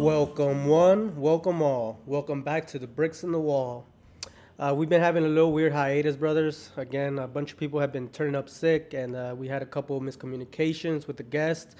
Welcome 0.00 0.64
one, 0.64 1.14
welcome 1.14 1.60
all. 1.60 2.00
Welcome 2.06 2.40
back 2.40 2.66
to 2.68 2.78
the 2.78 2.86
Bricks 2.86 3.22
in 3.22 3.32
the 3.32 3.38
Wall. 3.38 3.84
Uh, 4.58 4.72
we've 4.74 4.88
been 4.88 5.02
having 5.02 5.26
a 5.26 5.28
little 5.28 5.52
weird 5.52 5.74
hiatus, 5.74 6.16
brothers. 6.16 6.70
Again, 6.78 7.18
a 7.18 7.28
bunch 7.28 7.52
of 7.52 7.58
people 7.58 7.78
have 7.78 7.92
been 7.92 8.08
turning 8.08 8.34
up 8.34 8.48
sick, 8.48 8.94
and 8.94 9.14
uh, 9.14 9.34
we 9.36 9.46
had 9.46 9.60
a 9.60 9.66
couple 9.66 9.98
of 9.98 10.02
miscommunications 10.02 11.06
with 11.06 11.18
the 11.18 11.22
guests. 11.22 11.76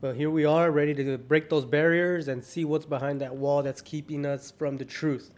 But 0.00 0.16
here 0.16 0.30
we 0.30 0.44
are, 0.44 0.72
ready 0.72 0.94
to 0.94 1.16
break 1.16 1.48
those 1.48 1.64
barriers 1.64 2.26
and 2.26 2.42
see 2.42 2.64
what's 2.64 2.86
behind 2.86 3.20
that 3.20 3.36
wall 3.36 3.62
that's 3.62 3.82
keeping 3.82 4.26
us 4.26 4.50
from 4.50 4.76
the 4.76 4.84
truth. 4.84 5.30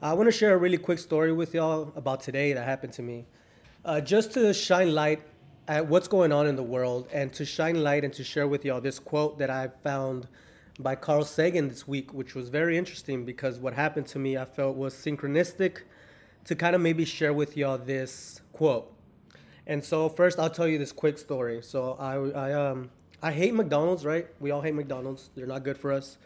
I 0.00 0.12
want 0.12 0.28
to 0.28 0.32
share 0.32 0.54
a 0.54 0.58
really 0.58 0.78
quick 0.78 1.00
story 1.00 1.32
with 1.32 1.54
y'all 1.54 1.92
about 1.96 2.20
today 2.20 2.52
that 2.52 2.64
happened 2.64 2.92
to 2.92 3.02
me. 3.02 3.26
Uh, 3.84 4.00
just 4.00 4.30
to 4.34 4.54
shine 4.54 4.94
light 4.94 5.22
at 5.66 5.88
what's 5.88 6.06
going 6.06 6.30
on 6.30 6.46
in 6.46 6.54
the 6.54 6.62
world 6.62 7.08
and 7.12 7.32
to 7.32 7.44
shine 7.44 7.82
light 7.82 8.04
and 8.04 8.14
to 8.14 8.22
share 8.22 8.46
with 8.46 8.64
y'all 8.64 8.80
this 8.80 9.00
quote 9.00 9.40
that 9.40 9.50
I 9.50 9.72
found 9.82 10.28
by 10.78 10.94
Carl 10.94 11.24
Sagan 11.24 11.68
this 11.68 11.88
week, 11.88 12.14
which 12.14 12.34
was 12.34 12.48
very 12.48 12.78
interesting 12.78 13.24
because 13.24 13.58
what 13.58 13.74
happened 13.74 14.06
to 14.08 14.18
me 14.18 14.36
I 14.36 14.44
felt 14.44 14.76
was 14.76 14.94
synchronistic 14.94 15.82
to 16.44 16.54
kind 16.54 16.74
of 16.74 16.80
maybe 16.80 17.04
share 17.04 17.32
with 17.32 17.56
y'all 17.56 17.78
this 17.78 18.40
quote. 18.52 18.92
And 19.66 19.84
so 19.84 20.08
first 20.08 20.38
I'll 20.38 20.50
tell 20.50 20.68
you 20.68 20.78
this 20.78 20.92
quick 20.92 21.18
story. 21.18 21.60
So 21.62 21.96
I, 21.98 22.14
I 22.14 22.52
um 22.52 22.90
I 23.20 23.32
hate 23.32 23.52
McDonald's, 23.52 24.04
right? 24.04 24.28
We 24.38 24.52
all 24.52 24.60
hate 24.60 24.74
McDonald's. 24.74 25.30
They're 25.34 25.46
not 25.46 25.64
good 25.64 25.76
for 25.76 25.92
us. 25.92 26.18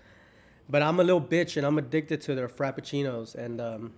But 0.68 0.82
I'm 0.82 1.00
a 1.00 1.04
little 1.04 1.20
bitch 1.20 1.56
and 1.56 1.66
I'm 1.66 1.78
addicted 1.78 2.20
to 2.22 2.34
their 2.34 2.48
frappuccinos. 2.48 3.34
And 3.34 3.60
um, 3.60 3.92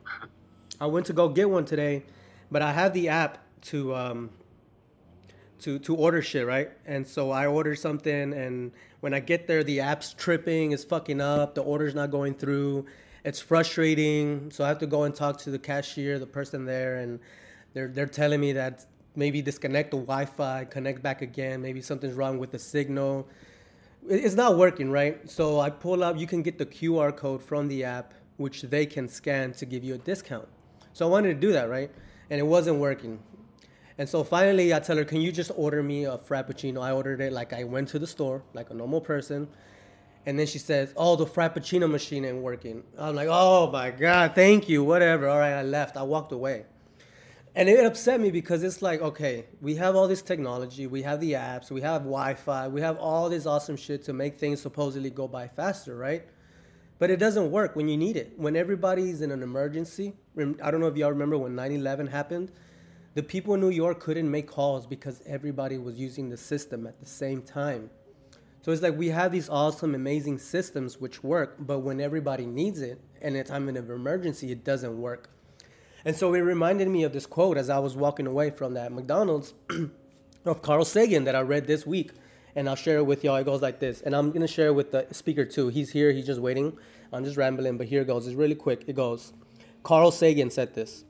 I 0.81 0.87
went 0.87 1.07
to 1.07 1.13
go 1.13 1.29
get 1.29 1.51
one 1.51 1.65
today, 1.65 2.05
but 2.51 2.63
I 2.63 2.73
have 2.73 2.95
the 2.95 3.09
app 3.09 3.39
to 3.63 3.95
um, 3.95 4.31
to 5.65 5.79
to 5.81 5.97
order 5.97 6.23
shit, 6.23 6.47
right? 6.47 6.71
And 6.87 7.07
so 7.07 7.31
I 7.31 7.47
order 7.47 7.75
something, 7.75 8.33
and 8.33 8.73
when 9.01 9.15
I 9.15 9.21
get 9.21 9.47
there, 9.47 9.65
the 9.65 9.81
app's 9.81 10.15
tripping, 10.15 10.73
it's 10.73 10.85
fucking 10.85 11.21
up, 11.21 11.55
the 11.55 11.63
order's 11.63 11.95
not 11.95 12.11
going 12.11 12.35
through. 12.35 12.87
It's 13.25 13.41
frustrating. 13.41 14.51
So 14.51 14.65
I 14.65 14.69
have 14.69 14.79
to 14.81 14.87
go 14.87 15.05
and 15.05 15.15
talk 15.15 15.39
to 15.41 15.51
the 15.51 15.59
cashier, 15.59 16.19
the 16.19 16.27
person 16.27 16.67
there, 16.67 16.97
and 16.97 17.19
they're 17.73 17.89
they're 17.89 18.07
telling 18.07 18.41
me 18.41 18.53
that 18.53 18.85
maybe 19.17 19.41
disconnect 19.41 19.91
the 19.91 19.97
Wi-Fi, 19.97 20.67
connect 20.67 21.03
back 21.03 21.23
again. 21.23 21.63
Maybe 21.63 21.81
something's 21.81 22.15
wrong 22.15 22.39
with 22.39 22.51
the 22.51 22.59
signal. 22.59 23.27
It's 24.09 24.35
not 24.35 24.59
working, 24.59 24.91
right? 24.91 25.29
So 25.31 25.61
I 25.61 25.71
pull 25.71 26.05
up. 26.05 26.19
You 26.19 26.27
can 26.27 26.43
get 26.43 26.59
the 26.59 26.67
QR 26.67 27.17
code 27.17 27.43
from 27.43 27.69
the 27.69 27.85
app, 27.85 28.13
which 28.37 28.63
they 28.63 28.85
can 28.85 29.09
scan 29.09 29.53
to 29.55 29.65
give 29.65 29.83
you 29.83 29.95
a 29.95 29.99
discount. 29.99 30.49
So 30.93 31.07
I 31.07 31.11
wanted 31.11 31.29
to 31.29 31.41
do 31.47 31.53
that, 31.53 31.71
right? 31.71 31.91
And 32.29 32.39
it 32.39 32.45
wasn't 32.45 32.79
working. 32.79 33.19
And 33.97 34.09
so 34.09 34.25
finally, 34.25 34.75
I 34.75 34.81
tell 34.81 34.97
her, 34.97 35.05
"Can 35.05 35.21
you 35.21 35.31
just 35.31 35.53
order 35.57 35.83
me 35.83 36.05
a 36.05 36.19
frappuccino?" 36.19 36.81
I 36.81 36.93
ordered 36.93 37.21
it 37.21 37.33
like 37.33 37.53
I 37.53 37.65
went 37.65 37.89
to 37.91 37.99
the 37.99 38.07
store, 38.07 38.43
like 38.53 38.71
a 38.71 38.75
normal 38.75 39.01
person. 39.01 39.49
And 40.27 40.39
then 40.39 40.47
she 40.47 40.59
says, 40.59 40.93
"Oh, 40.97 41.17
the 41.17 41.27
frappuccino 41.27 41.89
machine 41.89 42.25
ain't 42.25 42.43
working." 42.43 42.83
I'm 42.99 43.15
like, 43.15 43.29
"Oh 43.31 43.71
my 43.71 43.91
god, 43.91 44.35
thank 44.35 44.69
you, 44.69 44.83
whatever." 44.83 45.29
All 45.29 45.39
right, 45.39 45.53
I 45.53 45.63
left. 45.63 45.97
I 45.97 46.03
walked 46.03 46.33
away. 46.33 46.65
And 47.57 47.69
it 47.69 47.87
upset 47.87 48.21
me 48.21 48.33
because 48.33 48.65
it's 48.65 48.83
like, 48.83 49.01
okay, 49.01 49.45
we 49.61 49.77
have 49.77 49.95
all 49.95 50.09
this 50.09 50.23
technology, 50.23 50.89
we 50.89 51.03
have 51.03 51.21
the 51.21 51.35
apps, 51.35 51.71
we 51.71 51.83
have 51.83 52.01
Wi-Fi, 52.03 52.67
we 52.67 52.81
have 52.81 52.97
all 52.97 53.29
this 53.29 53.47
awesome 53.47 53.77
shit 53.77 54.03
to 54.07 54.13
make 54.13 54.37
things 54.37 54.61
supposedly 54.61 55.09
go 55.09 55.29
by 55.29 55.47
faster, 55.47 55.97
right? 55.97 56.25
But 56.99 57.11
it 57.11 57.19
doesn't 57.19 57.53
work 57.53 57.77
when 57.77 57.87
you 57.87 57.97
need 57.97 58.17
it. 58.17 58.33
When 58.37 58.57
everybody's 58.57 59.21
in 59.21 59.31
an 59.31 59.41
emergency, 59.41 60.15
I 60.37 60.73
don't 60.73 60.81
know 60.81 60.89
if 60.89 60.97
y'all 60.97 61.11
remember 61.11 61.39
when 61.39 61.55
9/11 61.55 62.09
happened 62.09 62.51
the 63.15 63.23
people 63.23 63.55
in 63.55 63.61
New 63.61 63.71
York 63.71 64.01
couldn't 64.01 64.29
make 64.29 64.49
calls 64.49 64.87
because 64.87 65.23
everybody 65.25 65.79
was 65.79 65.97
using 65.97 66.29
the 66.29 66.37
system 66.37 66.87
at 66.87 66.99
the 66.99 67.07
same 67.07 67.43
time. 67.43 67.91
So 68.63 68.73
it's 68.73 68.83
like 68.83 68.97
we 68.97 69.09
have 69.11 69.31
these 69.31 69.49
awesome, 69.49 69.95
amazing 69.95 70.39
systems 70.39 71.01
which 71.01 71.23
work, 71.23 71.57
but 71.61 71.81
when 71.81 72.01
everybody 72.01 72.45
needs 72.45 72.81
it 72.81 73.01
and 73.23 73.37
a 73.37 73.45
time 73.45 73.69
of 73.69 73.91
emergency, 73.91 74.51
it 74.51 74.65
doesn't 74.65 75.01
work. 75.01 75.31
And 76.05 76.17
so 76.17 76.35
it 76.35 76.41
reminded 76.41 76.89
me 76.89 77.05
of 77.05 77.13
this 77.13 77.27
quote 77.27 77.57
as 77.57 77.71
I 77.71 77.79
was 77.79 77.95
walking 77.97 78.27
away 78.27 78.51
from 78.51 78.75
that 78.75 78.93
McDonald's 78.93 79.55
of 80.45 80.63
Carl 80.63 80.85
Sagan 80.85 81.25
that 81.25 81.37
I 81.37 81.41
read 81.41 81.67
this 81.67 81.87
week. 81.87 82.13
And 82.57 82.69
I'll 82.69 82.77
share 82.77 82.99
it 82.99 83.05
with 83.05 83.25
y'all. 83.25 83.37
It 83.37 83.45
goes 83.45 83.63
like 83.63 83.81
this. 83.81 84.01
And 84.03 84.15
I'm 84.15 84.29
going 84.29 84.41
to 84.43 84.47
share 84.47 84.69
it 84.69 84.75
with 84.75 84.93
the 84.93 85.07
speaker 85.11 85.45
too. 85.45 85.69
He's 85.69 85.91
here, 85.91 86.13
he's 86.13 86.27
just 86.27 86.41
waiting. 86.41 86.77
I'm 87.13 87.25
just 87.25 87.37
rambling, 87.37 87.79
but 87.79 87.87
here 87.87 88.03
it 88.03 88.07
goes. 88.07 88.27
It's 88.27 88.37
really 88.37 88.55
quick. 88.55 88.85
It 88.87 88.95
goes 88.95 89.33
Carl 89.85 90.11
Sagan 90.11 90.51
said 90.51 90.75
this 90.75 91.05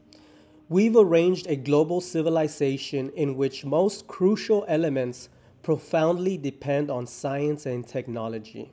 We've 0.70 0.97
arranged 0.97 1.47
a 1.47 1.56
global 1.56 2.00
civilization 2.00 3.10
in 3.10 3.36
which 3.36 3.66
most 3.66 4.06
crucial 4.06 4.64
elements 4.66 5.28
profoundly 5.62 6.38
depend 6.38 6.91
on 6.91 7.06
science 7.06 7.66
and 7.66 7.86
technology. 7.86 8.72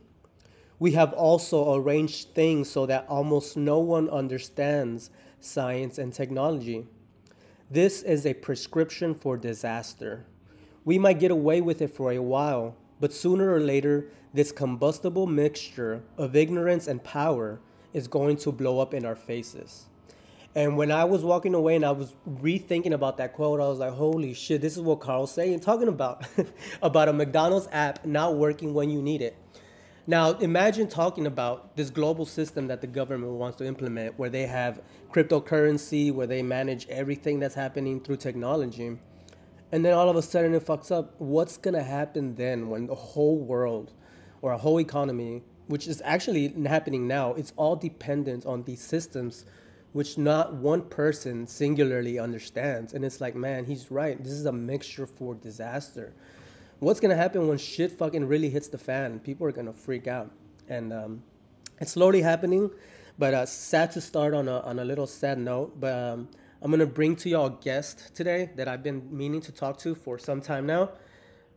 We 0.79 0.93
have 0.93 1.11
also 1.11 1.75
arranged 1.75 2.29
things 2.33 2.69
so 2.69 2.85
that 2.85 3.05
almost 3.09 3.57
no 3.57 3.79
one 3.79 4.09
understands 4.09 5.09
science 5.41 5.97
and 5.97 6.13
technology. 6.13 6.87
This 7.69 8.03
is 8.03 8.25
a 8.25 8.35
prescription 8.35 9.13
for 9.13 9.35
disaster. 9.35 10.25
We 10.85 10.97
might 10.97 11.19
get 11.19 11.31
away 11.31 11.59
with 11.59 11.81
it 11.81 11.93
for 11.93 12.13
a 12.13 12.21
while, 12.21 12.77
but 13.01 13.11
sooner 13.11 13.53
or 13.53 13.59
later, 13.59 14.07
this 14.33 14.53
combustible 14.53 15.27
mixture 15.27 16.03
of 16.17 16.37
ignorance 16.37 16.87
and 16.87 17.03
power 17.03 17.59
is 17.93 18.07
going 18.07 18.37
to 18.37 18.53
blow 18.53 18.79
up 18.79 18.93
in 18.93 19.05
our 19.05 19.15
faces. 19.15 19.87
And 20.53 20.75
when 20.75 20.91
I 20.91 21.05
was 21.05 21.23
walking 21.23 21.53
away 21.53 21.77
and 21.77 21.85
I 21.85 21.91
was 21.91 22.13
rethinking 22.29 22.91
about 22.91 23.17
that 23.17 23.33
quote, 23.33 23.61
I 23.61 23.67
was 23.67 23.79
like, 23.79 23.93
holy 23.93 24.33
shit, 24.33 24.59
this 24.59 24.75
is 24.75 24.81
what 24.81 24.99
Carl's 24.99 25.31
saying, 25.31 25.61
talking 25.61 25.87
about 25.87 26.25
about 26.81 27.07
a 27.07 27.13
McDonald's 27.13 27.69
app 27.71 28.05
not 28.05 28.35
working 28.35 28.73
when 28.73 28.89
you 28.89 29.01
need 29.01 29.21
it. 29.21 29.37
Now, 30.07 30.31
imagine 30.31 30.87
talking 30.87 31.25
about 31.25 31.77
this 31.77 31.89
global 31.89 32.25
system 32.25 32.67
that 32.67 32.81
the 32.81 32.87
government 32.87 33.33
wants 33.33 33.59
to 33.59 33.65
implement 33.65 34.19
where 34.19 34.29
they 34.29 34.45
have 34.45 34.81
cryptocurrency, 35.13 36.11
where 36.11 36.27
they 36.27 36.41
manage 36.41 36.87
everything 36.89 37.39
that's 37.39 37.55
happening 37.55 38.01
through 38.01 38.17
technology. 38.17 38.97
And 39.71 39.85
then 39.85 39.93
all 39.93 40.09
of 40.09 40.17
a 40.17 40.21
sudden 40.21 40.53
it 40.53 40.65
fucks 40.65 40.91
up. 40.91 41.15
What's 41.19 41.55
going 41.55 41.75
to 41.75 41.83
happen 41.83 42.35
then 42.35 42.67
when 42.69 42.87
the 42.87 42.95
whole 42.95 43.37
world 43.37 43.93
or 44.41 44.51
a 44.51 44.57
whole 44.57 44.81
economy, 44.81 45.43
which 45.67 45.87
is 45.87 46.01
actually 46.03 46.49
happening 46.65 47.07
now, 47.07 47.33
it's 47.35 47.53
all 47.55 47.77
dependent 47.77 48.45
on 48.45 48.63
these 48.63 48.81
systems 48.81 49.45
which 49.93 50.17
not 50.17 50.53
one 50.53 50.81
person 50.81 51.45
singularly 51.45 52.17
understands. 52.17 52.93
And 52.93 53.03
it's 53.03 53.19
like, 53.19 53.35
man, 53.35 53.65
he's 53.65 53.91
right. 53.91 54.21
This 54.21 54.33
is 54.33 54.45
a 54.45 54.51
mixture 54.51 55.05
for 55.05 55.35
disaster. 55.35 56.13
What's 56.79 56.99
gonna 56.99 57.15
happen 57.15 57.47
when 57.47 57.57
shit 57.57 57.91
fucking 57.91 58.25
really 58.27 58.49
hits 58.49 58.67
the 58.67 58.77
fan? 58.77 59.19
People 59.19 59.45
are 59.47 59.51
gonna 59.51 59.73
freak 59.73 60.07
out, 60.07 60.31
and 60.67 60.91
um, 60.91 61.23
it's 61.79 61.91
slowly 61.91 62.21
happening. 62.21 62.71
But 63.19 63.33
uh, 63.35 63.45
sad 63.45 63.91
to 63.91 64.01
start 64.01 64.33
on 64.33 64.47
a 64.47 64.61
on 64.61 64.79
a 64.79 64.85
little 64.85 65.05
sad 65.05 65.37
note. 65.37 65.79
But 65.79 65.93
um, 65.93 66.29
I'm 66.61 66.71
gonna 66.71 66.87
bring 66.87 67.15
to 67.17 67.29
y'all 67.29 67.47
a 67.47 67.57
guest 67.61 68.15
today 68.15 68.49
that 68.55 68.67
I've 68.67 68.81
been 68.81 69.07
meaning 69.15 69.41
to 69.41 69.51
talk 69.51 69.77
to 69.79 69.93
for 69.93 70.17
some 70.17 70.41
time 70.41 70.65
now. 70.65 70.89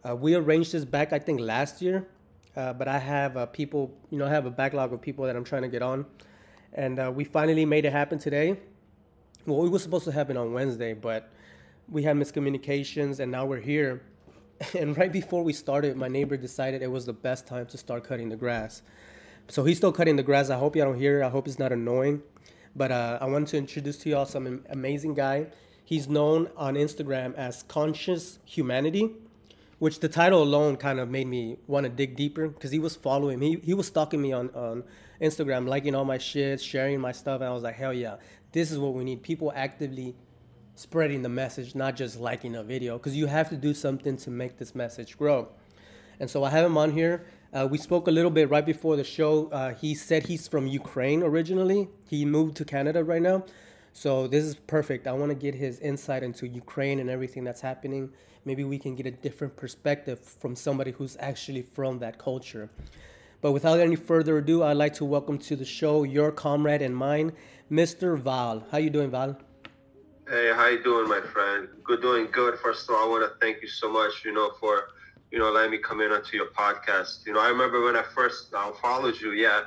Uh, 0.07 0.15
we 0.15 0.35
arranged 0.35 0.73
this 0.73 0.85
back, 0.85 1.15
I 1.15 1.19
think, 1.19 1.41
last 1.41 1.81
year. 1.81 2.07
Uh, 2.55 2.73
but 2.73 2.87
I 2.87 2.99
have 2.99 3.37
uh, 3.37 3.47
people, 3.47 3.93
you 4.11 4.19
know, 4.19 4.27
I 4.27 4.31
have 4.31 4.47
a 4.47 4.51
backlog 4.51 4.93
of 4.93 5.01
people 5.01 5.25
that 5.25 5.35
I'm 5.35 5.43
trying 5.43 5.63
to 5.63 5.69
get 5.69 5.83
on 5.83 6.07
and 6.75 6.99
uh, 6.99 7.13
we 7.15 7.25
finally 7.25 7.65
made 7.65 7.85
it 7.85 7.93
happen 7.93 8.19
today. 8.19 8.59
Well, 9.47 9.65
it 9.65 9.71
was 9.71 9.83
supposed 9.83 10.05
to 10.07 10.13
happen 10.13 10.37
on 10.37 10.53
Wednesday, 10.53 10.93
but 10.93 11.31
we 11.89 12.03
had 12.03 12.17
miscommunications, 12.17 13.21
and 13.21 13.31
now 13.31 13.47
we're 13.47 13.61
here. 13.61 14.03
And 14.79 14.97
right 14.97 15.13
before 15.13 15.43
we 15.43 15.53
started, 15.53 15.97
my 15.97 16.09
neighbor 16.09 16.37
decided 16.37 16.81
it 16.81 16.91
was 16.91 17.05
the 17.05 17.13
best 17.13 17.47
time 17.47 17.67
to 17.67 17.77
start 17.77 18.05
cutting 18.05 18.29
the 18.29 18.37
grass. 18.37 18.83
So 19.49 19.65
he's 19.65 19.77
still 19.77 19.93
cutting 19.93 20.17
the 20.17 20.23
grass. 20.23 20.49
I 20.49 20.57
hope 20.57 20.77
y'all 20.77 20.87
don't 20.87 20.99
hear. 20.99 21.21
It. 21.21 21.27
I 21.27 21.29
hope 21.29 21.47
it's 21.49 21.59
not 21.59 21.73
annoying. 21.73 22.23
But 22.75 22.91
uh, 22.91 23.19
I 23.21 23.27
wanted 23.27 23.49
to 23.49 23.59
introduce 23.59 23.99
to 23.99 24.11
y'all 24.11 24.27
some 24.27 24.65
amazing 24.71 25.15
guy. 25.15 25.49
He's 25.85 26.09
known 26.09 26.49
on 26.57 26.75
Instagram 26.75 27.35
as 27.35 27.65
Conscious 27.65 28.39
Humanity, 28.47 29.11
which 29.81 30.01
the 30.01 30.09
title 30.09 30.43
alone 30.43 30.77
kind 30.77 30.99
of 30.99 31.11
made 31.11 31.27
me 31.27 31.59
want 31.67 31.85
to 31.85 31.91
dig 31.91 32.17
deeper 32.17 32.49
because 32.49 32.71
he 32.71 32.79
was 32.79 32.97
following 32.97 33.39
me. 33.41 33.57
He, 33.57 33.61
he 33.67 33.75
was 33.75 33.89
stalking 33.89 34.23
me 34.23 34.33
on, 34.33 34.51
on 34.51 34.85
Instagram, 35.25 35.67
liking 35.67 35.95
all 35.95 36.05
my 36.05 36.19
shit, 36.19 36.61
sharing 36.61 37.01
my 37.01 37.13
stuff, 37.13 37.41
and 37.41 37.49
I 37.49 37.53
was 37.53 37.63
like, 37.63 37.75
hell 37.75 37.93
yeah, 37.93 38.17
this 38.53 38.71
is 38.71 38.79
what 38.79 38.95
we 38.95 39.05
need. 39.05 39.23
People 39.23 39.53
actively 39.55 40.15
spreading 40.75 41.23
the 41.23 41.29
message, 41.29 41.75
not 41.75 41.97
just 41.97 42.21
liking 42.21 42.55
a 42.57 42.63
video, 42.63 42.99
because 42.99 43.17
you 43.17 43.27
have 43.27 43.49
to 43.49 43.57
do 43.57 43.73
something 43.73 44.17
to 44.19 44.31
make 44.31 44.59
this 44.59 44.75
message 44.75 45.17
grow. 45.17 45.49
And 46.21 46.29
so 46.31 46.45
I 46.45 46.51
have 46.51 46.65
him 46.65 46.77
on 46.77 46.93
here. 46.93 47.27
Uh, 47.53 47.67
we 47.71 47.79
spoke 47.79 48.09
a 48.09 48.11
little 48.11 48.31
bit 48.31 48.51
right 48.51 48.67
before 48.67 48.97
the 48.97 49.05
show. 49.05 49.49
Uh, 49.49 49.75
he 49.75 49.95
said 49.95 50.27
he's 50.27 50.49
from 50.49 50.67
Ukraine 50.67 51.23
originally. 51.23 51.89
He 52.09 52.25
moved 52.25 52.57
to 52.57 52.65
Canada 52.65 53.05
right 53.05 53.23
now. 53.23 53.45
So 53.93 54.27
this 54.27 54.45
is 54.45 54.57
perfect. 54.57 55.07
I 55.07 55.13
want 55.13 55.31
to 55.31 55.37
get 55.37 55.55
his 55.55 55.79
insight 55.79 56.25
into 56.25 56.49
Ukraine 56.49 56.99
and 56.99 57.09
everything 57.09 57.45
that's 57.45 57.61
happening. 57.61 58.11
Maybe 58.45 58.65
we 58.65 58.79
can 58.79 58.97
get 58.97 59.07
a 59.07 59.13
different 59.13 59.57
perspective 59.57 60.19
from 60.19 60.57
somebody 60.57 60.91
who's 60.91 61.17
actually 61.21 61.63
from 61.63 62.01
that 62.01 62.19
culture. 62.19 62.71
But 63.45 63.53
without 63.53 63.79
any 63.79 63.95
further 63.95 64.39
ado, 64.39 64.63
I'd 64.63 64.79
like 64.79 64.95
to 64.95 65.05
welcome 65.05 65.37
to 65.41 65.55
the 65.55 65.67
show 65.67 66.03
your 66.03 66.33
comrade 66.33 66.81
and 66.81 66.97
mine, 66.97 67.33
Mr. 67.71 68.17
Val. 68.17 68.65
How 68.71 68.79
you 68.79 68.89
doing, 68.89 69.11
Val? 69.11 69.37
Hey, 70.27 70.51
how 70.55 70.69
you 70.69 70.83
doing, 70.83 71.11
my 71.11 71.21
friend? 71.21 71.69
Good, 71.85 72.01
doing 72.01 72.29
good. 72.33 72.59
First 72.59 72.89
of 72.89 72.95
all, 72.95 73.05
I 73.05 73.07
want 73.07 73.31
to 73.31 73.39
thank 73.45 73.61
you 73.61 73.69
so 73.69 73.93
much, 73.93 74.25
you 74.25 74.33
know, 74.33 74.53
for 74.59 74.89
you 75.31 75.39
know 75.39 75.53
letting 75.53 75.73
me 75.73 75.77
come 75.77 76.01
in 76.01 76.11
onto 76.11 76.39
your 76.39 76.53
podcast. 76.53 77.27
You 77.27 77.35
know, 77.35 77.41
I 77.41 77.51
remember 77.51 77.85
when 77.85 77.97
I 77.97 78.03
first 78.15 78.55
uh, 78.55 78.73
followed 78.81 79.21
you. 79.21 79.33
Yeah, 79.33 79.65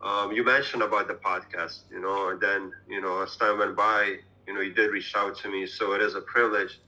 um, 0.00 0.32
you 0.32 0.42
mentioned 0.42 0.82
about 0.82 1.06
the 1.06 1.16
podcast, 1.16 1.80
you 1.90 2.00
know, 2.00 2.30
and 2.30 2.40
then, 2.40 2.72
you 2.88 3.02
know, 3.02 3.20
as 3.20 3.36
time 3.36 3.58
went 3.58 3.76
by, 3.76 4.20
you 4.46 4.54
know, 4.54 4.62
you 4.62 4.72
did 4.72 4.90
reach 4.90 5.14
out 5.14 5.36
to 5.40 5.50
me. 5.50 5.66
So 5.66 5.92
it 5.92 6.00
is 6.00 6.14
a 6.14 6.22
privilege, 6.22 6.80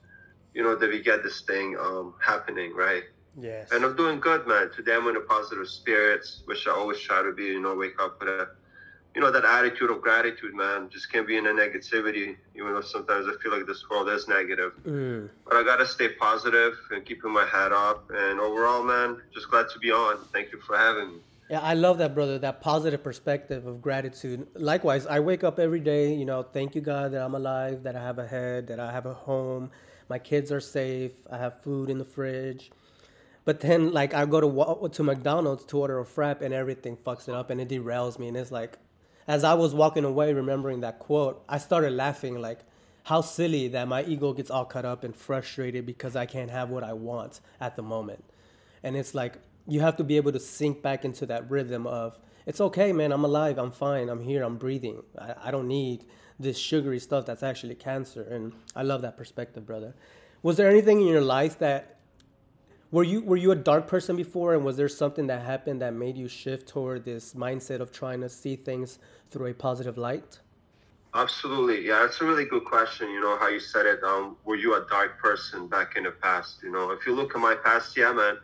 you 0.54 0.62
know, 0.62 0.74
that 0.74 0.88
we 0.88 1.02
get 1.02 1.22
this 1.22 1.42
thing 1.42 1.76
um, 1.78 2.14
happening, 2.18 2.74
right? 2.74 3.04
Yes. 3.40 3.72
And 3.72 3.84
I'm 3.84 3.96
doing 3.96 4.20
good, 4.20 4.46
man. 4.46 4.70
Today 4.74 4.94
I'm 4.94 5.06
in 5.08 5.16
a 5.16 5.20
positive 5.20 5.68
spirits, 5.68 6.42
which 6.44 6.66
I 6.66 6.72
always 6.72 6.98
try 7.00 7.22
to 7.22 7.32
be, 7.32 7.44
you 7.44 7.60
know, 7.60 7.74
wake 7.74 8.00
up 8.00 8.20
with 8.20 8.28
a, 8.28 8.50
you 9.14 9.20
know, 9.20 9.30
that 9.30 9.44
attitude 9.44 9.90
of 9.90 10.00
gratitude, 10.02 10.54
man. 10.54 10.88
Just 10.90 11.10
can't 11.10 11.26
be 11.26 11.36
in 11.36 11.46
a 11.46 11.50
negativity, 11.50 12.36
even 12.54 12.74
though 12.74 12.80
sometimes 12.80 13.26
I 13.26 13.40
feel 13.42 13.52
like 13.56 13.66
this 13.66 13.88
world 13.90 14.08
is 14.08 14.28
negative. 14.28 14.72
Mm. 14.84 15.30
But 15.44 15.56
I 15.56 15.64
gotta 15.64 15.86
stay 15.86 16.10
positive 16.10 16.74
and 16.90 17.04
keeping 17.04 17.32
my 17.32 17.46
head 17.46 17.72
up. 17.72 18.10
And 18.14 18.38
overall, 18.40 18.82
man, 18.82 19.20
just 19.32 19.50
glad 19.50 19.66
to 19.72 19.78
be 19.78 19.90
on. 19.90 20.18
Thank 20.32 20.52
you 20.52 20.60
for 20.60 20.76
having 20.76 21.14
me. 21.14 21.18
Yeah, 21.50 21.60
I 21.62 21.74
love 21.74 21.98
that, 21.98 22.14
brother. 22.14 22.38
That 22.38 22.60
positive 22.60 23.02
perspective 23.02 23.66
of 23.66 23.82
gratitude. 23.82 24.46
Likewise, 24.54 25.04
I 25.08 25.18
wake 25.18 25.42
up 25.42 25.58
every 25.58 25.80
day, 25.80 26.14
you 26.14 26.24
know, 26.24 26.44
thank 26.44 26.76
you, 26.76 26.80
God, 26.80 27.10
that 27.10 27.22
I'm 27.22 27.34
alive, 27.34 27.82
that 27.82 27.96
I 27.96 28.02
have 28.02 28.20
a 28.20 28.26
head, 28.26 28.68
that 28.68 28.78
I 28.78 28.92
have 28.92 29.04
a 29.06 29.14
home, 29.14 29.68
my 30.08 30.18
kids 30.18 30.52
are 30.52 30.60
safe, 30.60 31.10
I 31.28 31.38
have 31.38 31.60
food 31.60 31.90
in 31.90 31.98
the 31.98 32.04
fridge. 32.04 32.70
But 33.44 33.60
then, 33.60 33.92
like, 33.92 34.14
I 34.14 34.26
go 34.26 34.40
to 34.40 34.88
to 34.88 35.02
McDonald's 35.02 35.64
to 35.66 35.78
order 35.78 35.98
a 35.98 36.04
frap, 36.04 36.42
and 36.42 36.52
everything 36.52 36.96
fucks 36.96 37.28
it 37.28 37.34
up, 37.34 37.50
and 37.50 37.60
it 37.60 37.68
derails 37.68 38.18
me. 38.18 38.28
And 38.28 38.36
it's 38.36 38.52
like, 38.52 38.78
as 39.26 39.44
I 39.44 39.54
was 39.54 39.74
walking 39.74 40.04
away, 40.04 40.32
remembering 40.32 40.80
that 40.80 40.98
quote, 40.98 41.42
I 41.48 41.58
started 41.58 41.92
laughing, 41.92 42.40
like, 42.40 42.60
how 43.04 43.22
silly 43.22 43.68
that 43.68 43.88
my 43.88 44.04
ego 44.04 44.32
gets 44.32 44.50
all 44.50 44.66
cut 44.66 44.84
up 44.84 45.04
and 45.04 45.16
frustrated 45.16 45.86
because 45.86 46.16
I 46.16 46.26
can't 46.26 46.50
have 46.50 46.70
what 46.70 46.84
I 46.84 46.92
want 46.92 47.40
at 47.60 47.76
the 47.76 47.82
moment. 47.82 48.24
And 48.82 48.96
it's 48.96 49.14
like, 49.14 49.38
you 49.66 49.80
have 49.80 49.96
to 49.96 50.04
be 50.04 50.16
able 50.16 50.32
to 50.32 50.40
sink 50.40 50.82
back 50.82 51.04
into 51.04 51.26
that 51.26 51.50
rhythm 51.50 51.86
of 51.86 52.18
it's 52.46 52.60
okay 52.60 52.92
man 52.92 53.12
i'm 53.12 53.24
alive 53.24 53.58
i'm 53.58 53.70
fine 53.70 54.08
i'm 54.08 54.22
here 54.22 54.42
i'm 54.42 54.56
breathing 54.56 55.02
i, 55.18 55.34
I 55.44 55.50
don't 55.50 55.68
need 55.68 56.04
this 56.38 56.58
sugary 56.58 56.98
stuff 56.98 57.26
that's 57.26 57.42
actually 57.42 57.74
cancer 57.74 58.22
and 58.22 58.52
i 58.74 58.82
love 58.82 59.02
that 59.02 59.16
perspective 59.16 59.66
brother 59.66 59.94
was 60.42 60.56
there 60.56 60.68
anything 60.68 61.00
in 61.00 61.06
your 61.06 61.20
life 61.20 61.58
that 61.58 61.99
were 62.90 63.04
you 63.04 63.22
were 63.22 63.36
you 63.36 63.50
a 63.50 63.56
dark 63.56 63.86
person 63.86 64.16
before 64.16 64.54
and 64.54 64.64
was 64.64 64.76
there 64.76 64.88
something 64.88 65.26
that 65.26 65.42
happened 65.42 65.80
that 65.80 65.94
made 65.94 66.16
you 66.16 66.28
shift 66.28 66.68
toward 66.68 67.04
this 67.04 67.34
mindset 67.34 67.80
of 67.80 67.92
trying 67.92 68.20
to 68.20 68.28
see 68.28 68.56
things 68.56 68.98
through 69.30 69.46
a 69.46 69.54
positive 69.54 69.96
light 69.96 70.38
absolutely 71.14 71.86
yeah 71.86 72.00
that's 72.00 72.20
a 72.20 72.24
really 72.24 72.44
good 72.44 72.64
question 72.64 73.10
you 73.10 73.20
know 73.20 73.36
how 73.38 73.48
you 73.48 73.60
said 73.60 73.86
it 73.86 74.02
um, 74.02 74.36
were 74.44 74.56
you 74.56 74.74
a 74.74 74.86
dark 74.90 75.18
person 75.18 75.66
back 75.66 75.96
in 75.96 76.04
the 76.04 76.10
past 76.10 76.62
you 76.62 76.70
know 76.70 76.90
if 76.90 77.06
you 77.06 77.14
look 77.14 77.34
at 77.34 77.40
my 77.40 77.54
past 77.64 77.96
yeah 77.96 78.12
man 78.12 78.36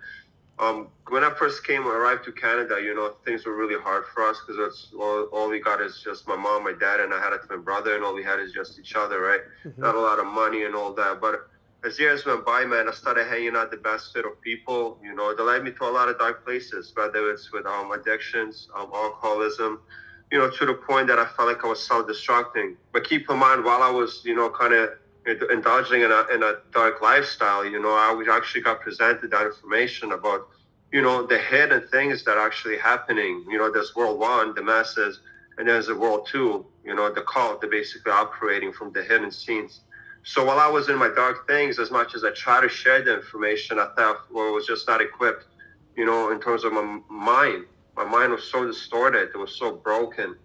um, 0.59 0.89
when 1.09 1.23
I 1.23 1.31
first 1.35 1.67
came, 1.67 1.87
arrived 1.87 2.25
to 2.25 2.33
Canada, 2.33 2.81
you 2.83 2.95
know, 2.95 3.17
things 3.25 3.45
were 3.45 3.55
really 3.55 3.79
hard 3.79 4.05
for 4.15 4.27
us 4.27 4.41
because 4.41 4.57
that's 4.57 4.95
all, 4.99 5.25
all 5.25 5.51
we 5.51 5.61
got 5.61 5.83
is 5.83 6.01
just 6.03 6.27
my 6.27 6.37
mom, 6.37 6.65
my 6.65 6.73
dad, 6.73 7.01
and 7.01 7.13
I 7.13 7.21
had 7.21 7.35
a 7.35 7.39
twin 7.39 7.61
brother, 7.61 7.95
and 7.95 8.03
all 8.03 8.15
we 8.15 8.23
had 8.23 8.41
is 8.41 8.53
just 8.53 8.79
each 8.79 8.95
other, 8.97 9.21
right? 9.21 9.41
Mm-hmm. 9.67 9.83
Not 9.83 9.95
a 9.95 10.01
lot 10.01 10.19
of 10.19 10.27
money 10.27 10.65
and 10.65 10.75
all 10.75 10.95
that. 10.95 11.21
But 11.21 11.49
as 11.87 12.01
years 12.01 12.27
went 12.27 12.45
by, 12.45 12.65
man, 12.65 12.89
I 12.89 12.93
started 12.93 13.29
hanging 13.29 13.55
out 13.55 13.71
the 13.71 13.77
best 13.77 14.13
fit 14.13 14.27
of 14.27 14.41
people, 14.41 14.99
you 15.03 15.15
know, 15.15 15.35
that 15.37 15.43
led 15.43 15.63
me 15.63 15.71
to 15.71 15.85
a 15.85 15.93
lot 15.99 16.09
of 16.09 16.19
dark 16.19 16.45
places, 16.45 16.91
whether 16.95 17.31
it's 17.31 17.53
with 17.53 17.65
um, 17.65 17.93
addictions, 17.93 18.69
um, 18.75 18.91
alcoholism, 18.93 19.81
you 20.33 20.39
know, 20.39 20.51
to 20.51 20.67
the 20.67 20.75
point 20.75 21.07
that 21.07 21.21
I 21.21 21.27
felt 21.27 21.47
like 21.47 21.65
I 21.65 21.69
was 21.69 21.87
self-destructing. 21.87 22.75
But 22.93 23.05
keep 23.05 23.31
in 23.31 23.39
mind, 23.39 23.65
while 23.65 23.83
I 23.83 23.91
was, 23.91 24.23
you 24.25 24.35
know, 24.35 24.51
kind 24.51 24.75
of 24.75 24.91
indulging 25.49 26.03
in 26.03 26.11
a, 26.11 26.27
in 26.35 26.43
a 26.43 26.55
dark 26.73 27.01
lifestyle, 27.03 27.65
you 27.65 27.81
know, 27.81 27.91
I 27.91 28.37
actually 28.37 28.63
got 28.63 28.81
presented 28.81 29.31
that 29.31 29.47
information 29.47 30.11
about, 30.11 30.49
you 30.91 31.03
know, 31.03 31.25
the 31.25 31.39
hidden 31.39 31.87
things 31.89 32.25
that 32.25 32.37
are 32.37 32.47
actually 32.47 32.79
happening. 32.79 33.45
You 33.49 33.59
know, 33.59 33.71
there's 33.71 33.95
world 33.95 34.19
one, 34.19 34.55
the 34.57 34.63
masses, 34.63 35.21
and 35.57 35.69
there's 35.69 35.89
a 35.89 35.95
world 35.95 36.27
two, 36.31 36.67
you 36.85 36.97
know, 36.97 37.13
the 37.13 37.23
cult, 37.23 37.61
they're 37.61 37.71
basically 37.71 38.13
operating 38.13 38.73
from 38.73 38.93
the 38.93 39.05
hidden 39.05 39.31
scenes. 39.31 39.83
So 40.27 40.45
while 40.45 40.59
I 40.59 40.69
was 40.69 40.89
in 40.89 40.99
my 40.99 41.09
dark 41.09 41.47
things, 41.47 41.79
as 41.79 41.91
much 41.91 42.15
as 42.15 42.25
I 42.25 42.31
try 42.33 42.61
to 42.61 42.69
share 42.69 43.03
the 43.03 43.15
information, 43.15 43.79
I 43.79 43.87
thought, 43.97 44.27
well, 44.33 44.49
I 44.49 44.51
was 44.51 44.67
just 44.67 44.87
not 44.89 45.01
equipped, 45.01 45.47
you 45.97 46.05
know, 46.05 46.33
in 46.33 46.41
terms 46.41 46.65
of 46.65 46.73
my 46.73 47.01
mind. 47.09 47.65
My 47.97 48.05
mind 48.05 48.33
was 48.33 48.45
so 48.45 48.67
distorted, 48.67 49.31
it 49.35 49.39
was 49.39 49.55
so 49.57 49.77
broken 49.77 50.37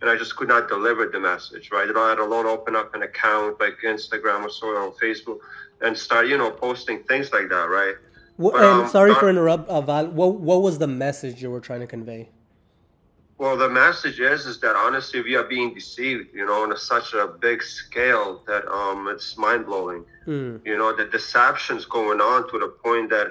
and 0.00 0.08
I 0.08 0.16
just 0.16 0.36
could 0.36 0.48
not 0.48 0.68
deliver 0.68 1.06
the 1.06 1.20
message, 1.20 1.70
right? 1.70 1.88
I 1.94 2.08
had 2.10 2.18
alone 2.18 2.46
open 2.46 2.74
up 2.74 2.94
an 2.94 3.02
account 3.02 3.60
like 3.60 3.76
Instagram 3.84 4.44
or 4.44 4.50
so 4.50 4.68
or 4.68 4.92
Facebook 4.94 5.38
and 5.82 5.96
start, 5.96 6.26
you 6.28 6.38
know, 6.38 6.50
posting 6.50 7.02
things 7.04 7.32
like 7.32 7.48
that, 7.50 7.68
right? 7.68 7.94
Well, 8.38 8.52
but, 8.52 8.62
um, 8.62 8.88
sorry 8.88 9.14
for 9.14 9.28
interrupt, 9.28 9.68
uh, 9.68 9.80
Val. 9.82 10.06
What 10.06 10.36
what 10.36 10.62
was 10.62 10.78
the 10.78 10.86
message 10.86 11.42
you 11.42 11.50
were 11.50 11.60
trying 11.60 11.80
to 11.80 11.86
convey? 11.86 12.30
Well, 13.40 13.56
the 13.56 13.70
message 13.70 14.20
is 14.20 14.44
is 14.44 14.60
that 14.60 14.76
honestly 14.76 15.22
we 15.22 15.34
are 15.34 15.44
being 15.44 15.72
deceived, 15.72 16.34
you 16.34 16.44
know, 16.44 16.62
on 16.62 16.72
a, 16.72 16.76
such 16.76 17.14
a 17.14 17.26
big 17.26 17.62
scale 17.62 18.42
that 18.46 18.70
um 18.70 19.08
it's 19.08 19.38
mind 19.38 19.64
blowing. 19.64 20.04
Mm. 20.26 20.60
You 20.66 20.76
know, 20.76 20.94
the 20.94 21.06
deception's 21.06 21.86
going 21.86 22.20
on 22.20 22.50
to 22.50 22.58
the 22.58 22.68
point 22.84 23.08
that 23.08 23.28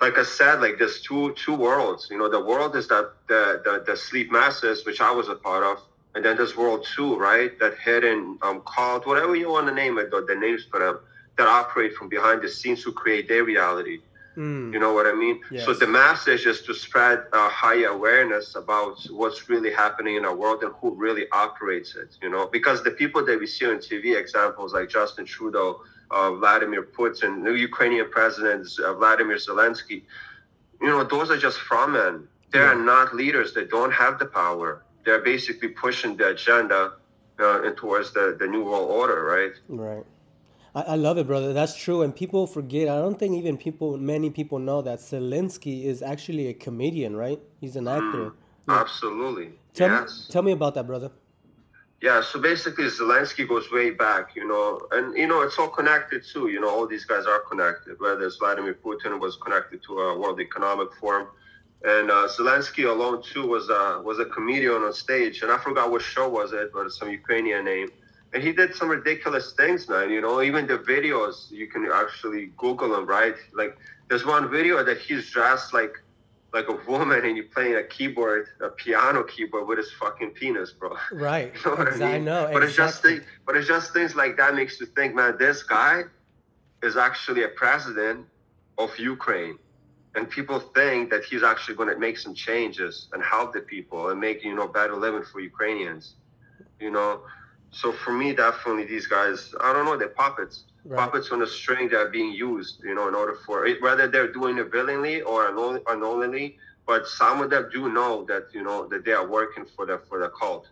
like 0.00 0.18
I 0.18 0.24
said, 0.24 0.60
like 0.60 0.78
there's 0.80 1.00
two 1.00 1.32
two 1.34 1.54
worlds. 1.54 2.08
You 2.10 2.18
know, 2.18 2.28
the 2.28 2.44
world 2.44 2.74
is 2.74 2.88
that 2.88 3.12
the, 3.28 3.62
the 3.64 3.84
the 3.86 3.96
sleep 3.96 4.32
masses, 4.32 4.84
which 4.84 5.00
I 5.00 5.12
was 5.12 5.28
a 5.28 5.36
part 5.36 5.62
of, 5.62 5.76
and 6.16 6.24
then 6.24 6.36
there's 6.36 6.56
World 6.56 6.84
Two, 6.96 7.16
right? 7.16 7.56
That 7.60 7.74
hidden 7.78 8.40
um, 8.42 8.62
cult, 8.74 9.06
whatever 9.06 9.36
you 9.36 9.48
want 9.50 9.68
to 9.68 9.74
name 9.82 9.96
it, 9.98 10.10
the, 10.10 10.24
the 10.26 10.34
names 10.34 10.64
for 10.68 10.80
them, 10.80 10.98
that 11.38 11.46
operate 11.46 11.94
from 11.94 12.08
behind 12.08 12.42
the 12.42 12.48
scenes 12.48 12.82
to 12.82 12.90
create 12.90 13.28
their 13.28 13.44
reality. 13.44 14.00
Mm. 14.36 14.72
You 14.72 14.78
know 14.78 14.92
what 14.92 15.06
I 15.06 15.14
mean? 15.14 15.40
Yes. 15.50 15.64
So 15.64 15.72
the 15.72 15.86
message 15.86 16.46
is 16.46 16.60
to 16.62 16.74
spread 16.74 17.24
a 17.32 17.48
higher 17.48 17.88
awareness 17.88 18.54
about 18.54 18.98
what's 19.10 19.48
really 19.48 19.72
happening 19.72 20.16
in 20.16 20.24
our 20.24 20.36
world 20.36 20.62
and 20.62 20.72
who 20.80 20.94
really 20.94 21.26
operates 21.32 21.96
it. 21.96 22.16
You 22.22 22.28
know, 22.28 22.46
because 22.46 22.82
the 22.82 22.90
people 22.90 23.24
that 23.24 23.38
we 23.38 23.46
see 23.46 23.66
on 23.66 23.78
TV, 23.78 24.18
examples 24.18 24.74
like 24.74 24.88
Justin 24.88 25.24
Trudeau, 25.24 25.80
uh, 26.10 26.34
Vladimir 26.34 26.82
Putin, 26.82 27.44
the 27.44 27.52
Ukrainian 27.52 28.10
president 28.10 28.68
uh, 28.84 28.94
Vladimir 28.94 29.36
Zelensky, 29.36 30.02
you 30.80 30.88
know, 30.88 31.02
those 31.02 31.30
are 31.30 31.38
just 31.38 31.58
front 31.58 31.92
men. 31.92 32.28
They 32.52 32.58
yeah. 32.60 32.72
are 32.72 32.74
not 32.76 33.14
leaders. 33.14 33.54
They 33.54 33.64
don't 33.64 33.92
have 33.92 34.18
the 34.18 34.26
power 34.26 34.84
they're 35.06 35.22
basically 35.22 35.68
pushing 35.68 36.16
the 36.16 36.30
agenda 36.30 36.94
uh, 37.38 37.70
towards 37.76 38.12
the, 38.12 38.36
the 38.38 38.46
new 38.46 38.64
world 38.64 38.90
order, 38.90 39.24
right? 39.24 39.52
Right. 39.68 40.04
I, 40.76 40.82
I 40.82 40.94
love 40.96 41.16
it, 41.16 41.26
brother. 41.26 41.54
That's 41.54 41.74
true. 41.74 42.02
And 42.02 42.14
people 42.14 42.46
forget, 42.46 42.88
I 42.88 42.96
don't 42.96 43.18
think 43.18 43.34
even 43.34 43.56
people, 43.56 43.96
many 43.96 44.28
people 44.28 44.58
know 44.58 44.82
that 44.82 44.98
Zelensky 44.98 45.84
is 45.84 46.02
actually 46.02 46.48
a 46.48 46.54
comedian, 46.54 47.16
right? 47.16 47.40
He's 47.60 47.76
an 47.76 47.86
mm, 47.86 47.96
actor. 47.96 48.24
Mm, 48.26 48.32
yeah. 48.68 48.80
Absolutely. 48.80 49.52
Tell, 49.72 49.88
yes. 49.88 50.26
me, 50.28 50.32
tell 50.32 50.42
me 50.42 50.52
about 50.52 50.74
that, 50.74 50.86
brother. 50.86 51.10
Yeah, 52.02 52.20
so 52.22 52.38
basically 52.38 52.84
Zelensky 52.84 53.48
goes 53.48 53.72
way 53.72 53.90
back, 53.90 54.36
you 54.36 54.46
know, 54.46 54.86
and 54.92 55.16
you 55.16 55.26
know 55.26 55.40
it's 55.40 55.58
all 55.58 55.68
connected 55.68 56.22
too. 56.30 56.48
You 56.48 56.60
know, 56.60 56.68
all 56.68 56.86
these 56.86 57.06
guys 57.06 57.24
are 57.24 57.40
connected. 57.40 57.98
Whether 57.98 58.26
it's 58.26 58.36
Vladimir 58.36 58.74
Putin 58.74 59.18
was 59.18 59.36
connected 59.36 59.82
to 59.84 60.00
a 60.00 60.18
World 60.18 60.38
Economic 60.38 60.92
Forum, 61.00 61.28
and 61.84 62.10
uh, 62.10 62.28
Zelensky 62.28 62.84
alone 62.84 63.22
too 63.22 63.46
was 63.46 63.70
uh, 63.70 64.02
was 64.04 64.18
a 64.18 64.26
comedian 64.26 64.82
on 64.82 64.92
stage, 64.92 65.40
and 65.40 65.50
I 65.50 65.56
forgot 65.56 65.90
what 65.90 66.02
show 66.02 66.28
was 66.28 66.52
it, 66.52 66.70
but 66.74 66.84
it's 66.84 66.98
some 66.98 67.10
Ukrainian 67.10 67.64
name. 67.64 67.88
And 68.36 68.44
he 68.44 68.52
did 68.52 68.74
some 68.74 68.90
ridiculous 68.90 69.54
things, 69.54 69.88
man. 69.88 70.10
You 70.10 70.20
know, 70.20 70.42
even 70.42 70.66
the 70.66 70.76
videos 70.76 71.50
you 71.50 71.68
can 71.68 71.88
actually 71.90 72.50
Google 72.58 72.90
them, 72.90 73.06
right? 73.06 73.34
Like 73.54 73.78
there's 74.08 74.26
one 74.26 74.50
video 74.50 74.84
that 74.84 74.98
he's 74.98 75.30
dressed 75.30 75.72
like 75.72 75.94
like 76.52 76.68
a 76.68 76.78
woman 76.86 77.24
and 77.24 77.34
you're 77.34 77.46
playing 77.46 77.76
a 77.76 77.82
keyboard, 77.82 78.48
a 78.60 78.68
piano 78.68 79.24
keyboard 79.24 79.66
with 79.66 79.78
his 79.78 79.90
fucking 79.92 80.32
penis, 80.32 80.70
bro. 80.72 80.98
Right. 81.12 81.50
you 81.64 81.70
know 81.70 81.76
what 81.78 81.94
I, 81.94 81.96
mean? 81.96 82.02
I 82.02 82.18
know. 82.18 82.50
But 82.52 82.62
exactly. 82.62 82.66
it's 82.66 82.76
just 82.76 83.02
things, 83.02 83.22
but 83.46 83.56
it's 83.56 83.68
just 83.68 83.94
things 83.94 84.14
like 84.14 84.36
that 84.36 84.54
makes 84.54 84.78
you 84.80 84.84
think, 84.84 85.14
man, 85.14 85.36
this 85.38 85.62
guy 85.62 86.02
is 86.82 86.98
actually 86.98 87.44
a 87.44 87.48
president 87.48 88.26
of 88.76 88.90
Ukraine 88.98 89.58
and 90.14 90.28
people 90.28 90.60
think 90.60 91.08
that 91.08 91.24
he's 91.24 91.42
actually 91.42 91.76
going 91.76 91.88
to 91.88 91.98
make 91.98 92.18
some 92.18 92.34
changes 92.34 93.08
and 93.14 93.22
help 93.22 93.54
the 93.54 93.60
people 93.60 94.10
and 94.10 94.20
make 94.20 94.44
you 94.44 94.54
know 94.54 94.68
better 94.68 94.94
living 94.94 95.22
for 95.22 95.40
Ukrainians. 95.40 96.16
You 96.78 96.90
know, 96.90 97.22
so 97.70 97.92
for 97.92 98.12
me, 98.12 98.32
definitely 98.32 98.84
these 98.84 99.06
guys, 99.06 99.54
I 99.60 99.72
don't 99.72 99.84
know, 99.84 99.96
they're 99.96 100.08
puppets, 100.08 100.64
right. 100.84 100.98
puppets 100.98 101.30
on 101.30 101.42
a 101.42 101.46
string 101.46 101.88
that 101.90 101.98
are 101.98 102.08
being 102.08 102.32
used. 102.32 102.82
You 102.82 102.94
know, 102.94 103.08
in 103.08 103.14
order 103.14 103.36
for 103.46 103.66
it, 103.66 103.82
whether 103.82 104.08
they're 104.08 104.32
doing 104.32 104.58
it 104.58 104.72
willingly 104.72 105.22
or 105.22 105.48
unknowingly, 105.48 106.58
but 106.86 107.06
some 107.06 107.42
of 107.42 107.50
them 107.50 107.68
do 107.72 107.92
know 107.92 108.24
that 108.24 108.48
you 108.52 108.62
know 108.62 108.86
that 108.88 109.04
they 109.04 109.12
are 109.12 109.26
working 109.26 109.64
for 109.64 109.86
the 109.86 109.98
for 110.08 110.18
the 110.18 110.28
cult. 110.30 110.68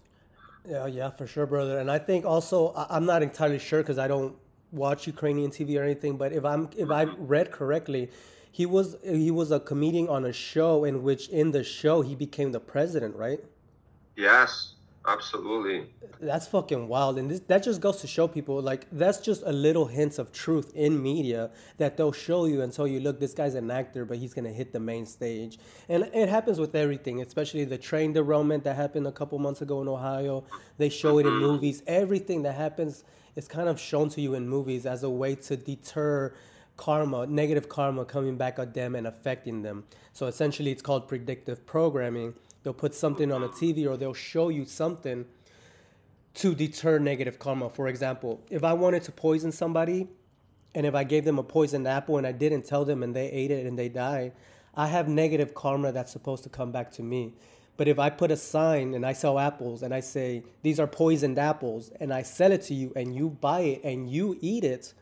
Yeah, 0.67 0.87
yeah, 0.87 1.11
for 1.11 1.27
sure, 1.27 1.47
brother. 1.47 1.79
And 1.79 1.91
I 1.91 1.99
think 1.99 2.25
also 2.25 2.73
I'm 2.89 3.05
not 3.05 3.23
entirely 3.23 3.59
sure 3.59 3.83
because 3.83 3.99
I 3.99 4.09
don't 4.09 4.35
watch 4.73 5.07
Ukrainian 5.07 5.51
TV 5.51 5.79
or 5.79 5.83
anything, 5.83 6.17
but 6.17 6.33
if 6.33 6.45
I'm 6.45 6.71
if 6.77 6.91
I 6.91 7.05
mm-hmm. 7.05 7.27
read 7.27 7.51
correctly 7.51 8.11
he 8.55 8.67
was 8.67 8.97
he 9.03 9.33
was 9.33 9.51
a 9.51 9.59
comedian 9.59 10.09
on 10.09 10.25
a 10.25 10.33
show 10.33 10.85
in 10.85 11.03
which 11.03 11.29
in 11.29 11.51
the 11.51 11.65
show 11.65 12.03
he 12.03 12.15
became 12.15 12.53
the 12.53 12.61
president, 12.61 13.17
right? 13.17 13.41
Yes. 14.17 14.74
Absolutely. 15.06 15.87
That's 16.20 16.46
fucking 16.46 16.88
wild. 16.88 17.18
And 17.18 17.30
this, 17.30 17.40
that 17.40 17.62
just 17.62 17.80
goes 17.80 18.00
to 18.00 18.06
show 18.06 18.26
people 18.26 18.62
like 18.62 18.87
that's 18.90 19.18
just 19.18 19.42
a 19.44 19.52
little 19.52 19.84
hints 19.84 20.18
of 20.18 20.32
truth 20.32 20.73
in 20.75 21.02
media 21.02 21.50
that 21.76 21.96
they'll 21.99 22.12
show 22.12 22.46
you 22.46 22.62
and 22.62 22.73
tell 22.73 22.87
you, 22.87 23.00
look, 23.00 23.20
this 23.20 23.34
guy's 23.34 23.54
an 23.54 23.70
actor, 23.70 24.06
but 24.06 24.16
he's 24.16 24.32
gonna 24.32 24.49
hit 24.52 24.73
the 24.73 24.80
main 24.80 25.04
stage. 25.04 25.58
And 25.90 26.04
it 26.14 26.28
happens 26.30 26.58
with 26.58 26.75
everything, 26.75 27.20
especially 27.20 27.64
the 27.64 27.76
train 27.76 28.14
derailment 28.14 28.64
that 28.64 28.76
happened 28.76 29.06
a 29.06 29.12
couple 29.12 29.38
months 29.38 29.61
ago 29.61 29.82
in 29.82 29.88
Ohio. 29.88 30.44
They 30.78 30.88
show 30.88 31.18
it 31.18 31.26
in 31.26 31.32
Mm-hmm. 31.34 31.42
movies. 31.42 31.82
Everything 31.87 32.42
that 32.44 32.54
happens 32.54 33.04
is 33.37 33.46
kind 33.49 33.68
of 33.68 33.78
shown 33.80 34.08
to 34.11 34.20
you 34.23 34.34
in 34.34 34.49
movies 34.49 34.87
as 34.87 35.02
a 35.02 35.11
way 35.11 35.34
to 35.34 35.56
deter 35.56 36.32
karma, 36.76 37.26
negative 37.26 37.68
karma 37.68 38.04
coming 38.04 38.37
back 38.37 38.58
at 38.58 38.73
them 38.73 38.94
and 38.94 39.06
affecting 39.06 39.62
them. 39.62 39.84
So 40.12 40.26
essentially 40.26 40.70
it's 40.70 40.82
called 40.82 41.08
predictive 41.08 41.66
programming. 41.66 42.34
They'll 42.64 42.73
put 42.73 42.94
something 42.94 43.30
on 43.30 43.44
a 43.44 43.49
TV 43.49 43.87
or 43.87 43.97
they'll 43.97 44.14
show 44.14 44.49
you 44.49 44.64
something 44.64 45.26
to 46.35 46.54
deter 46.54 46.99
negative 46.99 47.38
karma. 47.38 47.71
For 47.71 47.87
example, 47.87 48.40
if 48.50 48.64
I 48.64 48.73
wanted 48.73 49.04
to 49.04 49.12
poison 49.12 49.52
somebody 49.52 50.09
and 50.75 50.87
if 50.87 50.94
I 50.94 51.04
gave 51.04 51.25
them 51.25 51.38
a 51.38 51.44
poisoned 51.44 51.87
apple 51.87 52.18
and 52.18 52.26
I 52.26 52.33
didn't 52.33 52.62
tell 52.64 52.85
them 52.85 53.02
and 53.02 53.14
they 53.14 53.30
ate 53.30 53.50
it 53.50 53.66
and 53.66 53.78
they 53.78 53.88
died, 53.88 54.33
I 54.75 54.88
have 54.88 55.09
negative 55.09 55.54
karma 55.54 55.92
that's 55.92 56.11
supposed 56.11 56.42
to 56.44 56.49
come 56.49 56.73
back 56.73 56.90
to 56.92 57.02
me. 57.02 57.35
But 57.76 57.87
if 57.87 57.99
I 57.99 58.11
put 58.11 58.30
a 58.30 58.37
sign 58.37 58.94
and 58.94 59.04
I 59.04 59.12
sell 59.12 59.38
apples 59.38 59.83
and 59.83 59.92
I 59.92 60.00
say, 60.00 60.42
these 60.62 60.80
are 60.80 60.87
poisoned 60.87 61.38
apples, 61.38 61.90
and 62.00 62.12
I 62.12 62.23
sell 62.23 62.52
it 62.52 62.62
to 62.62 62.75
you 62.75 62.92
and 62.97 63.14
you 63.14 63.28
buy 63.28 63.61
it 63.61 63.85
and 63.85 64.09
you 64.09 64.38
eat 64.40 64.64
it, 64.64 64.94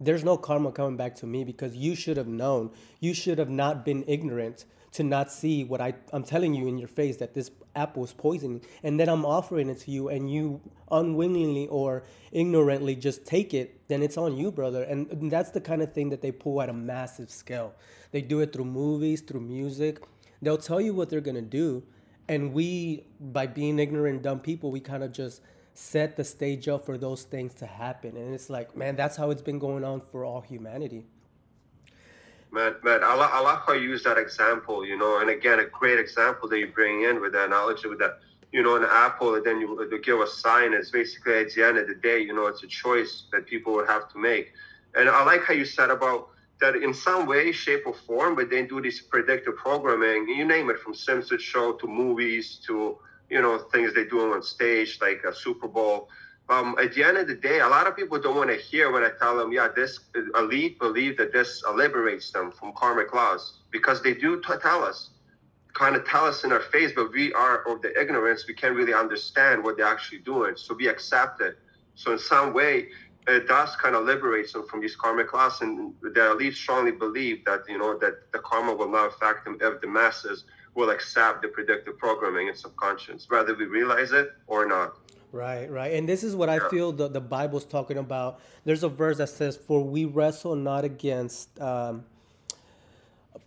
there's 0.00 0.24
no 0.24 0.36
karma 0.36 0.72
coming 0.72 0.96
back 0.96 1.16
to 1.16 1.26
me 1.26 1.44
because 1.44 1.74
you 1.74 1.94
should 1.94 2.16
have 2.16 2.28
known. 2.28 2.70
You 3.00 3.14
should 3.14 3.38
have 3.38 3.50
not 3.50 3.84
been 3.84 4.04
ignorant 4.06 4.64
to 4.92 5.02
not 5.02 5.30
see 5.30 5.64
what 5.64 5.80
I, 5.80 5.94
I'm 6.12 6.24
telling 6.24 6.54
you 6.54 6.66
in 6.66 6.78
your 6.78 6.88
face 6.88 7.16
that 7.18 7.34
this 7.34 7.50
apple 7.76 8.04
is 8.04 8.12
poison. 8.12 8.60
And 8.82 8.98
then 8.98 9.08
I'm 9.08 9.24
offering 9.24 9.68
it 9.68 9.80
to 9.80 9.90
you 9.90 10.08
and 10.08 10.32
you 10.32 10.60
unwillingly 10.90 11.68
or 11.68 12.04
ignorantly 12.32 12.96
just 12.96 13.26
take 13.26 13.54
it, 13.54 13.86
then 13.88 14.02
it's 14.02 14.16
on 14.16 14.36
you, 14.36 14.50
brother. 14.50 14.82
And 14.84 15.30
that's 15.30 15.50
the 15.50 15.60
kind 15.60 15.82
of 15.82 15.92
thing 15.92 16.10
that 16.10 16.22
they 16.22 16.32
pull 16.32 16.62
at 16.62 16.68
a 16.68 16.72
massive 16.72 17.30
scale. 17.30 17.74
They 18.10 18.22
do 18.22 18.40
it 18.40 18.52
through 18.52 18.64
movies, 18.64 19.20
through 19.20 19.40
music. 19.40 20.02
They'll 20.40 20.58
tell 20.58 20.80
you 20.80 20.94
what 20.94 21.10
they're 21.10 21.20
going 21.20 21.34
to 21.36 21.42
do. 21.42 21.82
And 22.28 22.52
we, 22.52 23.04
by 23.20 23.46
being 23.46 23.78
ignorant, 23.78 24.22
dumb 24.22 24.40
people, 24.40 24.70
we 24.70 24.80
kind 24.80 25.02
of 25.02 25.12
just 25.12 25.40
set 25.74 26.16
the 26.16 26.24
stage 26.24 26.68
up 26.68 26.84
for 26.84 26.98
those 26.98 27.22
things 27.22 27.54
to 27.54 27.66
happen. 27.66 28.16
And 28.16 28.34
it's 28.34 28.50
like, 28.50 28.76
man, 28.76 28.96
that's 28.96 29.16
how 29.16 29.30
it's 29.30 29.42
been 29.42 29.58
going 29.58 29.84
on 29.84 30.00
for 30.00 30.24
all 30.24 30.40
humanity. 30.40 31.04
Man, 32.50 32.76
man, 32.82 33.00
I, 33.04 33.14
li- 33.14 33.30
I 33.30 33.40
like 33.40 33.58
how 33.66 33.74
you 33.74 33.90
use 33.90 34.02
that 34.04 34.16
example, 34.16 34.84
you 34.84 34.96
know, 34.96 35.20
and 35.20 35.28
again, 35.28 35.58
a 35.58 35.66
great 35.66 35.98
example 35.98 36.48
that 36.48 36.58
you 36.58 36.68
bring 36.68 37.04
in 37.04 37.20
with 37.20 37.32
that 37.32 37.46
analogy 37.46 37.88
with 37.88 37.98
that, 37.98 38.20
you 38.52 38.62
know, 38.62 38.76
an 38.76 38.86
apple, 38.90 39.34
and 39.34 39.44
then 39.44 39.60
you, 39.60 39.68
you 39.90 40.00
give 40.00 40.20
a 40.20 40.26
sign. 40.26 40.72
It's 40.72 40.90
basically 40.90 41.34
at 41.34 41.52
the 41.52 41.62
end 41.62 41.76
of 41.76 41.88
the 41.88 41.94
day, 41.94 42.20
you 42.20 42.32
know, 42.34 42.46
it's 42.46 42.62
a 42.62 42.66
choice 42.66 43.24
that 43.32 43.46
people 43.46 43.74
would 43.74 43.86
have 43.88 44.10
to 44.12 44.18
make. 44.18 44.52
And 44.94 45.10
I 45.10 45.24
like 45.24 45.44
how 45.44 45.52
you 45.52 45.66
said 45.66 45.90
about 45.90 46.30
that 46.60 46.74
in 46.74 46.94
some 46.94 47.26
way, 47.26 47.52
shape, 47.52 47.82
or 47.86 47.92
form, 47.92 48.34
but 48.34 48.48
they 48.48 48.64
do 48.64 48.80
this 48.80 49.00
predictive 49.00 49.56
programming, 49.56 50.26
you 50.28 50.44
name 50.46 50.70
it, 50.70 50.78
from 50.78 50.94
Simpsons 50.94 51.42
show 51.42 51.72
to 51.74 51.86
movies 51.86 52.60
to, 52.66 52.98
you 53.28 53.42
know, 53.42 53.58
things 53.58 53.94
they 53.94 54.06
do 54.06 54.32
on 54.32 54.42
stage, 54.42 54.98
like 55.02 55.22
a 55.24 55.34
Super 55.34 55.68
Bowl 55.68 56.08
um, 56.50 56.76
at 56.80 56.94
the 56.94 57.04
end 57.04 57.18
of 57.18 57.28
the 57.28 57.34
day, 57.34 57.60
a 57.60 57.68
lot 57.68 57.86
of 57.86 57.94
people 57.94 58.18
don't 58.18 58.36
want 58.36 58.48
to 58.48 58.56
hear 58.56 58.90
when 58.90 59.02
I 59.02 59.10
tell 59.18 59.36
them, 59.36 59.52
yeah, 59.52 59.68
this 59.74 60.00
elite 60.34 60.78
believe 60.78 61.18
that 61.18 61.32
this 61.32 61.62
liberates 61.74 62.30
them 62.30 62.52
from 62.52 62.72
karmic 62.74 63.12
laws 63.12 63.60
because 63.70 64.02
they 64.02 64.14
do 64.14 64.40
t- 64.40 64.54
tell 64.62 64.82
us, 64.82 65.10
kind 65.74 65.94
of 65.94 66.06
tell 66.06 66.24
us 66.24 66.44
in 66.44 66.52
our 66.52 66.60
face, 66.60 66.92
but 66.96 67.12
we 67.12 67.34
are 67.34 67.68
of 67.68 67.82
the 67.82 67.98
ignorance, 68.00 68.46
we 68.48 68.54
can't 68.54 68.74
really 68.74 68.94
understand 68.94 69.62
what 69.62 69.76
they're 69.76 69.86
actually 69.86 70.20
doing. 70.20 70.56
So 70.56 70.74
we 70.74 70.88
accept 70.88 71.42
it. 71.42 71.58
So 71.94 72.12
in 72.12 72.18
some 72.18 72.54
way, 72.54 72.88
it 73.26 73.46
does 73.46 73.76
kind 73.76 73.94
of 73.94 74.04
liberate 74.04 74.50
them 74.50 74.66
from 74.66 74.80
these 74.80 74.96
karmic 74.96 75.34
laws, 75.34 75.60
and 75.60 75.92
the 76.00 76.30
elite 76.30 76.54
strongly 76.54 76.92
believe 76.92 77.44
that 77.44 77.64
you 77.68 77.76
know 77.76 77.98
that 77.98 78.32
the 78.32 78.38
karma 78.38 78.74
will 78.74 78.88
not 78.88 79.08
affect 79.08 79.44
them 79.44 79.58
if 79.60 79.82
the 79.82 79.86
masses 79.86 80.44
will 80.74 80.90
accept 80.90 81.42
the 81.42 81.48
predictive 81.48 81.98
programming 81.98 82.48
in 82.48 82.54
subconscious, 82.54 83.26
whether 83.28 83.54
we 83.54 83.66
realize 83.66 84.12
it 84.12 84.30
or 84.46 84.66
not. 84.66 84.96
Right, 85.30 85.70
right. 85.70 85.92
And 85.92 86.08
this 86.08 86.24
is 86.24 86.34
what 86.34 86.48
I 86.48 86.68
feel 86.70 86.92
the, 86.92 87.08
the 87.08 87.20
Bible's 87.20 87.64
talking 87.64 87.98
about. 87.98 88.40
There's 88.64 88.82
a 88.82 88.88
verse 88.88 89.18
that 89.18 89.28
says, 89.28 89.56
For 89.56 89.82
we 89.84 90.04
wrestle 90.04 90.56
not 90.56 90.84
against 90.84 91.60
um, 91.60 92.04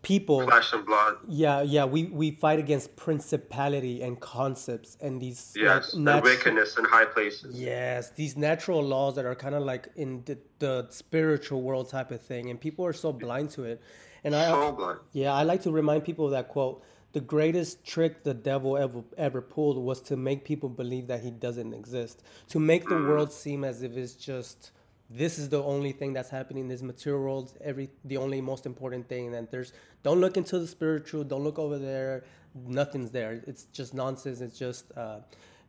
people. 0.01 0.43
Flesh 0.43 0.73
and 0.73 0.85
blood. 0.85 1.17
Yeah, 1.27 1.61
yeah. 1.61 1.85
We, 1.85 2.05
we 2.05 2.31
fight 2.31 2.59
against 2.59 2.95
principality 2.95 4.01
and 4.01 4.19
concepts 4.19 4.97
and 5.01 5.21
these 5.21 5.53
Yes, 5.55 5.93
like, 5.93 6.15
and 6.15 6.23
wickedness 6.23 6.77
in 6.77 6.85
high 6.85 7.05
places. 7.05 7.59
Yes, 7.59 8.11
these 8.11 8.37
natural 8.37 8.83
laws 8.83 9.15
that 9.15 9.25
are 9.25 9.35
kind 9.35 9.55
of 9.55 9.63
like 9.63 9.89
in 9.95 10.23
the, 10.25 10.37
the 10.59 10.87
spiritual 10.89 11.61
world 11.61 11.89
type 11.89 12.11
of 12.11 12.21
thing, 12.21 12.49
and 12.49 12.59
people 12.59 12.85
are 12.85 12.93
so 12.93 13.11
blind 13.11 13.49
to 13.51 13.63
it. 13.63 13.81
And 14.23 14.35
I, 14.35 14.71
blind. 14.71 14.99
yeah, 15.13 15.33
I 15.33 15.43
like 15.43 15.63
to 15.63 15.71
remind 15.71 16.03
people 16.03 16.25
of 16.25 16.31
that 16.31 16.47
quote. 16.47 16.83
The 17.13 17.21
greatest 17.21 17.83
trick 17.85 18.23
the 18.23 18.33
devil 18.33 18.77
ever 18.77 19.03
ever 19.17 19.41
pulled 19.41 19.77
was 19.77 20.01
to 20.03 20.15
make 20.15 20.45
people 20.45 20.69
believe 20.69 21.07
that 21.07 21.21
he 21.21 21.31
doesn't 21.31 21.73
exist. 21.73 22.23
To 22.49 22.59
make 22.59 22.87
the 22.87 22.95
world 22.95 23.33
seem 23.33 23.63
as 23.63 23.83
if 23.83 23.97
it's 23.97 24.13
just 24.13 24.71
this 25.09 25.37
is 25.37 25.49
the 25.49 25.61
only 25.61 25.91
thing 25.91 26.13
that's 26.13 26.29
happening 26.29 26.63
in 26.63 26.69
this 26.69 26.81
material 26.81 27.21
world, 27.21 27.57
every 27.61 27.89
the 28.05 28.17
only 28.17 28.39
most 28.39 28.65
important 28.65 29.09
thing. 29.09 29.35
And 29.35 29.47
there's 29.51 29.73
don't 30.03 30.21
look 30.21 30.37
into 30.37 30.57
the 30.57 30.67
spiritual, 30.67 31.23
don't 31.25 31.43
look 31.43 31.59
over 31.59 31.77
there. 31.77 32.23
Nothing's 32.55 33.11
there. 33.11 33.43
It's 33.45 33.65
just 33.65 33.93
nonsense. 33.93 34.39
It's 34.39 34.57
just 34.57 34.85
uh, 34.97 35.19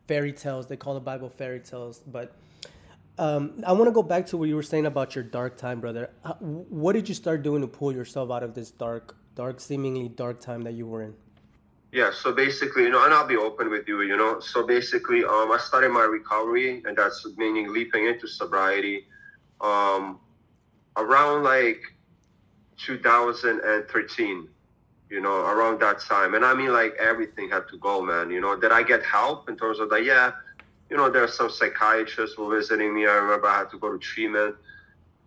fairy 0.07 0.33
tales. 0.33 0.67
They 0.69 0.77
call 0.77 0.95
the 0.95 1.01
Bible 1.01 1.29
fairy 1.29 1.61
tales, 1.61 2.01
but 2.07 2.37
um, 3.19 3.63
I 3.67 3.73
want 3.73 3.87
to 3.87 3.93
go 3.93 4.03
back 4.03 4.27
to 4.27 4.37
what 4.37 4.49
you 4.49 4.57
were 4.57 4.63
saying 4.63 4.87
about 4.87 5.15
your 5.15 5.25
dark 5.25 5.57
time, 5.57 5.81
brother. 5.81 6.11
What 6.41 6.95
did 6.95 7.09
you 7.09 7.15
start 7.15 7.43
doing 7.43 7.61
to 7.63 7.69
pull 7.69 7.93
yourself 7.93 8.31
out 8.31 8.43
of 8.43 8.55
this 8.55 8.71
dark, 8.71 9.17
dark, 9.35 9.61
seemingly 9.61 10.09
dark 10.09 10.41
time 10.41 10.63
that 10.63 10.73
you 10.73 10.87
were 10.87 11.03
in? 11.03 11.15
Yeah, 11.93 12.11
so 12.11 12.33
basically, 12.33 12.85
you 12.85 12.91
know, 12.91 13.05
and 13.05 13.13
I'll 13.13 13.27
be 13.27 13.37
open 13.37 13.69
with 13.71 13.87
you, 13.87 14.01
you 14.01 14.17
know. 14.17 14.41
So 14.41 14.67
basically, 14.67 15.25
um, 15.25 15.53
I 15.53 15.59
started 15.59 15.91
my 15.91 16.05
recovery, 16.05 16.83
and 16.87 16.97
that's 16.97 17.27
meaning 17.37 17.71
leaping 17.71 18.07
into 18.07 18.27
sobriety, 18.27 19.07
um, 19.61 20.19
around 20.97 21.43
like 21.45 21.83
2013, 22.79 24.49
you 25.11 25.21
know, 25.21 25.37
around 25.45 25.81
that 25.83 26.01
time. 26.01 26.33
And 26.35 26.47
I 26.47 26.55
mean, 26.55 26.73
like 26.73 26.95
everything 26.99 27.51
had 27.51 27.69
to 27.69 27.77
go, 27.77 28.01
man. 28.01 28.31
You 28.31 28.41
know, 28.41 28.59
did 28.59 28.73
I 28.73 28.83
get 28.83 29.05
help 29.05 29.51
in 29.51 29.59
terms 29.59 29.79
of 29.79 29.91
that? 29.91 30.03
Yeah, 30.03 30.33
you 30.89 30.97
know, 30.97 31.11
there 31.11 31.23
are 31.23 31.29
some 31.29 31.51
psychiatrists 31.51 32.37
who 32.37 32.47
were 32.47 32.57
visiting 32.57 32.95
me. 32.95 33.07
I 33.07 33.17
remember 33.17 33.49
I 33.49 33.59
had 33.59 33.71
to 33.71 33.79
go 33.79 33.93
to 33.93 33.99
treatment. 33.99 34.57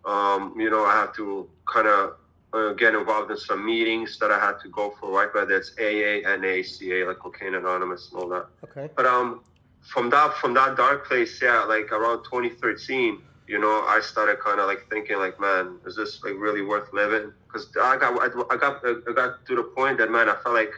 Um, 0.04 0.52
you 0.58 0.68
know, 0.68 0.84
I 0.84 1.00
had 1.00 1.14
to 1.14 1.48
kind 1.72 1.86
of 1.86 2.16
uh, 2.52 2.72
get 2.72 2.94
involved 2.94 3.30
in 3.30 3.36
some 3.36 3.64
meetings 3.64 4.18
that 4.18 4.30
I 4.30 4.38
had 4.38 4.58
to 4.62 4.68
go 4.68 4.94
for, 4.98 5.10
right? 5.10 5.32
Whether 5.34 5.56
it's 5.56 5.72
AA, 5.78 6.28
NACA, 6.28 7.06
like 7.06 7.18
Cocaine 7.18 7.54
Anonymous 7.54 8.10
and 8.12 8.22
all 8.22 8.28
that. 8.28 8.46
Okay. 8.64 8.90
But 8.96 9.06
um, 9.06 9.42
from 9.80 10.10
that 10.10 10.34
from 10.34 10.54
that 10.54 10.76
dark 10.76 11.06
place, 11.06 11.40
yeah, 11.42 11.62
like 11.64 11.92
around 11.92 12.24
2013, 12.24 13.20
you 13.46 13.58
know, 13.58 13.84
I 13.86 14.00
started 14.02 14.40
kind 14.40 14.60
of 14.60 14.66
like 14.66 14.88
thinking, 14.90 15.18
like, 15.18 15.38
man, 15.40 15.78
is 15.86 15.96
this 15.96 16.22
like 16.24 16.34
really 16.36 16.62
worth 16.62 16.92
living? 16.92 17.32
Because 17.46 17.68
I 17.80 17.96
got 17.96 18.20
I 18.20 18.56
got 18.56 18.84
I 18.84 19.12
got 19.12 19.44
to 19.46 19.56
the 19.56 19.62
point 19.62 19.98
that 19.98 20.10
man, 20.10 20.28
I 20.28 20.36
felt 20.42 20.54
like 20.54 20.72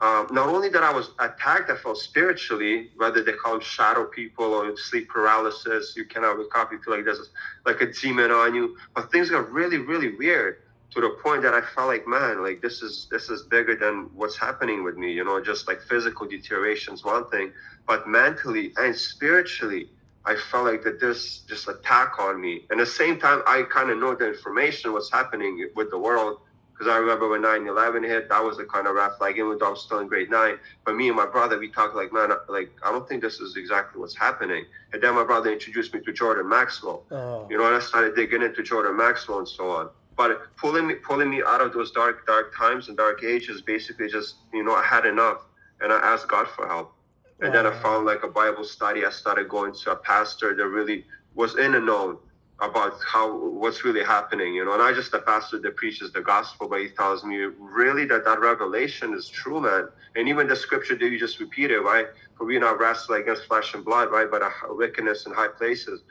um, 0.00 0.28
not 0.30 0.48
only 0.48 0.68
that 0.68 0.84
I 0.84 0.92
was 0.92 1.10
attacked, 1.18 1.70
I 1.70 1.76
felt 1.76 1.98
spiritually, 1.98 2.90
whether 2.96 3.22
they 3.22 3.32
call 3.32 3.54
them 3.54 3.60
shadow 3.60 4.04
people 4.04 4.44
or 4.44 4.76
sleep 4.76 5.08
paralysis, 5.08 5.94
you 5.96 6.04
cannot 6.04 6.38
recover, 6.38 6.74
you 6.74 6.82
feel 6.82 6.94
like 6.94 7.04
there's 7.04 7.30
like 7.66 7.80
a 7.80 7.92
demon 7.92 8.30
on 8.30 8.54
you. 8.54 8.76
But 8.94 9.10
things 9.10 9.28
got 9.30 9.50
really, 9.50 9.78
really 9.78 10.14
weird 10.14 10.58
to 10.90 11.00
the 11.00 11.10
point 11.22 11.42
that 11.42 11.54
I 11.54 11.60
felt 11.60 11.88
like, 11.88 12.06
man, 12.06 12.42
like 12.42 12.62
this 12.62 12.82
is 12.82 13.06
this 13.10 13.28
is 13.28 13.42
bigger 13.42 13.76
than 13.76 14.10
what's 14.14 14.36
happening 14.36 14.84
with 14.84 14.96
me, 14.96 15.12
you 15.12 15.24
know, 15.24 15.42
just 15.42 15.68
like 15.68 15.80
physical 15.82 16.26
deterioration 16.26 16.94
is 16.94 17.04
one 17.04 17.28
thing, 17.28 17.52
but 17.86 18.08
mentally 18.08 18.72
and 18.76 18.96
spiritually, 18.96 19.90
I 20.24 20.36
felt 20.50 20.64
like 20.64 20.82
that 20.84 21.00
this 21.00 21.40
just 21.48 21.68
attack 21.68 22.18
on 22.18 22.40
me. 22.40 22.64
And 22.70 22.80
at 22.80 22.86
the 22.86 22.92
same 22.92 23.18
time, 23.20 23.42
I 23.46 23.64
kind 23.70 23.90
of 23.90 23.98
know 23.98 24.14
the 24.14 24.28
information 24.28 24.92
what's 24.92 25.10
happening 25.10 25.68
with 25.74 25.90
the 25.90 25.98
world 25.98 26.40
because 26.78 26.92
I 26.92 26.96
remember 26.98 27.28
when 27.28 27.42
9/11 27.42 28.04
hit, 28.04 28.28
that 28.28 28.42
was 28.42 28.56
the 28.56 28.64
kind 28.64 28.86
of 28.86 28.94
red 28.94 29.10
flag. 29.18 29.36
Even 29.36 29.58
though 29.58 29.66
I 29.66 29.70
was 29.70 29.82
still 29.82 29.98
in 29.98 30.06
grade 30.06 30.30
nine, 30.30 30.58
but 30.84 30.94
me 30.94 31.08
and 31.08 31.16
my 31.16 31.26
brother, 31.26 31.58
we 31.58 31.68
talked 31.68 31.96
like, 31.96 32.12
man, 32.12 32.30
uh, 32.30 32.36
like 32.48 32.70
I 32.84 32.92
don't 32.92 33.06
think 33.08 33.20
this 33.20 33.40
is 33.40 33.56
exactly 33.56 34.00
what's 34.00 34.14
happening. 34.16 34.64
And 34.92 35.02
then 35.02 35.14
my 35.14 35.24
brother 35.24 35.52
introduced 35.52 35.92
me 35.92 36.00
to 36.00 36.12
Jordan 36.12 36.48
Maxwell. 36.48 37.04
Oh, 37.10 37.46
You 37.50 37.58
know, 37.58 37.66
and 37.66 37.74
I 37.74 37.80
started 37.80 38.14
digging 38.14 38.42
into 38.42 38.62
Jordan 38.62 38.96
Maxwell 38.96 39.38
and 39.38 39.48
so 39.48 39.70
on. 39.70 39.90
But 40.18 40.54
pulling 40.56 40.88
me, 40.88 40.94
pulling 40.96 41.30
me 41.30 41.44
out 41.46 41.60
of 41.60 41.72
those 41.72 41.92
dark, 41.92 42.26
dark 42.26 42.52
times 42.54 42.88
and 42.88 42.96
dark 42.96 43.22
ages, 43.22 43.62
basically 43.62 44.08
just, 44.08 44.34
you 44.52 44.64
know, 44.64 44.74
I 44.74 44.82
had 44.82 45.06
enough, 45.06 45.44
and 45.80 45.92
I 45.92 45.98
asked 45.98 46.26
God 46.26 46.48
for 46.48 46.66
help. 46.66 46.92
And 47.40 47.54
then 47.54 47.66
I 47.68 47.70
found 47.80 48.04
like 48.04 48.24
a 48.24 48.28
Bible 48.28 48.64
study. 48.64 49.06
I 49.06 49.10
started 49.10 49.48
going 49.48 49.72
to 49.72 49.92
a 49.92 49.96
pastor 49.96 50.56
that 50.56 50.66
really 50.66 51.06
was 51.36 51.56
in 51.56 51.70
the 51.70 51.78
know 51.78 52.18
about 52.58 52.94
how 53.06 53.32
what's 53.32 53.84
really 53.84 54.02
happening, 54.02 54.54
you 54.54 54.64
know. 54.64 54.72
And 54.72 54.82
I 54.82 54.92
just 54.92 55.14
a 55.14 55.20
pastor 55.20 55.60
that 55.60 55.76
preaches 55.76 56.10
the 56.10 56.20
gospel, 56.20 56.68
but 56.68 56.80
he 56.80 56.88
tells 56.88 57.22
me 57.22 57.36
really 57.36 58.04
that 58.06 58.24
that 58.24 58.40
revelation 58.40 59.14
is 59.14 59.28
true, 59.28 59.60
man. 59.60 59.86
And 60.16 60.28
even 60.28 60.48
the 60.48 60.56
scripture 60.56 60.96
that 60.96 61.08
you 61.08 61.16
just 61.16 61.38
repeated, 61.38 61.78
right? 61.78 62.08
For 62.36 62.44
we 62.44 62.58
not 62.58 62.80
wrestle 62.80 63.14
against 63.14 63.44
flesh 63.44 63.72
and 63.74 63.84
blood, 63.84 64.10
right? 64.10 64.28
But 64.28 64.42
a 64.42 64.50
wickedness 64.70 65.26
in 65.26 65.32
high 65.32 65.46
places. 65.46 66.02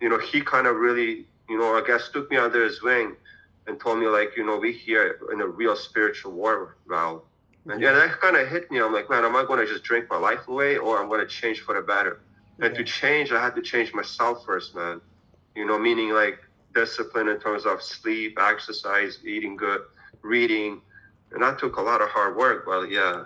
You 0.00 0.08
know, 0.08 0.18
he 0.18 0.40
kind 0.40 0.66
of 0.66 0.74
really, 0.74 1.26
you 1.48 1.60
know, 1.60 1.76
I 1.76 1.84
guess 1.86 2.08
took 2.08 2.28
me 2.28 2.38
under 2.38 2.64
his 2.64 2.82
wing 2.82 3.14
and 3.66 3.80
told 3.80 3.98
me 3.98 4.06
like, 4.06 4.36
you 4.36 4.44
know, 4.44 4.56
we 4.58 4.72
here 4.72 5.18
in 5.32 5.40
a 5.40 5.46
real 5.46 5.76
spiritual 5.76 6.32
war, 6.32 6.76
now. 6.88 7.22
And 7.68 7.80
yeah, 7.80 7.92
that 7.92 8.20
kind 8.20 8.36
of 8.36 8.48
hit 8.48 8.70
me. 8.70 8.80
I'm 8.80 8.92
like, 8.92 9.10
man, 9.10 9.24
am 9.24 9.34
I 9.34 9.44
going 9.44 9.58
to 9.58 9.66
just 9.66 9.82
drink 9.82 10.08
my 10.08 10.16
life 10.16 10.46
away, 10.46 10.76
or 10.76 11.02
I'm 11.02 11.08
going 11.08 11.20
to 11.20 11.26
change 11.26 11.60
for 11.60 11.74
the 11.74 11.82
better? 11.82 12.20
And 12.60 12.72
yeah. 12.72 12.78
to 12.78 12.84
change, 12.84 13.32
I 13.32 13.42
had 13.42 13.56
to 13.56 13.62
change 13.62 13.92
myself 13.92 14.44
first, 14.44 14.74
man 14.74 15.00
you 15.56 15.64
know, 15.64 15.78
meaning 15.78 16.10
like 16.10 16.38
discipline 16.74 17.28
in 17.28 17.40
terms 17.40 17.64
of 17.64 17.82
sleep, 17.82 18.38
exercise, 18.38 19.18
eating 19.24 19.56
good, 19.56 19.80
reading. 20.22 20.82
And 21.32 21.42
that 21.42 21.58
took 21.58 21.76
a 21.78 21.80
lot 21.80 22.00
of 22.00 22.10
hard 22.10 22.36
work, 22.36 22.64
but 22.66 22.90
yeah. 22.90 23.24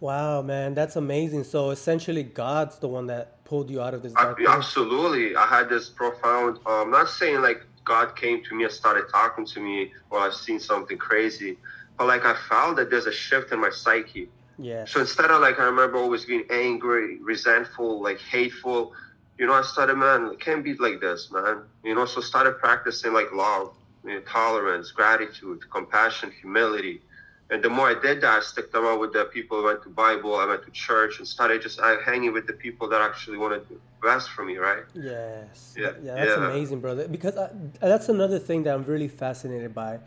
Wow, 0.00 0.40
man, 0.40 0.72
that's 0.74 0.96
amazing. 0.96 1.44
So 1.44 1.70
essentially, 1.70 2.22
God's 2.22 2.78
the 2.78 2.88
one 2.88 3.06
that 3.08 3.44
pulled 3.44 3.70
you 3.70 3.82
out 3.82 3.92
of 3.92 4.02
this 4.02 4.14
I, 4.16 4.34
Absolutely. 4.48 5.36
I 5.36 5.46
had 5.46 5.68
this 5.68 5.90
profound, 5.90 6.58
I'm 6.64 6.82
um, 6.84 6.90
not 6.90 7.10
saying 7.10 7.42
like 7.42 7.66
God 7.84 8.16
came 8.16 8.42
to 8.44 8.54
me 8.54 8.64
and 8.64 8.72
started 8.72 9.04
talking 9.10 9.46
to 9.46 9.60
me 9.60 9.92
or 10.10 10.20
I've 10.20 10.34
seen 10.34 10.60
something 10.60 10.98
crazy, 10.98 11.58
but 11.98 12.06
like 12.06 12.24
I 12.24 12.34
found 12.48 12.78
that 12.78 12.90
there's 12.90 13.06
a 13.06 13.12
shift 13.12 13.52
in 13.52 13.60
my 13.60 13.70
psyche. 13.70 14.28
Yeah. 14.58 14.84
So 14.84 15.00
instead 15.00 15.30
of 15.30 15.40
like, 15.40 15.58
I 15.58 15.64
remember 15.64 15.96
always 15.96 16.24
being 16.24 16.44
angry, 16.50 17.18
resentful, 17.20 18.02
like 18.02 18.20
hateful, 18.20 18.92
you 19.38 19.46
know, 19.46 19.54
I 19.54 19.62
started, 19.62 19.96
man, 19.96 20.26
it 20.26 20.40
can't 20.40 20.62
be 20.62 20.74
like 20.74 21.00
this, 21.00 21.30
man. 21.32 21.62
You 21.82 21.94
know, 21.94 22.04
so 22.04 22.20
started 22.20 22.58
practicing 22.58 23.14
like 23.14 23.32
love, 23.32 23.74
you 24.04 24.14
know, 24.14 24.20
tolerance, 24.20 24.90
gratitude, 24.90 25.60
compassion, 25.70 26.30
humility. 26.42 27.00
And 27.50 27.62
the 27.62 27.68
more 27.68 27.88
I 27.88 27.94
did 28.00 28.20
that, 28.20 28.38
I 28.38 28.40
stuck 28.40 28.72
around 28.74 29.00
with 29.00 29.12
the 29.12 29.24
people 29.24 29.60
I 29.60 29.64
went 29.64 29.82
to 29.82 29.88
Bible, 29.88 30.36
I 30.36 30.46
went 30.46 30.64
to 30.64 30.70
church 30.70 31.18
and 31.18 31.26
started 31.26 31.60
just 31.62 31.80
uh, 31.80 31.96
hanging 32.00 32.32
with 32.32 32.46
the 32.46 32.52
people 32.52 32.88
that 32.90 33.00
actually 33.00 33.38
wanted 33.38 33.68
the 33.68 33.76
best 34.00 34.30
for 34.30 34.44
me, 34.44 34.56
right? 34.56 34.84
Yes. 34.94 35.74
Yeah. 35.76 35.90
Yeah, 36.02 36.14
that's 36.14 36.36
yeah. 36.36 36.50
amazing, 36.50 36.80
brother. 36.80 37.08
Because 37.08 37.36
I, 37.36 37.50
that's 37.80 38.08
another 38.08 38.38
thing 38.38 38.62
that 38.64 38.74
I'm 38.74 38.84
really 38.84 39.08
fascinated 39.08 39.74
by. 39.74 39.98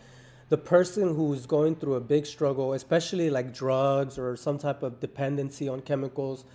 The 0.48 0.58
person 0.58 1.16
who's 1.16 1.46
going 1.46 1.76
through 1.76 1.96
a 1.96 2.02
big 2.02 2.26
struggle, 2.26 2.74
especially 2.74 3.30
like 3.30 3.54
drugs 3.54 4.18
or 4.18 4.38
some 4.38 4.58
type 4.58 4.82
of 4.82 5.02
dependency 5.02 5.68
on 5.68 5.82
chemicals, 5.82 6.46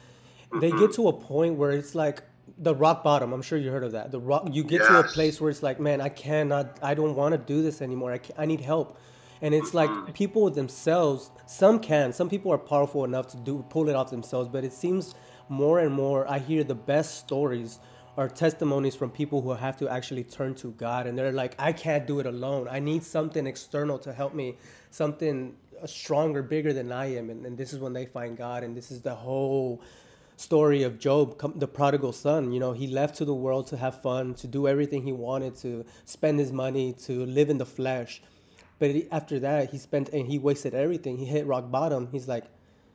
mm-hmm. 0.51 0.61
they 0.61 0.71
get 0.71 0.95
to 0.95 1.09
a 1.09 1.13
point 1.13 1.57
where 1.57 1.73
it's 1.73 1.95
like, 1.95 2.23
the 2.57 2.75
rock 2.75 3.05
bottom. 3.05 3.33
I'm 3.33 3.43
sure 3.43 3.59
you 3.59 3.71
heard 3.71 3.85
of 3.85 3.93
that. 3.93 4.11
The 4.11 4.19
rock. 4.19 4.49
You 4.51 4.65
get 4.65 4.81
yes. 4.81 4.89
to 4.89 5.01
a 5.01 5.05
place 5.05 5.41
where 5.41 5.51
it's 5.51 5.63
like, 5.63 5.79
man, 5.79 6.01
I 6.01 6.09
cannot. 6.09 6.79
I 6.83 6.95
don't 6.95 7.15
want 7.15 7.33
to 7.33 7.39
do 7.39 7.63
this 7.63 7.83
anymore. 7.83 8.13
I, 8.15 8.21
I 8.39 8.47
need 8.47 8.61
help. 8.61 8.99
And 9.41 9.55
it's 9.55 9.75
like 9.75 9.91
mm-hmm. 9.91 10.13
people 10.13 10.51
themselves. 10.51 11.31
Some 11.47 11.81
can. 11.81 12.13
Some 12.13 12.29
people 12.29 12.53
are 12.53 12.59
powerful 12.59 13.05
enough 13.05 13.29
to 13.29 13.37
do 13.37 13.65
pull 13.69 13.89
it 13.89 13.95
off 13.95 14.11
themselves. 14.11 14.49
But 14.49 14.65
it 14.65 14.73
seems 14.73 15.15
more 15.49 15.81
and 15.81 15.93
more. 15.95 16.31
I 16.31 16.39
hear 16.39 16.65
the 16.65 16.75
best 16.75 17.19
stories 17.19 17.79
are 18.17 18.29
testimonies 18.29 18.97
from 18.97 19.11
people 19.11 19.41
who 19.43 19.53
have 19.53 19.77
to 19.77 19.89
actually 19.89 20.25
turn 20.25 20.53
to 20.53 20.73
God, 20.73 21.07
and 21.07 21.17
they're 21.17 21.31
like, 21.31 21.55
I 21.57 21.73
can't 21.73 22.05
do 22.05 22.19
it 22.19 22.27
alone. 22.27 22.67
I 22.69 22.81
need 22.81 23.05
something 23.05 23.47
external 23.47 23.97
to 24.01 24.13
help 24.13 24.35
me. 24.35 24.57
Something 24.91 25.55
stronger, 25.87 26.43
bigger 26.43 26.73
than 26.73 26.91
I 26.91 27.15
am. 27.15 27.31
And, 27.31 27.47
and 27.47 27.57
this 27.57 27.73
is 27.73 27.79
when 27.79 27.93
they 27.93 28.07
find 28.07 28.37
God. 28.37 28.65
And 28.65 28.77
this 28.77 28.91
is 28.91 29.03
the 29.03 29.15
whole 29.15 29.81
story 30.37 30.83
of 30.83 30.99
Job, 30.99 31.59
the 31.59 31.69
prodigal 31.69 32.13
son. 32.13 32.53
You 32.53 32.61
know, 32.61 32.73
he 32.73 32.87
left 32.87 33.17
to 33.17 33.25
the 33.25 33.35
world 33.35 33.67
to 33.69 33.77
have 33.77 34.03
fun, 34.03 34.35
to 34.35 34.47
do 34.47 34.67
everything 34.67 35.03
he 35.03 35.13
wanted, 35.13 35.57
to 35.57 35.85
spend 36.05 36.39
his 36.39 36.53
money, 36.53 36.93
to 37.05 37.25
live 37.27 37.51
in 37.51 37.59
the 37.59 37.67
flesh. 37.67 38.23
But 38.79 38.91
after 39.11 39.41
that, 39.41 39.71
he 39.71 39.79
spent 39.79 40.11
and 40.11 40.27
he 40.27 40.39
wasted 40.39 40.75
everything. 40.75 41.19
He 41.19 41.27
hit 41.27 41.47
rock 41.47 41.71
bottom. 41.71 42.09
He's 42.13 42.29
like, 42.29 42.45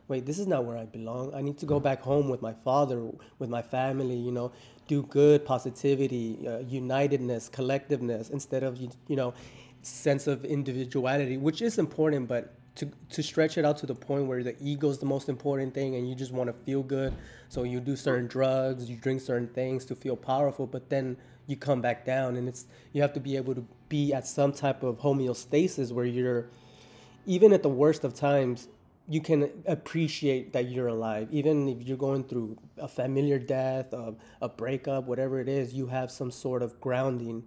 wait, 0.08 0.26
this 0.26 0.40
is 0.40 0.48
not 0.48 0.66
where 0.66 0.78
I 0.78 0.86
belong. 0.86 1.34
I 1.34 1.42
need 1.42 1.58
to 1.60 1.66
go 1.66 1.80
back 1.80 2.02
home 2.02 2.30
with 2.30 2.42
my 2.42 2.54
father, 2.54 3.02
with 3.40 3.50
my 3.50 3.62
family, 3.62 4.16
you 4.16 4.32
know, 4.32 4.52
do 4.88 5.04
good, 5.04 5.46
positivity, 5.46 6.40
uh, 6.46 6.60
unitedness, 6.60 7.50
collectiveness, 7.50 8.30
instead 8.32 8.64
of, 8.64 8.78
you 8.78 9.16
know, 9.16 9.34
sense 9.82 10.28
of 10.28 10.46
individuality, 10.46 11.38
which 11.38 11.62
is 11.62 11.78
important, 11.78 12.28
but 12.28 12.54
to 12.76 12.90
to 13.10 13.22
stretch 13.22 13.58
it 13.58 13.66
out 13.66 13.78
to 13.78 13.86
the 13.86 13.96
point 13.96 14.26
where 14.26 14.44
the 14.44 14.56
ego 14.60 14.90
is 14.90 14.98
the 14.98 15.06
most 15.06 15.30
important 15.30 15.74
thing 15.74 15.96
and 15.96 16.10
you 16.10 16.16
just 16.16 16.32
want 16.32 16.48
to 16.48 16.54
feel 16.66 16.82
good 16.82 17.14
so 17.48 17.64
you 17.64 17.80
do 17.80 17.96
certain 17.96 18.28
drugs 18.28 18.90
you 18.90 18.96
drink 18.96 19.22
certain 19.22 19.48
things 19.48 19.86
to 19.86 19.96
feel 19.96 20.16
powerful 20.16 20.66
but 20.66 20.90
then 20.90 21.16
you 21.46 21.56
come 21.56 21.82
back 21.82 22.04
down 22.06 22.36
and 22.36 22.48
it's 22.48 22.66
you 22.92 23.02
have 23.02 23.14
to 23.14 23.20
be 23.20 23.38
able 23.38 23.54
to 23.54 23.66
be 23.98 24.14
at 24.14 24.26
some 24.26 24.52
type 24.64 24.82
of 24.84 25.00
homeostasis 25.06 25.92
where 25.92 26.10
you're 26.18 26.42
even 27.26 27.54
at 27.58 27.62
the 27.68 27.76
worst 27.84 28.04
of 28.04 28.12
times 28.14 28.68
you 29.16 29.22
can 29.30 29.40
appreciate 29.78 30.54
that 30.54 30.66
you're 30.72 30.92
alive 30.98 31.28
even 31.32 31.56
if 31.74 31.80
you're 31.86 32.04
going 32.10 32.24
through 32.30 32.58
a 32.78 32.88
familiar 32.88 33.40
death 33.58 33.94
a, 33.94 34.16
a 34.42 34.50
breakup 34.62 35.02
whatever 35.12 35.36
it 35.40 35.50
is 35.60 35.74
you 35.80 35.86
have 35.88 36.10
some 36.20 36.32
sort 36.32 36.62
of 36.64 36.70
grounding 36.82 37.44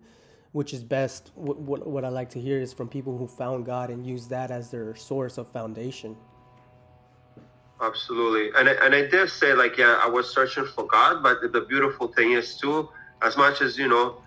which 0.56 0.72
is 0.72 0.82
best. 0.82 1.32
What, 1.34 1.58
what, 1.58 1.86
what 1.86 2.02
I 2.02 2.08
like 2.08 2.30
to 2.30 2.40
hear 2.40 2.58
is 2.58 2.72
from 2.72 2.88
people 2.88 3.18
who 3.18 3.26
found 3.26 3.66
God 3.66 3.90
and 3.90 4.06
use 4.06 4.26
that 4.28 4.50
as 4.50 4.70
their 4.70 4.96
source 4.96 5.36
of 5.36 5.52
foundation. 5.52 6.16
Absolutely, 7.82 8.58
and 8.58 8.66
I, 8.70 8.72
and 8.86 8.94
I 8.94 9.06
did 9.06 9.28
say 9.28 9.52
like 9.52 9.76
yeah, 9.76 10.00
I 10.02 10.08
was 10.08 10.32
searching 10.32 10.64
for 10.64 10.86
God, 10.86 11.22
but 11.22 11.52
the 11.52 11.60
beautiful 11.60 12.08
thing 12.08 12.32
is 12.32 12.56
too, 12.56 12.88
as 13.20 13.36
much 13.36 13.60
as 13.60 13.76
you 13.76 13.86
know, 13.86 14.22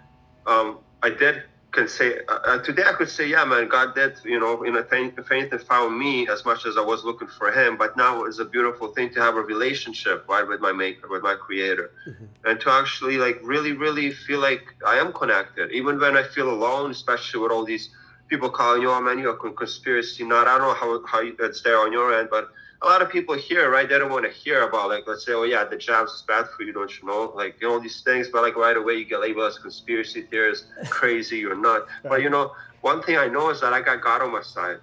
um, 0.46 0.78
I 1.02 1.10
did 1.10 1.42
can 1.72 1.88
say 1.88 2.20
uh, 2.28 2.40
uh, 2.46 2.58
today 2.64 2.84
I 2.86 2.94
could 2.94 3.10
say, 3.10 3.28
yeah, 3.28 3.46
man, 3.46 3.68
God 3.68 3.94
did, 3.96 4.18
you 4.24 4.40
know, 4.40 4.64
in 4.64 4.76
a 4.76 4.84
thing, 4.84 5.14
if 5.18 5.32
anything, 5.32 5.60
found 5.60 5.98
me 5.98 6.28
as 6.28 6.44
much 6.46 6.66
as 6.66 6.78
I 6.78 6.82
was 6.82 7.04
looking 7.04 7.28
for 7.28 7.52
Him. 7.52 7.78
But 7.78 7.96
now 7.96 8.24
it's 8.24 8.40
a 8.40 8.46
beautiful 8.46 8.90
thing 8.90 9.14
to 9.14 9.22
have 9.22 9.36
a 9.36 9.42
relationship, 9.42 10.26
right, 10.28 10.48
with 10.48 10.62
my 10.62 10.72
Maker, 10.72 11.08
with 11.08 11.24
my 11.24 11.36
Creator, 11.36 11.92
mm-hmm. 12.08 12.26
and 12.46 12.60
to 12.62 12.72
actually 12.72 13.18
like 13.18 13.40
really, 13.44 13.74
really 13.74 14.12
feel 14.12 14.40
like 14.40 14.64
I 14.86 14.96
am 14.96 15.14
connected, 15.14 15.72
even 15.72 16.00
when 16.00 16.18
I 16.18 16.24
feel 16.24 16.50
alone, 16.50 16.92
especially 16.92 17.42
with 17.42 17.52
all 17.52 17.66
these 17.66 17.90
people 18.30 18.50
calling 18.50 18.82
you, 18.82 18.92
oh 18.92 19.02
man, 19.02 19.20
you're 19.20 19.34
a 19.34 19.54
conspiracy 19.54 20.24
nut. 20.24 20.48
I 20.48 20.58
don't 20.58 20.68
know 20.68 20.74
how 20.74 21.06
how 21.06 21.22
it's 21.46 21.62
there 21.62 21.80
on 21.80 21.92
your 21.92 22.18
end, 22.18 22.30
but 22.32 22.50
a 22.82 22.86
lot 22.86 23.02
of 23.02 23.10
people 23.10 23.36
here, 23.36 23.70
right? 23.70 23.90
They 23.90 24.00
don't 24.00 24.12
want 24.12 24.26
to 24.26 24.32
hear 24.32 24.64
about 24.64 24.90
like, 24.90 25.04
let's 25.06 25.26
say, 25.26 25.34
oh 25.34 25.44
yeah, 25.44 25.66
the 25.66 25.78
jobs 25.78 26.12
is 26.14 26.22
bad 26.22 26.46
for 26.56 26.64
you, 26.64 26.72
don't 26.72 26.92
you 27.00 27.08
know? 27.08 27.32
Like, 27.36 27.62
you 27.62 27.68
know, 27.68 27.80
these 27.80 28.02
things, 28.02 28.30
but 28.30 28.42
like 28.42 28.56
right 28.56 28.78
away 28.78 28.96
you 28.96 29.06
get 29.06 29.20
labeled 29.20 29.48
as 29.48 29.60
conspiracy 29.60 30.22
theorist, 30.22 30.66
crazy 30.90 31.46
or 31.46 31.56
not. 31.56 31.88
But 32.04 32.22
you 32.22 32.30
know, 32.30 32.54
one 32.82 33.04
thing 33.04 33.18
I 33.18 33.28
know 33.28 33.50
is 33.50 33.60
that 33.62 33.74
I 33.74 33.82
got 33.82 34.02
God 34.02 34.22
on 34.22 34.32
my 34.32 34.42
side, 34.42 34.78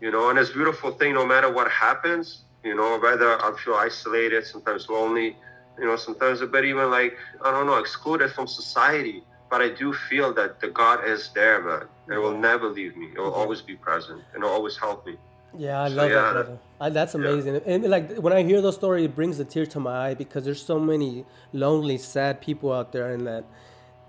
you 0.00 0.10
know, 0.10 0.30
and 0.30 0.38
it's 0.38 0.50
beautiful 0.50 0.92
thing. 0.92 1.14
No 1.14 1.26
matter 1.26 1.52
what 1.52 1.70
happens, 1.70 2.44
you 2.64 2.74
know, 2.74 2.98
whether 2.98 3.38
I 3.42 3.54
feel 3.62 3.74
isolated, 3.74 4.46
sometimes 4.46 4.88
lonely, 4.88 5.36
you 5.78 5.84
know, 5.84 5.96
sometimes 5.96 6.40
a 6.40 6.46
bit 6.46 6.64
even 6.64 6.90
like 6.90 7.18
I 7.44 7.50
don't 7.50 7.66
know, 7.66 7.76
excluded 7.76 8.32
from 8.32 8.46
society. 8.46 9.22
But 9.50 9.60
I 9.60 9.68
do 9.68 9.92
feel 9.92 10.32
that 10.32 10.60
the 10.60 10.68
God 10.68 11.06
is 11.06 11.28
there, 11.34 11.62
man. 11.62 11.82
It 12.08 12.16
will 12.16 12.38
never 12.38 12.70
leave 12.70 12.96
me. 12.96 13.08
It 13.14 13.18
will 13.18 13.26
mm-hmm. 13.26 13.40
always 13.40 13.60
be 13.60 13.76
present 13.76 14.22
and 14.32 14.42
it 14.42 14.46
will 14.46 14.54
always 14.54 14.78
help 14.78 15.04
me. 15.04 15.18
Yeah, 15.56 15.82
I 15.82 15.88
love 15.88 16.10
yeah, 16.10 16.14
that, 16.14 16.32
brother. 16.32 16.58
I, 16.80 16.88
that's 16.90 17.14
amazing. 17.14 17.54
Yeah. 17.54 17.60
And 17.66 17.84
like 17.84 18.16
when 18.16 18.32
I 18.32 18.42
hear 18.42 18.60
those 18.60 18.74
stories, 18.76 19.04
it 19.04 19.14
brings 19.14 19.38
a 19.38 19.44
tear 19.44 19.66
to 19.66 19.80
my 19.80 20.08
eye 20.08 20.14
because 20.14 20.44
there's 20.44 20.64
so 20.64 20.78
many 20.78 21.24
lonely, 21.52 21.98
sad 21.98 22.40
people 22.40 22.72
out 22.72 22.92
there, 22.92 23.12
and 23.12 23.26
that, 23.26 23.44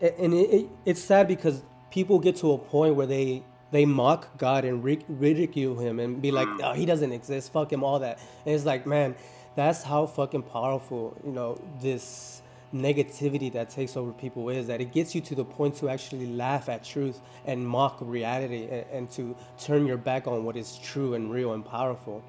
and 0.01 0.33
it, 0.33 0.49
it, 0.49 0.69
it's 0.85 1.01
sad 1.01 1.27
because 1.27 1.61
people 1.91 2.19
get 2.19 2.35
to 2.37 2.51
a 2.53 2.57
point 2.57 2.95
where 2.95 3.07
they 3.07 3.43
they 3.71 3.85
mock 3.85 4.37
God 4.37 4.65
and 4.65 4.83
ridicule 4.83 5.79
him 5.79 5.99
and 5.99 6.21
be 6.21 6.29
like, 6.31 6.47
mm. 6.47 6.59
oh, 6.63 6.73
he 6.73 6.85
doesn't 6.85 7.11
exist, 7.11 7.51
fuck 7.51 7.73
him, 7.73 7.83
all 7.83 7.99
that. 7.99 8.19
And 8.45 8.53
it's 8.53 8.65
like, 8.65 8.85
man, 8.85 9.15
that's 9.55 9.81
how 9.81 10.05
fucking 10.05 10.43
powerful, 10.43 11.17
you 11.25 11.31
know, 11.31 11.59
this 11.81 12.42
negativity 12.73 13.51
that 13.53 13.69
takes 13.69 13.95
over 13.95 14.11
people 14.11 14.49
is 14.49 14.67
that 14.67 14.81
it 14.81 14.91
gets 14.91 15.13
you 15.13 15.21
to 15.21 15.35
the 15.35 15.45
point 15.45 15.75
to 15.75 15.89
actually 15.89 16.25
laugh 16.25 16.69
at 16.69 16.83
truth 16.83 17.21
and 17.45 17.65
mock 17.67 17.97
reality 18.01 18.67
and, 18.69 18.85
and 18.91 19.11
to 19.11 19.35
turn 19.59 19.85
your 19.85 19.97
back 19.97 20.27
on 20.27 20.43
what 20.43 20.57
is 20.57 20.79
true 20.79 21.13
and 21.13 21.31
real 21.31 21.53
and 21.53 21.63
powerful. 21.65 22.23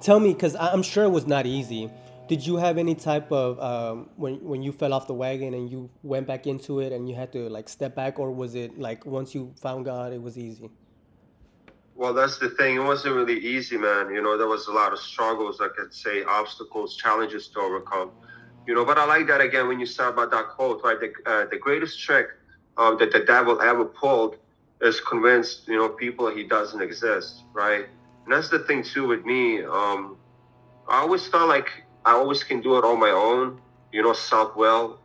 Tell 0.00 0.20
me, 0.20 0.32
because 0.32 0.54
I'm 0.56 0.82
sure 0.82 1.04
it 1.04 1.10
was 1.10 1.26
not 1.26 1.46
easy. 1.46 1.90
Did 2.28 2.46
you 2.46 2.56
have 2.56 2.78
any 2.78 2.94
type 2.94 3.32
of 3.32 3.58
um, 3.58 4.08
when 4.16 4.34
when 4.44 4.62
you 4.62 4.70
fell 4.70 4.92
off 4.92 5.08
the 5.08 5.14
wagon 5.14 5.52
and 5.52 5.68
you 5.68 5.90
went 6.02 6.28
back 6.28 6.46
into 6.46 6.78
it 6.78 6.92
and 6.92 7.08
you 7.08 7.14
had 7.16 7.32
to 7.32 7.48
like 7.48 7.68
step 7.68 7.96
back, 7.96 8.20
or 8.20 8.30
was 8.30 8.54
it 8.54 8.78
like 8.78 9.04
once 9.04 9.34
you 9.34 9.52
found 9.60 9.84
God, 9.84 10.12
it 10.12 10.22
was 10.22 10.38
easy? 10.38 10.70
Well, 11.96 12.14
that's 12.14 12.38
the 12.38 12.50
thing. 12.50 12.76
It 12.76 12.84
wasn't 12.84 13.16
really 13.16 13.38
easy, 13.38 13.76
man. 13.76 14.14
You 14.14 14.22
know, 14.22 14.38
there 14.38 14.46
was 14.46 14.68
a 14.68 14.72
lot 14.72 14.92
of 14.92 15.00
struggles, 15.00 15.60
I 15.60 15.68
could 15.76 15.92
say, 15.92 16.22
obstacles, 16.22 16.96
challenges 16.96 17.48
to 17.48 17.60
overcome 17.60 18.12
you 18.66 18.74
know, 18.74 18.84
but 18.84 18.98
I 18.98 19.04
like 19.04 19.26
that 19.28 19.40
again 19.40 19.68
when 19.68 19.80
you 19.80 19.86
said 19.86 20.08
about 20.08 20.30
that 20.30 20.48
quote, 20.48 20.82
right? 20.84 20.98
The, 21.00 21.12
uh, 21.30 21.46
the 21.50 21.58
greatest 21.58 22.00
trick 22.00 22.28
um, 22.76 22.98
that 22.98 23.12
the 23.12 23.20
devil 23.20 23.60
ever 23.60 23.84
pulled 23.84 24.36
is 24.80 25.00
convinced, 25.00 25.68
you 25.68 25.76
know, 25.76 25.88
people 25.88 26.30
he 26.30 26.44
doesn't 26.44 26.80
exist, 26.80 27.42
right? 27.52 27.86
And 28.24 28.32
that's 28.32 28.48
the 28.48 28.60
thing 28.60 28.82
too 28.82 29.06
with 29.06 29.24
me. 29.24 29.62
Um, 29.62 30.16
I 30.88 30.98
always 31.00 31.26
felt 31.26 31.48
like 31.48 31.68
I 32.04 32.12
always 32.12 32.42
can 32.42 32.60
do 32.60 32.76
it 32.78 32.84
on 32.84 32.98
my 32.98 33.10
own, 33.10 33.60
you 33.92 34.02
know, 34.02 34.12
self 34.12 34.56
will. 34.56 34.98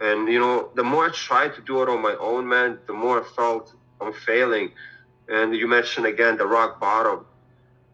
And 0.00 0.28
you 0.28 0.40
know, 0.40 0.70
the 0.74 0.82
more 0.82 1.06
I 1.06 1.10
tried 1.10 1.54
to 1.54 1.60
do 1.62 1.82
it 1.82 1.88
on 1.88 2.02
my 2.02 2.16
own, 2.20 2.48
man, 2.48 2.78
the 2.86 2.92
more 2.92 3.20
I 3.20 3.24
felt 3.36 3.74
I'm 4.00 4.12
failing. 4.12 4.72
And 5.28 5.54
you 5.54 5.68
mentioned 5.68 6.06
again 6.06 6.36
the 6.36 6.46
rock 6.46 6.80
bottom. 6.80 7.26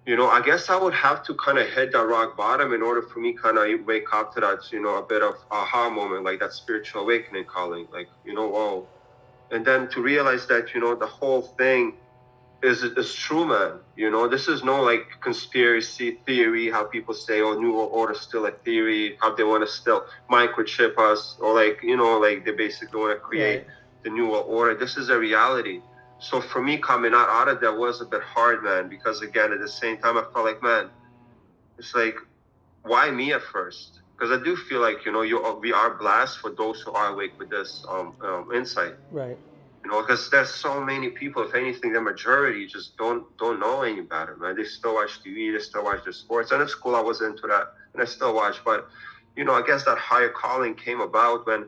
You 0.08 0.16
know, 0.16 0.30
I 0.30 0.40
guess 0.40 0.70
I 0.70 0.76
would 0.76 0.94
have 0.94 1.22
to 1.24 1.34
kind 1.34 1.58
of 1.58 1.68
hit 1.68 1.92
that 1.92 2.06
rock 2.06 2.34
bottom 2.34 2.72
in 2.72 2.80
order 2.80 3.02
for 3.02 3.18
me 3.20 3.34
kind 3.34 3.58
of 3.58 3.84
wake 3.84 4.10
up 4.14 4.32
to 4.34 4.40
that, 4.40 4.60
you 4.72 4.80
know, 4.80 4.96
a 4.96 5.02
bit 5.02 5.22
of 5.22 5.34
aha 5.50 5.90
moment, 5.90 6.24
like 6.24 6.40
that 6.40 6.54
spiritual 6.54 7.02
awakening 7.02 7.44
calling, 7.44 7.86
like, 7.92 8.08
you 8.24 8.32
know, 8.32 8.48
whoa. 8.48 8.88
And 9.50 9.66
then 9.66 9.86
to 9.90 10.00
realize 10.00 10.46
that, 10.46 10.72
you 10.72 10.80
know, 10.80 10.94
the 10.94 11.06
whole 11.06 11.42
thing 11.42 11.92
is 12.62 12.82
is 12.82 13.14
true, 13.14 13.44
man. 13.44 13.80
You 13.96 14.10
know, 14.10 14.26
this 14.28 14.48
is 14.48 14.64
no 14.64 14.82
like 14.82 15.04
conspiracy 15.20 16.18
theory. 16.24 16.70
How 16.70 16.84
people 16.84 17.12
say, 17.12 17.42
"Oh, 17.42 17.52
New 17.60 17.74
World 17.74 17.90
Order 17.92 18.14
still 18.14 18.46
a 18.46 18.50
theory." 18.50 19.18
How 19.20 19.34
they 19.34 19.44
want 19.44 19.62
to 19.66 19.70
still 19.70 20.06
microchip 20.30 20.98
us, 20.98 21.36
or 21.38 21.54
like 21.54 21.80
you 21.82 21.96
know, 21.98 22.18
like 22.18 22.46
they 22.46 22.52
basically 22.52 22.98
want 22.98 23.12
to 23.14 23.20
create 23.20 23.58
right. 23.58 23.66
the 24.04 24.10
New 24.10 24.30
World 24.30 24.46
Order. 24.48 24.74
This 24.74 24.96
is 24.96 25.10
a 25.10 25.18
reality. 25.18 25.82
So 26.18 26.40
for 26.40 26.62
me, 26.62 26.78
coming 26.78 27.12
out 27.14 27.28
out 27.28 27.48
of 27.48 27.60
that 27.60 27.76
was 27.76 28.00
a 28.00 28.06
bit 28.06 28.22
hard, 28.22 28.62
man. 28.62 28.88
Because 28.88 29.22
again, 29.22 29.52
at 29.52 29.60
the 29.60 29.68
same 29.68 29.98
time, 29.98 30.16
I 30.16 30.24
felt 30.32 30.44
like, 30.46 30.62
man, 30.62 30.90
it's 31.78 31.94
like, 31.94 32.16
why 32.82 33.10
me 33.10 33.32
at 33.32 33.42
first? 33.42 34.00
Because 34.18 34.38
I 34.38 34.42
do 34.42 34.56
feel 34.56 34.80
like 34.80 35.04
you 35.04 35.12
know, 35.12 35.22
you 35.22 35.38
we 35.60 35.72
are 35.72 35.94
blessed 35.98 36.38
for 36.38 36.50
those 36.56 36.80
who 36.82 36.92
are 36.92 37.12
awake 37.12 37.32
with 37.38 37.50
this 37.50 37.84
um, 37.90 38.14
um 38.22 38.48
insight. 38.54 38.94
Right 39.10 39.38
you 39.84 39.90
know, 39.90 40.02
because 40.02 40.28
there's 40.30 40.50
so 40.50 40.80
many 40.80 41.10
people. 41.10 41.42
If 41.42 41.54
anything, 41.54 41.92
the 41.92 42.00
majority 42.00 42.66
just 42.66 42.96
don't 42.96 43.24
don't 43.38 43.60
know 43.60 43.82
any 43.82 44.02
better, 44.02 44.36
man. 44.36 44.56
They 44.56 44.64
still 44.64 44.94
watch 44.94 45.20
TV, 45.24 45.52
they 45.52 45.58
still 45.58 45.84
watch 45.84 46.04
the 46.04 46.12
sports. 46.12 46.50
And 46.52 46.62
at 46.62 46.70
school, 46.70 46.94
I 46.96 47.00
was 47.00 47.20
into 47.22 47.46
that, 47.48 47.68
and 47.94 48.02
I 48.02 48.06
still 48.06 48.34
watch. 48.34 48.56
But 48.64 48.86
you 49.36 49.44
know, 49.44 49.54
I 49.54 49.62
guess 49.62 49.84
that 49.84 49.98
higher 49.98 50.30
calling 50.30 50.74
came 50.74 51.00
about 51.00 51.46
when, 51.46 51.66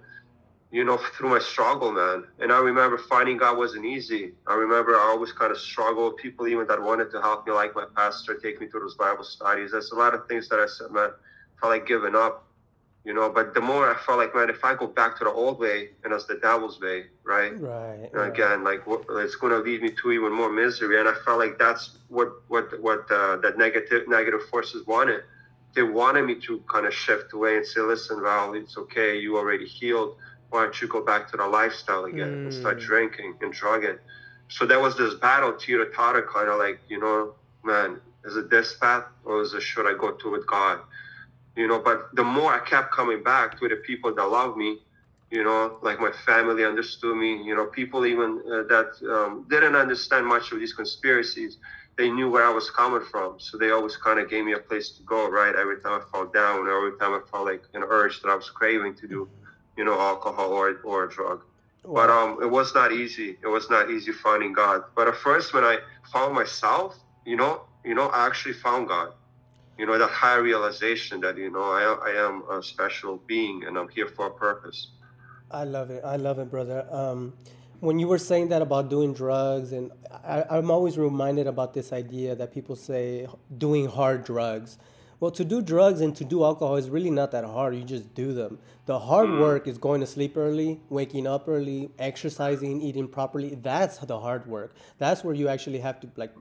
you 0.71 0.85
know, 0.85 0.99
through 1.17 1.31
my 1.31 1.39
struggle, 1.39 1.93
man. 1.93 2.25
And 2.39 2.53
I 2.53 2.59
remember 2.59 2.99
finding 2.99 3.37
God 3.37 3.59
wasn't 3.59 3.85
easy. 3.85 4.33
I 4.47 4.55
remember 4.55 4.95
I 4.95 5.01
always 5.01 5.33
kind 5.33 5.51
of 5.51 5.59
struggled. 5.59 6.17
People 6.17 6.47
even 6.47 6.67
that 6.69 6.81
wanted 6.81 7.11
to 7.13 7.21
help 7.21 7.47
me, 7.47 7.53
like 7.53 7.75
my 7.75 7.87
pastor, 7.97 8.35
take 8.35 8.61
me 8.61 8.69
through 8.69 8.81
those 8.81 8.95
Bible 8.95 9.25
studies. 9.25 9.73
There's 9.73 9.91
a 9.91 9.97
lot 9.97 10.15
of 10.15 10.29
things 10.29 10.49
that 10.49 10.61
I 10.61 10.67
said, 10.67 10.91
man, 10.91 11.11
I 11.11 11.61
felt 11.61 11.73
like 11.73 11.87
giving 11.87 12.15
up 12.15 12.47
you 13.05 13.15
know. 13.15 13.31
But 13.31 13.55
the 13.55 13.61
more 13.61 13.91
I 13.91 13.99
felt 13.99 14.19
like, 14.19 14.35
man, 14.35 14.51
if 14.51 14.65
I 14.65 14.75
go 14.75 14.87
back 14.87 15.19
to 15.19 15.25
the 15.25 15.31
old 15.31 15.59
way 15.59 15.91
and 16.05 16.13
it's 16.13 16.27
the 16.27 16.37
devil's 16.37 16.81
way, 16.81 17.07
right? 17.25 17.59
Right. 17.61 18.11
And 18.13 18.23
again, 18.23 18.65
like 18.65 18.83
it's 18.87 19.37
going 19.37 19.53
to 19.53 19.59
lead 19.59 19.83
me 19.83 19.91
to 20.03 20.13
even 20.13 20.33
more 20.33 20.51
misery. 20.51 20.99
And 20.99 21.09
I 21.09 21.15
felt 21.25 21.39
like 21.39 21.59
that's 21.59 21.99
what 22.09 22.29
what 22.49 22.81
what 22.81 23.11
uh, 23.11 23.37
that 23.39 23.59
negative 23.59 24.09
negative 24.09 24.43
forces 24.51 24.87
wanted. 24.87 25.23
They 25.75 25.83
wanted 25.83 26.27
me 26.27 26.35
to 26.47 26.63
kind 26.69 26.85
of 26.85 26.93
shift 26.93 27.33
away 27.33 27.57
and 27.57 27.65
say, 27.65 27.81
listen, 27.81 28.21
Val, 28.23 28.55
it's 28.55 28.77
okay. 28.77 29.17
You 29.17 29.39
already 29.39 29.67
healed. 29.67 30.17
Why 30.51 30.65
don't 30.65 30.81
you 30.81 30.89
go 30.89 31.05
back 31.05 31.31
to 31.31 31.37
the 31.37 31.47
lifestyle 31.47 32.05
again 32.05 32.29
mm. 32.29 32.45
and 32.45 32.55
start 32.55 32.79
mm. 32.79 32.87
drinking 32.87 33.37
and 33.41 33.53
drugging? 33.53 33.99
So 34.49 34.67
there 34.67 34.81
was 34.81 34.97
this 34.97 35.15
battle, 35.15 35.53
teeter 35.53 35.91
totter, 35.91 36.29
kind 36.33 36.49
of 36.49 36.59
like, 36.59 36.81
you 36.89 36.99
know, 36.99 37.35
man, 37.65 38.01
is 38.25 38.37
it 38.37 38.51
this 38.51 38.75
path 38.75 39.05
or 39.25 39.43
is 39.43 39.55
it 39.55 39.63
should 39.63 39.87
I 39.87 39.97
go 39.97 40.11
to 40.11 40.31
with 40.31 40.47
God? 40.47 40.81
you 41.57 41.67
know 41.67 41.79
but 41.79 42.15
the 42.15 42.25
more 42.25 42.53
i 42.53 42.59
kept 42.59 42.93
coming 42.93 43.23
back 43.23 43.59
to 43.59 43.69
the 43.69 43.77
people 43.77 44.15
that 44.15 44.25
love 44.25 44.57
me 44.57 44.79
you 45.31 45.43
know 45.43 45.79
like 45.83 45.99
my 46.01 46.13
family 46.25 46.65
understood 46.65 47.17
me 47.17 47.43
you 47.43 47.55
know 47.55 47.67
people 47.67 48.07
even 48.07 48.41
uh, 48.47 48.63
that 48.73 48.91
um, 49.15 49.47
didn't 49.51 49.77
understand 49.77 50.27
much 50.27 50.53
of 50.53 50.59
these 50.59 50.73
conspiracies 50.73 51.59
they 51.99 52.11
knew 52.11 52.31
where 52.31 52.45
i 52.45 52.53
was 52.53 52.71
coming 52.71 53.05
from 53.11 53.39
so 53.39 53.59
they 53.59 53.71
always 53.71 53.97
kind 53.97 54.19
of 54.19 54.31
gave 54.31 54.45
me 54.45 54.53
a 54.53 54.59
place 54.59 54.91
to 54.91 55.03
go 55.03 55.29
right 55.29 55.55
every 55.57 55.81
time 55.81 56.01
i 56.01 56.03
fell 56.11 56.27
down 56.27 56.67
or 56.67 56.87
every 56.87 56.99
time 56.99 57.13
i 57.13 57.21
felt 57.31 57.45
like 57.45 57.63
an 57.75 57.83
urge 57.83 58.23
that 58.23 58.29
i 58.29 58.35
was 58.35 58.49
craving 58.51 58.95
to 58.95 59.07
do 59.09 59.29
you 59.81 59.85
know 59.88 59.99
alcohol 60.11 60.51
or, 60.61 60.69
or 60.90 60.99
a 61.07 61.11
drug 61.16 61.38
wow. 61.85 61.95
but 61.99 62.09
um, 62.19 62.31
it 62.45 62.51
was 62.59 62.69
not 62.79 62.90
easy 63.03 63.31
it 63.47 63.51
was 63.57 63.66
not 63.75 63.90
easy 63.95 64.12
finding 64.27 64.53
god 64.62 64.79
but 64.97 65.05
at 65.12 65.16
first 65.27 65.55
when 65.55 65.64
i 65.73 65.77
found 66.12 66.31
myself 66.43 66.90
you 67.31 67.37
know 67.40 67.53
you 67.88 67.95
know 67.99 68.07
i 68.19 68.21
actually 68.29 68.57
found 68.66 68.83
god 68.95 69.11
you 69.81 69.87
know, 69.87 69.97
that 69.97 70.11
higher 70.11 70.43
realization 70.43 71.23
that, 71.23 71.38
you 71.38 71.51
know, 71.51 71.62
I, 71.62 72.11
I 72.11 72.27
am 72.27 72.43
a 72.51 72.62
special 72.62 73.16
being 73.27 73.64
and 73.66 73.79
I'm 73.79 73.88
here 73.88 74.09
for 74.09 74.27
a 74.27 74.31
purpose. 74.31 74.88
I 75.51 75.64
love 75.64 75.90
it. 75.90 76.05
I 76.05 76.16
love 76.16 76.38
it, 76.38 76.51
brother. 76.51 76.87
Um, 76.90 77.33
when 77.81 77.99
you 77.99 78.07
were 78.07 78.19
saying 78.19 78.51
that 78.51 78.61
about 78.61 78.90
doing 78.90 79.14
drugs, 79.14 79.73
and 79.73 79.90
I, 80.23 80.45
I'm 80.51 80.71
always 80.71 80.99
reminded 80.99 81.47
about 81.47 81.73
this 81.73 81.95
idea 81.95 82.35
that 82.35 82.53
people 82.53 82.77
say 82.77 83.27
doing 83.57 83.87
hard 83.87 84.23
drugs. 84.23 84.77
Well, 85.21 85.31
to 85.33 85.45
do 85.45 85.61
drugs 85.61 86.01
and 86.01 86.17
to 86.17 86.25
do 86.25 86.45
alcohol 86.45 86.77
is 86.77 86.89
really 86.89 87.11
not 87.11 87.31
that 87.33 87.45
hard. 87.45 87.77
You 87.77 87.85
just 87.85 88.15
do 88.15 88.33
them. 88.33 88.59
The 88.87 88.99
hard 88.99 89.29
mm. 89.29 89.39
work 89.39 89.69
is 89.69 89.77
going 89.77 90.01
to 90.01 90.07
sleep 90.07 90.35
early, 90.35 90.81
waking 90.89 91.27
up 91.27 91.47
early, 91.47 91.91
exercising, 91.99 92.81
eating 92.81 93.07
properly. 93.07 93.55
That's 93.55 93.99
the 93.99 94.19
hard 94.19 94.47
work. 94.47 94.75
That's 94.97 95.23
where 95.23 95.35
you 95.35 95.49
actually 95.49 95.81
have 95.81 96.01
to 96.01 96.09
like 96.17 96.33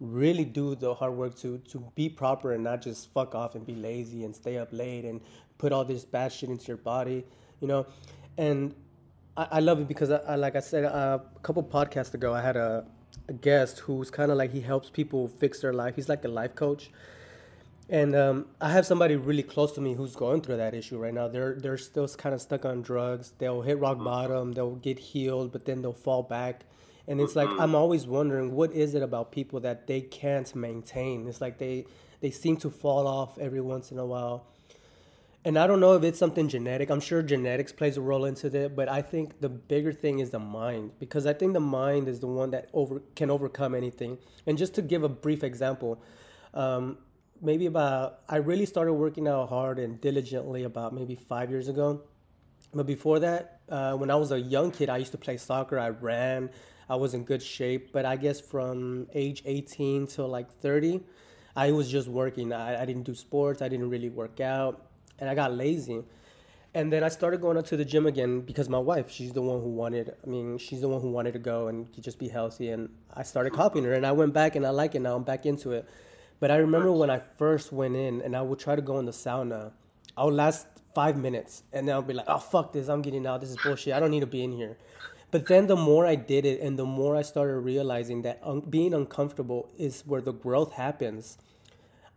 really 0.00 0.44
do 0.44 0.74
the 0.74 0.92
hard 0.92 1.14
work 1.14 1.36
to 1.38 1.58
to 1.58 1.78
be 1.94 2.08
proper 2.08 2.52
and 2.52 2.64
not 2.64 2.82
just 2.82 3.12
fuck 3.14 3.36
off 3.36 3.54
and 3.54 3.64
be 3.64 3.76
lazy 3.76 4.24
and 4.24 4.34
stay 4.34 4.58
up 4.58 4.70
late 4.72 5.04
and 5.04 5.20
put 5.58 5.72
all 5.72 5.84
this 5.84 6.04
bad 6.04 6.32
shit 6.32 6.50
into 6.50 6.66
your 6.66 6.78
body, 6.78 7.24
you 7.60 7.68
know. 7.68 7.86
And 8.36 8.74
I, 9.36 9.46
I 9.52 9.60
love 9.60 9.78
it 9.80 9.86
because 9.86 10.10
I, 10.10 10.16
I 10.16 10.34
like 10.34 10.56
I 10.56 10.60
said 10.60 10.84
uh, 10.84 11.20
a 11.36 11.40
couple 11.40 11.62
podcasts 11.62 12.12
ago, 12.12 12.34
I 12.34 12.42
had 12.42 12.56
a, 12.56 12.84
a 13.28 13.32
guest 13.32 13.78
who's 13.78 14.10
kind 14.10 14.32
of 14.32 14.36
like 14.36 14.50
he 14.50 14.62
helps 14.62 14.90
people 14.90 15.28
fix 15.28 15.60
their 15.60 15.72
life. 15.72 15.94
He's 15.94 16.08
like 16.08 16.24
a 16.24 16.28
life 16.28 16.56
coach 16.56 16.90
and 17.88 18.16
um, 18.16 18.46
I 18.60 18.72
have 18.72 18.84
somebody 18.84 19.14
really 19.14 19.44
close 19.44 19.72
to 19.72 19.80
me 19.80 19.94
who's 19.94 20.16
going 20.16 20.40
through 20.40 20.56
that 20.56 20.74
issue 20.74 20.98
right 20.98 21.14
now. 21.14 21.28
They're 21.28 21.54
they're 21.54 21.78
still 21.78 22.08
kind 22.08 22.34
of 22.34 22.40
stuck 22.40 22.64
on 22.64 22.82
drugs. 22.82 23.32
They'll 23.38 23.62
hit 23.62 23.78
rock 23.78 23.98
bottom. 23.98 24.52
They'll 24.52 24.74
get 24.74 24.98
healed, 24.98 25.52
but 25.52 25.66
then 25.66 25.82
they'll 25.82 25.92
fall 25.92 26.22
back. 26.22 26.62
And 27.06 27.20
it's 27.20 27.36
like 27.36 27.48
I'm 27.60 27.76
always 27.76 28.06
wondering 28.06 28.52
what 28.52 28.72
is 28.72 28.94
it 28.94 29.02
about 29.02 29.30
people 29.30 29.60
that 29.60 29.86
they 29.86 30.00
can't 30.00 30.52
maintain. 30.56 31.28
It's 31.28 31.40
like 31.40 31.58
they 31.58 31.86
they 32.20 32.30
seem 32.30 32.56
to 32.58 32.70
fall 32.70 33.06
off 33.06 33.38
every 33.38 33.60
once 33.60 33.92
in 33.92 33.98
a 33.98 34.06
while. 34.06 34.46
And 35.44 35.56
I 35.56 35.68
don't 35.68 35.78
know 35.78 35.94
if 35.94 36.02
it's 36.02 36.18
something 36.18 36.48
genetic. 36.48 36.90
I'm 36.90 36.98
sure 36.98 37.22
genetics 37.22 37.70
plays 37.70 37.96
a 37.96 38.00
role 38.00 38.24
into 38.24 38.48
it, 38.48 38.74
but 38.74 38.88
I 38.88 39.00
think 39.00 39.40
the 39.40 39.48
bigger 39.48 39.92
thing 39.92 40.18
is 40.18 40.30
the 40.30 40.40
mind 40.40 40.90
because 40.98 41.24
I 41.24 41.34
think 41.34 41.52
the 41.52 41.60
mind 41.60 42.08
is 42.08 42.18
the 42.18 42.26
one 42.26 42.50
that 42.50 42.68
over 42.72 43.00
can 43.14 43.30
overcome 43.30 43.76
anything. 43.76 44.18
And 44.44 44.58
just 44.58 44.74
to 44.74 44.82
give 44.82 45.04
a 45.04 45.08
brief 45.08 45.44
example, 45.44 46.02
um, 46.52 46.98
maybe 47.40 47.66
about 47.66 48.20
I 48.28 48.36
really 48.36 48.66
started 48.66 48.94
working 48.94 49.28
out 49.28 49.48
hard 49.48 49.78
and 49.78 50.00
diligently 50.00 50.64
about 50.64 50.94
maybe 50.94 51.14
five 51.14 51.50
years 51.50 51.68
ago. 51.68 52.02
But 52.72 52.86
before 52.86 53.20
that, 53.20 53.60
uh, 53.68 53.94
when 53.94 54.10
I 54.10 54.16
was 54.16 54.32
a 54.32 54.40
young 54.40 54.70
kid, 54.70 54.88
I 54.88 54.98
used 54.98 55.12
to 55.12 55.18
play 55.18 55.36
soccer. 55.36 55.78
I 55.78 55.90
ran. 55.90 56.50
I 56.88 56.96
was 56.96 57.14
in 57.14 57.24
good 57.24 57.42
shape. 57.42 57.92
But 57.92 58.04
I 58.04 58.16
guess 58.16 58.40
from 58.40 59.08
age 59.14 59.42
18 59.44 60.06
to 60.08 60.26
like 60.26 60.50
30, 60.60 61.00
I 61.54 61.72
was 61.72 61.90
just 61.90 62.08
working. 62.08 62.52
I, 62.52 62.82
I 62.82 62.84
didn't 62.84 63.04
do 63.04 63.14
sports. 63.14 63.62
I 63.62 63.68
didn't 63.68 63.88
really 63.88 64.10
work 64.10 64.40
out, 64.40 64.86
and 65.18 65.30
I 65.30 65.34
got 65.34 65.54
lazy. 65.54 66.04
And 66.74 66.92
then 66.92 67.02
I 67.02 67.08
started 67.08 67.40
going 67.40 67.62
to 67.62 67.76
the 67.76 67.86
gym 67.86 68.04
again 68.04 68.42
because 68.42 68.68
my 68.68 68.78
wife, 68.78 69.10
she's 69.10 69.32
the 69.32 69.40
one 69.40 69.62
who 69.62 69.70
wanted. 69.70 70.14
I 70.22 70.28
mean, 70.28 70.58
she's 70.58 70.82
the 70.82 70.88
one 70.88 71.00
who 71.00 71.10
wanted 71.10 71.32
to 71.32 71.38
go 71.38 71.68
and 71.68 71.90
just 72.02 72.18
be 72.18 72.28
healthy. 72.28 72.68
And 72.68 72.90
I 73.14 73.22
started 73.22 73.54
copying 73.54 73.86
her, 73.86 73.94
and 73.94 74.04
I 74.04 74.12
went 74.12 74.34
back 74.34 74.56
and 74.56 74.66
I 74.66 74.70
like 74.70 74.94
it 74.94 75.00
now. 75.00 75.16
I'm 75.16 75.22
back 75.22 75.46
into 75.46 75.72
it. 75.72 75.88
But 76.38 76.50
I 76.50 76.56
remember 76.56 76.92
when 76.92 77.10
I 77.10 77.20
first 77.38 77.72
went 77.72 77.96
in 77.96 78.20
and 78.20 78.36
I 78.36 78.42
would 78.42 78.58
try 78.58 78.76
to 78.76 78.82
go 78.82 78.98
in 78.98 79.06
the 79.06 79.12
sauna, 79.12 79.72
I 80.16 80.24
would 80.24 80.34
last 80.34 80.66
five 80.94 81.16
minutes 81.16 81.62
and 81.72 81.88
then 81.88 81.94
I'll 81.94 82.02
be 82.02 82.14
like, 82.14 82.26
oh, 82.28 82.38
fuck 82.38 82.72
this, 82.72 82.88
I'm 82.88 83.02
getting 83.02 83.26
out. 83.26 83.40
This 83.40 83.50
is 83.50 83.56
bullshit. 83.62 83.94
I 83.94 84.00
don't 84.00 84.10
need 84.10 84.20
to 84.20 84.26
be 84.26 84.42
in 84.42 84.52
here. 84.52 84.76
But 85.30 85.46
then 85.46 85.66
the 85.66 85.76
more 85.76 86.06
I 86.06 86.14
did 86.14 86.46
it 86.46 86.60
and 86.60 86.78
the 86.78 86.84
more 86.84 87.16
I 87.16 87.22
started 87.22 87.58
realizing 87.58 88.22
that 88.22 88.40
un- 88.42 88.60
being 88.60 88.94
uncomfortable 88.94 89.68
is 89.76 90.02
where 90.06 90.20
the 90.20 90.32
growth 90.32 90.72
happens. 90.72 91.38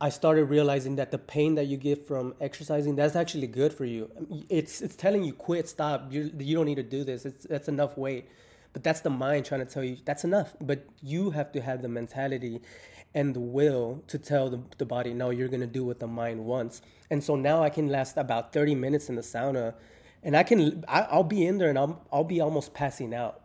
I 0.01 0.09
started 0.09 0.45
realizing 0.45 0.95
that 0.95 1.11
the 1.11 1.17
pain 1.17 1.55
that 1.55 1.65
you 1.65 1.75
get 1.75 2.07
from 2.07 2.33
exercising 2.39 2.95
that's 2.95 3.17
actually 3.17 3.47
good 3.47 3.73
for 3.73 3.83
you. 3.83 4.09
It's 4.47 4.81
it's 4.81 4.95
telling 4.95 5.25
you 5.25 5.33
quit, 5.33 5.67
stop. 5.67 6.07
You 6.09 6.31
you 6.39 6.55
don't 6.55 6.65
need 6.65 6.75
to 6.75 6.83
do 6.83 7.03
this. 7.03 7.25
It's 7.25 7.45
that's 7.45 7.67
enough 7.67 7.97
weight. 7.97 8.29
But 8.71 8.83
that's 8.83 9.01
the 9.01 9.09
mind 9.09 9.45
trying 9.45 9.65
to 9.65 9.65
tell 9.65 9.83
you 9.83 9.97
that's 10.05 10.23
enough. 10.23 10.55
But 10.61 10.85
you 11.01 11.31
have 11.31 11.51
to 11.51 11.61
have 11.61 11.81
the 11.81 11.89
mentality 11.89 12.61
and 13.13 13.33
the 13.33 13.39
will 13.39 14.03
to 14.07 14.17
tell 14.17 14.49
the, 14.49 14.61
the 14.77 14.85
body, 14.85 15.13
no, 15.13 15.29
you're 15.29 15.47
going 15.47 15.61
to 15.61 15.67
do 15.67 15.83
what 15.83 15.99
the 15.99 16.07
mind 16.07 16.45
wants. 16.45 16.81
And 17.09 17.23
so 17.23 17.35
now 17.35 17.63
I 17.63 17.69
can 17.69 17.87
last 17.87 18.17
about 18.17 18.53
30 18.53 18.75
minutes 18.75 19.09
in 19.09 19.15
the 19.15 19.21
sauna 19.21 19.73
and 20.23 20.35
I 20.35 20.43
can, 20.43 20.83
I, 20.87 21.15
will 21.15 21.23
be 21.23 21.45
in 21.45 21.57
there 21.57 21.69
and 21.69 21.77
I'll, 21.77 22.05
I'll 22.11 22.23
be 22.23 22.41
almost 22.41 22.73
passing 22.73 23.13
out. 23.13 23.41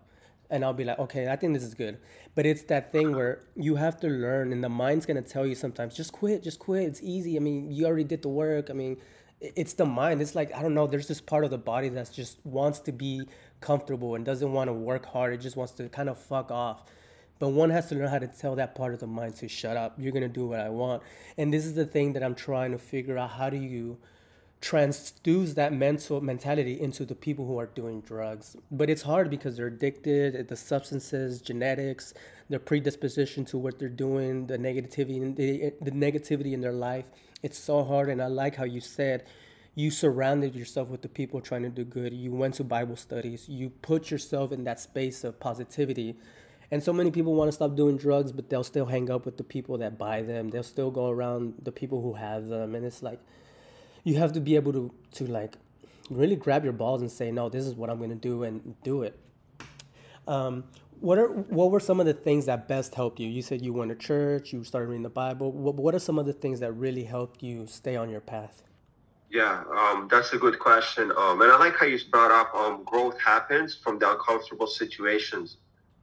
And 0.51 0.65
I'll 0.65 0.75
be 0.75 0.85
like, 0.85 0.99
okay, 0.99 1.29
I 1.29 1.37
think 1.37 1.55
this 1.55 1.63
is 1.63 1.75
good. 1.75 1.99
But 2.35 2.47
it's 2.47 2.63
that 2.65 2.93
thing 2.93 3.15
where 3.15 3.41
you 3.57 3.77
have 3.77 3.99
to 4.01 4.09
learn, 4.09 4.53
and 4.53 4.63
the 4.63 4.69
mind's 4.69 5.07
gonna 5.07 5.23
tell 5.23 5.47
you 5.47 5.55
sometimes, 5.55 5.97
just 5.97 6.13
quit, 6.13 6.43
just 6.43 6.59
quit. 6.59 6.83
It's 6.83 7.03
easy. 7.03 7.37
I 7.37 7.41
mean, 7.41 7.73
you 7.73 7.87
already 7.87 8.05
did 8.05 8.23
the 8.23 8.29
work. 8.29 8.71
I 8.71 8.75
mean, 8.75 8.99
it's 9.41 9.73
the 9.73 9.87
mind. 9.87 10.21
It's 10.21 10.35
like 10.35 10.55
I 10.55 10.63
don't 10.63 10.75
know. 10.75 10.87
There's 10.87 11.09
this 11.09 11.21
part 11.21 11.45
of 11.45 11.51
the 11.51 11.59
body 11.59 11.89
that 11.91 12.13
just 12.13 12.45
wants 12.45 12.79
to 12.81 12.93
be 12.93 13.23
comfortable 13.61 14.15
and 14.15 14.25
doesn't 14.25 14.53
want 14.53 14.69
to 14.69 14.73
work 14.73 15.07
hard. 15.07 15.33
It 15.33 15.39
just 15.39 15.57
wants 15.57 15.73
to 15.75 15.89
kind 15.89 16.09
of 16.09 16.19
fuck 16.19 16.51
off. 16.51 16.85
But 17.45 17.51
one 17.51 17.69
has 17.69 17.91
to 17.91 17.95
learn 17.95 18.09
how 18.09 18.21
to 18.21 18.27
tell 18.27 18.57
that 18.57 18.75
part 18.75 18.95
of 18.95 19.01
the 19.01 19.07
mind 19.07 19.37
to 19.37 19.49
shut 19.49 19.77
up. 19.77 19.97
You're 19.99 20.13
gonna 20.13 20.29
do 20.29 20.47
what 20.47 20.61
I 20.61 20.71
want. 20.71 21.03
And 21.37 21.53
this 21.53 21.67
is 21.67 21.75
the 21.75 21.85
thing 21.85 22.15
that 22.15 22.23
I'm 22.23 22.35
trying 22.35 22.73
to 22.73 22.79
figure 22.79 23.19
out. 23.19 23.33
How 23.33 23.51
do 23.51 23.59
you 23.59 23.99
transduce 24.63 25.55
that 25.55 25.71
mental 25.71 26.23
mentality 26.23 26.81
into 26.81 27.05
the 27.05 27.15
people 27.15 27.47
who 27.47 27.59
are 27.59 27.67
doing 27.67 28.01
drugs. 28.01 28.57
But 28.71 28.89
it's 28.89 29.03
hard 29.03 29.29
because 29.29 29.59
they're 29.59 29.67
addicted, 29.67 30.35
uh, 30.35 30.45
the 30.49 30.57
substances, 30.57 31.43
genetics, 31.43 32.15
their 32.49 32.61
predisposition 32.61 33.45
to 33.45 33.59
what 33.59 33.79
they're 33.79 33.91
doing, 33.91 34.47
the 34.47 34.57
negativity, 34.57 35.37
the, 35.37 35.67
uh, 35.67 35.71
the 35.83 35.91
negativity 35.91 36.55
in 36.55 36.63
their 36.63 36.73
life. 36.73 37.05
It's 37.43 37.59
so 37.59 37.85
hard, 37.85 38.09
and 38.09 38.23
I 38.23 38.29
like 38.29 38.57
how 38.57 38.65
you 38.65 38.81
said 38.81 39.25
you 39.75 39.91
surrounded 39.91 40.55
yourself 40.55 40.89
with 40.89 41.03
the 41.03 41.09
people 41.09 41.43
trying 41.43 41.65
to 41.65 41.69
do 41.69 41.85
good. 41.85 42.15
You 42.15 42.33
went 42.33 42.55
to 42.55 42.65
Bible 42.65 42.97
studies. 42.97 43.49
You 43.49 43.69
put 43.69 44.11
yourself 44.11 44.51
in 44.51 44.65
that 44.65 44.81
space 44.81 45.25
of 45.25 45.39
positivity. 45.41 46.17
And 46.71 46.83
so 46.83 46.93
many 46.93 47.11
people 47.11 47.35
want 47.35 47.49
to 47.49 47.53
stop 47.53 47.77
doing 47.77 47.97
drugs, 47.97 48.33
but 48.33 48.49
they'll 48.51 48.65
still 48.65 48.87
hang 48.87 49.11
up 49.11 49.25
with 49.25 49.37
the 49.37 49.45
people 49.45 49.79
that 49.79 49.99
buy 49.99 50.23
them. 50.23 50.51
They'll 50.51 50.63
still 50.63 50.91
go 50.91 51.09
around 51.09 51.55
the 51.63 51.73
people 51.73 52.01
who 52.03 52.15
have 52.15 52.49
them. 52.49 52.75
And 52.75 52.85
it's 52.85 53.03
like, 53.03 53.21
you 54.03 54.17
have 54.17 54.33
to 54.33 54.41
be 54.41 54.57
able 54.57 54.73
to, 54.73 54.91
to 55.13 55.27
like 55.27 55.57
really 56.11 56.37
grab 56.37 56.65
your 56.65 56.73
balls 56.73 57.01
and 57.01 57.11
say, 57.11 57.31
no, 57.31 57.49
this 57.49 57.65
is 57.65 57.75
what 57.75 57.91
I'm 57.91 57.99
going 57.99 58.11
to 58.11 58.17
do 58.17 58.43
and 58.45 58.75
do 58.83 59.03
it. 59.03 59.19
Um, 60.27 60.65
what 61.01 61.19
are 61.19 61.29
what 61.29 61.71
were 61.71 61.81
some 61.81 62.01
of 62.01 62.07
the 62.07 62.15
things 62.15 62.47
that 62.47 62.67
best 62.67 62.95
helped 62.95 63.21
you? 63.21 63.29
You 63.29 63.43
said 63.43 63.63
you 63.63 63.73
went 63.73 63.91
to 63.91 63.97
church, 63.97 64.53
you 64.53 64.65
started 64.65 64.89
reading 64.89 65.03
the 65.03 65.11
Bible. 65.11 65.53
What, 65.53 65.75
what 65.75 65.95
are 65.95 65.99
some 65.99 66.19
of 66.19 66.25
the 66.25 66.33
things 66.33 66.61
that 66.61 66.73
really 66.73 67.05
helped 67.05 67.43
you 67.43 67.67
stay 67.67 67.97
on 67.97 68.09
your 68.09 68.21
path? 68.21 68.63
Yeah, 69.31 69.65
um, 69.77 70.09
that's 70.11 70.33
a 70.33 70.39
good 70.39 70.59
question. 70.59 71.13
Um, 71.17 71.43
and 71.43 71.51
I 71.51 71.59
like 71.59 71.77
how 71.77 71.87
you 71.87 71.99
brought 72.11 72.31
up 72.31 72.55
um, 72.55 72.85
growth 72.85 73.21
happens 73.21 73.75
from 73.75 73.99
the 73.99 74.13
uncomfortable 74.13 74.67
situations. 74.67 75.57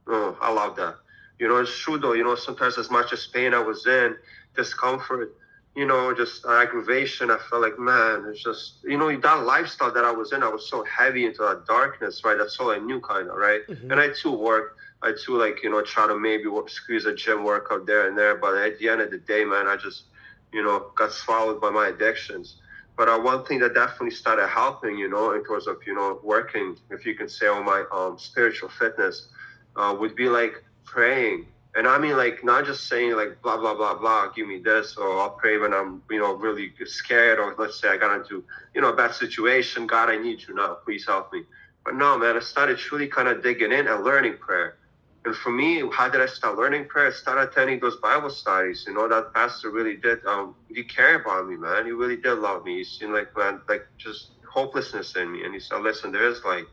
Oh, 0.06 0.36
I 0.40 0.52
love 0.52 0.76
that. 0.76 0.96
You 1.38 1.48
know, 1.48 1.56
it's 1.58 1.76
true 1.76 1.98
though. 1.98 2.12
You 2.12 2.24
know, 2.24 2.34
sometimes 2.34 2.78
as 2.78 2.90
much 2.90 3.12
as 3.12 3.26
pain 3.26 3.54
I 3.54 3.60
was 3.60 3.86
in, 3.86 4.16
discomfort, 4.54 5.34
you 5.74 5.86
know, 5.86 6.14
just 6.14 6.44
aggravation, 6.44 7.30
I 7.30 7.38
felt 7.48 7.62
like, 7.62 7.78
man, 7.78 8.26
it's 8.28 8.42
just, 8.42 8.84
you 8.84 8.98
know, 8.98 9.14
that 9.16 9.44
lifestyle 9.44 9.92
that 9.92 10.04
I 10.04 10.10
was 10.10 10.32
in, 10.32 10.42
I 10.42 10.48
was 10.48 10.68
so 10.68 10.84
heavy 10.84 11.24
into 11.24 11.42
that 11.42 11.64
darkness, 11.66 12.22
right? 12.24 12.36
That's 12.36 12.58
all 12.60 12.70
I 12.70 12.78
knew, 12.78 13.00
kind 13.00 13.28
of, 13.28 13.36
right? 13.36 13.60
Mm-hmm. 13.66 13.90
And 13.90 13.98
I 13.98 14.10
too 14.10 14.32
worked. 14.32 14.78
I 15.02 15.12
too, 15.12 15.36
like, 15.36 15.62
you 15.62 15.70
know, 15.70 15.82
try 15.82 16.06
to 16.06 16.16
maybe 16.16 16.44
squeeze 16.66 17.06
a 17.06 17.14
gym 17.14 17.42
workout 17.42 17.86
there 17.86 18.06
and 18.06 18.16
there. 18.16 18.36
But 18.36 18.56
at 18.58 18.78
the 18.78 18.88
end 18.88 19.00
of 19.00 19.10
the 19.10 19.18
day, 19.18 19.44
man, 19.44 19.66
I 19.66 19.76
just, 19.76 20.04
you 20.52 20.62
know, 20.62 20.90
got 20.94 21.12
swallowed 21.12 21.60
by 21.60 21.70
my 21.70 21.88
addictions. 21.88 22.56
But 22.96 23.08
uh, 23.08 23.18
one 23.18 23.44
thing 23.46 23.58
that 23.60 23.72
definitely 23.72 24.10
started 24.10 24.48
helping, 24.48 24.98
you 24.98 25.08
know, 25.08 25.32
in 25.32 25.42
terms 25.44 25.66
of, 25.66 25.78
you 25.86 25.94
know, 25.94 26.20
working, 26.22 26.76
if 26.90 27.06
you 27.06 27.14
can 27.14 27.28
say, 27.28 27.46
on 27.46 27.64
my 27.64 27.84
um, 27.90 28.18
spiritual 28.18 28.68
fitness, 28.68 29.28
uh, 29.76 29.96
would 29.98 30.14
be 30.14 30.28
like 30.28 30.62
praying. 30.84 31.46
And 31.74 31.88
I 31.88 31.98
mean, 31.98 32.18
like, 32.18 32.44
not 32.44 32.66
just 32.66 32.86
saying, 32.86 33.16
like, 33.16 33.40
blah, 33.40 33.56
blah, 33.56 33.74
blah, 33.74 33.94
blah, 33.94 34.28
give 34.36 34.46
me 34.46 34.58
this, 34.58 34.98
or 34.98 35.18
I'll 35.18 35.30
pray 35.30 35.56
when 35.56 35.72
I'm, 35.72 36.02
you 36.10 36.18
know, 36.18 36.34
really 36.34 36.70
scared, 36.84 37.38
or 37.38 37.54
let's 37.58 37.80
say 37.80 37.88
I 37.88 37.96
got 37.96 38.14
into, 38.14 38.44
you 38.74 38.82
know, 38.82 38.90
a 38.90 38.96
bad 38.96 39.14
situation. 39.14 39.86
God, 39.86 40.10
I 40.10 40.18
need 40.18 40.46
you 40.46 40.54
now. 40.54 40.74
Please 40.84 41.06
help 41.06 41.32
me. 41.32 41.44
But 41.82 41.94
no, 41.94 42.18
man, 42.18 42.36
I 42.36 42.40
started 42.40 42.76
truly 42.76 43.08
kind 43.08 43.26
of 43.26 43.42
digging 43.42 43.72
in 43.72 43.88
and 43.88 44.04
learning 44.04 44.36
prayer. 44.36 44.76
And 45.24 45.34
for 45.34 45.50
me, 45.50 45.82
how 45.92 46.10
did 46.10 46.20
I 46.20 46.26
start 46.26 46.58
learning 46.58 46.88
prayer? 46.88 47.06
I 47.06 47.12
started 47.12 47.48
attending 47.48 47.80
those 47.80 47.96
Bible 47.96 48.28
studies. 48.28 48.84
You 48.86 48.92
know, 48.92 49.08
that 49.08 49.32
pastor 49.32 49.70
really 49.70 49.96
did, 49.96 50.24
um, 50.26 50.54
he 50.68 50.82
cared 50.82 51.22
about 51.22 51.48
me, 51.48 51.56
man. 51.56 51.86
He 51.86 51.92
really 51.92 52.16
did 52.16 52.34
love 52.34 52.64
me. 52.64 52.78
He 52.78 52.84
seen 52.84 53.14
like, 53.14 53.34
man, 53.36 53.62
like 53.68 53.86
just 53.96 54.32
hopelessness 54.52 55.16
in 55.16 55.32
me. 55.32 55.44
And 55.44 55.54
he 55.54 55.60
said, 55.60 55.80
listen, 55.80 56.12
there 56.12 56.28
is 56.28 56.44
light, 56.44 56.66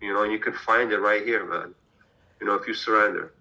you 0.00 0.12
know, 0.12 0.24
and 0.24 0.32
you 0.32 0.38
can 0.38 0.54
find 0.54 0.90
it 0.90 0.98
right 0.98 1.24
here, 1.24 1.44
man. 1.46 1.74
You 2.40 2.46
know, 2.46 2.54
if 2.54 2.66
you 2.66 2.74
surrender. 2.74 3.32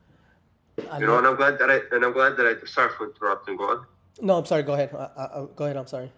I 0.92 1.00
you 1.00 1.06
know, 1.06 1.18
and 1.18 1.28
I'm 1.28 1.36
glad 1.36 1.58
that 1.60 1.72
I, 1.72 1.80
and 1.92 2.04
I'm 2.04 2.14
glad 2.14 2.36
that 2.38 2.46
I, 2.46 2.66
sorry 2.66 2.92
for 2.98 3.10
interrupting, 3.10 3.58
go 3.58 3.72
on. 3.72 3.86
No, 4.22 4.38
I'm 4.38 4.46
sorry, 4.46 4.64
go 4.64 4.74
ahead. 4.74 4.94
I, 4.94 5.22
I, 5.22 5.46
go 5.56 5.66
ahead, 5.66 5.78
I'm 5.78 5.88
sorry. 5.88 6.12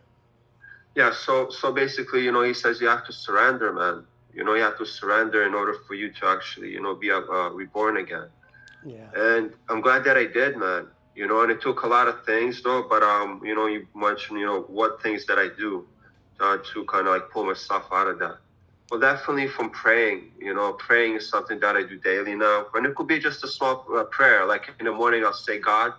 Yeah, 0.95 1.13
so, 1.13 1.49
so 1.49 1.71
basically, 1.71 2.23
you 2.23 2.31
know, 2.31 2.41
he 2.41 2.55
says 2.55 2.81
you 2.81 2.87
have 2.87 3.05
to 3.05 3.13
surrender, 3.13 3.71
man 3.71 4.05
you 4.37 4.43
know, 4.43 4.53
you 4.53 4.61
have 4.61 4.77
to 4.77 4.85
surrender 4.85 5.47
in 5.47 5.55
order 5.55 5.73
for 5.87 5.95
you 5.95 6.11
to 6.11 6.27
actually, 6.27 6.69
you 6.69 6.79
know, 6.79 6.93
be 6.93 7.09
uh, 7.09 7.49
reborn 7.49 7.97
again. 7.97 8.27
Yeah. 8.85 9.09
And 9.15 9.51
I'm 9.67 9.81
glad 9.81 10.03
that 10.03 10.15
I 10.15 10.25
did, 10.25 10.57
man. 10.57 10.85
You 11.15 11.25
know, 11.25 11.41
and 11.41 11.51
it 11.51 11.59
took 11.59 11.81
a 11.81 11.87
lot 11.87 12.07
of 12.07 12.23
things, 12.23 12.61
though. 12.61 12.85
But 12.87 13.01
um, 13.01 13.41
you 13.43 13.55
know, 13.55 13.65
you 13.65 13.87
mentioned, 13.95 14.39
you 14.39 14.45
know, 14.45 14.61
what 14.61 15.01
things 15.01 15.25
that 15.25 15.39
I 15.39 15.47
do 15.57 15.87
uh, 16.39 16.59
to 16.71 16.85
kind 16.85 17.07
of 17.07 17.13
like 17.13 17.31
pull 17.31 17.45
myself 17.45 17.85
out 17.91 18.05
of 18.05 18.19
that. 18.19 18.37
Well, 18.89 18.99
definitely 18.99 19.47
from 19.47 19.69
praying. 19.71 20.31
You 20.39 20.53
know, 20.53 20.73
praying 20.73 21.15
is 21.15 21.29
something 21.29 21.59
that 21.59 21.75
I 21.75 21.83
do 21.83 21.97
daily 21.97 22.35
now, 22.35 22.67
and 22.73 22.85
it 22.85 22.95
could 22.95 23.07
be 23.07 23.19
just 23.19 23.43
a 23.43 23.47
small 23.47 23.85
uh, 23.93 24.03
prayer. 24.05 24.45
Like 24.45 24.69
in 24.79 24.85
the 24.85 24.93
morning, 24.93 25.25
I'll 25.25 25.33
say, 25.33 25.59
God, 25.59 25.93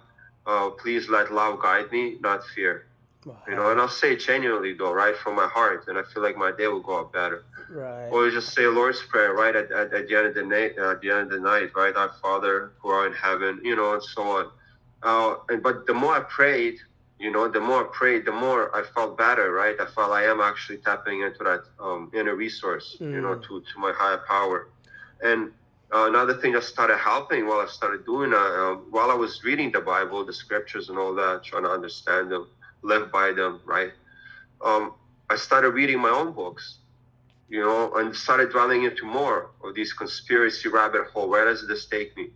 uh, 0.46 0.70
please 0.70 1.08
let 1.08 1.32
love 1.32 1.60
guide 1.60 1.92
me, 1.92 2.16
not 2.20 2.46
fear. 2.54 2.86
Wow. 3.26 3.36
You 3.46 3.56
know, 3.56 3.70
and 3.70 3.80
I'll 3.80 3.88
say 3.88 4.12
it 4.12 4.20
genuinely 4.20 4.72
though, 4.72 4.92
right 4.92 5.14
from 5.16 5.34
my 5.36 5.46
heart, 5.46 5.84
and 5.88 5.98
I 5.98 6.02
feel 6.02 6.22
like 6.22 6.36
my 6.36 6.50
day 6.50 6.66
will 6.68 6.80
go 6.80 7.00
out 7.00 7.12
better. 7.12 7.44
Right. 7.68 8.08
Or 8.08 8.30
just 8.30 8.54
say 8.54 8.66
Lord's 8.66 9.02
Prayer, 9.02 9.34
right 9.34 9.54
at, 9.54 9.70
at, 9.70 9.92
at 9.92 10.08
the 10.08 10.16
end 10.16 10.26
of 10.28 10.34
the 10.34 10.44
night, 10.44 10.72
uh, 10.78 10.92
at 10.92 11.02
the 11.02 11.10
end 11.10 11.20
of 11.20 11.30
the 11.30 11.40
night, 11.40 11.74
right? 11.74 11.94
Our 11.94 12.12
Father 12.22 12.72
who 12.78 12.88
are 12.88 13.06
in 13.06 13.12
heaven, 13.12 13.60
you 13.62 13.76
know, 13.76 13.92
and 13.92 14.02
so 14.02 14.22
on. 14.22 14.50
Uh, 15.02 15.36
and 15.50 15.62
but 15.62 15.86
the 15.86 15.92
more 15.92 16.14
I 16.14 16.20
prayed, 16.20 16.78
you 17.18 17.30
know, 17.30 17.48
the 17.48 17.60
more 17.60 17.84
I 17.84 17.88
prayed, 17.92 18.24
the 18.24 18.32
more 18.32 18.74
I 18.76 18.82
felt 18.82 19.18
better, 19.18 19.50
right? 19.52 19.76
I 19.80 19.86
felt 19.86 20.12
I 20.12 20.24
am 20.24 20.40
actually 20.40 20.78
tapping 20.78 21.22
into 21.22 21.42
that 21.44 21.64
um, 21.80 22.10
inner 22.14 22.36
resource, 22.36 22.96
mm. 23.00 23.12
you 23.12 23.20
know, 23.20 23.34
mm. 23.36 23.42
to 23.44 23.60
to 23.60 23.78
my 23.78 23.92
higher 23.96 24.22
power. 24.28 24.68
And 25.22 25.50
uh, 25.92 26.06
another 26.06 26.34
thing 26.34 26.52
that 26.52 26.64
started 26.64 26.98
helping 26.98 27.46
while 27.46 27.60
I 27.60 27.66
started 27.66 28.04
doing, 28.04 28.32
uh, 28.32 28.36
um, 28.36 28.86
while 28.90 29.10
I 29.10 29.14
was 29.14 29.42
reading 29.42 29.72
the 29.72 29.80
Bible, 29.80 30.24
the 30.24 30.32
scriptures, 30.32 30.90
and 30.90 30.98
all 30.98 31.14
that, 31.14 31.44
trying 31.44 31.64
to 31.64 31.70
understand 31.70 32.30
them, 32.30 32.48
live 32.82 33.10
by 33.10 33.32
them, 33.32 33.60
right? 33.64 33.92
Um, 34.64 34.94
I 35.30 35.36
started 35.36 35.70
reading 35.70 35.98
my 36.00 36.10
own 36.10 36.32
books 36.32 36.78
you 37.48 37.60
know, 37.60 37.94
and 37.94 38.14
started 38.14 38.50
dwelling 38.50 38.84
into 38.84 39.04
more 39.06 39.50
of 39.64 39.74
these 39.74 39.92
conspiracy 39.92 40.68
rabbit 40.68 41.06
hole. 41.12 41.28
Where 41.28 41.46
does 41.46 41.66
this 41.66 41.86
take 41.86 42.16
me? 42.16 42.30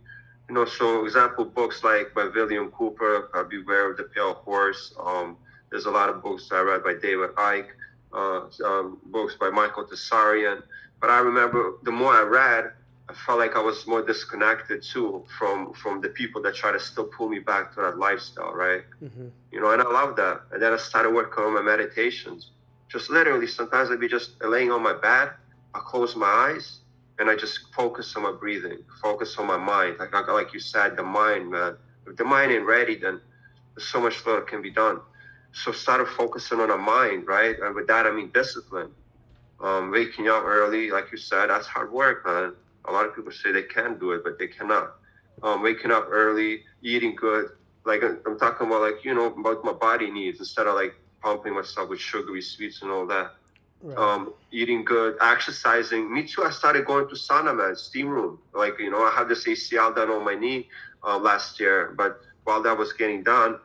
You 0.53 0.59
know, 0.59 0.65
so 0.65 1.03
example 1.03 1.45
books 1.45 1.83
like 1.83 2.13
by 2.13 2.25
William 2.25 2.69
Cooper, 2.69 3.27
uh, 3.33 3.43
Beware 3.43 3.89
of 3.89 3.97
the 3.97 4.03
Pale 4.03 4.35
Horse. 4.35 4.93
Um, 5.03 5.35
there's 5.71 5.87
a 5.87 5.89
lot 5.89 6.09
of 6.09 6.21
books 6.21 6.47
I 6.51 6.59
read 6.59 6.83
by 6.83 6.93
David 6.93 7.31
Icke, 7.31 7.69
uh, 8.13 8.41
um, 8.63 8.99
books 9.07 9.33
by 9.33 9.49
Michael 9.49 9.85
Tsarion. 9.85 10.61
But 11.01 11.09
I 11.09 11.17
remember 11.21 11.77
the 11.81 11.91
more 11.91 12.13
I 12.13 12.21
read, 12.21 12.71
I 13.09 13.13
felt 13.25 13.39
like 13.39 13.55
I 13.55 13.61
was 13.61 13.87
more 13.87 14.03
disconnected 14.03 14.83
too 14.83 15.25
from 15.39 15.73
from 15.73 16.01
the 16.01 16.09
people 16.09 16.39
that 16.43 16.53
try 16.53 16.71
to 16.71 16.79
still 16.79 17.05
pull 17.05 17.29
me 17.29 17.39
back 17.39 17.73
to 17.73 17.81
that 17.81 17.97
lifestyle, 17.97 18.53
right? 18.53 18.83
Mm-hmm. 19.03 19.29
You 19.51 19.59
know, 19.59 19.71
and 19.71 19.81
I 19.81 19.85
love 19.85 20.15
that. 20.17 20.41
And 20.51 20.61
then 20.61 20.71
I 20.71 20.77
started 20.77 21.15
working 21.15 21.43
on 21.43 21.55
my 21.55 21.63
meditations 21.63 22.51
just 22.89 23.09
literally 23.09 23.47
sometimes 23.47 23.89
I'd 23.89 23.99
be 23.99 24.07
just 24.07 24.39
laying 24.43 24.71
on 24.71 24.83
my 24.83 24.93
bed, 24.93 25.31
I 25.73 25.79
close 25.79 26.15
my 26.15 26.27
eyes 26.27 26.81
and 27.19 27.29
I 27.29 27.35
just 27.35 27.73
focus 27.73 28.15
on 28.15 28.23
my 28.23 28.31
breathing, 28.31 28.79
focus 29.01 29.37
on 29.37 29.47
my 29.47 29.57
mind. 29.57 29.97
Like 29.99 30.13
like 30.27 30.53
you 30.53 30.59
said, 30.59 30.97
the 30.97 31.03
mind, 31.03 31.51
man. 31.51 31.75
If 32.07 32.17
the 32.17 32.25
mind 32.25 32.51
ain't 32.51 32.65
ready, 32.65 32.95
then 32.97 33.21
so 33.77 34.01
much 34.01 34.23
that 34.25 34.47
can 34.47 34.61
be 34.61 34.71
done. 34.71 34.99
So 35.51 35.71
started 35.71 36.07
focusing 36.07 36.59
on 36.59 36.69
the 36.69 36.77
mind, 36.77 37.27
right? 37.27 37.55
And 37.59 37.75
with 37.75 37.87
that 37.87 38.05
I 38.05 38.11
mean 38.11 38.31
discipline. 38.33 38.91
Um, 39.61 39.91
waking 39.91 40.27
up 40.27 40.43
early, 40.43 40.91
like 40.91 41.11
you 41.11 41.17
said, 41.17 41.47
that's 41.47 41.67
hard 41.67 41.91
work, 41.91 42.25
man. 42.25 42.53
A 42.85 42.91
lot 42.91 43.05
of 43.05 43.15
people 43.15 43.31
say 43.31 43.51
they 43.51 43.61
can 43.63 43.97
do 43.97 44.11
it, 44.11 44.23
but 44.23 44.37
they 44.37 44.47
cannot. 44.47 44.95
Um, 45.41 45.61
waking 45.61 45.91
up 45.91 46.07
early, 46.09 46.63
eating 46.81 47.15
good, 47.15 47.51
like 47.85 48.01
I'm 48.03 48.39
talking 48.39 48.67
about, 48.67 48.81
like 48.81 49.03
you 49.03 49.13
know, 49.13 49.27
about 49.27 49.63
my 49.63 49.73
body 49.73 50.09
needs 50.11 50.39
instead 50.39 50.67
of 50.67 50.75
like 50.75 50.95
pumping 51.21 51.53
myself 51.53 51.89
with 51.89 51.99
sugary 51.99 52.41
sweets 52.41 52.81
and 52.81 52.91
all 52.91 53.05
that. 53.07 53.33
Right. 53.83 53.97
Um, 53.97 54.33
eating 54.51 54.85
good, 54.85 55.17
exercising. 55.21 56.11
Me 56.11 56.23
too. 56.23 56.43
I 56.43 56.51
started 56.51 56.85
going 56.85 57.09
to 57.09 57.15
sauna, 57.15 57.55
man, 57.55 57.75
steam 57.75 58.07
room. 58.07 58.39
Like 58.53 58.79
you 58.79 58.89
know, 58.89 59.03
I 59.03 59.11
had 59.11 59.27
this 59.27 59.43
ACL 59.45 59.93
done 59.93 60.09
on 60.09 60.23
my 60.23 60.35
knee 60.35 60.69
uh, 61.03 61.17
last 61.17 61.59
year, 61.59 61.93
but 61.97 62.21
while 62.45 62.63
that 62.63 62.77
was 62.77 62.93
getting 62.93 63.23
done, 63.23 63.59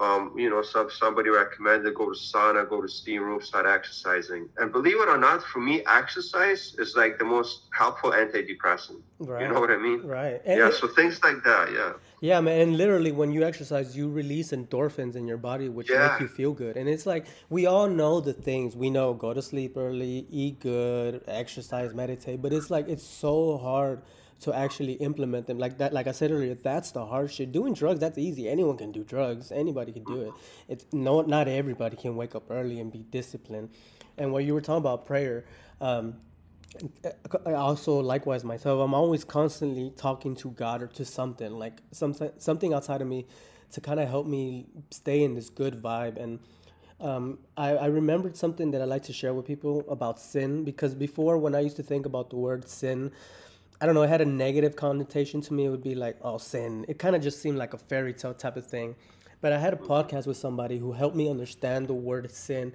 um, 0.00 0.32
you 0.36 0.48
know, 0.48 0.62
some 0.62 0.90
somebody 0.90 1.28
recommended 1.28 1.94
go 1.94 2.12
to 2.12 2.18
sauna, 2.18 2.68
go 2.68 2.80
to 2.80 2.88
steam 2.88 3.22
room, 3.22 3.42
start 3.42 3.66
exercising. 3.66 4.48
And 4.56 4.72
believe 4.72 5.00
it 5.00 5.08
or 5.08 5.18
not, 5.18 5.42
for 5.42 5.60
me, 5.60 5.84
exercise 5.86 6.74
is 6.78 6.94
like 6.96 7.18
the 7.18 7.24
most 7.24 7.62
helpful 7.72 8.12
antidepressant. 8.12 9.00
Right. 9.18 9.42
You 9.42 9.52
know 9.52 9.60
what 9.60 9.70
I 9.70 9.76
mean? 9.76 10.02
Right. 10.02 10.40
And 10.46 10.58
yeah. 10.58 10.68
It, 10.68 10.74
so 10.74 10.88
things 10.88 11.22
like 11.22 11.42
that. 11.44 11.72
Yeah. 11.72 11.92
Yeah, 12.20 12.40
man. 12.40 12.60
And 12.60 12.76
literally, 12.76 13.12
when 13.12 13.32
you 13.32 13.44
exercise, 13.44 13.96
you 13.96 14.10
release 14.10 14.50
endorphins 14.50 15.14
in 15.14 15.26
your 15.26 15.36
body, 15.36 15.68
which 15.68 15.90
yeah. 15.90 16.10
make 16.10 16.20
you 16.20 16.28
feel 16.28 16.52
good. 16.52 16.76
And 16.76 16.88
it's 16.88 17.06
like 17.06 17.26
we 17.48 17.66
all 17.66 17.88
know 17.88 18.20
the 18.20 18.32
things 18.32 18.74
we 18.74 18.90
know: 18.90 19.14
go 19.14 19.32
to 19.32 19.42
sleep 19.42 19.76
early, 19.76 20.26
eat 20.30 20.60
good, 20.60 21.22
exercise, 21.28 21.94
meditate. 21.94 22.42
But 22.42 22.52
it's 22.52 22.70
like 22.70 22.88
it's 22.88 23.04
so 23.04 23.58
hard 23.58 24.02
to 24.40 24.54
actually 24.54 24.92
implement 24.94 25.46
them 25.46 25.58
like 25.58 25.78
that 25.78 25.92
like 25.92 26.06
i 26.06 26.12
said 26.12 26.30
earlier 26.30 26.54
that's 26.54 26.92
the 26.92 27.04
hard 27.04 27.28
shit 27.30 27.50
doing 27.50 27.74
drugs 27.74 27.98
that's 27.98 28.18
easy 28.18 28.48
anyone 28.48 28.76
can 28.76 28.92
do 28.92 29.02
drugs 29.02 29.50
anybody 29.50 29.90
can 29.90 30.04
do 30.04 30.20
it 30.22 30.32
it's 30.68 30.86
no 30.92 31.20
not 31.22 31.48
everybody 31.48 31.96
can 31.96 32.14
wake 32.14 32.36
up 32.36 32.44
early 32.48 32.78
and 32.78 32.92
be 32.92 33.04
disciplined 33.10 33.68
and 34.16 34.32
what 34.32 34.44
you 34.44 34.54
were 34.54 34.60
talking 34.60 34.78
about 34.78 35.04
prayer 35.04 35.44
um, 35.80 36.14
also 37.46 37.98
likewise 37.98 38.44
myself 38.44 38.80
i'm 38.80 38.94
always 38.94 39.24
constantly 39.24 39.90
talking 39.96 40.34
to 40.34 40.50
god 40.50 40.82
or 40.82 40.86
to 40.86 41.04
something 41.04 41.52
like 41.58 41.80
something 41.92 42.30
something 42.38 42.74
outside 42.74 43.00
of 43.00 43.08
me 43.08 43.26
to 43.70 43.80
kind 43.80 43.98
of 43.98 44.08
help 44.08 44.26
me 44.26 44.66
stay 44.90 45.22
in 45.22 45.34
this 45.34 45.48
good 45.48 45.82
vibe 45.82 46.16
and 46.22 46.38
um, 47.00 47.38
I, 47.56 47.70
I 47.70 47.86
remembered 47.86 48.36
something 48.36 48.72
that 48.72 48.82
I 48.82 48.84
like 48.84 49.04
to 49.04 49.12
share 49.12 49.32
with 49.32 49.46
people 49.46 49.84
about 49.88 50.18
sin 50.18 50.64
because 50.64 50.94
before, 50.94 51.38
when 51.38 51.54
I 51.54 51.60
used 51.60 51.76
to 51.76 51.82
think 51.82 52.06
about 52.06 52.30
the 52.30 52.36
word 52.36 52.68
sin, 52.68 53.12
I 53.80 53.86
don't 53.86 53.94
know, 53.94 54.02
it 54.02 54.08
had 54.08 54.20
a 54.20 54.26
negative 54.26 54.74
connotation 54.74 55.40
to 55.42 55.54
me. 55.54 55.66
It 55.66 55.68
would 55.68 55.84
be 55.84 55.94
like, 55.94 56.16
oh, 56.22 56.38
sin. 56.38 56.84
It 56.88 56.98
kind 56.98 57.14
of 57.14 57.22
just 57.22 57.40
seemed 57.40 57.56
like 57.56 57.72
a 57.72 57.78
fairy 57.78 58.12
tale 58.12 58.34
type 58.34 58.56
of 58.56 58.66
thing. 58.66 58.96
But 59.40 59.52
I 59.52 59.58
had 59.58 59.72
a 59.72 59.76
podcast 59.76 60.26
with 60.26 60.36
somebody 60.36 60.78
who 60.78 60.90
helped 60.90 61.14
me 61.14 61.30
understand 61.30 61.86
the 61.86 61.94
word 61.94 62.28
sin 62.32 62.72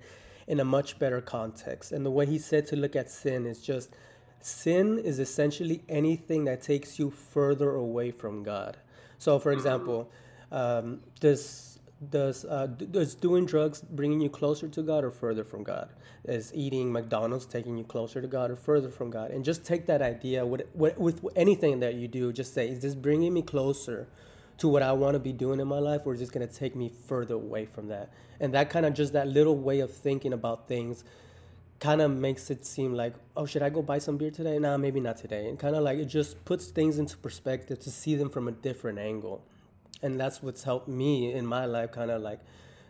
in 0.47 0.59
a 0.59 0.65
much 0.65 0.99
better 0.99 1.21
context. 1.21 1.91
And 1.91 2.05
the 2.05 2.11
way 2.11 2.25
he 2.25 2.37
said 2.37 2.67
to 2.67 2.75
look 2.75 2.95
at 2.95 3.09
sin 3.09 3.45
is 3.45 3.61
just 3.61 3.95
sin 4.41 4.99
is 4.99 5.19
essentially 5.19 5.83
anything 5.87 6.45
that 6.45 6.61
takes 6.61 6.99
you 6.99 7.09
further 7.09 7.75
away 7.75 8.11
from 8.11 8.43
God. 8.43 8.77
So, 9.17 9.39
for 9.39 9.51
example, 9.51 10.11
um, 10.51 10.99
does 11.19 11.79
does 12.09 12.43
uh, 12.45 12.67
does 12.67 13.15
doing 13.15 13.45
drugs 13.45 13.81
bringing 13.81 14.19
you 14.19 14.29
closer 14.29 14.67
to 14.67 14.81
God 14.81 15.03
or 15.03 15.11
further 15.11 15.43
from 15.43 15.63
God? 15.63 15.89
Is 16.25 16.51
eating 16.53 16.91
McDonald's 16.91 17.45
taking 17.45 17.77
you 17.77 17.83
closer 17.83 18.21
to 18.21 18.27
God 18.27 18.51
or 18.51 18.55
further 18.55 18.89
from 18.89 19.09
God? 19.09 19.31
And 19.31 19.43
just 19.43 19.65
take 19.65 19.85
that 19.87 20.01
idea 20.01 20.45
with, 20.45 20.63
with, 20.73 20.97
with 20.97 21.25
anything 21.35 21.81
that 21.81 21.95
you 21.95 22.07
do. 22.07 22.31
Just 22.31 22.53
say, 22.53 22.69
is 22.69 22.79
this 22.79 22.95
bringing 22.95 23.33
me 23.33 23.41
closer 23.41 24.07
to 24.57 24.67
what 24.67 24.83
I 24.83 24.91
want 24.91 25.15
to 25.15 25.19
be 25.19 25.33
doing 25.33 25.59
in 25.59 25.67
my 25.67 25.79
life, 25.79 26.01
or 26.05 26.13
is 26.13 26.19
this 26.19 26.29
going 26.29 26.47
to 26.47 26.53
take 26.53 26.75
me 26.75 26.91
further 27.07 27.35
away 27.35 27.65
from 27.65 27.87
that? 27.87 28.11
And 28.39 28.53
that 28.53 28.69
kind 28.69 28.85
of 28.85 28.93
just 28.93 29.13
that 29.13 29.27
little 29.27 29.57
way 29.57 29.79
of 29.79 29.91
thinking 29.91 30.33
about 30.33 30.67
things 30.67 31.03
kind 31.79 32.01
of 32.01 32.11
makes 32.11 32.49
it 32.49 32.65
seem 32.65 32.93
like, 32.93 33.13
oh, 33.35 33.45
should 33.45 33.61
I 33.61 33.69
go 33.69 33.81
buy 33.81 33.99
some 33.99 34.17
beer 34.17 34.31
today? 34.31 34.57
Nah, 34.57 34.77
maybe 34.77 34.99
not 34.99 35.17
today. 35.17 35.49
And 35.49 35.59
kind 35.59 35.75
of 35.75 35.83
like 35.83 35.97
it 35.97 36.05
just 36.05 36.43
puts 36.45 36.67
things 36.67 36.97
into 36.97 37.17
perspective 37.17 37.79
to 37.79 37.91
see 37.91 38.15
them 38.15 38.29
from 38.29 38.47
a 38.47 38.51
different 38.51 38.99
angle. 38.99 39.43
And 40.01 40.19
that's 40.19 40.41
what's 40.41 40.63
helped 40.63 40.87
me 40.87 41.33
in 41.33 41.45
my 41.45 41.65
life 41.65 41.91
kind 41.91 42.11
of 42.11 42.21
like 42.21 42.39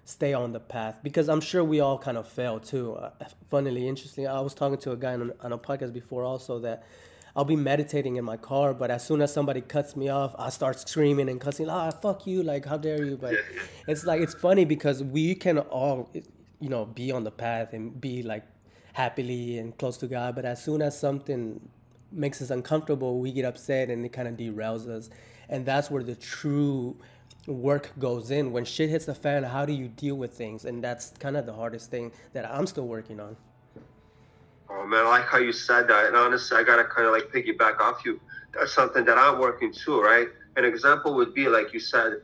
stay 0.05 0.33
on 0.33 0.51
the 0.51 0.59
path 0.59 0.97
because 1.01 1.29
I'm 1.29 1.41
sure 1.41 1.63
we 1.63 1.79
all 1.79 1.97
kind 1.97 2.17
of 2.17 2.27
fail 2.27 2.59
too. 2.59 2.93
Uh, 2.93 3.11
funnily, 3.49 3.87
interesting, 3.87 4.27
I 4.27 4.41
was 4.41 4.53
talking 4.53 4.77
to 4.79 4.91
a 4.91 4.97
guy 4.97 5.13
on, 5.13 5.31
on 5.41 5.53
a 5.53 5.57
podcast 5.57 5.93
before 5.93 6.23
also 6.23 6.59
that 6.59 6.83
I'll 7.35 7.45
be 7.45 7.55
meditating 7.55 8.17
in 8.17 8.25
my 8.25 8.37
car, 8.37 8.73
but 8.75 8.91
as 8.91 9.05
soon 9.05 9.21
as 9.21 9.33
somebody 9.33 9.61
cuts 9.61 9.95
me 9.95 10.09
off, 10.09 10.35
I 10.37 10.49
start 10.49 10.87
screaming 10.87 11.29
and 11.29 11.41
cussing, 11.41 11.67
ah, 11.67 11.89
fuck 11.89 12.27
you, 12.27 12.43
like, 12.43 12.65
how 12.65 12.77
dare 12.77 13.03
you? 13.03 13.17
But 13.17 13.35
it's 13.87 14.05
like, 14.05 14.21
it's 14.21 14.35
funny 14.35 14.65
because 14.65 15.03
we 15.03 15.33
can 15.33 15.57
all, 15.57 16.11
you 16.59 16.69
know, 16.69 16.85
be 16.85 17.11
on 17.11 17.23
the 17.23 17.31
path 17.31 17.73
and 17.73 17.99
be 17.99 18.21
like 18.21 18.43
happily 18.93 19.57
and 19.57 19.75
close 19.77 19.97
to 19.97 20.07
God, 20.07 20.35
but 20.35 20.45
as 20.45 20.63
soon 20.63 20.83
as 20.83 20.97
something 20.97 21.59
makes 22.11 22.39
us 22.41 22.51
uncomfortable, 22.51 23.19
we 23.19 23.31
get 23.31 23.45
upset 23.45 23.89
and 23.89 24.05
it 24.05 24.09
kind 24.09 24.27
of 24.27 24.35
derails 24.37 24.87
us. 24.87 25.09
And 25.49 25.65
that's 25.65 25.89
where 25.89 26.03
the 26.03 26.15
true 26.15 26.95
work 27.47 27.91
goes 27.99 28.31
in. 28.31 28.51
When 28.51 28.65
shit 28.65 28.91
hits 28.91 29.05
the 29.05 29.15
fan, 29.15 29.43
how 29.43 29.65
do 29.65 29.73
you 29.73 29.87
deal 29.87 30.15
with 30.15 30.33
things? 30.33 30.65
And 30.65 30.83
that's 30.83 31.09
kind 31.19 31.35
of 31.35 31.47
the 31.47 31.53
hardest 31.53 31.89
thing 31.89 32.11
that 32.33 32.49
I'm 32.49 32.67
still 32.67 32.87
working 32.87 33.19
on. 33.19 33.35
Oh 34.75 34.85
man, 34.87 35.05
I 35.05 35.09
like 35.09 35.25
how 35.25 35.37
you 35.37 35.53
said 35.53 35.87
that. 35.87 36.07
And 36.07 36.15
honestly, 36.15 36.57
I 36.57 36.63
gotta 36.63 36.83
kind 36.83 37.07
of 37.07 37.13
like 37.13 37.31
piggyback 37.31 37.79
off 37.79 38.03
you. 38.05 38.19
That's 38.53 38.73
something 38.73 39.05
that 39.05 39.17
I'm 39.17 39.39
working 39.39 39.71
too, 39.71 40.01
right? 40.01 40.27
An 40.55 40.65
example 40.65 41.13
would 41.15 41.33
be 41.33 41.47
like 41.47 41.73
you 41.73 41.79
said, 41.79 42.21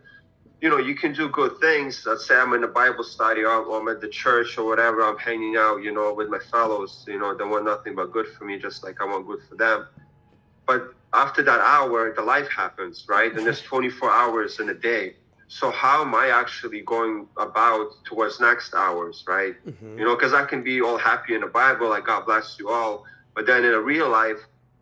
you 0.61 0.69
know, 0.69 0.77
you 0.77 0.95
can 0.95 1.13
do 1.13 1.29
good 1.29 1.57
things. 1.59 2.03
Let's 2.05 2.27
say 2.27 2.35
I'm 2.35 2.53
in 2.53 2.61
the 2.61 2.67
Bible 2.67 3.03
study 3.03 3.43
or 3.43 3.79
I'm 3.79 3.87
at 3.87 4.01
the 4.01 4.09
church 4.09 4.57
or 4.57 4.65
whatever. 4.65 5.01
I'm 5.01 5.17
hanging 5.17 5.55
out, 5.57 5.77
you 5.77 5.91
know, 5.91 6.13
with 6.13 6.29
my 6.29 6.39
fellows. 6.51 7.05
You 7.07 7.19
know, 7.19 7.35
they 7.35 7.45
want 7.45 7.65
nothing 7.65 7.95
but 7.95 8.11
good 8.11 8.27
for 8.27 8.45
me, 8.45 8.59
just 8.59 8.83
like 8.83 8.99
I 8.99 9.05
want 9.05 9.25
good 9.27 9.39
for 9.47 9.55
them. 9.55 9.87
But 10.65 10.93
after 11.13 11.41
that 11.43 11.61
hour, 11.61 12.13
the 12.13 12.21
life 12.21 12.49
happens, 12.49 13.05
right? 13.07 13.31
And 13.35 13.45
there's 13.45 13.61
24 13.73 14.11
hours 14.11 14.59
in 14.59 14.69
a 14.69 14.73
day 14.73 15.15
so 15.49 15.71
how 15.71 16.01
am 16.01 16.15
i 16.15 16.29
actually 16.29 16.81
going 16.81 17.27
about 17.37 17.89
towards 18.05 18.39
next 18.39 18.73
hours 18.73 19.25
right 19.27 19.55
mm-hmm. 19.65 19.97
you 19.97 20.05
know 20.05 20.15
because 20.15 20.31
i 20.31 20.45
can 20.45 20.63
be 20.63 20.79
all 20.79 20.97
happy 20.97 21.33
in 21.33 21.41
the 21.41 21.47
bible 21.47 21.89
like 21.89 22.05
god 22.05 22.23
bless 22.25 22.57
you 22.59 22.69
all 22.69 23.03
but 23.35 23.45
then 23.45 23.65
in 23.65 23.73
a 23.73 23.79
real 23.79 24.07
life 24.07 24.37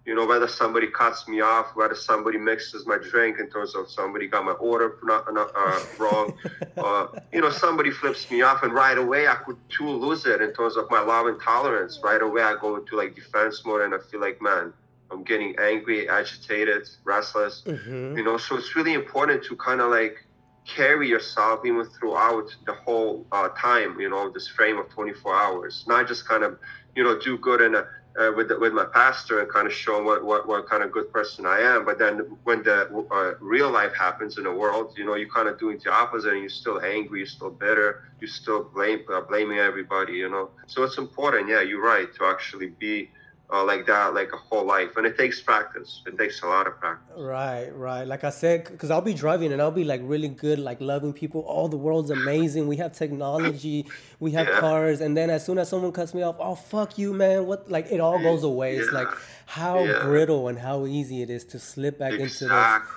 you 0.05 0.13
know 0.13 0.25
whether 0.25 0.47
somebody 0.47 0.87
cuts 0.87 1.25
me 1.27 1.39
off 1.39 1.73
whether 1.75 1.95
somebody 1.95 2.37
mixes 2.37 2.85
my 2.85 2.97
drink 2.97 3.39
in 3.39 3.49
terms 3.49 3.75
of 3.75 3.89
somebody 3.89 4.27
got 4.27 4.43
my 4.43 4.51
order 4.53 4.97
not, 5.03 5.33
not 5.33 5.51
uh, 5.55 5.79
wrong 5.97 6.33
uh, 6.77 7.07
you 7.31 7.39
know 7.39 7.49
somebody 7.49 7.89
flips 7.89 8.29
me 8.29 8.41
off 8.41 8.61
and 8.63 8.73
right 8.73 8.97
away 8.97 9.27
i 9.27 9.35
could 9.35 9.57
too 9.69 9.89
lose 9.89 10.25
it 10.25 10.41
in 10.41 10.53
terms 10.53 10.75
of 10.75 10.89
my 10.91 10.99
love 11.01 11.27
and 11.27 11.41
tolerance 11.41 12.01
right 12.03 12.21
away 12.21 12.41
i 12.41 12.55
go 12.59 12.75
into 12.75 12.97
like 12.97 13.15
defense 13.15 13.63
mode 13.65 13.81
and 13.81 13.93
i 13.93 13.97
feel 14.11 14.19
like 14.19 14.41
man 14.41 14.73
i'm 15.11 15.23
getting 15.23 15.55
angry 15.59 16.09
agitated 16.09 16.89
restless 17.05 17.63
mm-hmm. 17.65 18.17
you 18.17 18.23
know 18.23 18.37
so 18.37 18.57
it's 18.57 18.75
really 18.75 18.93
important 18.93 19.41
to 19.41 19.55
kind 19.55 19.79
of 19.79 19.89
like 19.89 20.26
carry 20.67 21.07
yourself 21.07 21.65
even 21.65 21.85
throughout 21.85 22.55
the 22.65 22.73
whole 22.73 23.25
uh, 23.31 23.49
time, 23.49 23.99
you 23.99 24.09
know, 24.09 24.29
this 24.29 24.47
frame 24.47 24.77
of 24.77 24.89
24 24.89 25.35
hours. 25.35 25.83
Not 25.87 26.07
just 26.07 26.27
kind 26.27 26.43
of, 26.43 26.59
you 26.95 27.03
know, 27.03 27.19
do 27.19 27.37
good 27.37 27.61
in 27.61 27.75
a, 27.75 27.85
uh, 28.19 28.31
with 28.35 28.49
the, 28.49 28.59
with 28.59 28.73
my 28.73 28.85
pastor 28.85 29.41
and 29.41 29.49
kind 29.49 29.67
of 29.67 29.73
show 29.73 30.01
what, 30.01 30.25
what 30.25 30.47
what 30.47 30.67
kind 30.67 30.81
of 30.83 30.91
good 30.91 31.11
person 31.13 31.45
I 31.45 31.59
am. 31.59 31.85
But 31.85 31.99
then 31.99 32.37
when 32.43 32.63
the 32.63 32.89
uh, 33.11 33.33
real 33.39 33.69
life 33.69 33.93
happens 33.93 34.37
in 34.37 34.43
the 34.43 34.51
world, 34.51 34.93
you 34.97 35.05
know, 35.05 35.15
you're 35.15 35.29
kind 35.29 35.47
of 35.47 35.59
doing 35.59 35.79
the 35.83 35.91
opposite, 35.91 36.33
and 36.33 36.41
you're 36.41 36.49
still 36.49 36.81
angry, 36.81 37.19
you're 37.19 37.27
still 37.27 37.51
bitter, 37.51 38.03
you're 38.19 38.27
still 38.27 38.63
blame 38.73 39.01
uh, 39.13 39.21
blaming 39.21 39.59
everybody, 39.59 40.13
you 40.13 40.29
know. 40.29 40.49
So 40.65 40.83
it's 40.83 40.97
important, 40.97 41.47
yeah, 41.47 41.61
you're 41.61 41.83
right, 41.83 42.13
to 42.15 42.25
actually 42.25 42.69
be 42.79 43.11
uh, 43.49 43.63
like 43.63 43.85
that 43.85 44.13
like 44.13 44.33
a 44.33 44.37
whole 44.37 44.65
life. 44.65 44.97
And 44.97 45.05
it 45.05 45.17
takes 45.17 45.41
practice. 45.41 46.01
It 46.05 46.17
takes 46.17 46.41
a 46.41 46.47
lot 46.47 46.67
of 46.67 46.77
practice. 46.79 47.15
Right 47.17 47.69
right. 47.73 48.05
Like 48.05 48.23
i 48.23 48.29
said 48.29 48.65
because 48.65 48.91
i'll 48.91 49.01
be 49.01 49.13
driving 49.13 49.53
and 49.53 49.61
i'll 49.61 49.71
be 49.71 49.85
like 49.85 50.01
really 50.03 50.27
good 50.27 50.59
like 50.59 50.81
loving 50.81 51.13
people. 51.13 51.41
All 51.41 51.67
the 51.67 51.77
world's 51.77 52.09
amazing. 52.09 52.67
We 52.67 52.77
have 52.77 52.91
technology. 52.91 53.85
We 54.19 54.31
have 54.31 54.47
yeah. 54.47 54.59
cars. 54.59 55.01
And 55.01 55.15
then 55.15 55.29
as 55.29 55.45
soon 55.45 55.57
as 55.59 55.69
someone 55.69 55.91
cuts 55.91 56.13
me 56.13 56.23
off 56.23 56.35
oh 56.39 56.55
fuck 56.55 56.97
you 56.97 57.13
man. 57.13 57.45
What 57.45 57.71
like 57.71 57.87
it 57.89 57.99
all 57.99 58.21
goes 58.21 58.43
away. 58.43 58.75
Yeah. 58.75 58.81
it's 58.81 58.91
like 58.91 59.07
how 59.45 59.79
yeah. 59.79 60.03
brittle 60.03 60.49
and 60.49 60.59
how 60.59 60.85
easy 60.85 61.21
it 61.21 61.29
is 61.29 61.45
to 61.45 61.59
slip 61.59 61.99
back 61.99 62.13
exactly. 62.13 62.47
into 62.47 62.53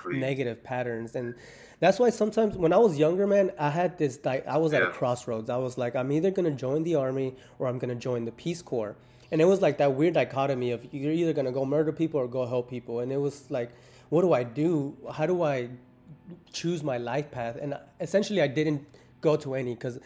those 0.09 0.21
negative 0.21 0.63
patterns. 0.63 1.15
And 1.15 1.35
that's 1.79 1.97
why 1.97 2.09
sometimes 2.09 2.57
when 2.57 2.73
I 2.73 2.77
was 2.77 2.97
younger, 2.97 3.25
man, 3.25 3.51
I 3.57 3.69
had 3.69 3.97
this 3.97 4.19
like 4.25 4.45
I 4.45 4.57
was 4.57 4.73
at 4.73 4.83
a 4.83 4.89
crossroads. 4.89 5.49
I 5.49 5.57
was 5.57 5.77
like, 5.77 5.95
I'm 5.95 6.11
either 6.11 6.29
gonna 6.29 6.51
join 6.51 6.83
the 6.83 6.95
army 6.95 7.35
or 7.57 7.67
I'm 7.67 7.79
gonna 7.79 7.95
join 7.95 8.25
the 8.25 8.33
Peace 8.33 8.61
Corps 8.61 8.97
and 9.31 9.41
it 9.41 9.45
was 9.45 9.61
like 9.61 9.77
that 9.77 9.93
weird 9.93 10.13
dichotomy 10.13 10.71
of 10.71 10.85
you're 10.93 11.13
either 11.13 11.33
gonna 11.33 11.51
go 11.51 11.65
murder 11.65 11.91
people 11.91 12.19
or 12.19 12.27
go 12.27 12.45
help 12.45 12.69
people, 12.69 12.99
and 12.99 13.11
it 13.11 13.17
was 13.17 13.49
like, 13.49 13.71
what 14.09 14.21
do 14.21 14.33
I 14.33 14.43
do? 14.43 14.95
How 15.13 15.25
do 15.25 15.41
I 15.43 15.69
choose 16.51 16.83
my 16.83 16.97
life 16.97 17.31
path? 17.31 17.57
And 17.61 17.77
essentially, 17.99 18.41
I 18.41 18.47
didn't 18.47 18.85
go 19.21 19.37
to 19.37 19.55
any 19.55 19.73
because 19.73 19.99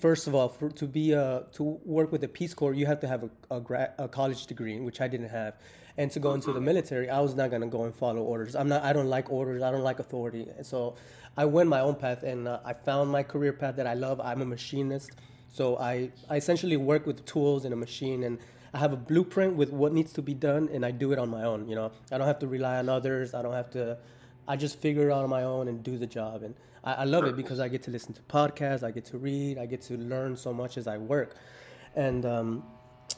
first 0.00 0.26
of 0.26 0.34
all, 0.34 0.48
for, 0.48 0.68
to 0.70 0.86
be 0.86 1.14
uh, 1.14 1.40
to 1.52 1.62
work 1.84 2.12
with 2.12 2.20
the 2.20 2.28
Peace 2.28 2.52
Corps, 2.52 2.74
you 2.74 2.86
have 2.86 3.00
to 3.00 3.08
have 3.08 3.24
a, 3.24 3.56
a, 3.56 3.60
gra- 3.60 3.94
a 3.98 4.08
college 4.08 4.46
degree, 4.46 4.78
which 4.80 5.00
I 5.00 5.08
didn't 5.08 5.30
have. 5.30 5.54
And 5.96 6.10
to 6.12 6.20
go 6.20 6.34
into 6.34 6.52
the 6.52 6.60
military, 6.60 7.10
I 7.10 7.18
was 7.20 7.34
not 7.34 7.50
gonna 7.50 7.66
go 7.66 7.84
and 7.84 7.94
follow 7.94 8.22
orders. 8.22 8.54
I'm 8.54 8.68
not. 8.68 8.84
I 8.84 8.92
don't 8.92 9.08
like 9.08 9.32
orders. 9.32 9.62
I 9.62 9.70
don't 9.72 9.82
like 9.82 9.98
authority. 9.98 10.46
And 10.56 10.64
so 10.64 10.94
I 11.36 11.44
went 11.44 11.68
my 11.68 11.80
own 11.80 11.96
path, 11.96 12.22
and 12.22 12.46
uh, 12.46 12.60
I 12.64 12.72
found 12.72 13.10
my 13.10 13.24
career 13.24 13.52
path 13.52 13.76
that 13.76 13.86
I 13.86 13.94
love. 13.94 14.20
I'm 14.20 14.40
a 14.42 14.44
machinist, 14.44 15.10
so 15.48 15.76
I 15.78 16.10
I 16.28 16.36
essentially 16.36 16.76
work 16.76 17.04
with 17.04 17.24
tools 17.24 17.64
and 17.64 17.72
a 17.72 17.76
machine 17.76 18.22
and 18.22 18.38
I 18.74 18.78
have 18.78 18.92
a 18.92 18.96
blueprint 18.96 19.56
with 19.56 19.70
what 19.70 19.92
needs 19.92 20.12
to 20.14 20.22
be 20.22 20.34
done, 20.34 20.68
and 20.72 20.84
I 20.84 20.90
do 20.90 21.12
it 21.12 21.18
on 21.18 21.28
my 21.28 21.44
own. 21.44 21.68
You 21.68 21.74
know, 21.74 21.92
I 22.12 22.18
don't 22.18 22.26
have 22.26 22.38
to 22.40 22.46
rely 22.46 22.76
on 22.76 22.88
others. 22.88 23.34
I 23.34 23.42
don't 23.42 23.54
have 23.54 23.70
to. 23.70 23.98
I 24.46 24.56
just 24.56 24.78
figure 24.78 25.10
it 25.10 25.12
out 25.12 25.24
on 25.24 25.30
my 25.30 25.42
own 25.42 25.68
and 25.68 25.82
do 25.82 25.98
the 25.98 26.06
job, 26.06 26.42
and 26.42 26.54
I, 26.82 26.94
I 26.94 27.04
love 27.04 27.24
it 27.24 27.36
because 27.36 27.60
I 27.60 27.68
get 27.68 27.82
to 27.84 27.90
listen 27.90 28.14
to 28.14 28.22
podcasts, 28.22 28.82
I 28.82 28.90
get 28.90 29.04
to 29.06 29.18
read, 29.18 29.58
I 29.58 29.66
get 29.66 29.82
to 29.82 29.98
learn 29.98 30.36
so 30.36 30.52
much 30.52 30.76
as 30.76 30.86
I 30.86 30.98
work, 30.98 31.36
and. 31.94 32.24
Um, 32.24 32.64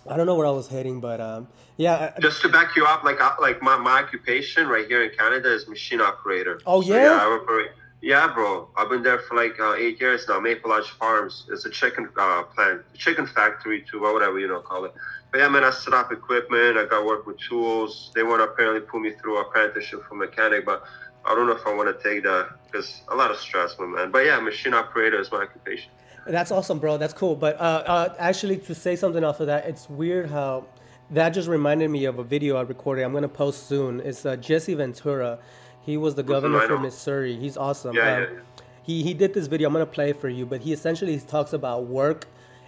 I 0.09 0.17
don't 0.17 0.25
know 0.25 0.35
where 0.35 0.47
I 0.47 0.51
was 0.51 0.69
heading, 0.69 1.01
but 1.01 1.21
um, 1.21 1.49
yeah. 1.77 2.15
Just 2.21 2.41
to 2.43 2.49
back 2.49 2.75
you 2.75 2.87
up, 2.87 3.05
like 3.05 3.21
uh, 3.21 3.35
like 3.41 3.61
my, 3.61 3.77
my 3.77 4.03
occupation 4.03 4.67
right 4.67 4.87
here 4.87 5.05
in 5.05 5.11
Canada 5.11 5.53
is 5.53 5.69
machine 5.69 6.01
operator. 6.01 6.59
Oh 6.65 6.81
yeah. 6.81 6.87
So, 6.87 6.95
yeah, 6.95 7.19
I 7.21 7.25
operate. 7.27 7.71
Yeah, 8.03 8.33
bro. 8.33 8.69
I've 8.77 8.89
been 8.89 9.03
there 9.03 9.19
for 9.19 9.37
like 9.37 9.61
uh, 9.61 9.75
eight 9.75 10.01
years 10.01 10.27
now. 10.27 10.41
Maple 10.41 10.71
Lodge 10.71 10.89
Farms. 10.91 11.47
It's 11.51 11.67
a 11.67 11.71
chicken 11.71 12.09
uh, 12.19 12.45
plant, 12.45 12.83
chicken 12.95 13.27
factory 13.27 13.85
too, 13.91 14.05
or 14.05 14.15
whatever 14.15 14.39
you 14.39 14.49
know 14.49 14.61
call 14.61 14.87
it. 14.87 14.95
But 15.31 15.39
yeah, 15.39 15.49
man, 15.49 15.65
I 15.65 15.71
set 15.71 15.93
up 15.93 16.11
equipment. 16.11 16.79
I 16.79 16.87
got 16.87 17.05
work 17.05 17.27
with 17.27 17.39
tools. 17.39 18.11
They 18.15 18.23
want 18.23 18.41
to 18.41 18.45
apparently 18.45 18.81
put 18.81 19.03
me 19.03 19.13
through 19.13 19.39
apprenticeship 19.39 20.03
for 20.09 20.15
mechanic, 20.15 20.65
but 20.65 20.83
I 21.27 21.35
don't 21.35 21.47
know 21.47 21.55
if 21.55 21.67
I 21.67 21.75
want 21.75 21.95
to 21.95 22.03
take 22.03 22.23
that 22.25 22.49
because 22.67 23.03
a 23.09 23.15
lot 23.15 23.31
of 23.31 23.37
stress, 23.37 23.77
my 23.79 23.85
man. 23.85 24.11
But 24.11 24.25
yeah, 24.25 24.41
machine 24.41 24.73
operator 24.73 25.21
is 25.21 25.31
my 25.31 25.43
occupation. 25.43 25.91
That's 26.27 26.51
awesome, 26.51 26.79
bro. 26.79 26.97
That's 26.97 27.15
cool. 27.15 27.37
But 27.37 27.57
uh, 27.61 27.83
uh, 27.87 28.15
actually, 28.19 28.57
to 28.59 28.75
say 28.75 28.97
something 28.97 29.25
off 29.25 29.41
of 29.41 29.47
that, 29.49 29.67
it's 29.67 29.91
weird 29.91 30.31
how 30.31 30.65
that 31.11 31.31
just 31.31 31.49
reminded 31.49 31.91
me 31.91 32.07
of 32.07 32.19
a 32.19 32.25
video 32.25 32.57
I 32.57 32.63
recorded. 32.63 33.05
I'm 33.05 33.13
gonna 33.13 33.29
post 33.29 33.67
soon. 33.69 34.01
It's 34.01 34.25
uh, 34.25 34.37
Jesse 34.37 34.73
Ventura. 34.73 35.39
He 35.83 35.97
was 35.97 36.15
the 36.15 36.23
governor 36.23 36.61
for 36.67 36.79
Missouri. 36.79 37.37
He's 37.37 37.57
awesome. 37.57 37.97
Yeah, 37.97 38.03
um, 38.03 38.23
yeah, 38.23 38.29
yeah. 38.31 38.41
He 38.83 39.03
he 39.03 39.15
did 39.15 39.35
this 39.35 39.47
video. 39.47 39.69
I'm 39.69 39.73
gonna 39.73 39.87
play 39.87 40.13
for 40.13 40.29
you. 40.29 40.47
But 40.47 40.61
he 40.61 40.73
essentially 40.73 41.19
talks 41.21 41.53
about 41.53 41.87
work 41.87 42.27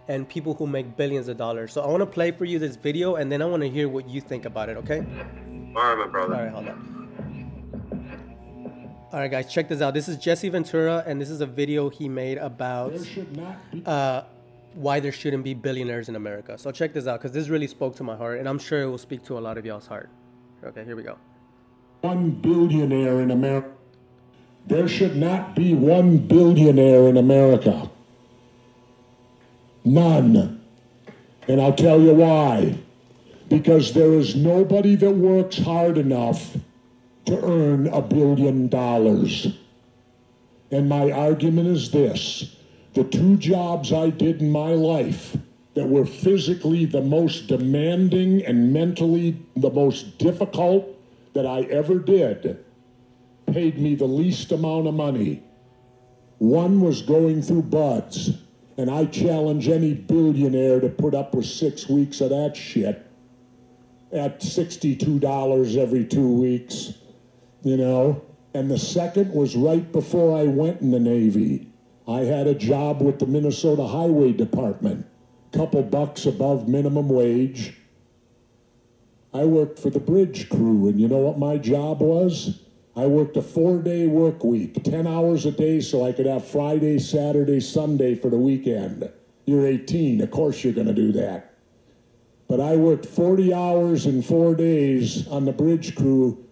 and 0.09 0.29
people 0.29 0.55
who 0.55 0.67
make 0.67 0.97
billions 0.97 1.29
of 1.29 1.37
dollars. 1.37 1.73
So 1.73 1.83
I 1.83 1.87
want 1.87 2.01
to 2.01 2.07
play 2.07 2.31
for 2.31 2.45
you 2.45 2.59
this 2.59 2.77
video, 2.77 3.17
and 3.17 3.31
then 3.31 3.43
I 3.43 3.45
want 3.45 3.63
to 3.63 3.69
hear 3.69 3.89
what 3.89 4.09
you 4.09 4.21
think 4.21 4.45
about 4.45 4.69
it. 4.69 4.77
Okay? 4.79 4.99
All 4.99 5.83
right, 5.83 5.99
my 5.99 6.07
brother. 6.07 6.35
All 6.35 6.43
right, 6.43 6.53
hold 6.53 6.69
on. 6.69 6.89
All 9.13 9.21
right, 9.21 9.31
guys, 9.31 9.53
check 9.53 9.69
this 9.69 9.81
out. 9.83 9.95
This 9.95 10.09
is 10.09 10.17
Jesse 10.17 10.49
Ventura, 10.49 11.05
and 11.07 11.21
this 11.21 11.29
is 11.29 11.41
a 11.41 11.47
video 11.47 11.91
he 11.91 12.09
made 12.09 12.39
about 12.39 12.95
uh, 13.85 14.23
why 14.75 15.01
there 15.01 15.13
shouldn't 15.13 15.45
be 15.45 15.55
billionaires 15.55 16.09
in 16.09 16.17
America. 16.17 16.57
So 16.57 16.71
check 16.73 16.95
this 16.95 17.07
out 17.07 17.21
because 17.21 17.33
this 17.33 17.49
really 17.49 17.67
spoke 17.67 17.95
to 17.97 18.05
my 18.05 18.17
heart, 18.17 18.39
and 18.39 18.49
I'm 18.49 18.59
sure 18.59 18.81
it 18.83 18.87
will 18.87 18.99
speak 18.99 19.23
to 19.25 19.39
a 19.39 19.41
lot 19.41 19.59
of 19.59 19.67
y'all's 19.67 19.87
heart. 19.87 20.09
Okay, 20.65 20.85
here 20.85 20.97
we 20.97 21.03
go. 21.03 21.19
One 22.03 22.31
billionaire 22.31 23.21
in 23.21 23.31
America. 23.31 23.71
There 24.67 24.89
should 24.89 25.17
not 25.17 25.55
be 25.55 25.73
one 25.73 26.19
billionaire 26.19 27.09
in 27.09 27.17
America. 27.17 27.89
None. 29.85 30.61
And 31.47 31.61
I'll 31.61 31.75
tell 31.75 32.01
you 32.01 32.15
why. 32.15 32.77
Because 33.49 33.93
there 33.93 34.13
is 34.13 34.35
nobody 34.35 34.97
that 34.97 35.13
works 35.13 35.59
hard 35.59 35.97
enough 35.97 36.57
to 37.27 37.41
earn 37.45 37.87
a 37.87 38.03
billion 38.03 38.67
dollars. 38.69 39.47
And 40.73 40.89
my 40.89 41.13
argument 41.13 41.69
is 41.69 41.93
this 41.93 42.57
the 42.95 43.05
two 43.05 43.37
jobs 43.37 43.93
I 43.93 44.11
did 44.11 44.43
in 44.43 44.51
my 44.51 44.71
life 44.71 45.37
that 45.75 45.89
were 45.89 46.05
physically 46.05 46.85
the 46.85 47.01
most 47.01 47.47
demanding 47.47 48.45
and 48.45 48.73
mentally 48.73 49.37
the 49.55 49.71
most 49.71 50.19
difficult 50.19 50.89
that 51.35 51.47
I 51.47 51.63
ever 51.63 51.99
did 51.99 52.65
paid 53.47 53.79
me 53.79 53.95
the 53.95 54.07
least 54.07 54.53
amount 54.53 54.87
of 54.87 54.95
money. 54.95 55.43
One 56.39 56.81
was 56.81 57.03
going 57.03 57.43
through 57.43 57.63
BUD/S, 57.63 58.31
and 58.77 58.91
I 58.91 59.05
challenge 59.05 59.69
any 59.69 59.95
billionaire 59.95 60.81
to 60.81 60.89
put 60.89 61.15
up 61.15 61.35
with 61.35 61.47
six 61.47 61.89
weeks 61.89 62.21
of 62.21 62.31
that 62.31 62.57
shit 62.57 63.07
at 64.13 64.41
$62 64.41 65.77
every 65.77 66.05
two 66.05 66.29
weeks, 66.29 66.95
you 67.63 67.77
know? 67.77 68.23
And 68.55 68.71
the 68.71 68.79
second 68.79 69.33
was 69.33 69.57
right 69.57 69.91
before 69.91 70.37
I 70.39 70.45
went 70.45 70.83
in 70.83 70.91
the 70.91 71.01
Navy. 71.01 71.69
I 72.07 72.21
had 72.21 72.47
a 72.47 72.55
job 72.55 73.01
with 73.01 73.19
the 73.19 73.27
Minnesota 73.27 73.87
Highway 73.87 74.33
Department, 74.33 75.07
a 75.53 75.57
couple 75.57 75.83
bucks 75.83 76.27
above 76.27 76.69
minimum 76.69 77.09
wage. 77.09 77.79
I 79.35 79.45
worked 79.47 79.79
for 79.79 79.89
the 79.89 80.01
bridge 80.01 80.51
crew, 80.51 80.89
and 80.89 81.01
you 81.01 81.09
know 81.09 81.19
what 81.19 81.39
my 81.39 81.57
job 81.57 82.01
was? 82.01 82.61
I 82.95 83.07
worked 83.07 83.37
a 83.39 83.43
four 83.43 83.79
day 83.79 84.07
work 84.07 84.45
week, 84.45 84.85
10 84.85 85.07
hours 85.07 85.47
a 85.47 85.53
day, 85.53 85.81
so 85.81 86.05
I 86.05 86.13
could 86.13 86.27
have 86.27 86.47
Friday, 86.47 86.99
Saturday, 86.99 87.61
Sunday 87.61 88.15
for 88.15 88.29
the 88.29 88.37
weekend. 88.37 89.11
You're 89.47 89.67
18, 89.67 90.21
of 90.21 90.31
course 90.31 90.63
you're 90.63 90.75
going 90.75 90.89
to 90.89 90.93
do 90.93 91.13
that. 91.13 91.55
But 92.47 92.61
I 92.61 92.77
worked 92.77 93.07
40 93.07 93.55
hours 93.55 94.05
in 94.05 94.21
four 94.21 94.55
days 94.55 95.27
on 95.29 95.47
the 95.47 95.53
bridge 95.53 95.95
crew, 95.95 96.47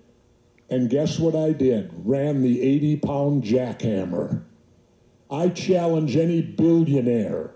and 0.70 0.88
guess 0.88 1.18
what 1.18 1.36
I 1.36 1.52
did? 1.52 1.90
Ran 1.94 2.40
the 2.40 2.62
80 2.62 2.96
pound 2.96 3.44
jackhammer. 3.44 4.42
I 5.30 5.50
challenge 5.50 6.16
any 6.16 6.40
billionaire 6.40 7.52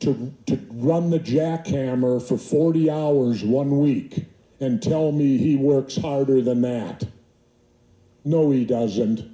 to, 0.00 0.32
to 0.46 0.58
run 0.70 1.10
the 1.10 1.20
jackhammer 1.20 2.26
for 2.26 2.38
40 2.38 2.90
hours 2.90 3.44
one 3.44 3.78
week 3.78 4.31
and 4.62 4.80
tell 4.80 5.10
me 5.10 5.38
he 5.38 5.56
works 5.56 5.96
harder 5.96 6.40
than 6.40 6.62
that. 6.62 7.04
No, 8.24 8.52
he 8.52 8.64
doesn't. 8.64 9.28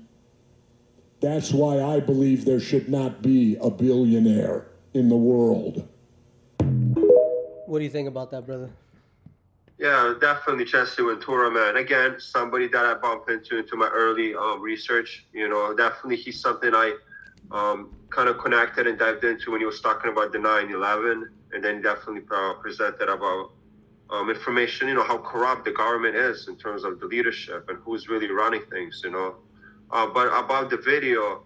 That's 1.20 1.52
why 1.52 1.82
I 1.82 2.00
believe 2.00 2.44
there 2.44 2.60
should 2.60 2.88
not 2.88 3.20
be 3.20 3.56
a 3.60 3.70
billionaire 3.70 4.68
in 4.94 5.10
the 5.10 5.16
world. 5.16 5.86
What 7.66 7.78
do 7.78 7.84
you 7.84 7.90
think 7.90 8.08
about 8.08 8.30
that, 8.30 8.46
brother? 8.46 8.70
Yeah, 9.78 10.14
definitely 10.18 10.64
Jesse 10.64 11.02
Ventura, 11.02 11.50
man. 11.50 11.76
Again, 11.76 12.16
somebody 12.18 12.66
that 12.68 12.84
I 12.84 12.94
bumped 12.94 13.30
into 13.30 13.58
into 13.58 13.76
my 13.76 13.88
early 13.88 14.34
um, 14.34 14.62
research. 14.62 15.26
You 15.32 15.48
know, 15.48 15.76
definitely 15.76 16.16
he's 16.16 16.40
something 16.40 16.74
I 16.74 16.96
um, 17.50 17.94
kind 18.08 18.28
of 18.28 18.38
connected 18.38 18.86
and 18.86 18.98
dived 18.98 19.24
into 19.24 19.52
when 19.52 19.60
he 19.60 19.66
was 19.66 19.80
talking 19.80 20.10
about 20.10 20.32
the 20.32 20.38
9/11, 20.38 21.24
and 21.52 21.62
then 21.62 21.82
definitely 21.82 22.22
uh, 22.34 22.54
presented 22.54 23.08
about 23.08 23.52
um, 24.10 24.30
information, 24.30 24.88
you 24.88 24.94
know, 24.94 25.04
how 25.04 25.18
corrupt 25.18 25.64
the 25.64 25.72
government 25.72 26.16
is 26.16 26.48
in 26.48 26.56
terms 26.56 26.84
of 26.84 26.98
the 27.00 27.06
leadership 27.06 27.68
and 27.68 27.78
who's 27.84 28.08
really 28.08 28.30
running 28.30 28.62
things, 28.70 29.00
you 29.04 29.10
know. 29.10 29.36
Uh, 29.90 30.06
but 30.06 30.28
about 30.28 30.70
the 30.70 30.76
video, 30.78 31.42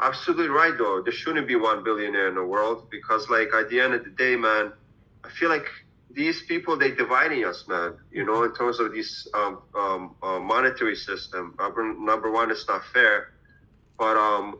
absolutely 0.00 0.48
right, 0.48 0.76
though. 0.76 1.02
There 1.02 1.12
shouldn't 1.12 1.46
be 1.46 1.56
one 1.56 1.84
billionaire 1.84 2.28
in 2.28 2.34
the 2.34 2.44
world 2.44 2.88
because, 2.90 3.28
like, 3.30 3.52
at 3.54 3.68
the 3.70 3.80
end 3.80 3.94
of 3.94 4.04
the 4.04 4.10
day, 4.10 4.36
man, 4.36 4.72
I 5.24 5.30
feel 5.30 5.48
like 5.48 5.66
these 6.10 6.42
people, 6.42 6.76
they 6.76 6.90
dividing 6.92 7.44
us, 7.44 7.64
man, 7.68 7.94
you 8.12 8.24
know, 8.24 8.44
in 8.44 8.54
terms 8.54 8.78
of 8.78 8.92
this 8.92 9.26
um, 9.34 9.62
um, 9.74 10.14
uh, 10.22 10.38
monetary 10.38 10.94
system. 10.96 11.54
Number, 11.58 11.94
number 11.94 12.30
one, 12.30 12.50
it's 12.50 12.66
not 12.68 12.84
fair. 12.92 13.32
But 13.98 14.16
um, 14.16 14.58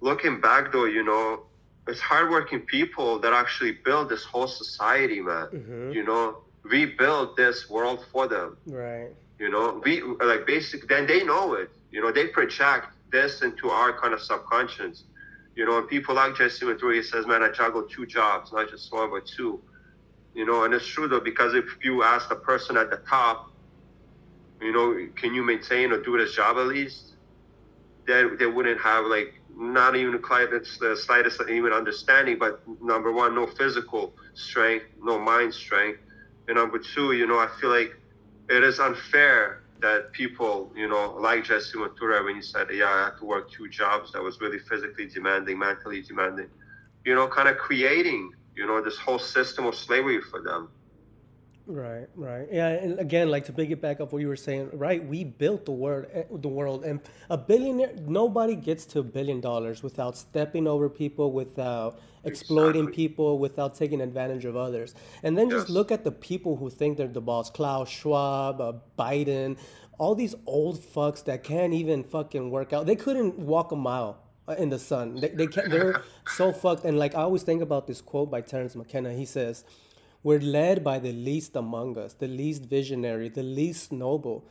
looking 0.00 0.40
back, 0.40 0.72
though, 0.72 0.86
you 0.86 1.04
know, 1.04 1.44
it's 1.86 2.00
hardworking 2.00 2.60
people 2.60 3.18
that 3.20 3.32
actually 3.32 3.72
build 3.84 4.08
this 4.08 4.24
whole 4.24 4.46
society, 4.46 5.20
man. 5.20 5.46
Mhm. 5.52 5.94
You 5.94 6.04
know, 6.04 6.38
we 6.68 6.86
build 6.86 7.36
this 7.36 7.68
world 7.68 8.04
for 8.12 8.28
them. 8.28 8.56
Right. 8.66 9.10
You 9.38 9.50
know, 9.50 9.80
we 9.84 10.02
like 10.02 10.46
basic. 10.46 10.88
Then 10.88 11.06
they 11.06 11.24
know 11.24 11.54
it. 11.54 11.70
You 11.90 12.00
know, 12.00 12.12
they 12.12 12.28
project 12.28 12.88
this 13.10 13.42
into 13.42 13.70
our 13.70 13.92
kind 13.98 14.14
of 14.14 14.20
subconscious. 14.20 15.04
You 15.54 15.66
know, 15.66 15.78
and 15.78 15.88
people 15.88 16.14
like 16.14 16.36
Jesse 16.36 16.64
he 16.66 17.02
says, 17.02 17.26
"Man, 17.26 17.42
I 17.42 17.50
juggle 17.50 17.82
two 17.82 18.06
jobs, 18.06 18.52
not 18.52 18.70
just 18.70 18.92
one, 18.92 19.10
but 19.10 19.26
two. 19.26 19.60
You 20.34 20.46
know, 20.46 20.64
and 20.64 20.72
it's 20.72 20.86
true 20.86 21.08
though 21.08 21.20
because 21.20 21.54
if 21.54 21.64
you 21.82 22.02
ask 22.02 22.28
the 22.28 22.36
person 22.36 22.76
at 22.76 22.90
the 22.90 22.96
top, 23.08 23.50
you 24.60 24.72
know, 24.72 25.08
can 25.16 25.34
you 25.34 25.42
maintain 25.42 25.92
or 25.92 26.00
do 26.00 26.16
this 26.16 26.34
job 26.34 26.56
at 26.56 26.66
least? 26.66 27.12
Then 28.06 28.36
they 28.38 28.46
wouldn't 28.46 28.80
have 28.80 29.04
like 29.06 29.34
not 29.54 29.94
even 29.96 30.12
the 30.12 30.96
slightest 31.04 31.40
even 31.50 31.72
understanding, 31.72 32.38
but 32.38 32.62
number 32.82 33.12
one, 33.12 33.34
no 33.34 33.46
physical 33.46 34.14
strength, 34.34 34.86
no 35.02 35.18
mind 35.18 35.52
strength. 35.52 35.98
And 36.48 36.56
number 36.56 36.78
two, 36.78 37.12
you 37.12 37.26
know, 37.26 37.38
I 37.38 37.48
feel 37.60 37.70
like 37.70 37.96
it 38.48 38.62
is 38.64 38.80
unfair 38.80 39.62
that 39.80 40.12
people, 40.12 40.72
you 40.76 40.88
know, 40.88 41.16
like 41.18 41.44
Jesse 41.44 41.78
Ventura, 41.78 42.22
when 42.24 42.36
he 42.36 42.42
said, 42.42 42.68
yeah, 42.72 42.86
I 42.86 43.04
had 43.04 43.18
to 43.18 43.24
work 43.24 43.50
two 43.50 43.68
jobs 43.68 44.12
that 44.12 44.22
was 44.22 44.40
really 44.40 44.58
physically 44.58 45.06
demanding, 45.06 45.58
mentally 45.58 46.02
demanding, 46.02 46.48
you 47.04 47.14
know, 47.14 47.26
kind 47.26 47.48
of 47.48 47.58
creating, 47.58 48.32
you 48.54 48.66
know, 48.66 48.82
this 48.82 48.96
whole 48.96 49.18
system 49.18 49.66
of 49.66 49.74
slavery 49.74 50.20
for 50.20 50.40
them. 50.40 50.68
Right, 51.72 52.06
right. 52.16 52.46
Yeah, 52.52 52.68
and 52.68 52.98
again, 53.00 53.30
like 53.30 53.46
to 53.46 53.52
piggyback 53.52 54.00
off 54.00 54.12
what 54.12 54.20
you 54.20 54.28
were 54.28 54.36
saying, 54.36 54.68
right? 54.74 55.02
We 55.02 55.24
built 55.24 55.64
the 55.64 55.72
world, 55.72 56.04
eh, 56.12 56.24
the 56.30 56.48
world, 56.48 56.84
and 56.84 57.00
a 57.30 57.38
billionaire. 57.38 57.94
Nobody 58.06 58.56
gets 58.56 58.84
to 58.86 58.98
a 58.98 59.02
billion 59.02 59.40
dollars 59.40 59.82
without 59.82 60.18
stepping 60.18 60.66
over 60.66 60.90
people, 60.90 61.32
without 61.32 61.98
exploiting 62.24 62.82
Exactly. 62.82 63.08
people, 63.08 63.38
without 63.38 63.74
taking 63.74 64.02
advantage 64.02 64.44
of 64.44 64.54
others. 64.54 64.94
And 65.22 65.38
then 65.38 65.48
just 65.48 65.70
look 65.70 65.90
at 65.90 66.04
the 66.04 66.12
people 66.12 66.56
who 66.56 66.68
think 66.68 66.98
they're 66.98 67.08
the 67.08 67.22
boss: 67.22 67.48
Klaus 67.48 67.88
Schwab, 67.88 68.60
uh, 68.60 68.74
Biden, 68.98 69.56
all 69.98 70.14
these 70.14 70.34
old 70.44 70.78
fucks 70.78 71.24
that 71.24 71.42
can't 71.42 71.72
even 71.72 72.04
fucking 72.04 72.50
work 72.50 72.74
out. 72.74 72.84
They 72.84 72.96
couldn't 72.96 73.38
walk 73.38 73.72
a 73.72 73.76
mile 73.76 74.18
uh, 74.46 74.56
in 74.58 74.68
the 74.68 74.78
sun. 74.78 75.14
They, 75.14 75.28
they 75.28 75.46
can't. 75.46 75.70
They're 75.70 76.02
so 76.26 76.52
fucked. 76.52 76.84
And 76.84 76.98
like 76.98 77.14
I 77.14 77.22
always 77.22 77.44
think 77.44 77.62
about 77.62 77.86
this 77.86 78.02
quote 78.02 78.30
by 78.30 78.42
Terence 78.42 78.76
McKenna. 78.76 79.14
He 79.14 79.24
says. 79.24 79.64
We're 80.22 80.40
led 80.40 80.84
by 80.84 80.98
the 80.98 81.12
least 81.12 81.56
among 81.56 81.98
us, 81.98 82.14
the 82.14 82.28
least 82.28 82.64
visionary, 82.64 83.28
the 83.28 83.42
least 83.42 83.92
noble. 83.92 84.48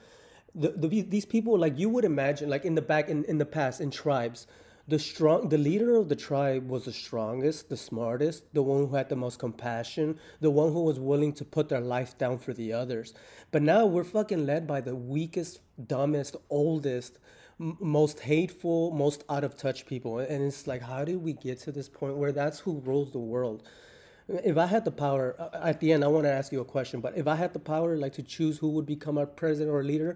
The, 0.54 0.70
the, 0.70 1.02
these 1.02 1.26
people, 1.26 1.58
like 1.58 1.80
you 1.80 1.90
would 1.90 2.04
imagine, 2.04 2.50
like 2.50 2.66
in 2.66 2.76
the 2.76 2.82
back, 2.82 3.08
in, 3.08 3.24
in 3.26 3.38
the 3.38 3.46
past, 3.46 3.80
in 3.80 3.90
tribes, 3.90 4.48
the 4.88 5.00
strong, 5.00 5.48
the 5.48 5.58
leader 5.58 5.96
of 5.96 6.10
the 6.10 6.16
tribe 6.16 6.68
was 6.68 6.86
the 6.86 6.92
strongest, 6.92 7.70
the 7.70 7.78
smartest, 7.78 8.54
the 8.54 8.62
one 8.62 8.88
who 8.88 8.96
had 8.96 9.08
the 9.08 9.16
most 9.16 9.40
compassion, 9.40 10.20
the 10.42 10.52
one 10.52 10.74
who 10.74 10.84
was 10.84 11.00
willing 11.00 11.32
to 11.34 11.46
put 11.46 11.70
their 11.70 11.80
life 11.80 12.18
down 12.18 12.38
for 12.38 12.52
the 12.52 12.74
others. 12.74 13.14
But 13.52 13.62
now 13.62 13.86
we're 13.86 14.04
fucking 14.04 14.46
led 14.46 14.68
by 14.68 14.82
the 14.82 14.96
weakest, 14.96 15.62
dumbest, 15.88 16.36
oldest, 16.50 17.20
m- 17.60 17.78
most 17.80 18.22
hateful, 18.22 18.92
most 18.92 19.24
out 19.30 19.46
of 19.46 19.56
touch 19.56 19.86
people. 19.86 20.20
And 20.20 20.44
it's 20.44 20.68
like, 20.68 20.82
how 20.82 21.06
did 21.06 21.24
we 21.24 21.34
get 21.34 21.60
to 21.60 21.72
this 21.72 21.88
point 21.88 22.18
where 22.18 22.34
that's 22.34 22.60
who 22.60 22.80
rules 22.80 23.12
the 23.12 23.20
world? 23.20 23.64
If 24.44 24.58
I 24.58 24.66
had 24.66 24.86
the 24.86 24.92
power, 24.92 25.36
uh, 25.40 25.60
at 25.64 25.80
the 25.80 25.92
end, 25.94 26.04
I 26.04 26.08
want 26.08 26.26
to 26.26 26.32
ask 26.32 26.52
you 26.52 26.62
a 26.62 26.66
question. 26.66 27.02
But 27.02 27.18
if 27.18 27.28
I 27.28 27.36
had 27.36 27.54
the 27.54 27.60
power, 27.60 27.98
like 27.98 28.14
to 28.14 28.24
choose 28.24 28.58
who 28.58 28.70
would 28.72 28.86
become 28.86 29.18
our 29.18 29.26
president 29.26 29.72
or 29.74 29.84
leader, 29.84 30.16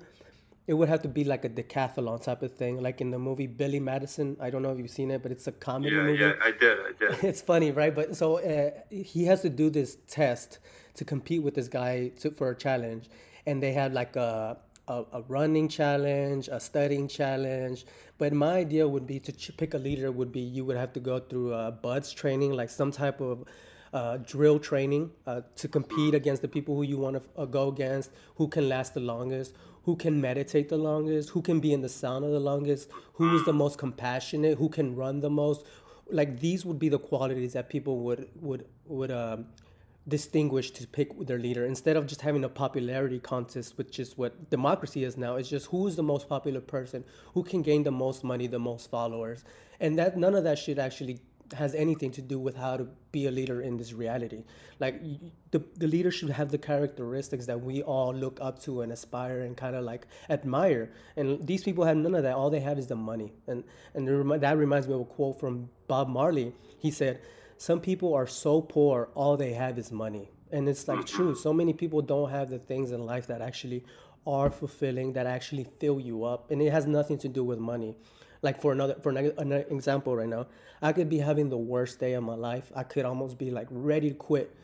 it 0.67 0.73
would 0.73 0.89
have 0.89 1.01
to 1.03 1.07
be 1.09 1.23
like 1.23 1.45
a 1.45 1.49
decathlon 1.49 2.23
type 2.23 2.41
of 2.41 2.53
thing, 2.53 2.81
like 2.81 2.99
in 3.01 3.11
the 3.11 3.19
movie 3.19 3.45
Billy 3.47 3.79
Madison. 3.79 4.35
I 4.39 4.49
don't 4.49 4.61
know 4.63 4.71
if 4.71 4.79
you've 4.79 4.89
seen 4.89 5.11
it, 5.11 5.21
but 5.21 5.31
it's 5.31 5.47
a 5.47 5.51
comedy 5.51 5.95
Yeah, 5.95 6.03
movie. 6.03 6.19
yeah, 6.23 6.33
I 6.41 6.51
did, 6.51 6.77
I 6.79 6.91
did. 6.99 7.23
It's 7.29 7.41
funny, 7.41 7.71
right? 7.71 7.93
But 7.93 8.15
so 8.15 8.39
uh, 8.39 8.71
he 8.89 9.25
has 9.25 9.41
to 9.41 9.49
do 9.49 9.69
this 9.69 9.97
test 10.07 10.59
to 10.95 11.05
compete 11.05 11.43
with 11.43 11.53
this 11.55 11.67
guy 11.67 12.09
to, 12.21 12.31
for 12.31 12.49
a 12.49 12.55
challenge, 12.55 13.09
and 13.45 13.61
they 13.61 13.73
had 13.73 13.93
like 13.93 14.15
a, 14.15 14.57
a 14.87 15.03
a 15.13 15.21
running 15.27 15.67
challenge, 15.67 16.47
a 16.47 16.59
studying 16.59 17.07
challenge. 17.07 17.85
But 18.17 18.33
my 18.33 18.53
idea 18.65 18.87
would 18.87 19.05
be 19.05 19.19
to 19.19 19.31
ch- 19.31 19.51
pick 19.57 19.73
a 19.73 19.77
leader. 19.77 20.11
Would 20.11 20.31
be 20.31 20.39
you 20.41 20.63
would 20.65 20.77
have 20.77 20.93
to 20.93 20.99
go 20.99 21.19
through 21.19 21.53
uh, 21.53 21.71
BUD/S 21.71 22.11
training, 22.13 22.53
like 22.53 22.69
some 22.69 22.91
type 22.91 23.19
of 23.21 23.43
uh, 23.95 24.17
drill 24.17 24.59
training 24.59 25.09
uh, 25.25 25.41
to 25.55 25.69
compete 25.69 26.13
against 26.13 26.41
the 26.41 26.47
people 26.49 26.75
who 26.75 26.83
you 26.83 26.97
want 26.97 27.15
to 27.15 27.41
uh, 27.41 27.45
go 27.45 27.69
against, 27.69 28.11
who 28.35 28.47
can 28.49 28.67
last 28.67 28.93
the 28.93 28.99
longest, 28.99 29.55
who 29.83 29.95
can 29.95 30.19
meditate 30.19 30.67
the 30.67 30.77
longest, 30.77 31.29
who 31.29 31.41
can 31.41 31.61
be 31.61 31.71
in 31.71 31.81
the 31.81 31.87
sauna 31.87 32.29
the 32.29 32.39
longest, 32.39 32.89
who 33.13 33.33
is 33.35 33.45
the 33.45 33.53
most 33.53 33.77
compassionate, 33.77 34.57
who 34.57 34.67
can 34.67 34.95
run 34.97 35.21
the 35.21 35.29
most, 35.29 35.65
like 36.11 36.39
these 36.41 36.65
would 36.65 36.77
be 36.77 36.89
the 36.89 36.99
qualities 36.99 37.53
that 37.53 37.69
people 37.69 37.99
would 37.99 38.27
would 38.41 38.65
would 38.85 39.11
um, 39.11 39.45
distinguish 40.09 40.71
to 40.71 40.85
pick 40.87 41.17
their 41.25 41.39
leader 41.39 41.65
instead 41.65 41.95
of 41.95 42.05
just 42.05 42.21
having 42.21 42.43
a 42.43 42.49
popularity 42.49 43.17
contest 43.17 43.77
which 43.77 43.97
is 43.97 44.17
what 44.17 44.49
democracy 44.49 45.05
is 45.05 45.15
now. 45.15 45.37
It's 45.37 45.49
just 45.49 45.67
who's 45.67 45.95
the 45.95 46.03
most 46.03 46.27
popular 46.27 46.59
person 46.59 47.05
who 47.33 47.43
can 47.43 47.61
gain 47.61 47.83
the 47.83 47.91
most 47.91 48.25
money 48.25 48.47
the 48.47 48.59
most 48.59 48.91
followers. 48.91 49.45
And 49.79 49.97
that 49.97 50.17
none 50.17 50.35
of 50.35 50.43
that 50.43 50.59
shit 50.59 50.79
actually 50.79 51.21
has 51.53 51.75
anything 51.75 52.11
to 52.11 52.21
do 52.21 52.39
with 52.39 52.55
how 52.55 52.77
to 52.77 52.87
be 53.15 53.25
a 53.27 53.31
leader 53.39 53.61
in 53.61 53.77
this 53.77 53.91
reality. 54.03 54.41
Like 54.83 54.95
the, 55.51 55.59
the 55.83 55.87
leader 55.95 56.11
should 56.11 56.31
have 56.39 56.49
the 56.55 56.61
characteristics 56.71 57.45
that 57.45 57.59
we 57.69 57.81
all 57.81 58.13
look 58.13 58.37
up 58.41 58.55
to 58.63 58.81
and 58.81 58.91
aspire 58.91 59.39
and 59.45 59.55
kind 59.55 59.75
of 59.79 59.83
like 59.91 60.05
admire. 60.29 60.91
And 61.15 61.27
these 61.51 61.63
people 61.67 61.85
have 61.85 61.97
none 62.05 62.15
of 62.19 62.23
that. 62.23 62.35
All 62.35 62.49
they 62.49 62.65
have 62.69 62.77
is 62.77 62.87
the 62.87 62.99
money. 63.11 63.29
And 63.47 63.63
and 63.93 64.03
that 64.45 64.57
reminds 64.65 64.87
me 64.89 64.93
of 64.95 65.01
a 65.07 65.09
quote 65.17 65.39
from 65.39 65.69
Bob 65.87 66.09
Marley. 66.17 66.47
He 66.85 66.91
said, 66.91 67.21
"Some 67.57 67.79
people 67.89 68.13
are 68.19 68.27
so 68.27 68.53
poor, 68.75 68.97
all 69.21 69.37
they 69.37 69.53
have 69.53 69.79
is 69.83 69.91
money." 70.07 70.25
And 70.51 70.67
it's 70.71 70.85
like 70.91 71.05
true. 71.05 71.31
So 71.45 71.53
many 71.61 71.73
people 71.81 72.01
don't 72.13 72.29
have 72.37 72.47
the 72.55 72.59
things 72.71 72.91
in 72.91 73.01
life 73.13 73.25
that 73.31 73.41
actually 73.49 73.81
are 74.27 74.49
fulfilling, 74.61 75.13
that 75.13 75.25
actually 75.37 75.65
fill 75.79 75.99
you 76.09 76.17
up, 76.33 76.51
and 76.51 76.61
it 76.61 76.71
has 76.77 76.85
nothing 76.99 77.17
to 77.25 77.29
do 77.37 77.43
with 77.49 77.59
money 77.59 77.91
like 78.45 78.61
for 78.61 78.71
another 78.71 78.95
for 79.01 79.09
another 79.09 79.65
example 79.69 80.15
right 80.15 80.29
now 80.29 80.45
i 80.81 80.93
could 80.93 81.09
be 81.09 81.17
having 81.17 81.49
the 81.49 81.57
worst 81.57 81.99
day 81.99 82.13
of 82.13 82.23
my 82.23 82.35
life. 82.35 82.71
I 82.75 82.83
could 82.83 83.05
almost 83.05 83.37
be 83.37 83.49
like 83.49 83.67
ready 83.71 84.09
to 84.09 84.15
quit. 84.15 84.55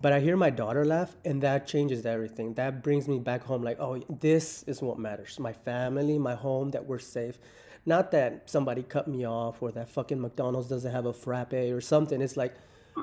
But 0.00 0.12
i 0.12 0.20
hear 0.20 0.36
my 0.36 0.50
daughter 0.50 0.84
laugh 0.84 1.16
and 1.24 1.42
that 1.42 1.66
changes 1.66 2.06
everything. 2.06 2.54
That 2.54 2.82
brings 2.82 3.08
me 3.08 3.18
back 3.18 3.42
home 3.50 3.62
like 3.62 3.78
oh 3.80 3.94
this 4.26 4.62
is 4.64 4.80
what 4.80 4.98
matters. 4.98 5.38
My 5.48 5.52
family 5.52 6.18
my 6.18 6.36
home 6.46 6.70
that 6.70 6.86
we're 6.86 7.04
safe. 7.18 7.38
Not 7.86 8.12
that 8.12 8.48
somebody 8.54 8.82
cut 8.82 9.06
me 9.08 9.26
off 9.26 9.62
or 9.62 9.70
that 9.72 9.88
fucking 9.90 10.20
mcdonald's 10.20 10.68
doesn't 10.68 10.92
have 10.98 11.06
a 11.06 11.12
frappe 11.12 11.54
or 11.78 11.80
something. 11.80 12.22
It's 12.22 12.36
like 12.36 12.54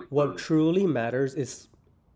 what 0.09 0.37
truly 0.37 0.85
matters 0.85 1.33
is 1.33 1.67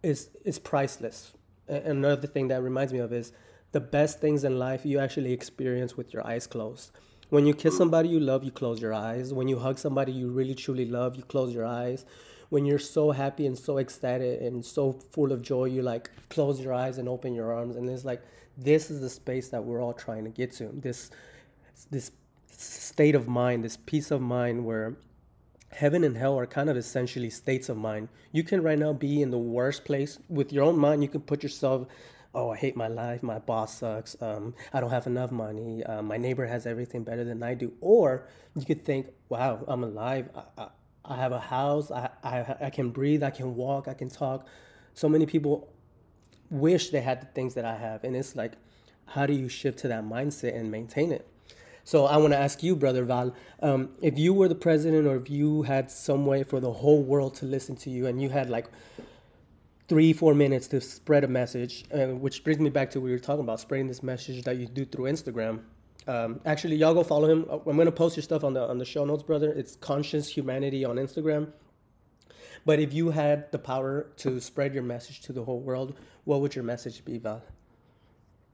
is 0.04 0.30
is 0.44 0.58
priceless. 0.60 1.34
Another 1.68 2.28
thing 2.28 2.48
that 2.52 2.62
reminds 2.62 2.94
me 2.94 3.00
of 3.00 3.12
is 3.12 3.34
the 3.72 3.82
best 3.98 4.22
things 4.22 4.44
in 4.44 4.54
life 4.68 4.86
you 4.86 5.00
actually 5.00 5.34
experience 5.34 5.98
with 5.98 6.14
your 6.14 6.26
eyes 6.26 6.48
closed 6.48 6.92
when 7.30 7.46
you 7.46 7.54
kiss 7.54 7.78
somebody 7.78 8.10
you 8.10 8.20
love, 8.20 8.44
you 8.44 8.52
close 8.52 8.82
your 8.82 8.94
eyes. 8.94 9.34
When 9.34 9.48
you 9.48 9.60
hug 9.60 9.78
somebody 9.80 10.12
you 10.12 10.30
really 10.30 10.56
truly 10.56 10.86
love, 10.86 11.16
you 11.16 11.24
close 11.24 11.54
your 11.54 11.66
eyes. 11.66 12.06
When 12.50 12.66
you're 12.66 12.80
so 12.80 13.12
happy 13.12 13.48
and 13.48 13.58
so 13.58 13.78
excited 13.78 14.42
and 14.42 14.64
so 14.64 14.92
full 14.92 15.32
of 15.32 15.42
joy, 15.42 15.66
you 15.66 15.82
like 15.82 16.12
close 16.30 16.62
your 16.62 16.74
eyes 16.74 16.98
and 16.98 17.10
open 17.10 17.34
your 17.34 17.52
arms. 17.52 17.76
And 17.76 17.90
it's 17.90 18.06
like 18.06 18.22
this 18.58 18.92
is 18.92 19.02
the 19.02 19.10
space 19.10 19.50
that 19.50 19.64
we're 19.64 19.82
all 19.82 19.94
trying 19.94 20.24
to 20.26 20.30
get 20.30 20.52
to. 20.54 20.70
This 20.74 21.10
this 21.92 22.12
state 22.48 23.16
of 23.16 23.28
mind, 23.28 23.64
this 23.64 23.78
peace 23.78 24.12
of 24.12 24.22
mind 24.22 24.64
where 24.64 24.96
heaven 25.72 26.04
and 26.04 26.16
hell 26.16 26.38
are 26.38 26.46
kind 26.46 26.70
of 26.70 26.78
essentially 26.78 27.30
states 27.30 27.68
of 27.68 27.78
mind. 27.78 28.08
You 28.32 28.44
can 28.44 28.64
right 28.64 28.80
now 28.80 28.94
be 28.94 29.22
in 29.22 29.32
the 29.32 29.38
worst 29.38 29.84
place 29.84 30.20
with 30.30 30.54
your 30.54 30.64
own 30.64 30.78
mind. 30.78 31.02
You 31.04 31.10
can 31.10 31.22
put 31.22 31.44
yourself 31.44 31.88
oh, 32.36 32.52
I 32.52 32.58
hate 32.58 32.76
my 32.76 32.88
life, 32.88 33.24
my 33.24 33.40
boss 33.40 33.80
sucks, 33.80 34.16
um, 34.22 34.54
I 34.74 34.80
don't 34.82 34.92
have 34.92 35.08
enough 35.08 35.32
money, 35.32 35.84
uh, 35.84 36.02
my 36.02 36.18
neighbor 36.18 36.46
has 36.46 36.66
everything 36.68 37.04
better 37.04 37.24
than 37.24 37.42
I 37.42 37.54
do. 37.54 37.74
Or 37.82 38.28
you 38.56 38.66
could 38.66 38.84
think, 38.84 39.08
wow, 39.30 39.64
I'm 39.68 39.84
alive, 39.84 40.30
I, 40.36 40.62
I, 40.62 40.68
I 41.06 41.16
have 41.16 41.32
a 41.32 41.40
house, 41.40 41.92
I, 41.92 42.10
I, 42.24 42.56
I 42.62 42.70
can 42.70 42.90
breathe, 42.90 43.24
I 43.24 43.32
can 43.32 43.56
walk, 43.56 43.88
I 43.88 43.94
can 43.94 44.10
talk. 44.10 44.48
So 44.94 45.08
many 45.10 45.26
people 45.26 45.74
wish 46.50 46.90
they 46.90 47.02
had 47.02 47.22
the 47.22 47.28
things 47.28 47.54
that 47.56 47.66
I 47.66 47.76
have. 47.76 48.04
And 48.04 48.16
it's 48.16 48.36
like, 48.36 48.54
how 49.06 49.26
do 49.26 49.34
you 49.34 49.50
shift 49.50 49.80
to 49.80 49.88
that 49.88 50.04
mindset 50.04 50.56
and 50.56 50.72
maintain 50.72 51.12
it? 51.12 51.28
So 51.84 52.06
I 52.06 52.18
want 52.18 52.34
to 52.34 52.40
ask 52.40 52.64
you, 52.64 52.76
brother 52.76 53.06
Val, 53.06 53.36
um, 53.62 53.90
if 54.02 54.18
you 54.18 54.34
were 54.34 54.48
the 54.48 54.56
president, 54.56 55.06
or 55.06 55.18
if 55.18 55.30
you 55.30 55.62
had 55.62 55.92
some 55.92 56.26
way 56.26 56.44
for 56.44 56.60
the 56.60 56.72
whole 56.72 57.04
world 57.04 57.36
to 57.36 57.46
listen 57.46 57.76
to 57.78 57.92
you, 57.92 58.08
and 58.08 58.20
you 58.20 58.30
had 58.30 58.50
like 58.50 58.66
three, 59.88 60.14
four 60.14 60.34
minutes 60.34 60.68
to 60.68 60.82
spread 60.82 61.24
a 61.24 61.28
message, 61.28 61.86
uh, 61.94 62.08
which 62.08 62.44
brings 62.44 62.60
me 62.60 62.70
back 62.70 62.90
to 62.92 63.00
what 63.00 63.06
we 63.06 63.12
were 63.12 63.20
talking 63.20 63.44
about, 63.44 63.60
spreading 63.60 63.88
this 63.88 64.02
message 64.02 64.44
that 64.44 64.58
you 64.58 64.66
do 64.68 64.86
through 64.86 65.06
Instagram. 65.06 65.62
Um, 66.08 66.40
actually, 66.46 66.76
y'all 66.76 66.94
go 66.94 67.04
follow 67.04 67.30
him. 67.30 67.46
Uh, 67.50 67.58
I'm 67.68 67.78
gonna 67.78 67.92
post 67.92 68.16
your 68.16 68.24
stuff 68.24 68.44
on 68.44 68.54
the 68.54 68.62
on 68.62 68.78
the 68.78 68.86
show 68.86 69.06
notes, 69.06 69.24
brother. 69.24 69.52
It's 69.52 69.76
Conscious 69.76 70.30
Humanity 70.30 70.86
on 70.86 70.98
Instagram. 70.98 71.52
But 72.66 72.80
if 72.80 72.94
you 72.94 73.12
had 73.12 73.52
the 73.52 73.60
power 73.60 74.08
to 74.18 74.40
spread 74.40 74.74
your 74.74 74.84
message 74.84 75.22
to 75.22 75.34
the 75.34 75.44
whole 75.44 75.60
world, 75.60 75.96
what 76.24 76.42
would 76.42 76.56
your 76.56 76.64
message 76.64 77.06
be, 77.06 77.20
Val? 77.20 77.44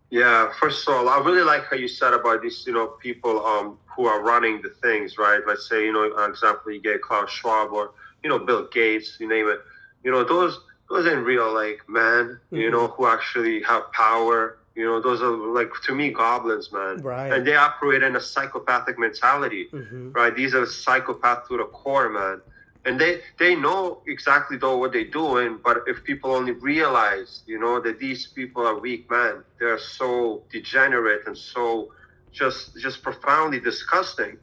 Yeah, 0.09 0.51
first 0.59 0.86
of 0.86 0.93
all, 0.93 1.07
I 1.07 1.19
really 1.19 1.43
like 1.43 1.63
how 1.63 1.77
you 1.77 1.88
said 1.88 2.13
about 2.13 2.41
these, 2.41 2.65
you 2.67 2.73
know, 2.73 2.88
people 2.88 3.45
um, 3.45 3.77
who 3.95 4.07
are 4.07 4.21
running 4.21 4.61
the 4.61 4.69
things, 4.82 5.17
right? 5.17 5.39
Let's 5.47 5.69
say, 5.69 5.86
you 5.86 5.93
know, 5.93 6.13
an 6.17 6.29
example, 6.29 6.73
you 6.73 6.82
get 6.82 7.01
Klaus 7.01 7.32
Schwab 7.32 7.71
or, 7.71 7.93
you 8.21 8.29
know, 8.29 8.38
Bill 8.38 8.67
Gates, 8.67 9.15
you 9.21 9.29
name 9.29 9.47
it. 9.47 9.59
You 10.03 10.11
know, 10.11 10.25
those 10.25 10.59
those 10.92 11.08
ain't 11.08 11.26
real 11.26 11.54
like 11.54 11.80
man, 11.88 12.26
mm-hmm. 12.26 12.58
you 12.58 12.70
know, 12.70 12.88
who 12.88 13.08
actually 13.08 13.64
have 13.64 13.92
power. 13.94 14.58
You 14.76 14.86
know, 14.86 15.02
those 15.02 15.22
are 15.22 15.32
like 15.32 15.70
to 15.86 15.96
me 15.96 16.12
goblins, 16.12 16.72
man. 16.72 17.02
Right. 17.02 17.32
And 17.32 17.46
they 17.46 17.56
operate 17.56 18.04
in 18.04 18.16
a 18.16 18.22
psychopathic 18.22 18.98
mentality, 18.98 19.68
mm-hmm. 19.72 20.12
right? 20.12 20.36
These 20.36 20.54
are 20.54 20.64
psychopaths 20.64 21.48
to 21.48 21.58
the 21.58 21.66
core, 21.66 22.10
man. 22.10 22.42
And 22.86 23.00
they 23.00 23.22
they 23.38 23.56
know 23.56 24.02
exactly 24.08 24.58
though 24.58 24.78
what 24.78 24.92
they're 24.92 25.04
doing, 25.04 25.60
but 25.64 25.84
if 25.88 26.04
people 26.04 26.32
only 26.32 26.54
realize, 26.54 27.44
you 27.46 27.60
know, 27.60 27.80
that 27.80 28.00
these 28.00 28.28
people 28.28 28.66
are 28.66 28.80
weak, 28.80 29.10
man, 29.10 29.44
they're 29.60 29.78
so 29.80 30.44
degenerate 30.52 31.28
and 31.28 31.38
so 31.38 31.92
just 32.32 32.78
just 32.80 33.04
profoundly 33.04 33.60
disgusting, 33.60 34.38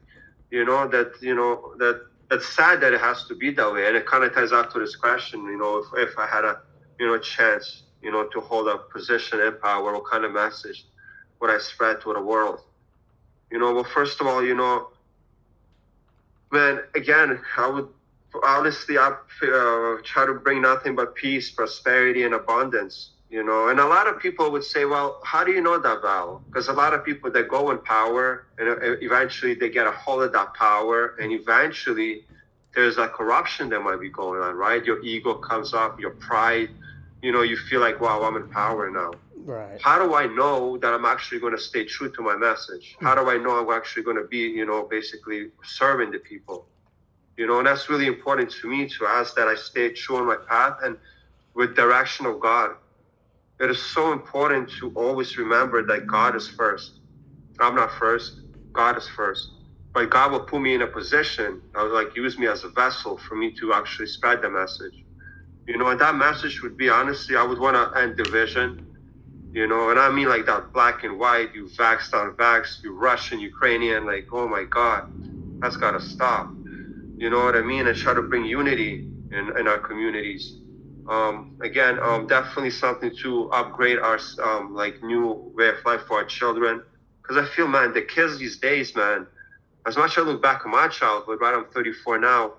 you 0.50 0.64
know, 0.64 0.86
that 0.88 1.12
you 1.20 1.34
know 1.34 1.74
that 1.78 2.06
it's 2.30 2.48
sad 2.48 2.80
that 2.80 2.92
it 2.92 3.00
has 3.00 3.24
to 3.24 3.34
be 3.34 3.50
that 3.52 3.72
way. 3.72 3.86
And 3.86 3.96
it 3.96 4.06
kind 4.06 4.24
of 4.24 4.34
ties 4.34 4.52
out 4.52 4.70
to 4.72 4.78
this 4.78 4.96
question, 4.96 5.44
you 5.44 5.58
know, 5.58 5.78
if, 5.78 6.10
if 6.10 6.18
I 6.18 6.26
had 6.26 6.44
a, 6.44 6.60
you 6.98 7.06
know, 7.06 7.18
chance, 7.18 7.84
you 8.02 8.10
know, 8.10 8.28
to 8.28 8.40
hold 8.40 8.68
a 8.68 8.78
position 8.78 9.40
in 9.40 9.54
power, 9.60 9.92
what 9.92 10.04
kind 10.10 10.24
of 10.24 10.32
message 10.32 10.86
would 11.40 11.50
I 11.50 11.58
spread 11.58 12.00
to 12.02 12.12
the 12.12 12.20
world? 12.20 12.60
You 13.50 13.58
know, 13.58 13.72
well, 13.72 13.84
first 13.84 14.20
of 14.20 14.26
all, 14.26 14.44
you 14.44 14.54
know, 14.54 14.88
man, 16.52 16.80
again, 16.94 17.40
I 17.56 17.68
would 17.68 17.88
honestly, 18.44 18.98
I 18.98 19.08
uh, 19.08 19.96
try 20.04 20.26
to 20.26 20.34
bring 20.34 20.60
nothing 20.60 20.94
but 20.94 21.14
peace, 21.14 21.50
prosperity, 21.50 22.24
and 22.24 22.34
abundance. 22.34 23.10
You 23.30 23.44
know, 23.44 23.68
and 23.68 23.78
a 23.78 23.84
lot 23.86 24.06
of 24.08 24.18
people 24.18 24.50
would 24.52 24.64
say, 24.64 24.86
"Well, 24.86 25.20
how 25.22 25.44
do 25.44 25.52
you 25.52 25.60
know 25.60 25.78
that, 25.78 26.00
Val?" 26.00 26.42
Because 26.46 26.68
a 26.68 26.72
lot 26.72 26.94
of 26.94 27.04
people 27.04 27.30
that 27.30 27.46
go 27.48 27.70
in 27.70 27.78
power, 27.78 28.46
and 28.58 28.68
uh, 28.70 28.96
eventually 29.02 29.52
they 29.54 29.68
get 29.68 29.86
a 29.86 29.90
hold 29.90 30.22
of 30.22 30.32
that 30.32 30.54
power, 30.54 31.14
and 31.20 31.30
eventually 31.32 32.24
there's 32.74 32.96
a 32.96 33.06
corruption 33.06 33.68
that 33.68 33.80
might 33.80 34.00
be 34.00 34.08
going 34.08 34.40
on, 34.40 34.54
right? 34.54 34.82
Your 34.82 35.02
ego 35.02 35.34
comes 35.34 35.74
up, 35.74 36.00
your 36.00 36.12
pride. 36.12 36.70
You 37.20 37.32
know, 37.32 37.42
you 37.42 37.58
feel 37.58 37.80
like, 37.80 38.00
"Wow, 38.00 38.22
I'm 38.22 38.36
in 38.36 38.48
power 38.48 38.90
now." 38.90 39.12
Right. 39.44 39.78
How 39.80 39.98
do 39.98 40.14
I 40.14 40.26
know 40.26 40.78
that 40.78 40.94
I'm 40.94 41.04
actually 41.04 41.40
going 41.40 41.54
to 41.54 41.60
stay 41.60 41.84
true 41.84 42.10
to 42.12 42.22
my 42.22 42.36
message? 42.36 42.96
How 43.00 43.14
do 43.14 43.28
I 43.30 43.36
know 43.36 43.60
I'm 43.60 43.70
actually 43.76 44.04
going 44.04 44.16
to 44.16 44.26
be, 44.26 44.38
you 44.38 44.64
know, 44.64 44.84
basically 44.84 45.50
serving 45.62 46.10
the 46.12 46.18
people? 46.18 46.66
You 47.36 47.46
know, 47.46 47.58
and 47.58 47.66
that's 47.66 47.88
really 47.90 48.06
important 48.06 48.50
to 48.50 48.68
me 48.68 48.88
to 48.88 49.06
ask 49.06 49.34
that 49.36 49.48
I 49.48 49.54
stay 49.54 49.90
true 49.90 50.16
on 50.16 50.26
my 50.26 50.36
path 50.36 50.78
and 50.82 50.96
with 51.54 51.76
direction 51.76 52.24
of 52.26 52.40
God 52.40 52.72
it 53.60 53.70
is 53.70 53.82
so 53.82 54.12
important 54.12 54.70
to 54.78 54.92
always 54.94 55.36
remember 55.36 55.84
that 55.86 56.06
God 56.06 56.36
is 56.36 56.48
first. 56.48 57.00
I'm 57.58 57.74
not 57.74 57.90
first. 57.92 58.40
God 58.72 58.96
is 58.96 59.08
first. 59.08 59.48
But 59.94 60.10
God 60.10 60.30
will 60.30 60.40
put 60.40 60.60
me 60.60 60.74
in 60.74 60.82
a 60.82 60.86
position, 60.86 61.60
I 61.74 61.82
would 61.82 61.92
like 61.92 62.14
use 62.14 62.38
me 62.38 62.46
as 62.46 62.62
a 62.62 62.68
vessel 62.68 63.18
for 63.18 63.34
me 63.34 63.52
to 63.58 63.72
actually 63.72 64.06
spread 64.06 64.42
the 64.42 64.50
message. 64.50 64.94
You 65.66 65.76
know, 65.76 65.88
and 65.88 66.00
that 66.00 66.14
message 66.14 66.62
would 66.62 66.76
be 66.76 66.88
honestly, 66.88 67.36
I 67.36 67.42
would 67.42 67.58
want 67.58 67.74
to 67.76 68.00
end 68.00 68.16
division. 68.16 68.86
You 69.52 69.66
know, 69.66 69.90
and 69.90 69.98
I 69.98 70.08
mean 70.10 70.28
like 70.28 70.46
that 70.46 70.72
black 70.72 71.02
and 71.02 71.18
white, 71.18 71.54
you 71.54 71.64
vaxxed 71.76 72.14
on 72.14 72.36
vax, 72.36 72.82
you 72.84 72.96
Russian, 72.96 73.40
Ukrainian, 73.40 74.06
like, 74.06 74.28
oh 74.32 74.46
my 74.46 74.64
God, 74.64 75.10
that's 75.60 75.76
gotta 75.76 76.00
stop. 76.00 76.54
You 77.16 77.30
know 77.30 77.44
what 77.44 77.56
I 77.56 77.62
mean? 77.62 77.88
And 77.88 77.96
try 77.96 78.14
to 78.14 78.22
bring 78.22 78.44
unity 78.44 79.08
in, 79.32 79.52
in 79.58 79.66
our 79.66 79.78
communities 79.78 80.54
um, 81.08 81.56
again, 81.62 81.98
um, 82.02 82.26
definitely 82.26 82.70
something 82.70 83.10
to 83.22 83.50
upgrade 83.50 83.98
our 83.98 84.18
um, 84.42 84.74
like 84.74 85.02
new 85.02 85.52
way 85.56 85.68
of 85.68 85.76
life 85.84 86.02
for 86.06 86.18
our 86.18 86.24
children. 86.24 86.82
Because 87.22 87.36
I 87.36 87.44
feel, 87.54 87.68
man, 87.68 87.92
the 87.92 88.02
kids 88.02 88.38
these 88.38 88.58
days, 88.58 88.94
man, 88.94 89.26
as 89.86 89.96
much 89.96 90.18
as 90.18 90.24
I 90.24 90.26
look 90.26 90.42
back 90.42 90.64
on 90.66 90.72
my 90.72 90.88
childhood, 90.88 91.40
right? 91.40 91.54
I'm 91.54 91.66
34 91.66 92.18
now. 92.18 92.52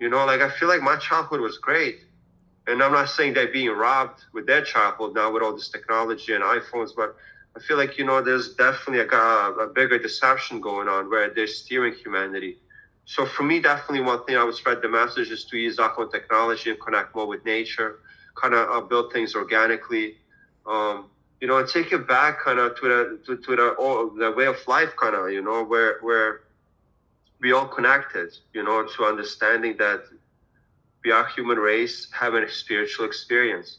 You 0.00 0.08
know, 0.08 0.24
like 0.24 0.40
I 0.40 0.48
feel 0.48 0.68
like 0.68 0.82
my 0.82 0.96
childhood 0.96 1.40
was 1.40 1.58
great, 1.58 2.00
and 2.66 2.82
I'm 2.82 2.92
not 2.92 3.08
saying 3.08 3.34
they're 3.34 3.52
being 3.52 3.70
robbed 3.70 4.24
with 4.32 4.46
their 4.46 4.62
childhood 4.62 5.14
now 5.14 5.32
with 5.32 5.42
all 5.42 5.52
this 5.54 5.68
technology 5.68 6.34
and 6.34 6.44
iPhones, 6.44 6.90
but 6.96 7.14
I 7.56 7.60
feel 7.60 7.76
like 7.76 7.98
you 7.98 8.04
know 8.04 8.22
there's 8.22 8.54
definitely 8.54 9.00
a, 9.00 9.20
a 9.20 9.68
bigger 9.74 9.98
deception 9.98 10.60
going 10.60 10.88
on 10.88 11.10
where 11.10 11.32
they're 11.34 11.46
steering 11.48 11.94
humanity 11.94 12.58
so 13.08 13.24
for 13.24 13.42
me, 13.42 13.58
definitely 13.58 14.02
one 14.04 14.22
thing 14.26 14.36
I 14.36 14.44
would 14.44 14.54
spread 14.54 14.82
the 14.82 14.88
message 14.90 15.30
is 15.30 15.46
to 15.46 15.56
use 15.56 15.78
aqua 15.78 16.10
technology 16.10 16.68
and 16.68 16.78
connect 16.78 17.16
more 17.16 17.26
with 17.26 17.42
nature, 17.46 18.00
kind 18.34 18.52
of 18.52 18.68
uh, 18.68 18.86
build 18.86 19.14
things 19.14 19.34
organically, 19.34 20.18
um, 20.66 21.06
you 21.40 21.48
know, 21.48 21.56
and 21.56 21.66
take 21.66 21.90
it 21.90 22.06
back 22.06 22.44
kind 22.44 22.58
of 22.58 22.78
to 22.78 22.82
the 22.86 23.18
to, 23.24 23.38
to 23.38 23.56
the 23.56 23.74
oh, 23.78 24.12
the 24.18 24.30
way 24.32 24.44
of 24.44 24.58
life, 24.68 24.90
kind 25.00 25.14
of, 25.14 25.30
you 25.30 25.40
know, 25.40 25.64
where 25.64 26.00
where 26.02 26.42
we 27.40 27.50
all 27.52 27.66
connected, 27.66 28.28
you 28.52 28.62
know, 28.62 28.86
to 28.86 29.04
understanding 29.04 29.74
that 29.78 30.02
we 31.02 31.10
are 31.10 31.26
human 31.28 31.56
race 31.56 32.08
having 32.12 32.42
a 32.42 32.50
spiritual 32.50 33.06
experience, 33.06 33.78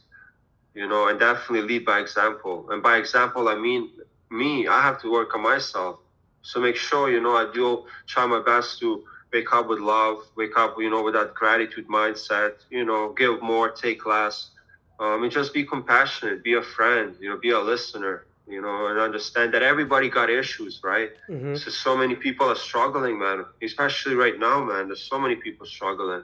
you 0.74 0.88
know, 0.88 1.08
and 1.08 1.20
definitely 1.20 1.68
lead 1.68 1.86
by 1.86 2.00
example. 2.00 2.66
And 2.72 2.82
by 2.82 2.98
example, 2.98 3.48
I 3.48 3.54
mean 3.54 3.92
me. 4.32 4.68
I 4.68 4.82
have 4.82 5.00
to 5.04 5.12
work 5.12 5.36
on 5.36 5.44
myself. 5.44 6.00
So 6.42 6.60
make 6.60 6.78
sure, 6.78 7.12
you 7.12 7.22
know, 7.22 7.36
I 7.36 7.52
do 7.54 7.86
try 8.08 8.26
my 8.26 8.42
best 8.42 8.80
to 8.80 9.04
wake 9.32 9.54
up 9.54 9.68
with 9.68 9.80
love, 9.80 10.18
wake 10.36 10.58
up, 10.58 10.76
you 10.80 10.90
know, 10.90 11.04
with 11.04 11.14
that 11.14 11.34
gratitude 11.34 11.88
mindset, 11.88 12.54
you 12.70 12.86
know, 12.86 13.14
give 13.14 13.42
more, 13.42 13.70
take 13.70 14.06
less, 14.06 14.52
um, 15.00 15.24
and 15.24 15.32
just 15.32 15.54
be 15.54 15.64
compassionate, 15.64 16.44
be 16.44 16.54
a 16.54 16.62
friend, 16.62 17.16
you 17.20 17.30
know, 17.30 17.38
be 17.38 17.52
a 17.52 17.60
listener, 17.60 18.26
you 18.48 18.62
know, 18.62 18.88
and 18.88 19.00
understand 19.00 19.54
that 19.54 19.62
everybody 19.62 20.10
got 20.10 20.30
issues, 20.30 20.82
right? 20.84 21.12
Mm-hmm. 21.30 21.56
So, 21.56 21.70
so 21.70 21.96
many 21.96 22.16
people 22.16 22.48
are 22.48 22.56
struggling, 22.56 23.20
man, 23.20 23.46
especially 23.62 24.16
right 24.16 24.38
now, 24.40 24.64
man. 24.64 24.88
There's 24.88 25.04
so 25.04 25.20
many 25.20 25.36
people 25.36 25.66
struggling. 25.66 26.24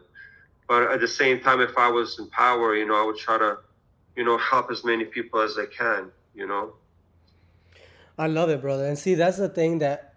But 0.68 0.92
at 0.92 1.00
the 1.00 1.08
same 1.08 1.40
time, 1.42 1.62
if 1.62 1.78
I 1.78 1.90
was 1.90 2.18
in 2.18 2.28
power, 2.30 2.76
you 2.76 2.88
know, 2.88 3.02
I 3.02 3.06
would 3.06 3.18
try 3.18 3.38
to, 3.38 3.60
you 4.16 4.24
know, 4.24 4.38
help 4.40 4.72
as 4.72 4.84
many 4.84 5.06
people 5.06 5.42
as 5.42 5.58
I 5.60 5.68
can, 5.68 6.12
you 6.34 6.48
know. 6.48 6.74
I 8.18 8.28
love 8.28 8.50
it, 8.50 8.62
brother. 8.62 8.86
And 8.88 8.98
see, 8.98 9.14
that's 9.14 9.38
the 9.38 9.50
thing 9.50 9.80
that 9.80 10.15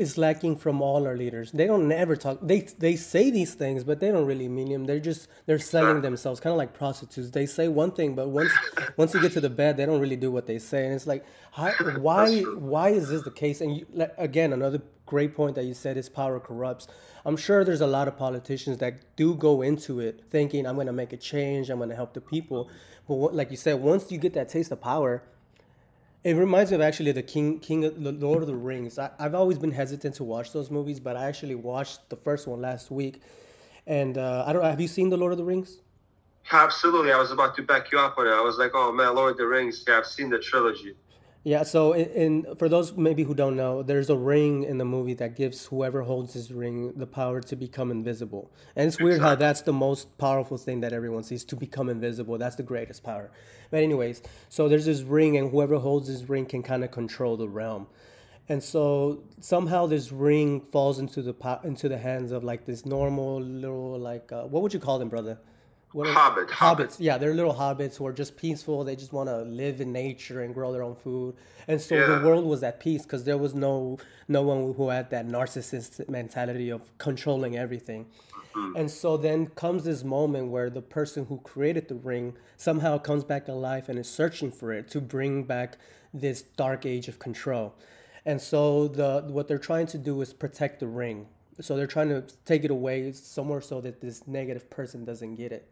is 0.00 0.16
lacking 0.16 0.56
from 0.56 0.80
all 0.80 1.06
our 1.06 1.16
leaders. 1.16 1.52
They 1.52 1.66
don't 1.66 1.86
never 1.86 2.16
talk. 2.16 2.38
They 2.42 2.60
they 2.78 2.96
say 2.96 3.30
these 3.30 3.54
things, 3.54 3.84
but 3.84 4.00
they 4.00 4.10
don't 4.10 4.26
really 4.26 4.48
mean 4.48 4.70
them. 4.70 4.86
They're 4.86 4.98
just 4.98 5.28
they're 5.46 5.58
selling 5.58 6.00
themselves, 6.00 6.40
kind 6.40 6.52
of 6.52 6.58
like 6.58 6.72
prostitutes. 6.72 7.30
They 7.30 7.46
say 7.46 7.68
one 7.68 7.92
thing, 7.92 8.14
but 8.14 8.28
once 8.28 8.52
once 8.96 9.14
you 9.14 9.20
get 9.20 9.32
to 9.32 9.40
the 9.40 9.50
bed, 9.50 9.76
they 9.76 9.86
don't 9.86 10.00
really 10.00 10.16
do 10.16 10.32
what 10.32 10.46
they 10.46 10.58
say. 10.58 10.86
And 10.86 10.94
it's 10.94 11.06
like, 11.06 11.24
how, 11.52 11.70
why 11.98 12.40
why 12.40 12.88
is 12.90 13.08
this 13.08 13.22
the 13.22 13.30
case? 13.30 13.60
And 13.60 13.76
you, 13.76 13.86
again, 14.16 14.52
another 14.52 14.80
great 15.06 15.34
point 15.34 15.56
that 15.56 15.64
you 15.64 15.74
said 15.74 15.96
is 15.96 16.08
power 16.08 16.40
corrupts. 16.40 16.86
I'm 17.24 17.36
sure 17.36 17.64
there's 17.64 17.80
a 17.80 17.86
lot 17.86 18.08
of 18.08 18.16
politicians 18.16 18.78
that 18.78 19.16
do 19.16 19.34
go 19.34 19.60
into 19.60 20.00
it 20.00 20.22
thinking 20.30 20.66
I'm 20.66 20.76
going 20.76 20.86
to 20.86 20.92
make 20.92 21.12
a 21.12 21.16
change, 21.16 21.68
I'm 21.68 21.78
going 21.78 21.90
to 21.90 21.96
help 21.96 22.14
the 22.14 22.20
people. 22.20 22.70
But 23.06 23.16
what, 23.16 23.34
like 23.34 23.50
you 23.50 23.56
said, 23.56 23.80
once 23.80 24.10
you 24.10 24.18
get 24.18 24.34
that 24.34 24.48
taste 24.48 24.70
of 24.70 24.80
power, 24.80 25.22
it 26.22 26.34
reminds 26.34 26.70
me 26.70 26.74
of 26.74 26.80
actually 26.80 27.12
the 27.12 27.22
King, 27.22 27.58
King, 27.60 27.84
of, 27.84 28.02
the 28.02 28.12
Lord 28.12 28.42
of 28.42 28.46
the 28.46 28.54
Rings. 28.54 28.98
I, 28.98 29.10
I've 29.18 29.34
always 29.34 29.58
been 29.58 29.72
hesitant 29.72 30.14
to 30.16 30.24
watch 30.24 30.52
those 30.52 30.70
movies, 30.70 31.00
but 31.00 31.16
I 31.16 31.24
actually 31.24 31.54
watched 31.54 32.08
the 32.10 32.16
first 32.16 32.46
one 32.46 32.60
last 32.60 32.90
week. 32.90 33.22
And 33.86 34.18
uh, 34.18 34.44
I 34.46 34.52
don't. 34.52 34.62
Have 34.62 34.80
you 34.80 34.88
seen 34.88 35.08
the 35.08 35.16
Lord 35.16 35.32
of 35.32 35.38
the 35.38 35.44
Rings? 35.44 35.78
Absolutely. 36.52 37.12
I 37.12 37.18
was 37.18 37.30
about 37.30 37.56
to 37.56 37.62
back 37.62 37.90
you 37.92 37.98
up 37.98 38.18
on 38.18 38.26
it. 38.26 38.30
I 38.30 38.40
was 38.40 38.58
like, 38.58 38.72
oh 38.74 38.92
man, 38.92 39.14
Lord 39.14 39.32
of 39.32 39.38
the 39.38 39.46
Rings. 39.46 39.84
Yeah, 39.86 39.98
I've 39.98 40.06
seen 40.06 40.28
the 40.30 40.38
trilogy. 40.38 40.94
Yeah. 41.42 41.62
So, 41.62 41.94
in, 41.94 42.44
in 42.44 42.56
for 42.56 42.68
those 42.68 42.92
maybe 42.96 43.22
who 43.22 43.34
don't 43.34 43.56
know, 43.56 43.82
there's 43.82 44.10
a 44.10 44.16
ring 44.16 44.64
in 44.64 44.76
the 44.76 44.84
movie 44.84 45.14
that 45.14 45.36
gives 45.36 45.64
whoever 45.66 46.02
holds 46.02 46.34
this 46.34 46.50
ring 46.50 46.92
the 46.96 47.06
power 47.06 47.40
to 47.40 47.56
become 47.56 47.90
invisible. 47.90 48.52
And 48.76 48.86
it's 48.88 49.00
weird 49.00 49.22
how 49.22 49.36
that's 49.36 49.62
the 49.62 49.72
most 49.72 50.18
powerful 50.18 50.58
thing 50.58 50.80
that 50.80 50.92
everyone 50.92 51.24
sees 51.24 51.44
to 51.46 51.56
become 51.56 51.88
invisible. 51.88 52.36
That's 52.36 52.56
the 52.56 52.62
greatest 52.62 53.02
power. 53.02 53.30
But 53.70 53.82
anyways, 53.82 54.22
so 54.50 54.68
there's 54.68 54.84
this 54.84 55.00
ring, 55.00 55.38
and 55.38 55.50
whoever 55.50 55.78
holds 55.78 56.08
this 56.08 56.28
ring 56.28 56.44
can 56.44 56.62
kind 56.62 56.84
of 56.84 56.90
control 56.90 57.38
the 57.38 57.48
realm. 57.48 57.86
And 58.48 58.62
so 58.62 59.22
somehow 59.40 59.86
this 59.86 60.12
ring 60.12 60.60
falls 60.60 60.98
into 60.98 61.22
the 61.22 61.32
po- 61.32 61.60
into 61.64 61.88
the 61.88 61.98
hands 61.98 62.32
of 62.32 62.44
like 62.44 62.66
this 62.66 62.84
normal 62.84 63.40
little 63.40 63.98
like 63.98 64.30
uh, 64.30 64.42
what 64.42 64.62
would 64.62 64.74
you 64.74 64.80
call 64.80 64.98
them, 64.98 65.08
brother? 65.08 65.38
What 65.92 66.06
are- 66.06 66.12
Hobbit, 66.12 66.48
Hobbits. 66.48 66.50
hobbit. 66.52 67.00
Yeah, 67.00 67.18
they're 67.18 67.34
little 67.34 67.54
hobbits 67.54 67.96
who 67.96 68.06
are 68.06 68.12
just 68.12 68.36
peaceful. 68.36 68.84
They 68.84 68.94
just 68.94 69.12
want 69.12 69.28
to 69.28 69.42
live 69.42 69.80
in 69.80 69.92
nature 69.92 70.42
and 70.42 70.54
grow 70.54 70.72
their 70.72 70.84
own 70.84 70.94
food. 70.94 71.34
And 71.66 71.80
so 71.80 71.94
the 71.96 72.24
world 72.24 72.44
was 72.44 72.62
at 72.62 72.78
peace 72.78 73.02
because 73.02 73.24
there 73.24 73.38
was 73.38 73.54
no 73.54 73.98
no 74.28 74.42
one 74.42 74.72
who 74.74 74.88
had 74.88 75.10
that 75.10 75.26
narcissist 75.26 76.08
mentality 76.08 76.70
of 76.70 76.96
controlling 76.98 77.56
everything. 77.56 78.06
Mm-hmm. 78.54 78.76
And 78.76 78.90
so 78.90 79.16
then 79.16 79.46
comes 79.48 79.84
this 79.84 80.04
moment 80.04 80.48
where 80.48 80.70
the 80.70 80.82
person 80.82 81.26
who 81.26 81.38
created 81.38 81.88
the 81.88 81.94
ring 81.96 82.36
somehow 82.56 82.98
comes 82.98 83.24
back 83.24 83.48
alive 83.48 83.88
and 83.88 83.98
is 83.98 84.08
searching 84.08 84.50
for 84.52 84.72
it 84.72 84.88
to 84.90 85.00
bring 85.00 85.44
back 85.44 85.76
this 86.14 86.42
dark 86.42 86.86
age 86.86 87.08
of 87.08 87.18
control. 87.18 87.74
And 88.24 88.40
so 88.40 88.86
the 88.88 89.24
what 89.28 89.48
they're 89.48 89.58
trying 89.58 89.86
to 89.88 89.98
do 89.98 90.20
is 90.20 90.32
protect 90.32 90.78
the 90.80 90.86
ring. 90.86 91.26
So 91.60 91.76
they're 91.76 91.86
trying 91.86 92.08
to 92.10 92.22
take 92.44 92.64
it 92.64 92.70
away 92.70 93.12
somewhere 93.12 93.60
so 93.60 93.80
that 93.80 94.00
this 94.00 94.26
negative 94.26 94.70
person 94.70 95.04
doesn't 95.04 95.34
get 95.34 95.52
it. 95.52 95.68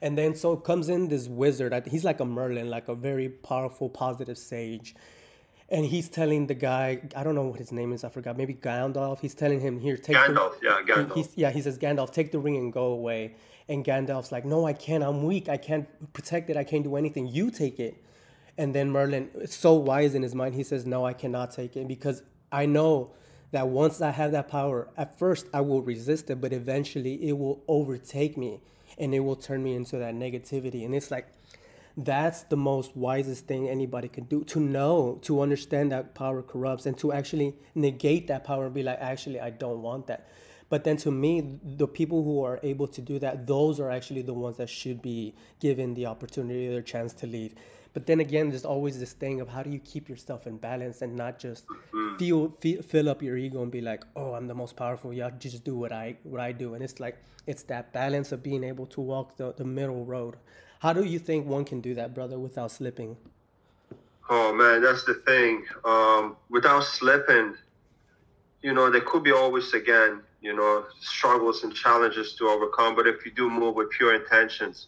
And 0.00 0.16
then 0.16 0.34
so 0.34 0.56
comes 0.56 0.88
in 0.88 1.08
this 1.08 1.28
wizard. 1.28 1.86
He's 1.86 2.04
like 2.04 2.20
a 2.20 2.24
Merlin, 2.24 2.70
like 2.70 2.88
a 2.88 2.94
very 2.94 3.28
powerful, 3.28 3.88
positive 3.88 4.38
sage. 4.38 4.94
And 5.70 5.84
he's 5.84 6.08
telling 6.08 6.46
the 6.46 6.54
guy, 6.54 7.02
I 7.14 7.22
don't 7.22 7.34
know 7.34 7.42
what 7.42 7.58
his 7.58 7.72
name 7.72 7.92
is, 7.92 8.02
I 8.02 8.08
forgot, 8.08 8.38
maybe 8.38 8.54
Gandalf. 8.54 9.20
He's 9.20 9.34
telling 9.34 9.60
him, 9.60 9.78
here, 9.78 9.98
take 9.98 10.16
Gandalf, 10.16 10.58
the 10.60 10.66
yeah, 10.66 10.82
Gandalf. 10.82 11.14
He's, 11.14 11.28
yeah, 11.36 11.50
he 11.50 11.60
says, 11.60 11.78
Gandalf, 11.78 12.10
take 12.10 12.32
the 12.32 12.38
ring 12.38 12.56
and 12.56 12.72
go 12.72 12.86
away. 12.86 13.34
And 13.68 13.84
Gandalf's 13.84 14.32
like, 14.32 14.46
no, 14.46 14.66
I 14.66 14.72
can't. 14.72 15.04
I'm 15.04 15.24
weak. 15.24 15.50
I 15.50 15.58
can't 15.58 15.86
protect 16.14 16.48
it. 16.48 16.56
I 16.56 16.64
can't 16.64 16.84
do 16.84 16.96
anything. 16.96 17.26
You 17.26 17.50
take 17.50 17.78
it. 17.78 18.02
And 18.56 18.74
then 18.74 18.90
Merlin, 18.90 19.28
so 19.46 19.74
wise 19.74 20.14
in 20.14 20.22
his 20.22 20.34
mind, 20.34 20.54
he 20.54 20.64
says, 20.64 20.86
no, 20.86 21.04
I 21.04 21.12
cannot 21.12 21.50
take 21.50 21.76
it 21.76 21.86
because 21.86 22.22
I 22.50 22.64
know 22.64 23.10
that 23.50 23.68
once 23.68 24.00
I 24.00 24.10
have 24.10 24.32
that 24.32 24.48
power, 24.48 24.88
at 24.96 25.18
first 25.18 25.46
I 25.52 25.60
will 25.60 25.82
resist 25.82 26.30
it, 26.30 26.40
but 26.40 26.52
eventually 26.52 27.28
it 27.28 27.38
will 27.38 27.62
overtake 27.68 28.36
me 28.36 28.60
and 28.98 29.14
it 29.14 29.20
will 29.20 29.36
turn 29.36 29.62
me 29.62 29.74
into 29.74 29.96
that 29.98 30.14
negativity. 30.14 30.84
And 30.84 30.94
it's 30.94 31.10
like, 31.10 31.28
that's 31.96 32.42
the 32.44 32.56
most 32.56 32.96
wisest 32.96 33.46
thing 33.46 33.68
anybody 33.68 34.08
can 34.08 34.24
do 34.24 34.44
to 34.44 34.60
know, 34.60 35.18
to 35.22 35.40
understand 35.40 35.90
that 35.90 36.14
power 36.14 36.42
corrupts 36.42 36.86
and 36.86 36.96
to 36.98 37.12
actually 37.12 37.56
negate 37.74 38.28
that 38.28 38.44
power 38.44 38.66
and 38.66 38.74
be 38.74 38.84
like, 38.84 38.98
actually, 39.00 39.40
I 39.40 39.50
don't 39.50 39.82
want 39.82 40.06
that. 40.06 40.28
But 40.68 40.84
then 40.84 40.96
to 40.98 41.10
me, 41.10 41.58
the 41.64 41.88
people 41.88 42.22
who 42.22 42.44
are 42.44 42.60
able 42.62 42.86
to 42.88 43.00
do 43.00 43.18
that, 43.18 43.46
those 43.46 43.80
are 43.80 43.90
actually 43.90 44.22
the 44.22 44.34
ones 44.34 44.58
that 44.58 44.68
should 44.68 45.02
be 45.02 45.34
given 45.60 45.94
the 45.94 46.06
opportunity 46.06 46.68
or 46.68 46.82
chance 46.82 47.12
to 47.14 47.26
lead. 47.26 47.56
But 47.98 48.06
then 48.06 48.20
again, 48.20 48.50
there's 48.50 48.64
always 48.64 49.00
this 49.00 49.12
thing 49.12 49.40
of 49.40 49.48
how 49.48 49.64
do 49.64 49.70
you 49.70 49.80
keep 49.80 50.08
yourself 50.08 50.46
in 50.46 50.56
balance 50.56 51.02
and 51.02 51.16
not 51.16 51.40
just 51.40 51.66
feel, 52.16 52.48
feel 52.48 52.80
fill 52.80 53.08
up 53.08 53.24
your 53.24 53.36
ego 53.36 53.60
and 53.60 53.72
be 53.72 53.80
like, 53.80 54.04
oh, 54.14 54.34
I'm 54.34 54.46
the 54.46 54.54
most 54.54 54.76
powerful. 54.76 55.12
Yeah, 55.12 55.30
just 55.36 55.64
do 55.64 55.74
what 55.74 55.90
I 55.90 56.16
what 56.22 56.40
I 56.40 56.52
do. 56.52 56.74
And 56.74 56.84
it's 56.84 57.00
like 57.00 57.16
it's 57.48 57.64
that 57.64 57.92
balance 57.92 58.30
of 58.30 58.40
being 58.40 58.62
able 58.62 58.86
to 58.86 59.00
walk 59.00 59.36
the, 59.36 59.52
the 59.52 59.64
middle 59.64 60.04
road. 60.04 60.36
How 60.78 60.92
do 60.92 61.02
you 61.02 61.18
think 61.18 61.48
one 61.48 61.64
can 61.64 61.80
do 61.80 61.92
that, 61.96 62.14
brother, 62.14 62.38
without 62.38 62.70
slipping? 62.70 63.16
Oh 64.30 64.54
man, 64.54 64.80
that's 64.80 65.02
the 65.02 65.14
thing. 65.14 65.64
Um, 65.84 66.36
without 66.50 66.84
slipping, 66.84 67.56
you 68.62 68.74
know, 68.74 68.92
there 68.92 69.00
could 69.00 69.24
be 69.24 69.32
always 69.32 69.74
again, 69.74 70.20
you 70.40 70.54
know, 70.54 70.84
struggles 71.00 71.64
and 71.64 71.74
challenges 71.74 72.36
to 72.36 72.46
overcome. 72.46 72.94
But 72.94 73.08
if 73.08 73.26
you 73.26 73.32
do 73.32 73.50
move 73.50 73.74
with 73.74 73.90
pure 73.90 74.14
intentions, 74.14 74.86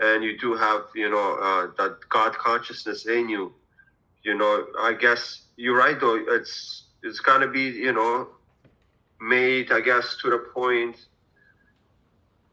and 0.00 0.22
you 0.24 0.38
do 0.38 0.54
have, 0.54 0.82
you 0.94 1.08
know, 1.10 1.34
uh, 1.36 1.66
that 1.78 1.96
God 2.08 2.34
consciousness 2.38 3.06
in 3.06 3.28
you, 3.28 3.52
you 4.24 4.34
know, 4.36 4.66
I 4.80 4.92
guess 4.94 5.42
you're 5.56 5.76
right 5.76 5.98
though. 5.98 6.16
It's 6.28 6.84
it's 7.02 7.20
gonna 7.20 7.48
be, 7.48 7.62
you 7.70 7.92
know, 7.92 8.28
made, 9.20 9.70
I 9.72 9.80
guess, 9.80 10.16
to 10.22 10.30
the 10.30 10.38
point. 10.38 10.96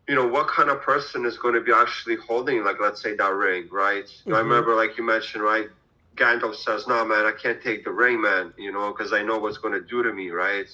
You 0.07 0.15
know 0.15 0.27
what 0.27 0.47
kind 0.47 0.69
of 0.69 0.81
person 0.81 1.25
is 1.25 1.37
going 1.37 1.53
to 1.55 1.61
be 1.61 1.71
actually 1.71 2.15
holding, 2.15 2.63
like, 2.63 2.79
let's 2.79 3.01
say 3.01 3.15
that 3.15 3.33
ring, 3.33 3.67
right? 3.71 4.05
I 4.31 4.39
Mhm. 4.39 4.39
remember, 4.39 4.75
like 4.75 4.97
you 4.97 5.03
mentioned, 5.03 5.43
right? 5.43 5.69
Gandalf 6.15 6.55
says, 6.55 6.87
"No, 6.87 7.03
man, 7.05 7.25
I 7.25 7.31
can't 7.31 7.61
take 7.61 7.83
the 7.85 7.91
ring, 7.91 8.21
man. 8.21 8.53
You 8.57 8.71
know, 8.71 8.91
because 8.91 9.13
I 9.13 9.21
know 9.23 9.37
what's 9.39 9.57
going 9.57 9.73
to 9.73 9.81
do 9.81 10.03
to 10.03 10.11
me, 10.13 10.29
right?" 10.31 10.67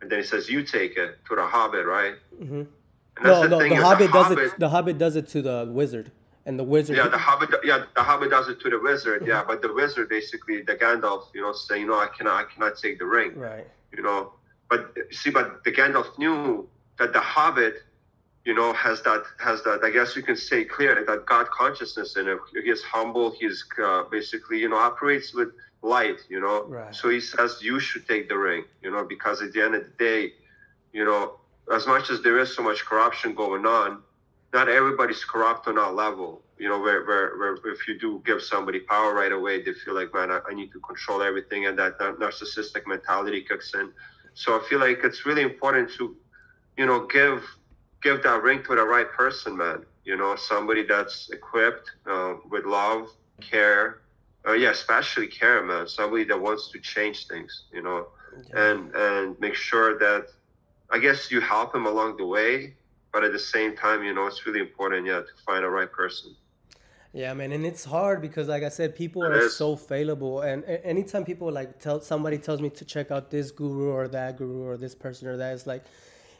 And 0.00 0.10
then 0.10 0.18
he 0.20 0.24
says, 0.24 0.48
"You 0.50 0.62
take 0.62 0.96
it 0.96 1.24
to 1.26 1.34
the 1.36 1.46
Hobbit, 1.46 1.86
right?" 1.86 2.16
hmm 2.38 2.62
No, 3.22 3.42
the 3.42 3.48
no, 3.48 3.58
the 3.58 3.66
is 3.74 3.82
Hobbit 3.82 4.12
does 4.12 4.26
Hobbit, 4.26 4.38
it. 4.44 4.58
The 4.58 4.68
Hobbit 4.68 4.98
does 4.98 5.16
it 5.16 5.28
to 5.28 5.42
the 5.42 5.68
wizard, 5.70 6.10
and 6.44 6.58
the 6.58 6.64
wizard. 6.64 6.96
Yeah, 6.96 7.08
the 7.08 7.16
Hobbit. 7.18 7.50
Yeah, 7.64 7.84
the 7.94 8.02
Hobbit 8.02 8.30
does 8.30 8.48
it 8.48 8.60
to 8.60 8.70
the 8.70 8.78
wizard. 8.78 9.22
Mm-hmm. 9.22 9.30
Yeah, 9.30 9.44
but 9.46 9.62
the 9.62 9.72
wizard 9.72 10.08
basically, 10.08 10.62
the 10.62 10.74
Gandalf, 10.74 11.24
you 11.34 11.40
know, 11.42 11.52
saying, 11.52 11.82
"You 11.82 11.88
know, 11.88 11.98
I 11.98 12.08
cannot, 12.08 12.44
I 12.44 12.44
cannot 12.52 12.76
take 12.78 12.98
the 12.98 13.06
ring." 13.06 13.34
right. 13.38 13.66
You 13.96 14.02
know, 14.02 14.32
but 14.68 14.94
see, 15.12 15.30
but 15.30 15.64
the 15.64 15.72
Gandalf 15.72 16.18
knew 16.18 16.68
that 16.98 17.12
the 17.14 17.20
Hobbit, 17.20 17.76
you 18.44 18.52
know, 18.54 18.74
has 18.74 19.00
that 19.02 19.22
has 19.38 19.62
that. 19.64 19.80
I 19.82 19.90
guess 19.90 20.14
you 20.14 20.22
can 20.22 20.36
say 20.36 20.64
clearly 20.64 21.04
that 21.06 21.24
God 21.24 21.46
consciousness 21.50 22.16
in 22.16 22.26
him. 22.28 22.40
He 22.52 22.68
is 22.70 22.82
humble. 22.82 23.34
He's 23.40 23.64
uh, 23.82 24.02
basically, 24.10 24.58
you 24.58 24.68
know, 24.68 24.76
operates 24.76 25.32
with 25.32 25.48
light. 25.82 26.18
You 26.28 26.40
know, 26.40 26.64
Right. 26.64 26.94
so 26.94 27.08
he 27.08 27.20
says 27.20 27.62
you 27.62 27.80
should 27.80 28.06
take 28.06 28.28
the 28.28 28.36
ring. 28.36 28.64
You 28.82 28.90
know, 28.90 29.04
because 29.04 29.40
at 29.40 29.52
the 29.54 29.62
end 29.62 29.74
of 29.74 29.84
the 29.84 29.92
day, 30.04 30.34
you 30.92 31.04
know, 31.04 31.38
as 31.74 31.86
much 31.86 32.10
as 32.10 32.22
there 32.22 32.38
is 32.38 32.54
so 32.54 32.62
much 32.62 32.84
corruption 32.84 33.34
going 33.34 33.66
on, 33.66 34.02
not 34.52 34.68
everybody's 34.68 35.24
corrupt 35.24 35.66
on 35.68 35.74
that 35.76 35.94
level. 35.94 36.42
You 36.58 36.68
know, 36.68 36.80
where, 36.80 37.04
where, 37.04 37.36
where 37.36 37.72
if 37.72 37.86
you 37.86 37.98
do 37.98 38.22
give 38.24 38.40
somebody 38.40 38.80
power 38.80 39.12
right 39.12 39.32
away, 39.32 39.62
they 39.62 39.74
feel 39.74 39.94
like, 39.94 40.14
man, 40.14 40.30
I, 40.30 40.40
I 40.48 40.54
need 40.54 40.72
to 40.72 40.80
control 40.80 41.22
everything, 41.22 41.66
and 41.66 41.78
that 41.78 42.00
nar- 42.00 42.14
narcissistic 42.14 42.86
mentality 42.86 43.42
kicks 43.42 43.74
in. 43.74 43.92
So 44.32 44.58
I 44.58 44.66
feel 44.68 44.80
like 44.80 45.00
it's 45.04 45.26
really 45.26 45.42
important 45.42 45.90
to, 45.98 46.16
you 46.78 46.86
know, 46.86 47.06
give 47.06 47.42
give 48.02 48.22
that 48.22 48.42
ring 48.42 48.62
to 48.64 48.74
the 48.74 48.84
right 48.84 49.10
person, 49.10 49.56
man. 49.56 49.84
You 50.04 50.16
know, 50.16 50.36
somebody 50.36 50.84
that's 50.84 51.30
equipped 51.30 51.90
uh, 52.06 52.34
with 52.48 52.64
love, 52.64 53.08
care, 53.40 54.00
uh, 54.46 54.52
yeah, 54.52 54.70
especially 54.70 55.26
care, 55.26 55.62
man. 55.62 55.88
Somebody 55.88 56.24
that 56.24 56.40
wants 56.40 56.70
to 56.70 56.78
change 56.78 57.26
things. 57.26 57.64
You 57.72 57.82
know, 57.82 58.06
yeah. 58.48 58.70
and 58.70 58.94
and 58.94 59.40
make 59.40 59.54
sure 59.54 59.98
that 59.98 60.28
I 60.90 60.98
guess 60.98 61.30
you 61.30 61.40
help 61.40 61.74
him 61.74 61.86
along 61.86 62.16
the 62.16 62.26
way, 62.26 62.74
but 63.12 63.24
at 63.24 63.32
the 63.32 63.38
same 63.38 63.76
time, 63.76 64.04
you 64.04 64.14
know, 64.14 64.26
it's 64.26 64.46
really 64.46 64.60
important, 64.60 65.06
yeah, 65.06 65.20
to 65.20 65.42
find 65.44 65.64
the 65.64 65.68
right 65.68 65.90
person. 65.90 66.36
Yeah, 67.12 67.32
man, 67.32 67.50
and 67.52 67.64
it's 67.64 67.84
hard 67.84 68.20
because, 68.20 68.46
like 68.46 68.62
I 68.62 68.68
said, 68.68 68.94
people 68.94 69.22
it 69.22 69.32
are 69.32 69.46
is. 69.46 69.56
so 69.56 69.74
fallible, 69.74 70.42
and 70.42 70.64
anytime 70.64 71.24
people 71.24 71.50
like 71.50 71.78
tell 71.78 72.00
somebody 72.00 72.36
tells 72.36 72.60
me 72.60 72.68
to 72.70 72.84
check 72.84 73.10
out 73.10 73.30
this 73.30 73.50
guru 73.50 73.90
or 73.90 74.06
that 74.08 74.36
guru 74.36 74.64
or 74.64 74.76
this 74.76 74.94
person 74.94 75.26
or 75.26 75.36
that, 75.38 75.54
it's 75.54 75.66
like, 75.66 75.84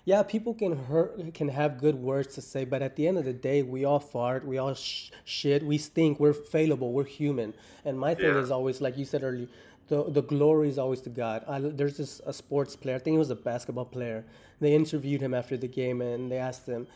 yeah, 0.05 0.22
people 0.22 0.53
can 0.53 0.76
hurt, 0.76 1.32
can 1.32 1.49
have 1.49 1.78
good 1.78 1.94
words 1.94 2.34
to 2.34 2.42
say, 2.42 2.66
but 2.66 2.82
at 2.82 2.94
the 2.94 3.09
end 3.09 3.16
of 3.16 3.24
the 3.24 3.32
day, 3.32 3.62
we 3.62 3.86
all 3.86 3.99
fart, 3.99 4.47
we 4.47 4.59
all 4.59 4.74
sh- 4.74 5.11
shit, 5.24 5.62
we 5.62 5.78
stink, 5.78 6.20
we're 6.20 6.34
fallible, 6.34 6.92
we're 6.92 7.05
human, 7.05 7.55
and 7.86 7.99
my 7.99 8.14
thing 8.14 8.34
yeah. 8.34 8.38
is 8.38 8.51
always 8.51 8.82
like 8.82 8.99
you 8.99 9.07
said 9.07 9.22
earlier, 9.22 9.49
the 9.89 10.05
the 10.11 10.22
glory 10.22 10.68
is 10.68 10.78
always 10.78 11.01
to 11.03 11.11
God. 11.11 11.45
I, 11.49 11.61
there's 11.61 11.97
this 11.97 12.20
a 12.26 12.32
sports 12.32 12.76
player, 12.76 12.97
I 12.97 12.99
think 12.99 13.14
he 13.14 13.18
was 13.18 13.30
a 13.30 13.37
basketball 13.37 13.84
player. 13.84 14.24
They 14.61 14.74
interviewed 14.74 15.20
him 15.20 15.34
after 15.34 15.57
the 15.57 15.68
game 15.68 16.01
and 16.01 16.30
they 16.30 16.39
asked 16.39 16.66
him, 16.66 16.87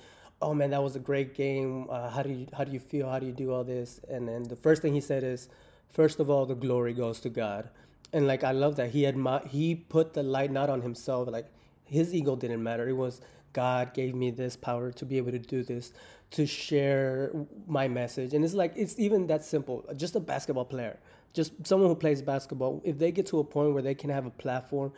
"Oh 0.40 0.54
man, 0.54 0.70
that 0.70 0.82
was 0.82 0.96
a 0.96 1.00
great 1.00 1.34
game. 1.34 1.86
Uh, 1.90 2.10
how 2.10 2.22
do 2.22 2.30
you 2.30 2.46
how 2.56 2.64
do 2.64 2.72
you 2.72 2.80
feel? 2.80 3.08
How 3.10 3.18
do 3.18 3.26
you 3.26 3.32
do 3.32 3.52
all 3.52 3.64
this?" 3.64 4.00
And 4.08 4.28
then 4.28 4.44
the 4.44 4.56
first 4.56 4.82
thing 4.82 4.94
he 4.94 5.00
said 5.00 5.22
is, 5.24 5.48
first 5.88 6.20
of 6.20 6.30
all, 6.30 6.46
the 6.46 6.54
glory 6.54 6.94
goes 6.94 7.20
to 7.20 7.28
God." 7.28 7.68
And 8.12 8.26
like 8.26 8.42
I 8.42 8.52
love 8.52 8.76
that 8.76 8.90
he 8.90 9.04
had 9.04 9.16
he 9.48 9.74
put 9.74 10.14
the 10.14 10.22
light 10.22 10.50
not 10.50 10.68
on 10.68 10.82
himself, 10.82 11.28
like 11.28 11.46
his 11.84 12.14
ego 12.14 12.36
didn't 12.36 12.62
matter. 12.62 12.88
It 12.88 12.94
was 12.94 13.20
God 13.52 13.94
gave 13.94 14.14
me 14.14 14.30
this 14.30 14.56
power 14.56 14.90
to 14.92 15.04
be 15.04 15.16
able 15.16 15.32
to 15.32 15.38
do 15.38 15.62
this, 15.62 15.92
to 16.32 16.46
share 16.46 17.32
my 17.66 17.88
message. 17.88 18.34
And 18.34 18.44
it's 18.44 18.54
like, 18.54 18.72
it's 18.76 18.98
even 18.98 19.26
that 19.26 19.44
simple. 19.44 19.84
Just 19.96 20.14
a 20.16 20.20
basketball 20.20 20.64
player, 20.64 20.98
just 21.32 21.52
someone 21.66 21.88
who 21.88 21.94
plays 21.94 22.22
basketball, 22.22 22.80
if 22.84 22.98
they 22.98 23.12
get 23.12 23.26
to 23.26 23.38
a 23.38 23.44
point 23.44 23.72
where 23.72 23.82
they 23.82 23.94
can 23.94 24.10
have 24.10 24.26
a 24.26 24.30
platform 24.30 24.92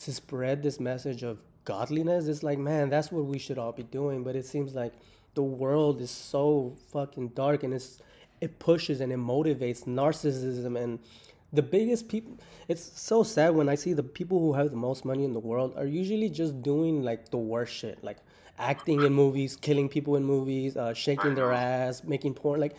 to 0.00 0.12
spread 0.12 0.62
this 0.62 0.80
message 0.80 1.22
of 1.22 1.38
godliness, 1.64 2.26
it's 2.26 2.42
like, 2.42 2.58
man, 2.58 2.90
that's 2.90 3.10
what 3.10 3.24
we 3.24 3.38
should 3.38 3.58
all 3.58 3.72
be 3.72 3.84
doing. 3.84 4.24
But 4.24 4.36
it 4.36 4.46
seems 4.46 4.74
like 4.74 4.92
the 5.34 5.42
world 5.42 6.00
is 6.00 6.10
so 6.10 6.74
fucking 6.92 7.28
dark 7.28 7.62
and 7.62 7.72
it's, 7.74 8.00
it 8.40 8.58
pushes 8.58 9.00
and 9.00 9.12
it 9.12 9.18
motivates 9.18 9.84
narcissism 9.84 10.78
and 10.78 10.98
the 11.52 11.62
biggest 11.62 12.08
people 12.08 12.36
it's 12.68 13.00
so 13.00 13.22
sad 13.22 13.54
when 13.54 13.68
i 13.68 13.74
see 13.74 13.92
the 13.92 14.02
people 14.02 14.40
who 14.40 14.52
have 14.52 14.70
the 14.70 14.76
most 14.76 15.04
money 15.04 15.24
in 15.24 15.32
the 15.32 15.38
world 15.40 15.72
are 15.76 15.86
usually 15.86 16.28
just 16.28 16.60
doing 16.60 17.02
like 17.02 17.30
the 17.30 17.36
worst 17.36 17.72
shit 17.72 18.02
like 18.02 18.18
acting 18.58 19.02
in 19.02 19.12
movies 19.12 19.56
killing 19.56 19.88
people 19.88 20.16
in 20.16 20.24
movies 20.24 20.76
uh, 20.76 20.92
shaking 20.92 21.34
their 21.34 21.52
ass 21.52 22.02
making 22.04 22.34
porn 22.34 22.60
like 22.60 22.76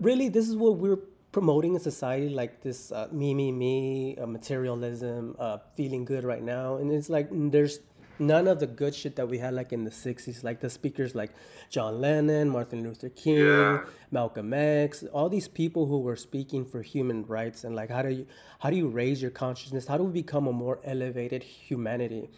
really 0.00 0.28
this 0.28 0.48
is 0.48 0.56
what 0.56 0.76
we're 0.76 0.98
promoting 1.34 1.74
in 1.74 1.80
society 1.80 2.28
like 2.28 2.62
this 2.62 2.92
uh, 2.92 3.08
me 3.10 3.34
me 3.34 3.50
me 3.50 4.16
uh, 4.16 4.24
materialism 4.24 5.34
uh, 5.40 5.58
feeling 5.76 6.04
good 6.04 6.22
right 6.22 6.44
now. 6.44 6.76
And 6.76 6.92
it's 6.92 7.10
like 7.10 7.28
there's 7.32 7.80
none 8.20 8.46
of 8.46 8.60
the 8.60 8.68
good 8.68 8.94
shit 8.94 9.16
that 9.16 9.28
we 9.28 9.38
had 9.38 9.52
like 9.52 9.72
in 9.72 9.82
the 9.82 9.90
60s 9.90 10.44
like 10.44 10.60
the 10.60 10.70
speakers 10.70 11.16
like 11.16 11.32
john 11.68 12.00
lennon 12.00 12.48
martin 12.48 12.80
luther 12.84 13.08
king 13.08 13.38
yeah. 13.38 13.80
malcolm 14.12 14.54
x 14.54 15.02
all 15.12 15.28
these 15.28 15.48
people 15.48 15.86
who 15.86 15.98
were 15.98 16.14
speaking 16.14 16.64
for 16.64 16.80
human 16.80 17.26
rights 17.26 17.64
and 17.64 17.74
like 17.74 17.90
how 17.90 18.02
do 18.02 18.10
you 18.10 18.24
how 18.60 18.70
do 18.70 18.76
you 18.76 18.88
raise 18.88 19.20
your 19.20 19.32
consciousness? 19.32 19.88
How 19.88 19.98
do 19.98 20.04
we 20.04 20.12
become 20.12 20.46
a 20.46 20.52
more 20.52 20.78
elevated 20.84 21.42
humanity? 21.42 22.30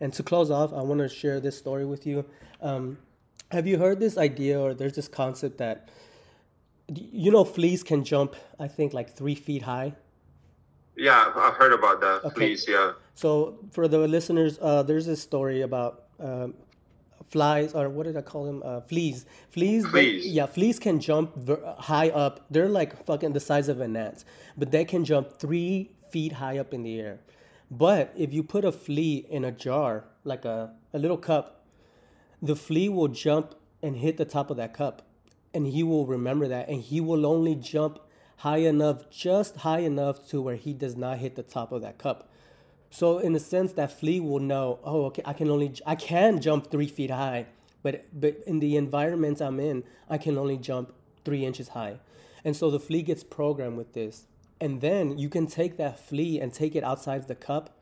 And 0.00 0.12
to 0.12 0.22
close 0.22 0.50
off 0.52 0.72
i 0.72 0.82
want 0.90 1.00
to 1.00 1.08
share 1.08 1.40
this 1.40 1.58
story 1.58 1.84
with 1.84 2.06
you. 2.06 2.24
Um, 2.60 2.98
have 3.50 3.66
you 3.66 3.76
heard 3.78 3.98
this 3.98 4.16
idea 4.16 4.60
or 4.60 4.72
there's 4.72 4.94
this 4.94 5.08
concept 5.08 5.58
that 5.58 5.88
you 6.88 7.30
know 7.30 7.44
fleas 7.44 7.82
can 7.82 8.04
jump 8.04 8.36
i 8.60 8.68
think 8.68 8.92
like 8.92 9.16
three 9.16 9.34
feet 9.34 9.62
high 9.62 9.94
yeah, 10.96 11.32
I've 11.34 11.54
heard 11.54 11.72
about 11.72 12.00
that. 12.00 12.24
Okay. 12.24 12.34
Please, 12.34 12.66
yeah. 12.68 12.92
So 13.14 13.58
for 13.72 13.88
the 13.88 13.98
listeners, 13.98 14.58
uh, 14.60 14.82
there's 14.82 15.06
a 15.08 15.16
story 15.16 15.62
about 15.62 16.04
um, 16.20 16.54
flies, 17.24 17.74
or 17.74 17.88
what 17.88 18.06
did 18.06 18.16
I 18.16 18.22
call 18.22 18.44
them? 18.44 18.62
Uh, 18.64 18.80
fleas. 18.80 19.26
Fleas. 19.50 19.86
Fleas. 19.86 20.22
They, 20.24 20.28
yeah, 20.28 20.46
fleas 20.46 20.78
can 20.78 21.00
jump 21.00 21.48
high 21.78 22.10
up. 22.10 22.46
They're 22.50 22.68
like 22.68 23.04
fucking 23.04 23.32
the 23.32 23.40
size 23.40 23.68
of 23.68 23.80
an 23.80 23.96
ant, 23.96 24.24
but 24.56 24.70
they 24.70 24.84
can 24.84 25.04
jump 25.04 25.38
three 25.38 25.90
feet 26.10 26.32
high 26.32 26.58
up 26.58 26.72
in 26.72 26.82
the 26.82 27.00
air. 27.00 27.18
But 27.70 28.12
if 28.16 28.32
you 28.32 28.42
put 28.42 28.64
a 28.64 28.70
flea 28.70 29.26
in 29.28 29.44
a 29.44 29.50
jar, 29.50 30.04
like 30.22 30.44
a, 30.44 30.72
a 30.92 30.98
little 30.98 31.16
cup, 31.16 31.64
the 32.40 32.54
flea 32.54 32.88
will 32.88 33.08
jump 33.08 33.54
and 33.82 33.96
hit 33.96 34.16
the 34.16 34.24
top 34.24 34.50
of 34.50 34.56
that 34.58 34.74
cup. 34.74 35.02
And 35.54 35.68
he 35.68 35.82
will 35.82 36.06
remember 36.06 36.48
that. 36.48 36.68
And 36.68 36.82
he 36.82 37.00
will 37.00 37.24
only 37.24 37.54
jump 37.54 38.00
high 38.38 38.58
enough, 38.58 39.08
just 39.10 39.56
high 39.58 39.78
enough 39.78 40.28
to 40.28 40.42
where 40.42 40.56
he 40.56 40.74
does 40.74 40.96
not 40.96 41.18
hit 41.18 41.36
the 41.36 41.42
top 41.42 41.72
of 41.72 41.80
that 41.82 41.96
cup. 41.96 42.28
So 42.90 43.18
in 43.18 43.34
a 43.34 43.40
sense, 43.40 43.72
that 43.72 43.98
flea 43.98 44.20
will 44.20 44.38
know, 44.38 44.78
oh, 44.84 45.06
okay, 45.06 45.22
I 45.24 45.32
can 45.32 45.50
only, 45.50 45.72
I 45.84 45.96
can 45.96 46.40
jump 46.40 46.70
three 46.70 46.86
feet 46.86 47.10
high, 47.10 47.46
but 47.82 48.04
but 48.12 48.40
in 48.46 48.60
the 48.60 48.76
environment 48.76 49.40
I'm 49.40 49.58
in, 49.58 49.82
I 50.08 50.16
can 50.16 50.38
only 50.38 50.56
jump 50.58 50.94
three 51.24 51.44
inches 51.44 51.70
high, 51.70 51.98
and 52.44 52.54
so 52.54 52.70
the 52.70 52.78
flea 52.78 53.02
gets 53.02 53.24
programmed 53.24 53.76
with 53.76 53.94
this, 53.94 54.26
and 54.60 54.80
then 54.80 55.18
you 55.18 55.28
can 55.28 55.48
take 55.48 55.76
that 55.78 55.98
flea 55.98 56.40
and 56.40 56.54
take 56.54 56.76
it 56.76 56.84
outside 56.84 57.26
the 57.26 57.34
cup, 57.34 57.76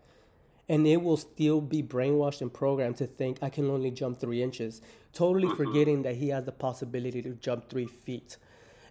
and 0.69 0.87
it 0.87 1.03
will 1.03 1.17
still 1.17 1.61
be 1.61 1.83
brainwashed 1.83 2.41
and 2.41 2.53
programmed 2.53 2.97
to 2.99 3.07
think 3.07 3.39
I 3.43 3.51
can 3.51 3.69
only 3.69 3.91
jump 3.91 4.21
three 4.21 4.43
inches, 4.43 4.81
totally 5.13 5.49
mm-hmm. 5.49 5.57
forgetting 5.57 6.03
that 6.03 6.17
he 6.17 6.29
has 6.29 6.45
the 6.45 6.53
possibility 6.53 7.23
to 7.23 7.31
jump 7.31 7.69
three 7.69 7.87
feet. 7.87 8.37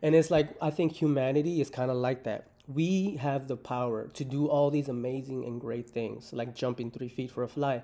And 0.02 0.16
it's 0.16 0.32
like, 0.32 0.50
I 0.62 0.72
think 0.72 0.94
humanity 0.94 1.62
is 1.62 1.70
kind 1.70 1.92
of 1.92 1.98
like 1.98 2.24
that. 2.24 2.48
We 2.68 3.18
have 3.18 3.48
the 3.48 3.58
power 3.58 4.08
to 4.08 4.24
do 4.24 4.48
all 4.48 4.70
these 4.72 4.90
amazing 4.90 5.46
and 5.46 5.60
great 5.60 5.90
things, 5.90 6.34
like 6.34 6.56
jumping 6.56 6.92
three 6.92 7.10
feet 7.10 7.32
for 7.32 7.44
a 7.44 7.48
fly. 7.48 7.84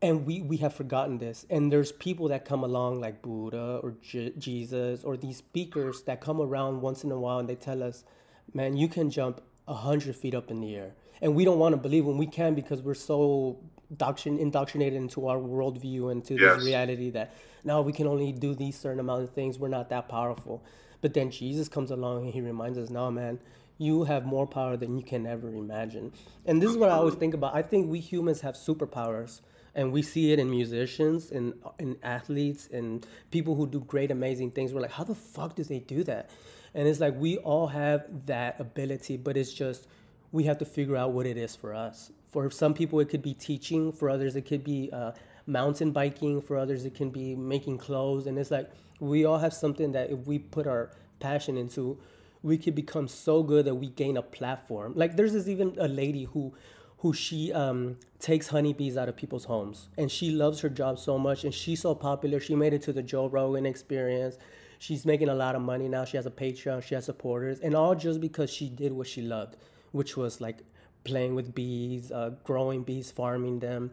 And 0.00 0.26
we, 0.26 0.42
we 0.42 0.56
have 0.58 0.74
forgotten 0.74 1.18
this. 1.18 1.46
And 1.48 1.72
there's 1.72 1.92
people 1.92 2.28
that 2.28 2.44
come 2.44 2.64
along, 2.64 3.00
like 3.00 3.22
Buddha 3.22 3.80
or 3.82 3.94
J- 4.02 4.32
Jesus, 4.36 5.04
or 5.04 5.16
these 5.16 5.36
speakers 5.36 6.02
that 6.02 6.20
come 6.20 6.40
around 6.40 6.80
once 6.80 7.04
in 7.04 7.12
a 7.12 7.18
while 7.18 7.38
and 7.38 7.48
they 7.48 7.54
tell 7.54 7.82
us, 7.82 8.04
man, 8.52 8.76
you 8.76 8.88
can 8.88 9.10
jump 9.10 9.40
100 9.66 10.16
feet 10.16 10.34
up 10.34 10.50
in 10.50 10.60
the 10.60 10.74
air. 10.74 10.94
And 11.22 11.34
we 11.34 11.46
don't 11.46 11.58
want 11.58 11.72
to 11.72 11.80
believe 11.80 12.04
when 12.04 12.18
we 12.18 12.26
can 12.26 12.54
because 12.54 12.82
we're 12.82 12.94
so 12.94 13.58
indoctrinated 13.90 14.94
into 14.94 15.28
our 15.28 15.38
worldview 15.38 16.10
and 16.10 16.24
to 16.24 16.34
yes. 16.34 16.56
this 16.56 16.66
reality 16.66 17.10
that 17.10 17.34
now 17.64 17.80
we 17.80 17.92
can 17.92 18.06
only 18.06 18.32
do 18.32 18.54
these 18.54 18.78
certain 18.78 19.00
amount 19.00 19.22
of 19.22 19.30
things. 19.30 19.58
We're 19.58 19.68
not 19.68 19.88
that 19.90 20.08
powerful. 20.08 20.62
But 21.00 21.14
then 21.14 21.30
Jesus 21.30 21.68
comes 21.68 21.90
along 21.90 22.24
and 22.24 22.34
he 22.34 22.40
reminds 22.40 22.76
us, 22.76 22.90
no, 22.90 23.10
man, 23.10 23.38
you 23.78 24.04
have 24.04 24.26
more 24.26 24.46
power 24.46 24.76
than 24.76 24.98
you 24.98 25.04
can 25.04 25.26
ever 25.26 25.48
imagine. 25.48 26.12
And 26.44 26.60
this 26.60 26.70
is 26.70 26.76
what 26.76 26.90
I 26.90 26.94
always 26.94 27.14
think 27.14 27.34
about. 27.34 27.54
I 27.54 27.62
think 27.62 27.88
we 27.88 28.00
humans 28.00 28.40
have 28.42 28.54
superpowers. 28.54 29.40
And 29.74 29.90
we 29.90 30.02
see 30.02 30.32
it 30.32 30.38
in 30.38 30.50
musicians, 30.50 31.30
in 31.30 31.54
in 31.78 31.96
athletes, 32.02 32.68
and 32.70 33.06
people 33.30 33.54
who 33.54 33.66
do 33.66 33.80
great, 33.80 34.10
amazing 34.10 34.50
things. 34.50 34.74
We're 34.74 34.82
like, 34.82 34.90
how 34.90 35.04
the 35.04 35.14
fuck 35.14 35.56
do 35.56 35.64
they 35.64 35.78
do 35.78 36.04
that? 36.04 36.28
And 36.74 36.86
it's 36.86 37.00
like 37.00 37.14
we 37.16 37.38
all 37.38 37.68
have 37.68 38.26
that 38.26 38.60
ability, 38.60 39.16
but 39.16 39.34
it's 39.38 39.50
just 39.52 39.86
we 40.32 40.44
have 40.44 40.58
to 40.58 40.64
figure 40.64 40.96
out 40.96 41.12
what 41.12 41.26
it 41.26 41.36
is 41.36 41.54
for 41.54 41.74
us. 41.74 42.10
For 42.30 42.50
some 42.50 42.72
people, 42.74 42.98
it 43.00 43.10
could 43.10 43.22
be 43.22 43.34
teaching. 43.34 43.92
For 43.92 44.08
others, 44.08 44.34
it 44.34 44.42
could 44.42 44.64
be 44.64 44.90
uh, 44.92 45.12
mountain 45.46 45.92
biking. 45.92 46.40
For 46.40 46.56
others, 46.56 46.84
it 46.86 46.94
can 46.94 47.10
be 47.10 47.36
making 47.36 47.78
clothes. 47.78 48.26
And 48.26 48.38
it's 48.38 48.50
like 48.50 48.70
we 48.98 49.26
all 49.26 49.38
have 49.38 49.52
something 49.52 49.92
that 49.92 50.10
if 50.10 50.26
we 50.26 50.38
put 50.38 50.66
our 50.66 50.90
passion 51.20 51.58
into, 51.58 51.98
we 52.42 52.56
could 52.58 52.74
become 52.74 53.06
so 53.06 53.42
good 53.42 53.66
that 53.66 53.74
we 53.74 53.90
gain 53.90 54.16
a 54.16 54.22
platform. 54.22 54.94
Like 54.96 55.16
there's 55.16 55.34
this 55.34 55.46
even 55.46 55.76
a 55.78 55.86
lady 55.88 56.24
who 56.24 56.54
who 57.02 57.12
she 57.12 57.52
um, 57.52 57.96
takes 58.20 58.46
honeybees 58.46 58.96
out 58.96 59.08
of 59.08 59.16
people's 59.16 59.44
homes 59.44 59.88
and 59.98 60.08
she 60.08 60.30
loves 60.30 60.60
her 60.60 60.68
job 60.68 60.96
so 61.00 61.18
much 61.18 61.42
and 61.42 61.52
she's 61.52 61.80
so 61.80 61.96
popular 61.96 62.38
she 62.38 62.54
made 62.54 62.72
it 62.72 62.80
to 62.80 62.92
the 62.92 63.02
joe 63.02 63.28
rogan 63.28 63.66
experience 63.66 64.38
she's 64.78 65.04
making 65.04 65.28
a 65.28 65.34
lot 65.34 65.56
of 65.56 65.62
money 65.62 65.88
now 65.88 66.04
she 66.04 66.16
has 66.16 66.26
a 66.26 66.30
patreon 66.30 66.80
she 66.80 66.94
has 66.94 67.04
supporters 67.04 67.58
and 67.58 67.74
all 67.74 67.96
just 67.96 68.20
because 68.20 68.48
she 68.48 68.68
did 68.68 68.92
what 68.92 69.08
she 69.08 69.20
loved 69.20 69.56
which 69.92 70.16
was 70.16 70.40
like 70.40 70.58
playing 71.04 71.34
with 71.34 71.54
bees 71.54 72.12
uh, 72.12 72.30
growing 72.44 72.82
bees 72.82 73.10
farming 73.10 73.58
them 73.58 73.90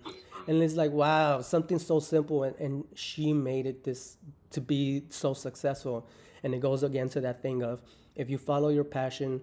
and 0.47 0.61
it's 0.61 0.75
like 0.75 0.91
wow 0.91 1.41
something 1.41 1.79
so 1.79 1.99
simple 1.99 2.43
and, 2.43 2.55
and 2.57 2.83
she 2.95 3.33
made 3.33 3.65
it 3.65 3.83
this 3.83 4.17
to 4.51 4.61
be 4.61 5.03
so 5.09 5.33
successful. 5.33 6.07
And 6.43 6.53
it 6.53 6.59
goes 6.59 6.83
again 6.83 7.09
to 7.09 7.21
that 7.21 7.41
thing 7.41 7.63
of 7.63 7.81
if 8.15 8.29
you 8.29 8.37
follow 8.37 8.69
your 8.69 8.83
passion 8.83 9.41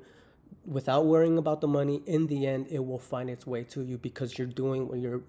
without 0.65 1.07
worrying 1.07 1.39
about 1.39 1.61
the 1.61 1.69
money, 1.69 2.03
in 2.07 2.27
the 2.27 2.47
end, 2.47 2.67
it 2.71 2.85
will 2.85 2.99
find 2.99 3.31
its 3.31 3.47
way 3.47 3.65
to 3.65 3.83
you 3.83 3.99
because 3.99 4.39
you're 4.39 4.47
doing 4.47 4.89
what 4.89 4.99
you're 4.99 5.23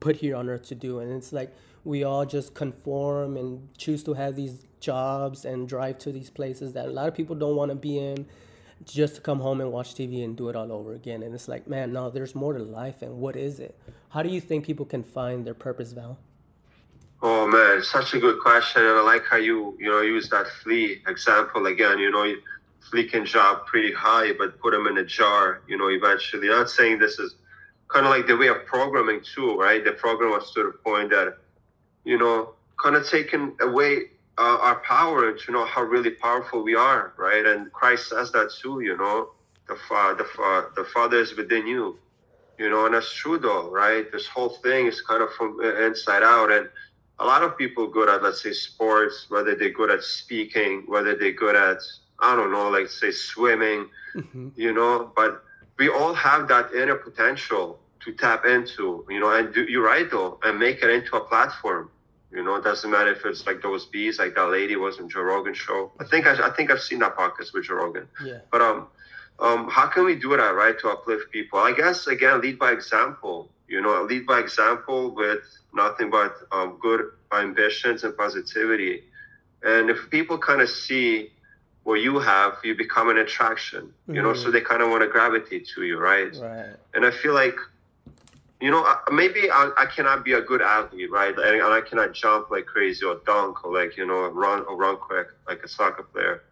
put 0.00 0.16
here 0.16 0.36
on 0.36 0.48
earth 0.48 0.66
to 0.68 0.74
do. 0.74 1.00
And 1.00 1.12
it's 1.12 1.32
like 1.32 1.54
we 1.84 2.04
all 2.04 2.24
just 2.24 2.54
conform 2.54 3.36
and 3.36 3.68
choose 3.76 4.02
to 4.04 4.14
have 4.14 4.36
these 4.36 4.66
jobs 4.80 5.44
and 5.44 5.68
drive 5.68 5.98
to 5.98 6.12
these 6.12 6.30
places 6.30 6.72
that 6.74 6.86
a 6.86 6.90
lot 6.90 7.08
of 7.08 7.14
people 7.14 7.34
don't 7.34 7.56
want 7.56 7.70
to 7.70 7.76
be 7.76 7.98
in 7.98 8.26
just 8.84 9.16
to 9.16 9.20
come 9.20 9.40
home 9.40 9.60
and 9.60 9.72
watch 9.72 9.94
TV 9.94 10.24
and 10.24 10.36
do 10.36 10.48
it 10.48 10.56
all 10.56 10.70
over 10.70 10.94
again. 10.94 11.22
And 11.22 11.34
it's 11.34 11.48
like, 11.48 11.66
man, 11.66 11.92
no, 11.92 12.10
there's 12.10 12.34
more 12.34 12.52
to 12.52 12.62
life. 12.62 13.02
And 13.02 13.18
what 13.18 13.36
is 13.36 13.58
it? 13.58 13.78
How 14.10 14.22
do 14.22 14.28
you 14.28 14.40
think 14.40 14.64
people 14.64 14.86
can 14.86 15.02
find 15.02 15.46
their 15.46 15.54
purpose, 15.54 15.92
Val? 15.92 16.18
Oh 17.22 17.46
man, 17.46 17.82
such 17.82 18.12
a 18.12 18.18
good 18.18 18.40
question, 18.40 18.82
and 18.82 18.98
I 18.98 19.00
like 19.00 19.24
how 19.24 19.38
you 19.38 19.74
you 19.80 19.88
know 19.88 20.02
use 20.02 20.28
that 20.28 20.46
flea 20.62 21.00
example 21.08 21.64
again. 21.66 21.98
You 21.98 22.10
know, 22.10 22.30
flea 22.90 23.08
can 23.08 23.24
jump 23.24 23.66
pretty 23.66 23.90
high, 23.92 24.32
but 24.32 24.60
put 24.60 24.72
them 24.72 24.86
in 24.86 24.98
a 24.98 25.04
jar. 25.04 25.62
You 25.66 25.78
know, 25.78 25.88
eventually. 25.88 26.48
Not 26.48 26.68
saying 26.68 26.98
this 26.98 27.18
is 27.18 27.36
kind 27.88 28.04
of 28.04 28.10
like 28.10 28.26
the 28.26 28.36
way 28.36 28.48
of 28.48 28.66
programming 28.66 29.22
too, 29.22 29.56
right? 29.56 29.82
The 29.82 29.92
program 29.92 30.30
was 30.30 30.52
to 30.52 30.64
the 30.64 30.78
point 30.84 31.10
that, 31.10 31.38
you 32.04 32.18
know, 32.18 32.50
kind 32.82 32.96
of 32.96 33.08
taking 33.08 33.56
away 33.60 34.10
uh, 34.38 34.58
our 34.60 34.80
power 34.80 35.30
and 35.30 35.38
to 35.40 35.52
know 35.52 35.64
how 35.64 35.82
really 35.82 36.10
powerful 36.10 36.62
we 36.62 36.74
are, 36.74 37.14
right? 37.16 37.44
And 37.44 37.72
Christ 37.72 38.10
says 38.10 38.32
that 38.32 38.52
too, 38.60 38.80
you 38.80 38.96
know, 38.96 39.30
the 39.68 39.76
fa- 39.88 40.14
the 40.16 40.24
fa- 40.24 40.70
the 40.76 40.84
Father 40.84 41.18
is 41.18 41.36
within 41.36 41.66
you, 41.66 41.98
you 42.58 42.68
know, 42.70 42.86
and 42.86 42.94
that's 42.94 43.12
true 43.12 43.38
though, 43.38 43.70
right? 43.70 44.10
This 44.12 44.26
whole 44.26 44.50
thing 44.50 44.86
is 44.86 45.00
kind 45.00 45.22
of 45.22 45.32
from 45.32 45.60
inside 45.62 46.22
out, 46.22 46.52
and 46.52 46.68
a 47.18 47.24
lot 47.24 47.42
of 47.42 47.56
people 47.56 47.86
good 47.86 48.08
at 48.08 48.22
let's 48.22 48.42
say 48.42 48.52
sports, 48.52 49.26
whether 49.28 49.54
they're 49.54 49.70
good 49.70 49.90
at 49.90 50.02
speaking, 50.02 50.84
whether 50.86 51.14
they're 51.16 51.32
good 51.32 51.56
at 51.56 51.78
I 52.18 52.36
don't 52.36 52.52
know, 52.52 52.68
like 52.68 52.88
say 52.88 53.10
swimming, 53.10 53.88
mm-hmm. 54.14 54.48
you 54.56 54.72
know, 54.72 55.12
but 55.16 55.42
we 55.78 55.88
all 55.88 56.14
have 56.14 56.48
that 56.48 56.72
inner 56.72 56.94
potential 56.94 57.78
to 58.00 58.12
tap 58.12 58.44
into, 58.46 59.04
you 59.10 59.20
know, 59.20 59.30
and 59.32 59.52
do, 59.52 59.64
you're 59.64 59.84
right 59.84 60.10
though, 60.10 60.38
and 60.42 60.58
make 60.58 60.82
it 60.82 60.90
into 60.90 61.16
a 61.16 61.20
platform. 61.20 61.90
You 62.36 62.44
know, 62.44 62.54
it 62.56 62.64
doesn't 62.64 62.90
matter 62.90 63.10
if 63.10 63.24
it's 63.24 63.46
like 63.46 63.62
those 63.62 63.86
bees, 63.86 64.18
like 64.18 64.34
that 64.34 64.50
lady 64.50 64.76
was 64.76 64.98
in 64.98 65.08
Joe 65.08 65.22
Rogan 65.22 65.54
show. 65.54 65.90
I 65.98 66.04
think 66.04 66.26
I, 66.26 66.48
I 66.48 66.50
think 66.54 66.70
I've 66.70 66.82
seen 66.82 67.00
that 67.00 67.16
podcast 67.16 67.54
with 67.54 67.64
Joe 67.64 67.76
Rogan. 67.76 68.06
Yeah. 68.22 68.40
But 68.52 68.60
um, 68.60 68.88
um, 69.38 69.68
how 69.70 69.86
can 69.86 70.04
we 70.04 70.14
do 70.16 70.30
that, 70.36 70.54
right, 70.54 70.78
to 70.80 70.88
uplift 70.88 71.30
people? 71.32 71.58
I 71.58 71.72
guess 71.72 72.06
again, 72.06 72.42
lead 72.42 72.58
by 72.58 72.72
example. 72.72 73.48
You 73.68 73.80
know, 73.80 74.02
lead 74.02 74.26
by 74.26 74.38
example 74.38 75.14
with 75.14 75.44
nothing 75.74 76.10
but 76.10 76.34
um, 76.52 76.78
good 76.80 77.02
ambitions 77.32 78.04
and 78.04 78.16
positivity. 78.16 79.04
And 79.62 79.90
if 79.90 79.98
people 80.10 80.36
kind 80.38 80.60
of 80.60 80.68
see 80.68 81.32
what 81.84 82.00
you 82.06 82.18
have, 82.18 82.52
you 82.62 82.76
become 82.76 83.08
an 83.08 83.18
attraction. 83.18 83.92
You 84.06 84.14
mm-hmm. 84.14 84.22
know, 84.24 84.34
so 84.34 84.50
they 84.50 84.60
kind 84.60 84.82
of 84.82 84.90
want 84.90 85.02
to 85.02 85.08
gravitate 85.08 85.68
to 85.74 85.84
you, 85.84 85.98
right? 85.98 86.32
Right. 86.36 86.76
And 86.94 87.06
I 87.06 87.10
feel 87.10 87.34
like, 87.34 87.56
you 88.60 88.70
know, 88.70 88.86
maybe 89.12 89.50
I, 89.50 89.70
I 89.76 89.86
cannot 89.86 90.24
be 90.24 90.32
a 90.32 90.40
good 90.40 90.62
athlete, 90.62 91.10
right? 91.10 91.34
And, 91.36 91.62
I 91.62 91.80
cannot 91.80 92.14
jump 92.14 92.50
like 92.50 92.66
crazy 92.66 93.04
or 93.04 93.20
dunk 93.26 93.64
or 93.64 93.72
like 93.72 93.96
you 93.96 94.06
know 94.06 94.28
run 94.28 94.64
or 94.66 94.76
run 94.76 94.96
quick 94.96 95.28
like 95.46 95.62
a 95.62 95.68
soccer 95.68 96.04
player. 96.04 96.42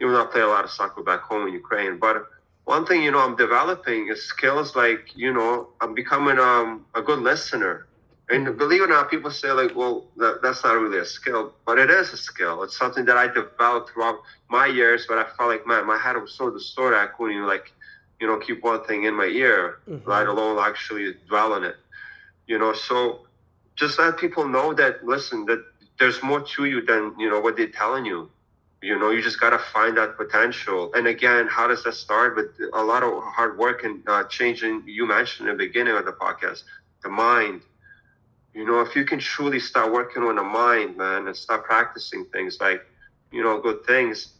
Even 0.00 0.14
though 0.14 0.22
I 0.22 0.26
play 0.26 0.40
a 0.40 0.46
lot 0.46 0.64
of 0.64 0.70
soccer 0.70 1.02
back 1.02 1.20
home 1.20 1.46
in 1.48 1.52
Ukraine, 1.52 1.98
but 1.98 2.26
one 2.64 2.86
thing 2.86 3.02
you 3.02 3.10
know 3.10 3.18
I'm 3.18 3.36
developing 3.36 4.08
is 4.08 4.22
skills 4.22 4.76
like 4.76 5.10
you 5.16 5.32
know 5.32 5.70
I'm 5.80 5.94
becoming 5.94 6.38
um, 6.38 6.86
a 6.94 7.02
good 7.02 7.20
listener 7.20 7.86
and 8.30 8.56
believe 8.56 8.82
it 8.82 8.84
or 8.84 8.88
not, 8.88 9.10
people 9.10 9.30
say 9.30 9.50
like, 9.50 9.74
well, 9.74 10.06
that, 10.16 10.40
that's 10.42 10.62
not 10.62 10.74
really 10.74 10.98
a 10.98 11.04
skill, 11.04 11.52
but 11.66 11.78
it 11.78 11.90
is 11.90 12.12
a 12.12 12.16
skill. 12.16 12.62
It's 12.62 12.78
something 12.78 13.04
that 13.06 13.16
I 13.16 13.26
developed 13.26 13.90
throughout 13.90 14.20
my 14.48 14.66
years. 14.66 15.04
But 15.08 15.18
I 15.18 15.24
felt 15.36 15.50
like, 15.50 15.66
man, 15.66 15.86
my 15.86 15.98
head 15.98 16.16
was 16.16 16.32
so 16.34 16.50
distorted. 16.50 16.96
I 16.96 17.08
couldn't 17.08 17.34
even 17.34 17.48
like, 17.48 17.72
you 18.20 18.26
know, 18.26 18.38
keep 18.38 18.62
one 18.62 18.84
thing 18.84 19.04
in 19.04 19.14
my 19.14 19.24
ear, 19.24 19.78
mm-hmm. 19.88 20.08
let 20.08 20.26
alone 20.26 20.58
actually 20.58 21.14
dwell 21.28 21.52
on 21.52 21.64
it. 21.64 21.76
You 22.46 22.58
know, 22.58 22.72
so 22.72 23.26
just 23.76 23.98
let 23.98 24.18
people 24.18 24.46
know 24.46 24.74
that 24.74 25.04
listen, 25.04 25.46
that 25.46 25.64
there's 25.98 26.22
more 26.22 26.40
to 26.40 26.64
you 26.64 26.84
than 26.84 27.14
you 27.18 27.28
know 27.30 27.40
what 27.40 27.56
they're 27.56 27.68
telling 27.68 28.04
you. 28.04 28.30
You 28.82 28.98
know, 28.98 29.10
you 29.10 29.20
just 29.22 29.40
gotta 29.40 29.58
find 29.58 29.96
that 29.98 30.16
potential. 30.16 30.90
And 30.94 31.06
again, 31.06 31.46
how 31.48 31.66
does 31.68 31.84
that 31.84 31.94
start? 31.94 32.36
With 32.36 32.48
a 32.72 32.82
lot 32.82 33.02
of 33.02 33.22
hard 33.22 33.58
work 33.58 33.84
and 33.84 34.02
uh, 34.08 34.24
changing. 34.24 34.82
You 34.86 35.06
mentioned 35.06 35.48
in 35.48 35.56
the 35.56 35.64
beginning 35.66 35.94
of 35.94 36.04
the 36.04 36.12
podcast, 36.12 36.62
the 37.02 37.10
mind 37.10 37.62
you 38.54 38.64
know, 38.64 38.80
if 38.80 38.96
you 38.96 39.04
can 39.04 39.18
truly 39.18 39.60
start 39.60 39.92
working 39.92 40.22
on 40.22 40.36
the 40.36 40.42
mind, 40.42 40.96
man, 40.96 41.26
and 41.26 41.36
start 41.36 41.64
practicing 41.64 42.24
things 42.26 42.58
like, 42.60 42.84
you 43.30 43.42
know, 43.42 43.60
good 43.60 43.84
things, 43.86 44.34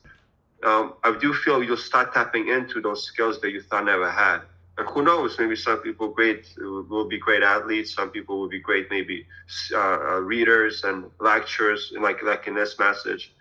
um, 0.64 0.94
I 1.04 1.16
do 1.18 1.32
feel 1.32 1.62
you'll 1.62 1.76
start 1.76 2.12
tapping 2.12 2.48
into 2.48 2.80
those 2.80 3.04
skills 3.04 3.40
that 3.40 3.50
you 3.50 3.62
thought 3.62 3.84
never 3.84 4.10
had. 4.10 4.40
And 4.78 4.88
who 4.88 5.02
knows? 5.02 5.38
Maybe 5.38 5.56
some 5.56 5.78
people 5.78 6.08
great 6.08 6.46
will 6.58 7.08
be 7.08 7.18
great 7.18 7.42
athletes. 7.42 7.94
Some 7.94 8.10
people 8.10 8.40
will 8.40 8.48
be 8.48 8.60
great, 8.60 8.90
maybe 8.90 9.26
uh, 9.74 10.20
readers 10.20 10.84
and 10.84 11.10
lecturers, 11.18 11.92
like 12.00 12.22
like 12.22 12.46
in 12.46 12.54
this 12.54 12.78
message. 12.78 13.34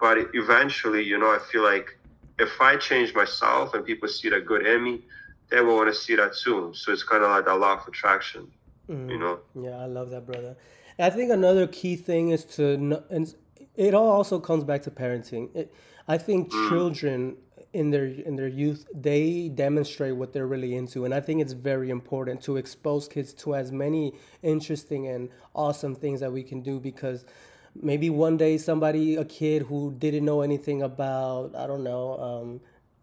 But 0.00 0.18
eventually, 0.34 1.02
you 1.02 1.18
know, 1.18 1.30
I 1.34 1.38
feel 1.38 1.62
like 1.62 1.98
if 2.38 2.60
I 2.60 2.76
change 2.76 3.14
myself 3.14 3.74
and 3.74 3.84
people 3.84 4.08
see 4.08 4.28
that 4.30 4.46
good 4.46 4.66
in 4.66 4.84
me, 4.84 5.02
they 5.50 5.60
will 5.60 5.76
want 5.76 5.92
to 5.92 5.98
see 5.98 6.16
that 6.16 6.36
too. 6.36 6.72
So 6.74 6.92
it's 6.92 7.02
kind 7.02 7.22
of 7.22 7.30
like 7.30 7.46
a 7.46 7.54
law 7.54 7.74
of 7.74 7.88
attraction. 7.88 8.50
Mm, 8.88 9.10
you 9.10 9.18
know. 9.18 9.38
Yeah, 9.54 9.78
I 9.78 9.86
love 9.86 10.10
that, 10.10 10.26
brother. 10.26 10.56
I 10.98 11.10
think 11.10 11.32
another 11.32 11.66
key 11.66 11.96
thing 11.96 12.30
is 12.30 12.44
to, 12.56 13.02
and 13.10 13.34
it 13.74 13.94
all 13.94 14.10
also 14.10 14.38
comes 14.38 14.64
back 14.64 14.82
to 14.82 14.90
parenting. 14.90 15.54
It, 15.54 15.74
I 16.06 16.18
think 16.18 16.50
mm. 16.50 16.68
children 16.68 17.36
in 17.74 17.90
their 17.90 18.06
in 18.06 18.36
their 18.36 18.48
youth 18.48 18.86
they 18.94 19.48
demonstrate 19.48 20.14
what 20.16 20.32
they're 20.32 20.46
really 20.46 20.76
into 20.76 21.04
and 21.04 21.12
i 21.12 21.20
think 21.20 21.42
it's 21.42 21.52
very 21.52 21.90
important 21.90 22.40
to 22.40 22.56
expose 22.56 23.08
kids 23.08 23.34
to 23.34 23.54
as 23.54 23.72
many 23.72 24.14
interesting 24.42 25.08
and 25.08 25.28
awesome 25.54 25.94
things 25.94 26.20
that 26.20 26.32
we 26.32 26.42
can 26.42 26.62
do 26.62 26.78
because 26.78 27.24
maybe 27.82 28.10
one 28.10 28.36
day 28.36 28.56
somebody 28.56 29.16
a 29.16 29.24
kid 29.24 29.62
who 29.62 29.92
didn't 29.98 30.24
know 30.24 30.40
anything 30.40 30.82
about 30.82 31.54
i 31.56 31.66
don't 31.66 31.82
know 31.82 32.16
um, 32.18 32.60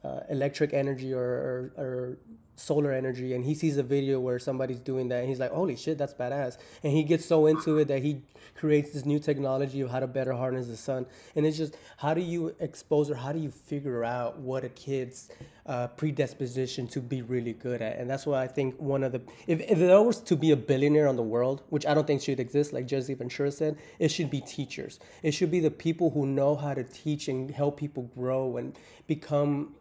uh, 0.09 0.21
electric 0.29 0.73
energy 0.73 1.13
or, 1.13 1.19
or, 1.19 1.73
or 1.77 2.17
solar 2.62 2.91
energy 2.91 3.34
and 3.34 3.43
he 3.43 3.55
sees 3.55 3.78
a 3.78 3.84
video 3.84 4.20
where 4.20 4.39
somebody's 4.39 4.80
doing 4.80 5.09
that 5.09 5.20
and 5.20 5.30
he's 5.30 5.39
like 5.39 5.51
holy 5.51 5.76
shit 5.76 5.97
that's 5.97 6.14
badass. 6.14 6.57
And 6.84 6.93
he 6.93 7.03
gets 7.03 7.26
so 7.26 7.45
into 7.47 7.78
it 7.78 7.88
that 7.88 8.01
he 8.01 8.22
creates 8.55 8.91
this 8.91 9.05
new 9.05 9.20
technology 9.20 9.82
of 9.82 9.89
how 9.89 9.99
to 9.99 10.07
better 10.07 10.34
harness 10.34 10.68
the 10.68 10.78
sun. 10.78 11.05
And 11.36 11.45
it's 11.45 11.57
just 11.57 11.76
how 11.97 12.14
do 12.14 12.22
you 12.22 12.55
expose 12.59 13.09
or 13.09 13.16
how 13.16 13.32
do 13.32 13.39
you 13.39 13.51
figure 13.51 14.03
out 14.03 14.38
what 14.39 14.64
a 14.64 14.70
kid's 14.70 15.30
uh, 15.66 15.88
predisposition 15.88 16.88
to 16.88 16.99
be 16.99 17.22
really 17.22 17.53
good 17.53 17.82
at? 17.82 17.97
And 17.97 18.09
that's 18.09 18.26
why 18.26 18.41
i 18.43 18.47
think 18.47 18.80
one 18.80 19.03
of 19.03 19.12
the 19.12 19.22
if, 19.47 19.59
if 19.62 19.78
there 19.78 20.01
was 20.01 20.20
to 20.22 20.36
be 20.36 20.51
a 20.51 20.55
billionaire 20.55 21.07
on 21.07 21.16
the 21.16 21.24
world 21.24 21.62
which 21.70 21.86
i 21.86 21.93
don't 21.93 22.07
think 22.07 22.22
should 22.22 22.39
exist 22.39 22.74
like 22.74 22.88
jesse 22.88 23.14
ventura 23.14 23.51
said 23.51 23.78
it 23.99 24.09
should 24.09 24.30
be 24.30 24.41
teachers. 24.41 24.99
It 25.24 25.32
should 25.32 25.51
be 25.51 25.59
the 25.59 25.72
people 25.72 26.09
who 26.09 26.26
know 26.26 26.55
how 26.55 26.74
to 26.74 26.84
teach 26.84 27.28
and 27.28 27.49
help 27.51 27.78
people 27.78 28.03
grow 28.16 28.57
and 28.57 28.78
become 29.07 29.76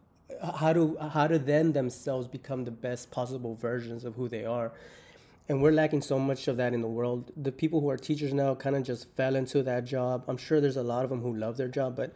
how 0.59 0.73
to 0.73 0.97
how 1.13 1.27
to 1.27 1.39
then 1.39 1.73
themselves 1.73 2.29
become 2.29 2.65
the 2.65 2.71
best 2.71 3.11
possible 3.11 3.55
versions 3.55 4.05
of 4.05 4.15
who 4.15 4.29
they 4.29 4.45
are? 4.45 4.73
And 5.49 5.61
we're 5.61 5.73
lacking 5.73 6.03
so 6.03 6.19
much 6.19 6.47
of 6.47 6.57
that 6.59 6.73
in 6.75 6.81
the 6.81 6.89
world. 6.89 7.33
The 7.37 7.51
people 7.51 7.81
who 7.81 7.91
are 7.91 7.97
teachers 7.97 8.33
now 8.33 8.55
kind 8.55 8.77
of 8.77 8.85
just 8.85 9.09
fell 9.17 9.35
into 9.35 9.63
that 9.65 9.85
job. 9.85 10.25
I'm 10.29 10.37
sure 10.37 10.61
there's 10.61 10.77
a 10.77 10.83
lot 10.83 11.03
of 11.03 11.11
them 11.11 11.21
who 11.21 11.35
love 11.35 11.57
their 11.57 11.69
job 11.69 11.97
but 11.97 12.15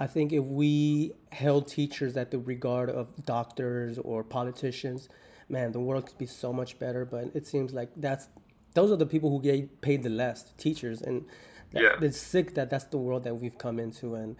i 0.00 0.06
think 0.06 0.32
if 0.32 0.44
we 0.44 1.12
held 1.30 1.68
teachers 1.68 2.16
at 2.16 2.30
the 2.30 2.38
regard 2.38 2.90
of 2.90 3.06
doctors 3.24 3.98
or 3.98 4.24
politicians 4.24 5.08
man 5.48 5.70
the 5.72 5.80
world 5.80 6.06
could 6.06 6.18
be 6.18 6.26
so 6.26 6.52
much 6.52 6.78
better 6.78 7.04
but 7.04 7.24
it 7.34 7.46
seems 7.46 7.72
like 7.72 7.90
that's 7.96 8.28
those 8.74 8.90
are 8.90 8.96
the 8.96 9.06
people 9.06 9.30
who 9.30 9.40
get 9.42 9.80
paid 9.80 10.02
the 10.02 10.08
less 10.08 10.52
teachers 10.56 11.02
and 11.02 11.24
that, 11.72 11.82
yeah. 11.82 11.96
it's 12.00 12.18
sick 12.18 12.54
that 12.54 12.70
that's 12.70 12.84
the 12.86 12.98
world 12.98 13.22
that 13.24 13.34
we've 13.34 13.58
come 13.58 13.78
into 13.78 14.14
and 14.14 14.36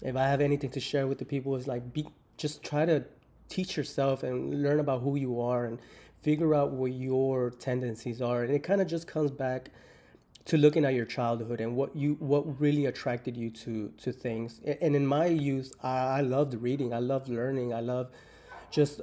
if 0.00 0.16
i 0.16 0.26
have 0.26 0.40
anything 0.40 0.70
to 0.70 0.80
share 0.80 1.06
with 1.06 1.18
the 1.18 1.24
people 1.24 1.54
is 1.56 1.66
like 1.66 1.92
be 1.92 2.06
just 2.40 2.62
try 2.62 2.86
to 2.86 3.04
teach 3.50 3.76
yourself 3.76 4.22
and 4.22 4.62
learn 4.62 4.80
about 4.80 5.02
who 5.02 5.16
you 5.16 5.40
are 5.40 5.66
and 5.66 5.78
figure 6.22 6.54
out 6.54 6.70
what 6.70 6.92
your 6.92 7.50
tendencies 7.50 8.22
are. 8.22 8.42
And 8.42 8.54
it 8.54 8.62
kind 8.62 8.80
of 8.80 8.86
just 8.86 9.06
comes 9.06 9.30
back 9.30 9.70
to 10.46 10.56
looking 10.56 10.84
at 10.86 10.94
your 10.94 11.04
childhood 11.04 11.60
and 11.60 11.76
what 11.76 11.94
you 11.94 12.16
what 12.18 12.60
really 12.60 12.86
attracted 12.86 13.36
you 13.36 13.50
to 13.50 13.92
to 13.98 14.10
things. 14.10 14.60
And 14.80 14.96
in 14.96 15.06
my 15.06 15.26
youth 15.26 15.72
i, 15.82 15.98
I 16.18 16.20
loved 16.22 16.54
reading 16.54 16.94
i 16.94 16.98
loved 16.98 17.28
learning 17.28 17.74
i 17.74 17.80
loved 17.80 18.14
just 18.70 19.02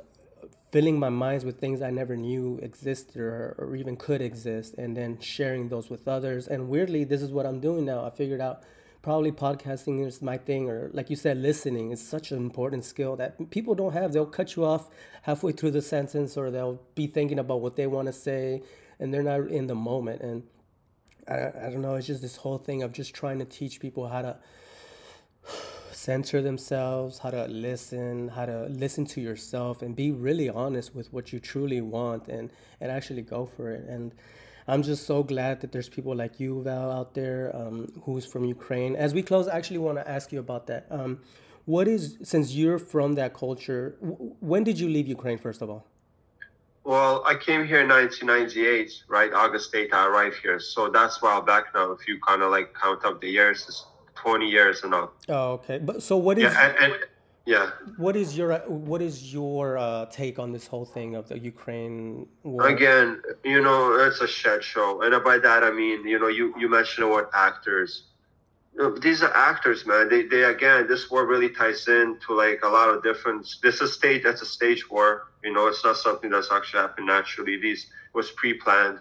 filling 0.71 0.97
my 0.99 1.09
minds 1.09 1.45
with 1.45 1.59
things 1.59 1.81
i 1.81 1.91
never 1.91 2.17
knew 2.17 2.59
existed 2.63 3.17
or, 3.17 3.55
or 3.59 3.75
even 3.75 3.95
could 3.95 4.21
exist 4.21 4.73
and 4.77 4.97
then 4.97 5.19
sharing 5.19 5.69
those 5.69 5.89
with 5.89 6.07
others. 6.07 6.47
And 6.47 6.69
weirdly 6.69 7.03
this 7.03 7.21
is 7.21 7.31
what 7.31 7.45
i'm 7.45 7.59
doing 7.59 7.85
now. 7.85 8.03
I 8.03 8.09
figured 8.09 8.41
out 8.41 8.63
probably 9.01 9.31
podcasting 9.31 10.05
is 10.05 10.21
my 10.21 10.37
thing 10.37 10.69
or 10.69 10.89
like 10.93 11.09
you 11.09 11.15
said 11.15 11.37
listening 11.37 11.91
is 11.91 12.05
such 12.05 12.31
an 12.31 12.37
important 12.37 12.83
skill 12.83 13.15
that 13.15 13.49
people 13.49 13.75
don't 13.75 13.93
have. 13.93 14.13
They'll 14.13 14.25
cut 14.25 14.55
you 14.55 14.65
off 14.65 14.89
halfway 15.23 15.51
through 15.51 15.71
the 15.71 15.81
sentence 15.81 16.37
or 16.37 16.51
they'll 16.51 16.81
be 16.95 17.07
thinking 17.07 17.39
about 17.39 17.61
what 17.61 17.75
they 17.75 17.87
want 17.87 18.07
to 18.07 18.13
say 18.13 18.63
and 18.99 19.13
they're 19.13 19.23
not 19.23 19.47
in 19.47 19.67
the 19.67 19.75
moment. 19.75 20.21
And 20.21 20.43
I, 21.27 21.67
I 21.67 21.69
don't 21.69 21.81
know 21.81 21.95
it's 21.95 22.07
just 22.07 22.21
this 22.21 22.37
whole 22.37 22.57
thing 22.57 22.83
of 22.83 22.91
just 22.91 23.13
trying 23.13 23.39
to 23.39 23.45
teach 23.45 23.79
people 23.79 24.07
how 24.09 24.21
to 24.21 24.37
center 25.91 26.43
themselves 26.43 27.19
how 27.19 27.31
to 27.31 27.45
listen 27.45 28.29
how 28.29 28.45
to 28.45 28.67
listen 28.67 29.03
to 29.03 29.19
yourself 29.19 29.81
and 29.81 29.95
be 29.95 30.11
really 30.11 30.47
honest 30.47 30.93
with 30.93 31.11
what 31.11 31.33
you 31.33 31.39
truly 31.39 31.81
want 31.81 32.27
and 32.27 32.51
and 32.79 32.91
actually 32.91 33.21
go 33.21 33.45
for 33.45 33.71
it. 33.71 33.87
And 33.87 34.13
I'm 34.68 34.84
just 34.84 35.05
so 35.05 35.24
glad 35.24 35.61
that 35.61 35.72
there's 35.72 35.88
people 35.88 36.13
like 36.13 36.39
you, 36.39 36.61
Val, 36.61 36.91
out 36.91 37.13
there 37.13 37.55
um, 37.55 37.88
who's 38.03 38.26
from 38.26 38.43
Ukraine. 38.43 38.95
As 38.95 39.13
we 39.13 39.24
close, 39.24 39.47
I 39.47 39.55
actually 39.55 39.78
want 39.78 39.97
to 39.97 40.09
ask 40.09 40.32
you 40.34 40.39
about 40.39 40.68
that. 40.68 40.88
Um, 40.91 41.22
what 41.63 41.88
is, 41.88 42.18
since 42.22 42.53
you're 42.53 42.78
from 42.80 43.15
that 43.15 43.34
culture, 43.34 43.95
w- 44.01 44.36
when 44.39 44.63
did 44.65 44.78
you 44.80 44.89
leave 44.89 45.07
Ukraine, 45.07 45.38
first 45.38 45.61
of 45.61 45.70
all? 45.70 45.86
Well, 46.84 47.24
I 47.26 47.36
came 47.36 47.65
here 47.65 47.82
in 47.82 47.89
1998, 47.89 49.03
right? 49.09 49.34
August 49.34 49.74
8th, 49.74 49.93
I 49.93 50.07
arrived 50.07 50.38
here. 50.41 50.59
So 50.59 50.89
that's 50.89 51.22
while 51.22 51.41
back 51.41 51.65
now. 51.74 51.91
If 51.91 52.07
you 52.07 52.20
kind 52.26 52.41
of 52.41 52.51
like 52.51 52.74
count 52.74 53.03
up 53.05 53.22
the 53.22 53.30
years, 53.30 53.65
it's 53.68 53.86
20 54.15 54.49
years 54.49 54.84
and 54.84 54.93
all. 54.93 55.11
Oh, 55.30 55.51
okay. 55.53 55.78
But 55.78 56.03
so 56.03 56.18
what 56.18 56.38
is. 56.38 56.43
Yeah, 56.43 56.76
and, 56.80 56.93
and 56.93 57.03
Yeah. 57.47 57.71
What 57.95 58.17
is 58.17 58.37
your 58.37 58.57
what 58.67 59.01
is 59.01 59.33
your 59.33 59.77
uh, 59.77 60.07
take 60.07 60.37
on 60.37 60.51
this 60.51 60.67
whole 60.67 60.83
thing 60.83 61.15
of 61.15 61.29
the 61.29 61.39
Ukraine 61.39 62.27
war? 62.43 62.67
Again, 62.67 63.21
you 63.45 63.61
know, 63.61 63.95
it's 64.05 64.19
a 64.19 64.27
shit 64.27 64.61
show, 64.65 65.01
and 65.01 65.23
by 65.23 65.37
that 65.37 65.63
I 65.63 65.71
mean, 65.71 66.05
you 66.05 66.19
know, 66.19 66.27
you 66.27 66.53
you 66.59 66.67
mentioned 66.67 67.09
what 67.09 67.29
actors. 67.33 68.03
These 68.99 69.23
are 69.23 69.33
actors, 69.33 69.85
man. 69.85 70.09
They 70.09 70.23
they 70.23 70.43
again, 70.43 70.87
this 70.87 71.09
war 71.09 71.25
really 71.25 71.47
ties 71.47 71.87
in 71.87 72.19
to 72.27 72.35
like 72.35 72.59
a 72.63 72.67
lot 72.67 72.89
of 72.89 73.01
different. 73.01 73.47
This 73.63 73.79
is 73.79 73.93
stage. 73.93 74.23
That's 74.23 74.41
a 74.41 74.45
stage 74.45 74.83
war. 74.91 75.29
You 75.41 75.53
know, 75.53 75.67
it's 75.67 75.85
not 75.85 75.95
something 75.95 76.29
that's 76.29 76.51
actually 76.51 76.81
happened 76.81 77.07
naturally. 77.07 77.55
These 77.55 77.87
was 78.11 78.29
pre-planned. 78.31 78.99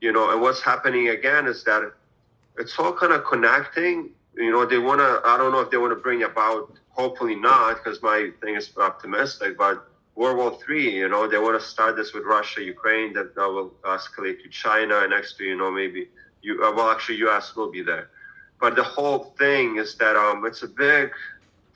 You 0.00 0.12
know, 0.12 0.30
and 0.32 0.40
what's 0.40 0.62
happening 0.62 1.10
again 1.10 1.46
is 1.46 1.62
that 1.64 1.92
it's 2.56 2.78
all 2.78 2.94
kind 2.94 3.12
of 3.12 3.26
connecting. 3.26 4.12
You 4.34 4.50
know, 4.50 4.64
they 4.64 4.78
want 4.78 5.00
to. 5.00 5.20
I 5.24 5.36
don't 5.36 5.52
know 5.52 5.60
if 5.60 5.70
they 5.70 5.76
want 5.76 5.92
to 5.92 6.00
bring 6.00 6.22
about 6.22 6.72
hopefully 6.90 7.34
not, 7.34 7.82
because 7.82 8.02
my 8.02 8.30
thing 8.42 8.54
is 8.56 8.70
optimistic. 8.76 9.58
But 9.58 9.86
World 10.14 10.36
War 10.36 10.58
Three, 10.64 10.90
you 10.90 11.08
know, 11.08 11.28
they 11.28 11.38
want 11.38 11.60
to 11.60 11.66
start 11.66 11.96
this 11.96 12.12
with 12.12 12.24
Russia, 12.24 12.62
Ukraine, 12.62 13.12
that, 13.14 13.34
that 13.34 13.48
will 13.48 13.74
escalate 13.84 14.42
to 14.42 14.48
China, 14.48 15.00
and 15.00 15.10
next 15.10 15.36
to 15.38 15.44
you 15.44 15.56
know 15.56 15.70
maybe 15.70 16.08
you. 16.42 16.62
Uh, 16.64 16.72
well, 16.74 16.90
actually, 16.90 17.18
U.S. 17.18 17.54
will 17.56 17.70
be 17.70 17.82
there. 17.82 18.10
But 18.60 18.76
the 18.76 18.84
whole 18.84 19.34
thing 19.38 19.76
is 19.76 19.96
that 19.96 20.16
um, 20.16 20.46
it's 20.46 20.62
a 20.62 20.68
big 20.68 21.10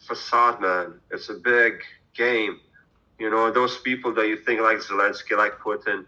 facade, 0.07 0.61
man. 0.61 0.95
It's 1.11 1.29
a 1.29 1.35
big 1.35 1.83
game. 2.15 2.61
You 3.19 3.31
know, 3.31 3.51
those 3.51 3.79
people 3.79 4.15
that 4.15 4.29
you 4.29 4.37
think 4.37 4.61
like 4.61 4.79
Zelensky, 4.79 5.37
like 5.37 5.59
Putin, 5.59 6.05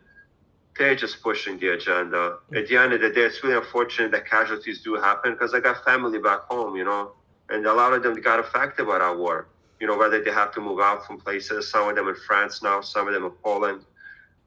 they're 0.79 0.95
just 0.95 1.23
pushing 1.23 1.59
the 1.59 1.69
agenda. 1.71 2.39
At 2.55 2.69
the 2.69 2.77
end 2.77 2.93
of 2.93 3.01
the 3.01 3.11
day, 3.11 3.23
it's 3.23 3.43
really 3.43 3.57
unfortunate 3.57 4.13
that 4.13 4.27
casualties 4.27 4.83
do 4.83 4.95
happen 4.95 5.33
because 5.33 5.53
I 5.53 5.61
got 5.61 5.85
family 5.85 6.19
back 6.19 6.41
home, 6.43 6.77
you 6.77 6.85
know 6.85 7.13
and 7.51 7.67
a 7.67 7.73
lot 7.73 7.93
of 7.93 8.03
them 8.03 8.15
got 8.21 8.41
affected 8.41 8.87
by 8.87 8.99
that 8.99 9.17
war. 9.17 9.49
You 9.81 9.87
know, 9.87 9.97
whether 9.97 10.23
they 10.23 10.31
have 10.31 10.53
to 10.55 10.61
move 10.61 10.81
out 10.81 11.07
from 11.07 11.19
places, 11.19 11.71
some 11.71 11.89
of 11.89 11.97
them 11.97 12.09
in 12.09 12.15
France 12.15 12.63
now, 12.63 12.81
some 12.81 13.07
of 13.07 13.15
them 13.15 13.25
in 13.25 13.31
Poland. 13.31 13.85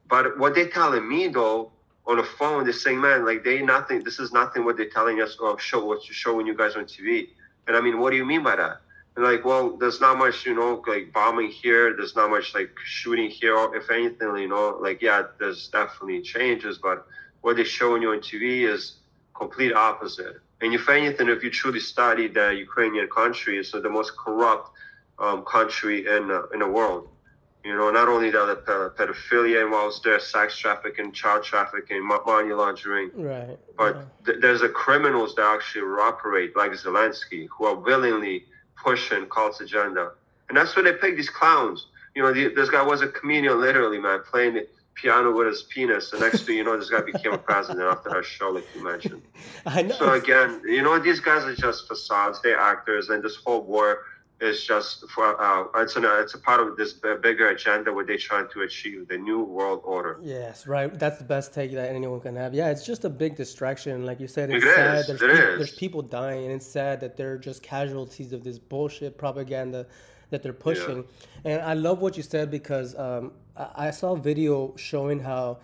But 0.10 0.38
what 0.38 0.56
they're 0.56 0.70
telling 0.70 1.08
me 1.08 1.28
though 1.30 1.72
on 2.06 2.18
the 2.18 2.24
phone, 2.24 2.64
they're 2.64 2.74
saying, 2.74 3.00
man, 3.00 3.26
like 3.26 3.44
they 3.44 3.62
nothing. 3.62 4.04
This 4.04 4.20
is 4.20 4.34
nothing 4.34 4.66
what 4.66 4.76
they're 4.76 4.90
telling 4.90 5.22
us 5.22 5.38
or 5.38 5.58
show 5.60 5.86
what 5.86 6.08
you 6.08 6.14
showing 6.14 6.48
you 6.48 6.56
guys 6.56 6.76
on 6.76 6.84
TV. 6.84 7.30
And 7.68 7.78
I 7.78 7.82
mean, 7.82 8.00
what 8.00 8.10
do 8.10 8.18
you 8.18 8.26
mean 8.26 8.44
by 8.44 8.58
that? 8.58 8.82
Like, 9.18 9.44
well, 9.44 9.76
there's 9.78 10.00
not 10.00 10.18
much, 10.18 10.46
you 10.46 10.56
know, 10.56 10.82
like 10.88 11.12
bombing 11.12 11.50
here. 11.50 11.96
There's 11.96 12.16
not 12.16 12.30
much 12.30 12.56
like 12.56 12.72
shooting 12.86 13.30
here. 13.30 13.56
If 13.76 13.92
anything, 13.92 14.38
you 14.38 14.48
know, 14.48 14.78
like 14.80 15.02
yeah, 15.02 15.24
there's 15.40 15.68
definitely 15.68 16.22
changes, 16.22 16.78
but 16.78 17.06
what 17.42 17.58
they're 17.58 17.66
showing 17.66 18.02
you 18.02 18.12
on 18.12 18.20
TV 18.20 18.62
is 18.62 18.98
complete 19.36 19.74
opposite. 19.74 20.38
And 20.62 20.74
if 20.74 20.88
anything, 20.88 21.28
if 21.28 21.44
you 21.44 21.50
truly 21.50 21.80
study 21.80 22.28
the 22.28 22.54
Ukrainian 22.54 23.10
country, 23.10 23.58
it's 23.58 23.72
the 23.72 23.90
most 23.90 24.16
corrupt 24.16 24.70
um, 25.20 25.44
country 25.44 26.08
in 26.08 26.32
uh, 26.32 26.44
in 26.54 26.60
the 26.60 26.68
world. 26.68 27.10
You 27.64 27.78
know, 27.78 27.92
not 27.92 28.08
only 28.08 28.32
that, 28.32 28.66
the 28.66 28.92
pedophilia 28.98 29.64
involves 29.64 30.02
there, 30.02 30.20
sex 30.20 30.58
trafficking, 30.58 31.12
child 31.12 31.44
trafficking, 31.44 32.04
money 32.04 32.54
laundering. 32.54 33.12
Right. 33.14 33.58
But 33.78 33.96
yeah. 33.96 34.02
th- 34.26 34.38
there's 34.42 34.62
the 34.62 34.70
criminals 34.70 35.36
that 35.36 35.46
actually 35.46 35.84
operate 36.02 36.56
like 36.56 36.72
Zelensky, 36.72 37.48
who 37.56 37.66
are 37.66 37.76
willingly 37.76 38.46
pushing 38.84 39.26
cult's 39.28 39.62
agenda, 39.62 40.12
and 40.50 40.58
that's 40.58 40.76
where 40.76 40.84
they 40.84 40.94
pick 40.94 41.16
these 41.16 41.30
clowns. 41.30 41.88
You 42.16 42.24
know, 42.24 42.34
the, 42.34 42.54
this 42.54 42.70
guy 42.70 42.84
was 42.84 43.02
a 43.02 43.08
comedian, 43.08 43.62
literally, 43.62 44.00
man, 44.00 44.20
playing 44.30 44.56
the 44.56 44.68
piano 44.96 45.36
with 45.36 45.48
his 45.48 45.64
penis. 45.64 46.12
And 46.12 46.22
next 46.22 46.44
thing 46.44 46.58
you 46.58 46.64
know, 46.64 46.78
this 46.78 46.90
guy 46.90 47.02
became 47.02 47.34
a 47.34 47.38
president 47.38 47.86
after 47.86 48.10
that 48.10 48.26
show, 48.26 48.50
like 48.50 48.66
you 48.76 48.84
mentioned. 48.84 49.22
I 49.66 49.82
know. 49.82 49.96
So 49.96 50.14
again, 50.14 50.62
you 50.66 50.82
know, 50.82 51.00
these 51.00 51.20
guys 51.20 51.44
are 51.44 51.56
just 51.56 51.88
facades. 51.88 52.42
They're 52.42 52.60
actors, 52.60 53.10
and 53.10 53.24
this 53.24 53.38
whole 53.38 53.64
war 53.64 54.00
is 54.42 54.64
just 54.64 55.08
for 55.10 55.40
uh, 55.40 55.66
it's 55.82 55.96
an 55.96 56.04
it's 56.06 56.34
a 56.34 56.40
part 56.40 56.60
of 56.60 56.76
this 56.76 56.94
bigger 56.94 57.50
agenda 57.50 57.94
what 57.94 58.08
they're 58.08 58.18
trying 58.18 58.48
to 58.50 58.62
achieve 58.62 59.08
the 59.08 59.18
new 59.18 59.44
world 59.44 59.82
order. 59.84 60.20
Yes, 60.22 60.66
right. 60.66 60.98
That's 60.98 61.20
the 61.20 61.24
best 61.24 61.54
take 61.54 61.72
that 61.74 61.90
anyone 61.90 62.20
can 62.20 62.36
have. 62.36 62.54
Yeah, 62.54 62.70
it's 62.70 62.86
just 62.86 63.06
a 63.06 63.10
big 63.10 63.36
distraction, 63.36 64.06
like 64.06 64.20
you 64.20 64.28
said. 64.28 64.50
It's 64.50 64.66
it 64.66 64.76
sad. 64.76 64.98
Is. 65.00 65.08
There's, 65.08 65.22
it 65.22 65.28
people, 65.28 65.50
is. 65.50 65.58
there's 65.58 65.76
people 65.76 66.02
dying, 66.02 66.44
and 66.46 66.54
it's 66.54 66.66
sad 66.66 67.00
that 67.02 67.16
they're 67.16 67.38
just 67.38 67.62
casualties 67.62 68.34
of 68.34 68.44
this 68.44 68.58
bullshit 68.58 69.18
propaganda 69.18 69.86
that 70.32 70.42
they're 70.42 70.54
pushing. 70.54 71.06
Yeah. 71.46 71.52
And 71.52 71.62
I 71.62 71.74
love 71.76 72.02
what 72.02 72.18
you 72.18 72.24
said 72.24 72.50
because 72.50 72.98
um, 72.98 73.34
I 73.56 73.92
saw 73.92 74.14
a 74.14 74.20
video 74.20 74.74
showing 74.76 75.20
how 75.20 75.60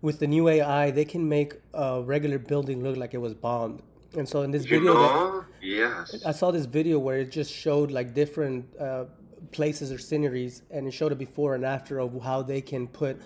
with 0.00 0.18
the 0.20 0.26
new 0.26 0.48
AI 0.48 0.90
they 0.90 1.04
can 1.04 1.28
make 1.28 1.54
a 1.74 2.02
regular 2.02 2.38
building 2.38 2.82
look 2.82 2.96
like 2.96 3.14
it 3.14 3.18
was 3.18 3.34
bombed. 3.34 3.82
And 4.16 4.28
so 4.28 4.42
in 4.42 4.50
this 4.50 4.64
you 4.64 4.78
video, 4.78 4.94
that, 4.94 5.46
yes, 5.60 6.22
I 6.26 6.32
saw 6.32 6.50
this 6.50 6.66
video 6.66 6.98
where 6.98 7.18
it 7.18 7.30
just 7.30 7.52
showed 7.52 7.90
like 7.90 8.14
different 8.14 8.66
uh, 8.78 9.04
places 9.52 9.90
or 9.90 9.98
sceneries, 9.98 10.62
and 10.70 10.86
it 10.86 10.92
showed 10.92 11.12
a 11.12 11.16
before 11.16 11.54
and 11.54 11.64
after 11.64 11.98
of 12.00 12.20
how 12.22 12.42
they 12.42 12.60
can 12.60 12.86
put 12.88 13.20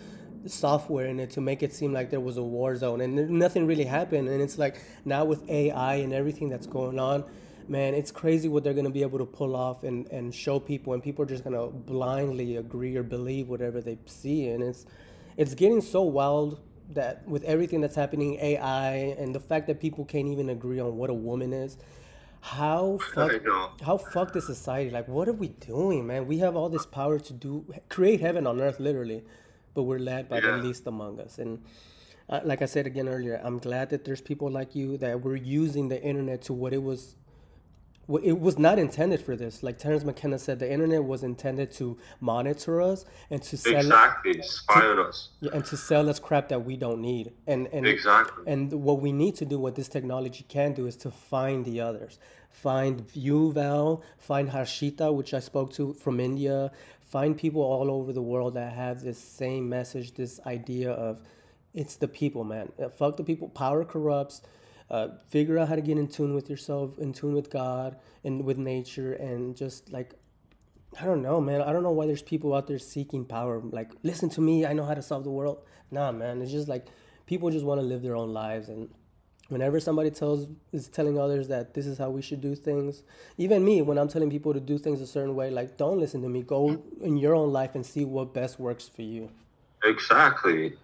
software 0.47 1.07
in 1.07 1.19
it 1.19 1.31
to 1.31 1.41
make 1.41 1.65
it 1.65 1.73
seem 1.73 1.93
like 1.93 2.09
there 2.11 2.21
was 2.21 2.37
a 2.37 2.43
war 2.43 2.77
zone, 2.77 3.01
and 3.01 3.31
nothing 3.31 3.67
really 3.67 3.85
happened. 3.85 4.29
And 4.29 4.41
it's 4.41 4.59
like 4.59 4.81
now 5.05 5.25
with 5.25 5.49
AI 5.51 5.97
and 5.97 6.13
everything 6.13 6.49
that's 6.49 6.67
going 6.67 7.01
on, 7.01 7.25
man, 7.69 7.95
it's 7.95 8.13
crazy 8.13 8.49
what 8.49 8.63
they're 8.63 8.75
gonna 8.75 8.91
be 8.91 9.03
able 9.03 9.19
to 9.19 9.27
pull 9.27 9.57
off 9.57 9.83
and, 9.83 10.07
and 10.13 10.33
show 10.33 10.61
people, 10.61 10.93
and 10.93 11.03
people 11.03 11.25
are 11.25 11.29
just 11.29 11.43
gonna 11.43 11.67
blindly 11.67 12.57
agree 12.57 12.97
or 12.97 13.03
believe 13.03 13.49
whatever 13.49 13.81
they 13.81 13.99
see, 14.07 14.49
and 14.49 14.63
it's 14.63 14.87
it's 15.37 15.55
getting 15.55 15.81
so 15.81 16.03
wild 16.03 16.61
that 16.93 17.27
with 17.27 17.43
everything 17.45 17.81
that's 17.81 17.95
happening, 17.95 18.39
AI, 18.41 18.95
and 19.19 19.35
the 19.35 19.41
fact 19.41 19.67
that 19.67 19.81
people 19.81 20.05
can't 20.05 20.29
even 20.29 20.49
agree 20.51 20.81
on 20.81 20.97
what 20.97 21.11
a 21.11 21.15
woman 21.15 21.53
is. 21.53 21.77
How 22.41 22.99
fuck, 23.15 23.33
how 23.83 23.99
fucked 23.99 24.37
is 24.37 24.47
society? 24.47 24.91
Like, 24.91 25.09
what 25.09 25.29
are 25.29 25.33
we 25.33 25.49
doing, 25.49 26.07
man? 26.07 26.27
We 26.27 26.39
have 26.39 26.55
all 26.55 26.69
this 26.69 26.87
power 26.87 27.19
to 27.19 27.33
do 27.33 27.65
create 27.89 28.21
heaven 28.21 28.47
on 28.47 28.61
earth, 28.61 28.79
literally, 28.79 29.25
but 29.75 29.83
we're 29.83 29.99
led 29.99 30.29
by 30.29 30.37
yeah. 30.39 30.53
the 30.53 30.59
least 30.59 30.87
among 30.87 31.19
us. 31.19 31.39
And 31.39 31.63
uh, 32.29 32.41
like 32.45 32.63
I 32.63 32.67
said 32.67 32.87
again 32.87 33.09
earlier, 33.09 33.41
I'm 33.43 33.59
glad 33.59 33.91
that 33.91 34.05
there's 34.05 34.21
people 34.21 34.51
like 34.51 34.77
you 34.77 34.97
that 34.99 35.23
were 35.23 35.37
using 35.37 35.89
the 35.89 36.01
internet 36.01 36.43
to 36.43 36.53
what 36.53 36.73
it 36.73 36.83
was 36.83 37.17
it 38.09 38.39
was 38.39 38.59
not 38.59 38.79
intended 38.79 39.21
for 39.21 39.35
this. 39.35 39.63
Like 39.63 39.79
Terence 39.79 40.05
McKenna 40.05 40.39
said, 40.39 40.61
the 40.61 40.71
internet 40.71 41.03
was 41.05 41.25
intended 41.25 41.73
to 41.73 41.99
monitor 42.21 42.81
us 42.81 43.05
and 43.31 43.43
to 43.43 43.57
sell 43.57 43.77
exactly 43.77 44.41
spy 44.43 44.87
on 44.87 44.99
us. 45.01 45.31
Yeah, 45.41 45.51
and 45.55 45.65
to 45.67 45.77
sell 45.77 46.09
us 46.09 46.21
crap 46.21 46.49
that 46.51 46.65
we 46.65 46.77
don't 46.77 47.01
need. 47.01 47.33
And 47.47 47.67
and 47.73 47.87
exactly. 47.87 48.45
And 48.47 48.73
what 48.73 49.01
we 49.01 49.11
need 49.11 49.35
to 49.37 49.45
do, 49.45 49.59
what 49.59 49.75
this 49.75 49.89
technology 49.89 50.45
can 50.49 50.73
do, 50.73 50.87
is 50.87 50.97
to 50.99 51.11
find 51.11 51.65
the 51.65 51.81
others. 51.81 52.19
Find 52.51 53.07
Yuval, 53.09 54.03
find 54.19 54.51
Harshita, 54.51 55.13
which 55.13 55.35
I 55.35 55.41
spoke 55.41 55.73
to 55.75 55.93
from 55.95 56.21
India. 56.21 56.71
Find 57.01 57.37
people 57.37 57.63
all 57.63 57.91
over 57.91 58.13
the 58.13 58.23
world 58.23 58.55
that 58.55 58.73
have 58.73 59.03
this 59.03 59.19
same 59.19 59.69
message, 59.69 60.15
this 60.15 60.41
idea 60.47 60.93
of 60.93 61.23
it's 61.75 61.97
the 61.97 62.09
people, 62.09 62.45
man. 62.45 62.73
Fuck 62.97 63.17
the 63.17 63.25
people. 63.25 63.49
Power 63.49 63.85
corrupts 63.85 64.43
uh, 64.91 65.09
figure 65.29 65.59
out 65.59 65.69
how 65.69 65.77
to 65.77 65.81
get 65.83 65.99
in 65.99 66.09
tune 66.09 66.35
with 66.35 66.49
yourself, 66.49 66.99
in 66.99 67.13
tune 67.13 67.35
with 67.35 67.51
God 67.51 67.97
and 68.25 68.45
with 68.45 68.59
nature, 68.59 69.15
and 69.15 69.57
just 69.57 69.91
like 69.93 70.15
I 71.01 71.05
don't 71.05 71.23
know, 71.23 71.41
man. 71.41 71.61
I 71.61 71.73
don't 71.73 71.83
know 71.83 71.91
why 71.91 72.07
there's 72.07 72.23
people 72.23 72.55
out 72.55 72.67
there 72.67 72.79
seeking 72.79 73.25
power. 73.25 73.61
Like, 73.63 73.93
listen 74.03 74.31
to 74.31 74.41
me, 74.41 74.65
I 74.65 74.73
know 74.73 74.85
how 74.85 74.95
to 74.95 75.03
solve 75.03 75.25
the 75.25 75.31
world. 75.31 75.63
Nah, 75.91 76.11
man. 76.13 76.41
It's 76.41 76.53
just 76.53 76.69
like 76.69 76.87
people 77.27 77.51
just 77.51 77.65
want 77.65 77.81
to 77.81 77.87
live 77.87 78.03
their 78.03 78.17
own 78.17 78.33
lives, 78.33 78.69
and 78.69 78.89
whenever 79.49 79.79
somebody 79.79 80.11
tells 80.11 80.49
is 80.73 80.89
telling 80.89 81.19
others 81.19 81.49
that 81.49 81.75
this 81.75 81.87
is 81.87 81.99
how 81.99 82.11
we 82.11 82.23
should 82.23 82.41
do 82.41 82.55
things, 82.55 83.03
even 83.37 83.65
me, 83.65 83.83
when 83.83 83.99
I'm 83.99 84.09
telling 84.09 84.31
people 84.31 84.55
to 84.55 84.61
do 84.61 84.79
things 84.79 85.01
a 85.01 85.07
certain 85.07 85.35
way, 85.35 85.51
like, 85.51 85.77
don't 85.77 85.99
listen 85.99 86.23
to 86.23 86.29
me. 86.29 86.43
Go 86.43 86.83
in 87.01 87.17
your 87.17 87.35
own 87.35 87.53
life 87.53 87.75
and 87.75 87.85
see 87.85 88.05
what 88.05 88.33
best 88.33 88.59
works 88.59 88.89
for 88.89 89.03
you. 89.03 89.31
Exactly. 89.85 90.75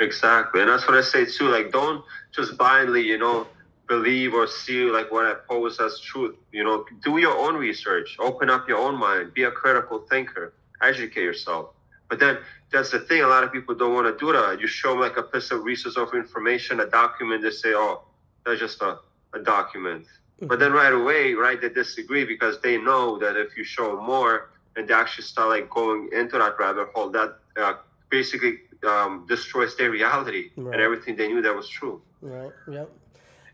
Exactly, 0.00 0.62
and 0.62 0.70
that's 0.70 0.86
what 0.88 0.96
I 0.96 1.02
say 1.02 1.26
too. 1.26 1.48
Like, 1.48 1.70
don't 1.72 2.02
just 2.32 2.56
blindly, 2.56 3.02
you 3.02 3.18
know, 3.18 3.46
believe 3.86 4.32
or 4.32 4.46
see 4.46 4.84
like 4.84 5.12
what 5.12 5.26
I 5.26 5.34
pose 5.48 5.78
as 5.78 6.00
truth. 6.00 6.36
You 6.52 6.64
know, 6.64 6.86
do 7.04 7.18
your 7.18 7.36
own 7.36 7.56
research, 7.56 8.16
open 8.18 8.48
up 8.48 8.66
your 8.66 8.78
own 8.78 8.98
mind, 8.98 9.34
be 9.34 9.42
a 9.42 9.50
critical 9.50 9.98
thinker, 10.08 10.54
educate 10.80 11.22
yourself. 11.22 11.74
But 12.08 12.18
then 12.18 12.38
that's 12.72 12.90
the 12.90 13.00
thing. 13.00 13.22
A 13.22 13.26
lot 13.28 13.44
of 13.44 13.52
people 13.52 13.74
don't 13.74 13.92
want 13.92 14.06
to 14.06 14.24
do 14.24 14.32
that. 14.32 14.58
You 14.58 14.66
show 14.66 14.92
them 14.92 15.00
like 15.00 15.18
a 15.18 15.22
piece 15.22 15.50
of 15.50 15.64
resource 15.64 15.96
of 15.96 16.14
information, 16.14 16.80
a 16.80 16.86
document. 16.86 17.42
They 17.42 17.50
say, 17.50 17.72
"Oh, 17.74 18.04
that's 18.46 18.58
just 18.58 18.80
a, 18.80 18.98
a 19.34 19.40
document." 19.40 20.06
Mm-hmm. 20.06 20.46
But 20.46 20.60
then 20.60 20.72
right 20.72 20.94
away, 20.94 21.34
right, 21.34 21.60
they 21.60 21.68
disagree 21.68 22.24
because 22.24 22.58
they 22.62 22.78
know 22.78 23.18
that 23.18 23.36
if 23.36 23.54
you 23.54 23.64
show 23.64 24.00
more 24.00 24.50
and 24.76 24.88
they 24.88 24.94
actually 24.94 25.24
start 25.24 25.50
like 25.50 25.68
going 25.68 26.08
into 26.12 26.38
that 26.38 26.58
rabbit 26.58 26.88
hole, 26.94 27.10
that 27.10 27.36
uh, 27.60 27.74
basically 28.08 28.60
um, 28.86 29.26
destroys 29.28 29.76
their 29.76 29.90
reality 29.90 30.50
right. 30.56 30.74
and 30.74 30.82
everything 30.82 31.16
they 31.16 31.28
knew 31.28 31.42
that 31.42 31.54
was 31.54 31.68
true. 31.68 32.00
Right. 32.20 32.52
Yep. 32.70 32.90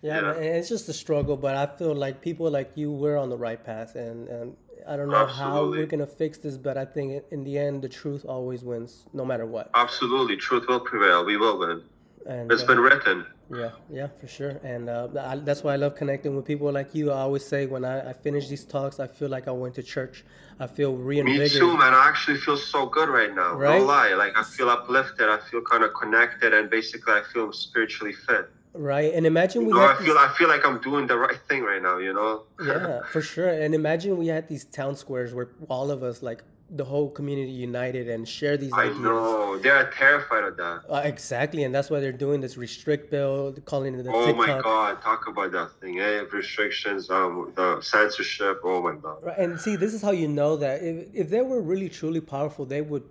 Yeah, 0.02 0.20
yeah. 0.20 0.32
It's 0.34 0.68
just 0.68 0.88
a 0.88 0.92
struggle, 0.92 1.36
but 1.36 1.56
I 1.56 1.66
feel 1.66 1.94
like 1.94 2.20
people 2.20 2.50
like 2.50 2.72
you, 2.76 2.92
we're 2.92 3.16
on 3.16 3.30
the 3.30 3.36
right 3.36 3.62
path, 3.62 3.96
and, 3.96 4.28
and 4.28 4.56
I 4.86 4.96
don't 4.96 5.08
know 5.08 5.16
Absolutely. 5.16 5.52
how 5.52 5.70
we're 5.70 5.86
gonna 5.86 6.06
fix 6.06 6.38
this, 6.38 6.56
but 6.56 6.76
I 6.76 6.84
think 6.84 7.24
in 7.30 7.42
the 7.42 7.58
end, 7.58 7.82
the 7.82 7.88
truth 7.88 8.24
always 8.24 8.62
wins, 8.62 9.06
no 9.12 9.24
matter 9.24 9.46
what. 9.46 9.70
Absolutely, 9.74 10.36
truth 10.36 10.66
will 10.68 10.80
prevail. 10.80 11.24
We 11.24 11.36
will 11.36 11.58
win. 11.58 11.82
And 12.28 12.50
It's 12.50 12.62
uh, 12.62 12.66
been 12.66 12.80
written. 12.80 13.26
Yeah, 13.54 13.70
yeah, 13.88 14.08
for 14.20 14.26
sure. 14.26 14.60
And 14.64 14.88
uh, 14.88 15.08
I, 15.20 15.36
that's 15.36 15.62
why 15.62 15.74
I 15.74 15.76
love 15.76 15.94
connecting 15.94 16.34
with 16.34 16.44
people 16.44 16.72
like 16.72 16.94
you. 16.94 17.12
I 17.12 17.20
always 17.20 17.44
say 17.44 17.66
when 17.66 17.84
I, 17.84 18.10
I 18.10 18.12
finish 18.12 18.48
these 18.48 18.64
talks, 18.64 18.98
I 18.98 19.06
feel 19.06 19.28
like 19.28 19.46
I 19.46 19.52
went 19.52 19.76
to 19.76 19.82
church. 19.82 20.24
I 20.58 20.66
feel 20.66 20.94
reinvigorated. 20.96 21.54
Me 21.54 21.58
too, 21.60 21.76
man. 21.76 21.94
I 21.94 22.08
actually 22.08 22.38
feel 22.38 22.56
so 22.56 22.86
good 22.86 23.08
right 23.08 23.32
now. 23.32 23.54
Right? 23.54 23.78
No 23.78 23.86
lie. 23.86 24.14
Like 24.14 24.36
I 24.36 24.42
feel 24.42 24.68
uplifted. 24.68 25.28
I 25.28 25.38
feel 25.48 25.62
kind 25.62 25.84
of 25.84 25.94
connected, 25.94 26.54
and 26.54 26.68
basically, 26.68 27.12
I 27.12 27.22
feel 27.32 27.52
spiritually 27.52 28.14
fit. 28.14 28.50
Right? 28.74 29.14
And 29.14 29.24
imagine 29.26 29.62
we 29.62 29.68
You 29.68 29.74
know, 29.74 29.88
had 29.88 29.96
I 29.96 30.04
feel 30.04 30.18
I 30.18 30.34
feel 30.36 30.48
like 30.48 30.66
I'm 30.66 30.80
doing 30.80 31.06
the 31.06 31.16
right 31.16 31.38
thing 31.48 31.62
right 31.62 31.80
now. 31.80 31.98
You 31.98 32.14
know. 32.14 32.42
yeah, 32.64 33.02
for 33.12 33.22
sure. 33.22 33.48
And 33.48 33.74
imagine 33.74 34.16
we 34.16 34.26
had 34.26 34.48
these 34.48 34.64
town 34.64 34.96
squares 34.96 35.32
where 35.32 35.50
all 35.68 35.92
of 35.92 36.02
us, 36.02 36.20
like 36.22 36.42
the 36.70 36.84
whole 36.84 37.10
community, 37.10 37.52
united 37.52 38.08
and 38.08 38.28
share 38.28 38.56
these 38.56 38.72
I 38.72 38.84
ideas. 38.86 38.98
know 39.00 39.58
they're 39.58 39.90
terrified 39.90 40.44
of 40.44 40.56
that. 40.56 40.82
Uh, 40.88 41.02
exactly, 41.04 41.64
and 41.64 41.74
that's 41.74 41.90
why 41.90 42.00
they're 42.00 42.12
doing 42.12 42.40
this 42.40 42.56
restrict 42.56 43.10
bill, 43.10 43.54
calling 43.64 43.94
it 43.94 44.02
the 44.02 44.10
Oh 44.12 44.26
TikTok. 44.26 44.36
my 44.36 44.62
god, 44.62 45.02
talk 45.02 45.26
about 45.28 45.52
that 45.52 45.70
thing, 45.80 46.00
eh? 46.00 46.24
Restrictions, 46.32 47.08
um, 47.10 47.52
the 47.56 47.80
censorship. 47.80 48.60
Oh 48.64 48.82
my 48.82 48.94
god. 48.96 49.18
Right, 49.22 49.38
and 49.38 49.60
see, 49.60 49.76
this 49.76 49.94
is 49.94 50.02
how 50.02 50.10
you 50.10 50.28
know 50.28 50.56
that 50.56 50.82
if, 50.82 51.06
if 51.14 51.30
they 51.30 51.40
were 51.42 51.60
really 51.62 51.88
truly 51.88 52.20
powerful, 52.20 52.64
they 52.66 52.82
would 52.82 53.04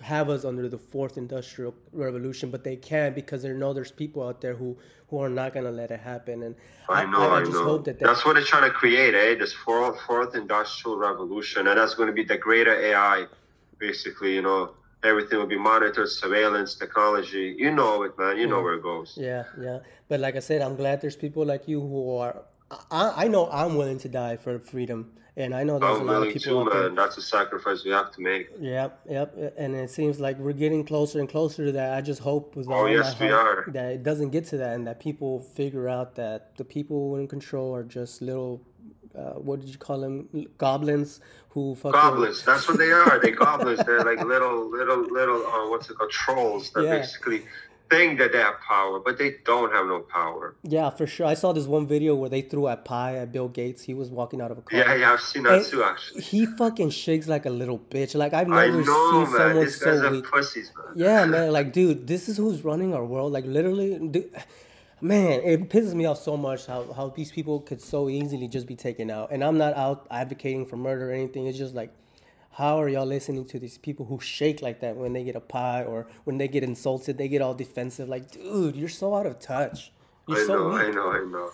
have 0.00 0.28
us 0.28 0.44
under 0.44 0.68
the 0.68 0.78
fourth 0.78 1.16
industrial 1.16 1.74
revolution, 1.92 2.50
but 2.50 2.64
they 2.64 2.76
can't 2.76 3.14
because 3.14 3.42
they 3.42 3.50
know 3.50 3.72
there's 3.72 3.92
people 3.92 4.26
out 4.26 4.40
there 4.40 4.54
who 4.54 4.76
who 5.08 5.18
are 5.18 5.28
not 5.28 5.52
gonna 5.52 5.70
let 5.70 5.90
it 5.90 6.00
happen. 6.00 6.42
And 6.42 6.54
I 6.88 7.04
know, 7.04 7.30
I, 7.30 7.40
just 7.40 7.52
know. 7.52 7.64
hope 7.64 7.84
that 7.84 7.98
that's 7.98 8.24
what 8.24 8.34
they're 8.34 8.42
trying 8.42 8.68
to 8.70 8.70
create, 8.70 9.14
eh? 9.14 9.34
This 9.34 9.52
fourth, 9.52 10.00
fourth 10.06 10.34
industrial 10.34 10.98
revolution, 10.98 11.66
and 11.66 11.78
that's 11.78 11.94
going 11.94 12.08
to 12.08 12.12
be 12.12 12.24
the 12.24 12.38
greater 12.38 12.74
AI. 12.74 13.26
Basically, 13.78 14.34
you 14.34 14.42
know, 14.42 14.74
everything 15.02 15.38
will 15.38 15.46
be 15.46 15.58
monitored, 15.58 16.08
surveillance, 16.08 16.74
technology. 16.74 17.54
You 17.58 17.70
know 17.70 18.02
it, 18.02 18.18
man. 18.18 18.36
You 18.36 18.46
know 18.46 18.62
where 18.62 18.74
it 18.74 18.82
goes. 18.82 19.16
yeah, 19.20 19.44
yeah. 19.60 19.80
But 20.08 20.20
like 20.20 20.36
I 20.36 20.40
said, 20.40 20.62
I'm 20.62 20.76
glad 20.76 21.00
there's 21.00 21.16
people 21.16 21.44
like 21.44 21.68
you 21.68 21.80
who 21.80 22.16
are. 22.16 22.42
I, 22.90 23.24
I 23.24 23.28
know 23.28 23.48
I'm 23.50 23.76
willing 23.76 23.98
to 23.98 24.08
die 24.08 24.36
for 24.36 24.58
freedom, 24.58 25.12
and 25.36 25.54
I 25.54 25.62
know 25.62 25.78
there's 25.78 25.98
a 25.98 26.00
I'm 26.00 26.06
lot 26.06 26.26
of 26.26 26.32
people 26.32 26.64
to, 26.64 26.74
man. 26.74 26.94
That's 26.94 27.16
a 27.18 27.22
sacrifice 27.22 27.84
we 27.84 27.90
have 27.92 28.10
to 28.12 28.20
make. 28.20 28.48
Yep, 28.58 29.00
yep. 29.08 29.54
And 29.56 29.74
it 29.74 29.90
seems 29.90 30.20
like 30.20 30.38
we're 30.38 30.52
getting 30.52 30.84
closer 30.84 31.20
and 31.20 31.28
closer 31.28 31.66
to 31.66 31.72
that. 31.72 31.94
I 31.96 32.00
just 32.00 32.20
hope 32.20 32.56
with 32.56 32.66
Oh, 32.68 32.86
yes, 32.86 33.18
we 33.20 33.30
are. 33.30 33.64
that 33.68 33.92
it 33.92 34.02
doesn't 34.02 34.30
get 34.30 34.44
to 34.46 34.56
that 34.58 34.74
and 34.74 34.86
that 34.86 35.00
people 35.00 35.40
figure 35.40 35.88
out 35.88 36.14
that 36.16 36.56
the 36.56 36.64
people 36.64 37.16
in 37.16 37.28
control 37.28 37.74
are 37.74 37.84
just 37.84 38.20
little, 38.22 38.60
uh, 39.16 39.34
what 39.34 39.60
did 39.60 39.68
you 39.70 39.78
call 39.78 40.00
them? 40.00 40.28
Goblins 40.58 41.20
who 41.50 41.74
fucking. 41.74 41.92
Goblins. 41.92 42.44
That's 42.44 42.68
what 42.68 42.78
they 42.78 42.92
are. 42.92 43.18
They 43.20 43.32
goblins. 43.32 43.80
They're 43.84 44.04
like 44.04 44.22
little, 44.24 44.70
little, 44.70 45.00
little. 45.02 45.44
Uh, 45.46 45.68
what's 45.70 45.90
it 45.90 45.96
called? 45.98 46.10
Trolls 46.10 46.70
that 46.72 46.84
Yeah. 46.84 46.98
basically 46.98 47.42
think 47.90 48.18
that 48.18 48.32
they 48.32 48.38
have 48.38 48.60
power, 48.60 49.00
but 49.00 49.18
they 49.18 49.36
don't 49.44 49.72
have 49.72 49.86
no 49.86 50.00
power. 50.00 50.54
Yeah, 50.62 50.90
for 50.90 51.06
sure. 51.06 51.26
I 51.26 51.34
saw 51.34 51.52
this 51.52 51.66
one 51.66 51.86
video 51.86 52.14
where 52.14 52.30
they 52.30 52.40
threw 52.42 52.68
a 52.68 52.76
pie 52.76 53.16
at 53.16 53.32
Bill 53.32 53.48
Gates. 53.48 53.82
He 53.82 53.94
was 53.94 54.08
walking 54.10 54.40
out 54.40 54.50
of 54.50 54.58
a 54.58 54.62
car. 54.62 54.78
Yeah, 54.78 54.94
yeah, 54.94 55.12
I've 55.12 55.20
seen 55.20 55.42
that 55.42 55.54
And 55.54 55.64
too. 55.66 55.82
Actually, 55.82 56.22
He 56.22 56.46
fucking 56.46 56.90
shakes 56.90 57.26
like 57.28 57.46
a 57.46 57.50
little 57.50 57.78
bitch. 57.78 58.14
Like 58.14 58.32
I've 58.32 58.48
never 58.48 58.82
know, 58.82 59.10
seen 59.10 59.32
man. 59.32 59.40
someone 59.40 59.64
These 59.64 59.80
so 59.80 60.10
weak. 60.10 60.24
pussies, 60.30 60.72
man. 60.76 60.94
Yeah, 60.96 61.24
man. 61.26 61.52
Like, 61.52 61.72
dude, 61.72 62.06
this 62.06 62.28
is 62.28 62.36
who's 62.36 62.64
running 62.64 62.94
our 62.94 63.04
world. 63.04 63.32
Like, 63.32 63.44
literally, 63.44 63.98
dude, 63.98 64.30
man, 65.00 65.40
it 65.44 65.68
pisses 65.68 65.94
me 65.94 66.06
off 66.06 66.18
so 66.18 66.36
much 66.36 66.66
how, 66.66 66.92
how 66.92 67.08
these 67.08 67.32
people 67.32 67.60
could 67.60 67.80
so 67.80 68.08
easily 68.08 68.48
just 68.48 68.66
be 68.66 68.76
taken 68.76 69.10
out. 69.10 69.30
And 69.32 69.42
I'm 69.42 69.58
not 69.58 69.74
out 69.74 70.06
advocating 70.10 70.66
for 70.66 70.76
murder 70.76 71.10
or 71.10 71.12
anything. 71.12 71.46
It's 71.46 71.58
just 71.58 71.74
like, 71.74 71.92
how 72.52 72.80
are 72.80 72.88
y'all 72.88 73.06
listening 73.06 73.44
to 73.46 73.58
these 73.58 73.78
people 73.78 74.06
who 74.06 74.20
shake 74.20 74.60
like 74.60 74.80
that 74.80 74.96
when 74.96 75.12
they 75.12 75.24
get 75.24 75.36
a 75.36 75.40
pie 75.40 75.82
or 75.84 76.06
when 76.24 76.38
they 76.38 76.48
get 76.48 76.62
insulted? 76.62 77.16
They 77.16 77.28
get 77.28 77.42
all 77.42 77.54
defensive. 77.54 78.08
Like, 78.08 78.30
dude, 78.30 78.76
you're 78.76 78.88
so 78.88 79.14
out 79.14 79.26
of 79.26 79.38
touch. 79.38 79.92
You're 80.26 80.38
I 80.38 80.46
so 80.46 80.54
know, 80.56 80.74
weak. 80.74 80.82
I 80.82 80.90
know, 80.90 81.10
I 81.10 81.24
know, 81.24 81.50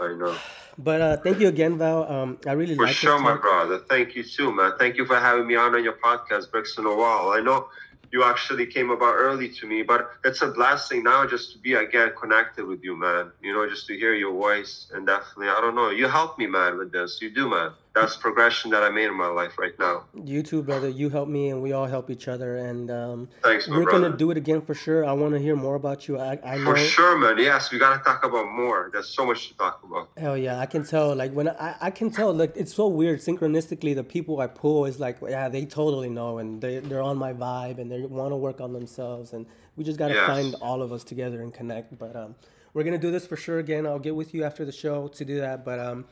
I 0.00 0.14
know. 0.14 0.36
But 0.78 1.00
uh, 1.00 1.16
thank 1.18 1.40
you 1.40 1.48
again, 1.48 1.76
Val. 1.76 2.10
Um, 2.10 2.38
I 2.46 2.52
really 2.52 2.76
For 2.76 2.84
like 2.84 2.94
sure, 2.94 3.18
my 3.18 3.36
brother. 3.36 3.80
Thank 3.88 4.14
you 4.14 4.22
too, 4.22 4.52
man. 4.52 4.72
Thank 4.78 4.96
you 4.96 5.04
for 5.04 5.16
having 5.16 5.46
me 5.46 5.56
on 5.56 5.74
on 5.74 5.82
your 5.82 5.94
podcast, 5.94 6.50
Bricks 6.50 6.78
in 6.78 6.86
a 6.86 6.94
Wall. 6.94 7.32
I 7.32 7.40
know 7.40 7.68
you 8.10 8.24
actually 8.24 8.66
came 8.66 8.90
about 8.90 9.14
early 9.16 9.48
to 9.48 9.66
me, 9.66 9.82
but 9.82 10.12
it's 10.24 10.40
a 10.40 10.48
blessing 10.48 11.02
now 11.02 11.26
just 11.26 11.52
to 11.52 11.58
be 11.58 11.74
again 11.74 12.12
connected 12.18 12.64
with 12.64 12.82
you, 12.82 12.96
man. 12.96 13.32
You 13.42 13.52
know, 13.52 13.68
just 13.68 13.86
to 13.88 13.96
hear 13.96 14.14
your 14.14 14.32
voice 14.32 14.90
and 14.94 15.06
definitely, 15.06 15.48
I 15.48 15.60
don't 15.60 15.74
know, 15.74 15.90
you 15.90 16.08
help 16.08 16.38
me, 16.38 16.46
man, 16.46 16.78
with 16.78 16.92
this. 16.92 17.18
You 17.20 17.30
do, 17.30 17.50
man. 17.50 17.72
That's 18.00 18.16
progression 18.16 18.70
that 18.70 18.82
I 18.82 18.90
made 18.90 19.06
in 19.06 19.14
my 19.14 19.28
life 19.28 19.58
right 19.58 19.78
now. 19.78 20.04
You 20.24 20.42
too, 20.42 20.62
brother. 20.62 20.88
You 20.88 21.08
help 21.08 21.28
me, 21.28 21.50
and 21.50 21.62
we 21.62 21.72
all 21.72 21.86
help 21.86 22.10
each 22.10 22.28
other. 22.28 22.56
And 22.56 22.90
um, 22.90 23.28
Thanks, 23.42 23.68
we're 23.68 23.84
brother. 23.84 24.00
gonna 24.08 24.16
do 24.16 24.30
it 24.30 24.36
again 24.36 24.60
for 24.60 24.74
sure. 24.74 25.04
I 25.04 25.12
want 25.12 25.34
to 25.34 25.40
hear 25.40 25.56
more 25.56 25.74
about 25.74 26.06
you. 26.08 26.18
I, 26.18 26.38
I 26.44 26.58
know. 26.58 26.64
For 26.72 26.76
sure, 26.76 27.18
man. 27.18 27.38
Yes, 27.38 27.70
we 27.72 27.78
gotta 27.78 28.02
talk 28.02 28.24
about 28.24 28.48
more. 28.50 28.90
There's 28.92 29.08
so 29.08 29.26
much 29.26 29.48
to 29.48 29.56
talk 29.56 29.82
about. 29.84 30.10
Hell 30.16 30.36
yeah, 30.36 30.58
I 30.58 30.66
can 30.66 30.84
tell. 30.84 31.14
Like 31.14 31.32
when 31.32 31.48
I, 31.48 31.74
I 31.80 31.90
can 31.90 32.10
tell. 32.10 32.32
Like 32.32 32.52
it's 32.56 32.74
so 32.74 32.88
weird. 32.88 33.20
Synchronistically, 33.20 33.94
the 33.94 34.04
people 34.04 34.40
I 34.40 34.46
pull 34.46 34.84
is 34.86 35.00
like, 35.00 35.18
yeah, 35.22 35.48
they 35.48 35.64
totally 35.66 36.08
know, 36.08 36.38
and 36.38 36.60
they 36.60 36.78
they're 36.80 37.02
on 37.02 37.16
my 37.16 37.32
vibe, 37.32 37.78
and 37.78 37.90
they 37.90 38.00
want 38.02 38.32
to 38.32 38.36
work 38.36 38.60
on 38.60 38.72
themselves, 38.72 39.32
and 39.32 39.46
we 39.76 39.84
just 39.84 39.98
gotta 39.98 40.14
Yes. 40.14 40.26
find 40.26 40.54
all 40.60 40.82
of 40.82 40.92
us 40.92 41.04
together 41.04 41.42
and 41.42 41.52
connect. 41.54 41.98
But 41.98 42.14
um, 42.16 42.34
we're 42.74 42.84
gonna 42.84 42.98
do 42.98 43.10
this 43.10 43.26
for 43.26 43.36
sure 43.36 43.58
again. 43.58 43.86
I'll 43.86 43.98
get 43.98 44.14
with 44.14 44.34
you 44.34 44.44
after 44.44 44.64
the 44.64 44.72
show 44.72 45.08
to 45.08 45.24
do 45.24 45.40
that. 45.40 45.64
But 45.64 45.78
um, 45.80 46.04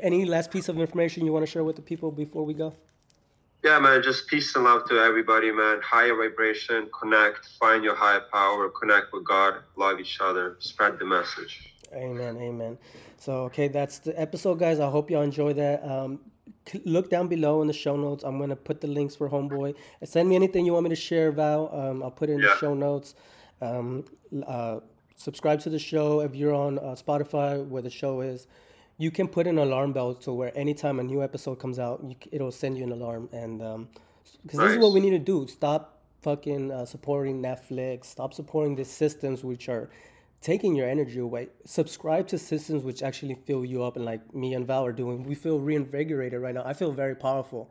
any 0.00 0.24
last 0.24 0.50
piece 0.50 0.68
of 0.68 0.78
information 0.78 1.24
you 1.24 1.32
want 1.32 1.44
to 1.44 1.50
share 1.50 1.64
with 1.64 1.76
the 1.76 1.82
people 1.82 2.10
before 2.10 2.44
we 2.44 2.54
go? 2.54 2.74
Yeah, 3.62 3.78
man, 3.78 4.02
just 4.02 4.26
peace 4.26 4.54
and 4.56 4.64
love 4.64 4.86
to 4.90 4.98
everybody, 4.98 5.50
man. 5.50 5.80
Higher 5.82 6.14
vibration, 6.14 6.88
connect, 6.98 7.48
find 7.58 7.82
your 7.82 7.94
higher 7.94 8.22
power, 8.30 8.68
connect 8.68 9.12
with 9.12 9.24
God, 9.24 9.54
love 9.76 9.98
each 10.00 10.18
other, 10.20 10.56
spread 10.58 10.98
the 10.98 11.06
message. 11.06 11.72
Amen, 11.94 12.36
amen. 12.36 12.76
So, 13.16 13.44
okay, 13.44 13.68
that's 13.68 14.00
the 14.00 14.18
episode, 14.20 14.58
guys. 14.58 14.80
I 14.80 14.90
hope 14.90 15.10
y'all 15.10 15.22
enjoy 15.22 15.54
that. 15.54 15.82
Um, 15.82 16.20
look 16.84 17.08
down 17.08 17.28
below 17.28 17.62
in 17.62 17.68
the 17.68 17.72
show 17.72 17.96
notes. 17.96 18.22
I'm 18.22 18.38
gonna 18.38 18.56
put 18.56 18.82
the 18.82 18.86
links 18.86 19.16
for 19.16 19.30
Homeboy. 19.30 19.74
Send 20.04 20.28
me 20.28 20.36
anything 20.36 20.66
you 20.66 20.74
want 20.74 20.84
me 20.84 20.90
to 20.90 20.96
share, 20.96 21.32
Val. 21.32 21.70
Um, 21.72 22.02
I'll 22.02 22.10
put 22.10 22.28
it 22.28 22.34
in 22.34 22.40
the 22.42 22.54
show 22.56 22.74
notes. 22.74 23.14
Um, 23.62 24.04
uh, 24.46 24.80
subscribe 25.16 25.60
to 25.60 25.70
the 25.70 25.78
show 25.78 26.20
if 26.20 26.34
you're 26.34 26.54
on 26.54 26.78
uh, 26.78 26.96
Spotify, 26.96 27.66
where 27.66 27.82
the 27.82 27.90
show 27.90 28.20
is. 28.20 28.46
You 28.96 29.10
can 29.10 29.28
put 29.28 29.46
an 29.46 29.58
alarm 29.58 29.92
bell 29.92 30.14
to 30.14 30.32
where 30.32 30.56
anytime 30.56 31.00
a 31.00 31.02
new 31.02 31.22
episode 31.22 31.56
comes 31.58 31.78
out, 31.78 32.02
you, 32.06 32.16
it'll 32.30 32.52
send 32.52 32.78
you 32.78 32.84
an 32.84 32.92
alarm. 32.92 33.28
And 33.32 33.88
because 34.42 34.60
this 34.60 34.72
is 34.72 34.78
what 34.78 34.92
we 34.92 35.00
need 35.00 35.10
to 35.10 35.18
do: 35.18 35.46
stop 35.48 36.02
fucking 36.22 36.70
uh, 36.70 36.86
supporting 36.86 37.42
Netflix. 37.42 38.06
Stop 38.06 38.32
supporting 38.34 38.76
these 38.76 38.90
systems 38.90 39.44
which 39.44 39.68
are 39.68 39.90
taking 40.40 40.76
your 40.76 40.88
energy 40.88 41.18
away. 41.18 41.48
Subscribe 41.64 42.28
to 42.28 42.38
systems 42.38 42.84
which 42.84 43.02
actually 43.02 43.34
fill 43.34 43.64
you 43.64 43.82
up, 43.82 43.96
and 43.96 44.04
like 44.04 44.34
me 44.34 44.54
and 44.54 44.66
Val 44.66 44.84
are 44.84 44.92
doing, 44.92 45.24
we 45.24 45.34
feel 45.34 45.58
reinvigorated 45.58 46.40
right 46.40 46.54
now. 46.54 46.62
I 46.64 46.74
feel 46.74 46.92
very 46.92 47.16
powerful. 47.16 47.70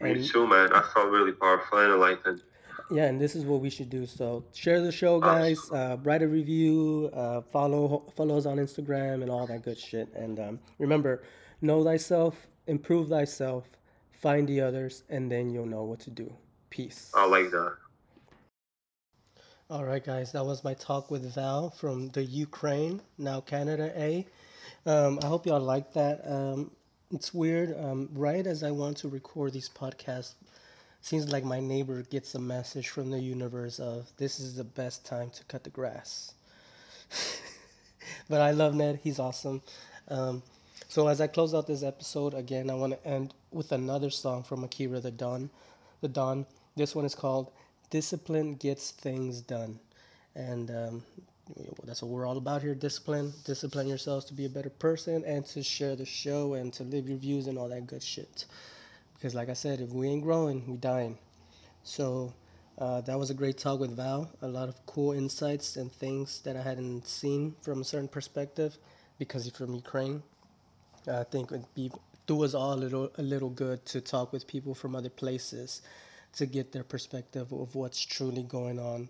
Me 0.00 0.26
too, 0.26 0.46
man. 0.46 0.72
I 0.72 0.82
felt 0.82 1.10
really 1.10 1.32
powerful 1.32 1.78
and 1.78 1.92
enlightened. 1.92 2.42
Yeah, 2.90 3.06
and 3.06 3.20
this 3.20 3.34
is 3.34 3.44
what 3.44 3.60
we 3.60 3.70
should 3.70 3.90
do. 3.90 4.06
So 4.06 4.44
share 4.54 4.80
the 4.80 4.92
show, 4.92 5.18
guys. 5.18 5.58
Uh, 5.70 5.96
write 6.04 6.22
a 6.22 6.28
review. 6.28 7.10
Uh, 7.12 7.40
follow 7.40 8.04
follow 8.14 8.38
us 8.38 8.46
on 8.46 8.58
Instagram 8.58 9.22
and 9.22 9.30
all 9.30 9.46
that 9.46 9.62
good 9.62 9.78
shit. 9.78 10.08
And 10.14 10.38
um, 10.38 10.60
remember, 10.78 11.24
know 11.60 11.82
thyself, 11.82 12.46
improve 12.66 13.08
thyself, 13.08 13.64
find 14.12 14.48
the 14.48 14.60
others, 14.60 15.02
and 15.08 15.30
then 15.30 15.50
you'll 15.50 15.66
know 15.66 15.82
what 15.82 16.00
to 16.00 16.10
do. 16.10 16.32
Peace. 16.70 17.10
I 17.14 17.26
like 17.26 17.50
that. 17.50 17.74
All 19.68 19.84
right, 19.84 20.04
guys, 20.04 20.30
that 20.30 20.46
was 20.46 20.62
my 20.62 20.74
talk 20.74 21.10
with 21.10 21.34
Val 21.34 21.70
from 21.70 22.08
the 22.10 22.22
Ukraine, 22.22 23.02
now 23.18 23.40
Canada 23.40 23.92
A. 23.96 24.24
Um, 24.86 25.18
I 25.24 25.26
hope 25.26 25.44
y'all 25.44 25.58
like 25.58 25.92
that. 25.94 26.20
Um, 26.24 26.70
it's 27.10 27.34
weird. 27.34 27.76
Um, 27.76 28.08
right 28.12 28.46
as 28.46 28.62
I 28.62 28.70
want 28.70 28.96
to 28.98 29.08
record 29.08 29.52
these 29.52 29.68
podcasts, 29.68 30.34
seems 31.06 31.30
like 31.30 31.44
my 31.44 31.60
neighbor 31.60 32.02
gets 32.02 32.34
a 32.34 32.38
message 32.40 32.88
from 32.88 33.12
the 33.12 33.20
universe 33.20 33.78
of 33.78 34.10
this 34.16 34.40
is 34.40 34.56
the 34.56 34.64
best 34.64 35.06
time 35.06 35.30
to 35.30 35.44
cut 35.44 35.62
the 35.62 35.70
grass. 35.70 36.34
but 38.28 38.40
I 38.40 38.50
love 38.50 38.74
Ned. 38.74 38.98
He's 39.04 39.20
awesome. 39.20 39.62
Um, 40.08 40.42
so 40.88 41.06
as 41.06 41.20
I 41.20 41.28
close 41.28 41.54
out 41.54 41.68
this 41.68 41.84
episode, 41.84 42.34
again, 42.34 42.68
I 42.70 42.74
want 42.74 42.94
to 42.94 43.08
end 43.08 43.34
with 43.52 43.70
another 43.70 44.10
song 44.10 44.42
from 44.42 44.64
Akira 44.64 44.98
the 44.98 45.12
Don. 45.12 45.48
The 46.00 46.08
Don. 46.08 46.44
This 46.74 46.96
one 46.96 47.04
is 47.04 47.14
called 47.14 47.52
"Discipline 47.88 48.56
Gets 48.56 48.90
Things 48.90 49.40
Done," 49.40 49.78
and 50.34 50.72
um, 50.72 51.02
that's 51.84 52.02
what 52.02 52.10
we're 52.10 52.26
all 52.26 52.36
about 52.36 52.62
here. 52.62 52.74
Discipline. 52.74 53.32
Discipline 53.44 53.86
yourselves 53.86 54.24
to 54.24 54.34
be 54.34 54.46
a 54.46 54.50
better 54.50 54.70
person 54.70 55.22
and 55.24 55.46
to 55.46 55.62
share 55.62 55.94
the 55.94 56.04
show 56.04 56.54
and 56.54 56.72
to 56.72 56.82
live 56.82 57.08
your 57.08 57.18
views 57.18 57.46
and 57.46 57.56
all 57.56 57.68
that 57.68 57.86
good 57.86 58.02
shit. 58.02 58.46
Because, 59.26 59.34
like 59.34 59.48
I 59.48 59.54
said, 59.54 59.80
if 59.80 59.90
we 59.90 60.06
ain't 60.06 60.22
growing, 60.22 60.64
we 60.70 60.76
dying. 60.76 61.18
So 61.82 62.32
uh, 62.78 63.00
that 63.00 63.18
was 63.18 63.28
a 63.28 63.34
great 63.34 63.58
talk 63.58 63.80
with 63.80 63.96
Val. 63.96 64.30
A 64.40 64.46
lot 64.46 64.68
of 64.68 64.86
cool 64.86 65.10
insights 65.10 65.74
and 65.74 65.90
things 65.90 66.42
that 66.42 66.54
I 66.54 66.62
hadn't 66.62 67.08
seen 67.08 67.56
from 67.60 67.80
a 67.80 67.84
certain 67.84 68.06
perspective 68.06 68.78
because 69.18 69.42
he's 69.42 69.56
from 69.56 69.74
Ukraine. 69.74 70.22
I 71.10 71.24
think 71.24 71.50
it'd 71.50 71.74
be 71.74 71.90
do 72.28 72.44
us 72.44 72.54
all 72.54 72.74
a 72.74 72.78
little 72.84 73.10
a 73.18 73.22
little 73.22 73.50
good 73.50 73.84
to 73.86 74.00
talk 74.00 74.32
with 74.32 74.46
people 74.46 74.76
from 74.76 74.94
other 74.94 75.10
places 75.10 75.82
to 76.34 76.46
get 76.46 76.70
their 76.70 76.84
perspective 76.84 77.50
of 77.50 77.74
what's 77.74 78.00
truly 78.00 78.44
going 78.44 78.78
on 78.78 79.08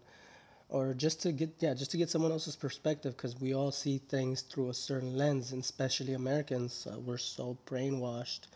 or 0.71 0.95
just 0.95 1.21
to 1.25 1.33
get 1.33 1.51
yeah 1.59 1.75
just 1.75 1.91
to 1.91 1.99
get 1.99 2.09
someone 2.09 2.33
else's 2.33 2.57
perspective 2.57 3.15
because 3.19 3.39
we 3.39 3.55
all 3.55 3.71
see 3.71 3.99
things 3.99 4.41
through 4.41 4.71
a 4.71 4.75
certain 4.75 5.15
lens 5.15 5.53
and 5.53 5.63
especially 5.63 6.15
americans 6.15 6.87
uh, 6.91 6.99
we're 7.01 7.19
so 7.19 7.57
brainwashed 7.67 8.47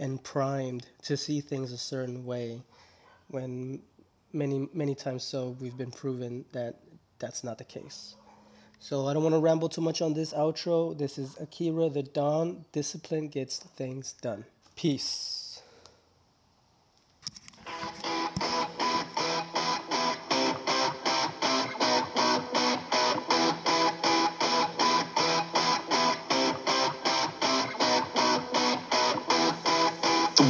and 0.00 0.22
primed 0.24 0.86
to 1.02 1.16
see 1.16 1.40
things 1.40 1.70
a 1.72 1.78
certain 1.78 2.24
way 2.24 2.60
when 3.28 3.80
many 4.32 4.68
many 4.72 4.94
times 4.94 5.22
so 5.22 5.56
we've 5.60 5.76
been 5.76 5.90
proven 5.90 6.44
that 6.52 6.74
that's 7.20 7.44
not 7.44 7.58
the 7.58 7.64
case. 7.64 8.16
So 8.80 9.06
i 9.06 9.12
don't 9.12 9.22
want 9.22 9.34
to 9.34 9.40
ramble 9.40 9.68
too 9.68 9.82
much 9.82 10.00
on 10.02 10.14
this 10.14 10.32
outro. 10.32 10.98
This 10.98 11.18
is 11.18 11.36
Akira 11.38 11.90
the 11.90 12.02
Don. 12.02 12.64
Discipline 12.72 13.28
gets 13.28 13.58
things 13.58 14.14
done. 14.14 14.44
Peace 14.74 15.39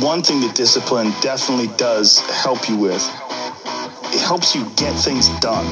one 0.02 0.22
thing 0.22 0.40
that 0.40 0.54
discipline 0.54 1.12
definitely 1.20 1.68
does 1.76 2.20
help 2.30 2.68
you 2.68 2.76
with, 2.76 3.02
it 4.12 4.20
helps 4.20 4.54
you 4.54 4.64
get 4.76 4.94
things 4.98 5.28
done. 5.40 5.66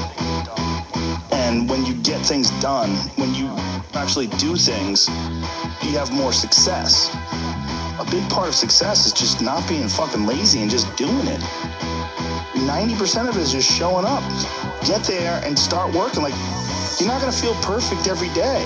And 1.33 1.69
when 1.69 1.87
you 1.87 1.95
get 2.03 2.21
things 2.27 2.51
done, 2.61 2.91
when 3.17 3.35
you 3.35 3.49
actually 3.95 4.27
do 4.39 4.57
things, 4.57 5.09
you 5.83 5.97
have 5.97 6.13
more 6.13 6.33
success. 6.33 7.15
A 7.99 8.07
big 8.11 8.29
part 8.29 8.49
of 8.49 8.55
success 8.55 9.07
is 9.07 9.13
just 9.13 9.41
not 9.41 9.67
being 9.69 9.89
fucking 9.89 10.27
lazy 10.27 10.61
and 10.61 10.71
just 10.71 10.95
doing 10.97 11.27
it. 11.27 11.41
90% 12.69 13.29
of 13.29 13.37
it 13.37 13.41
is 13.41 13.53
just 13.53 13.71
showing 13.71 14.05
up. 14.05 14.23
Get 14.85 15.05
there 15.05 15.41
and 15.45 15.59
start 15.59 15.95
working. 15.95 16.23
Like, 16.23 16.35
you're 17.01 17.09
not 17.09 17.21
gonna 17.21 17.33
feel 17.33 17.55
perfect 17.63 18.09
every 18.09 18.29
day. 18.31 18.63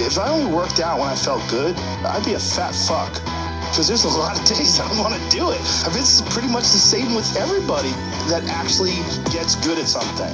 If 0.00 0.18
I 0.18 0.28
only 0.30 0.50
worked 0.50 0.80
out 0.80 1.00
when 1.00 1.08
I 1.08 1.16
felt 1.16 1.42
good, 1.50 1.76
I'd 2.06 2.24
be 2.24 2.34
a 2.34 2.38
fat 2.38 2.74
fuck 2.74 3.37
because 3.68 3.88
there's 3.88 4.04
a 4.04 4.18
lot 4.18 4.38
of 4.38 4.44
days 4.46 4.80
I 4.80 4.88
don't 4.88 4.98
want 4.98 5.14
to 5.14 5.24
do 5.30 5.50
it. 5.50 5.60
I 5.84 5.88
mean, 5.90 6.00
it's 6.00 6.22
pretty 6.32 6.48
much 6.48 6.64
the 6.72 6.82
same 6.82 7.14
with 7.14 7.36
everybody 7.36 7.90
that 8.32 8.42
actually 8.48 8.96
gets 9.30 9.54
good 9.64 9.78
at 9.78 9.86
something. 9.86 10.32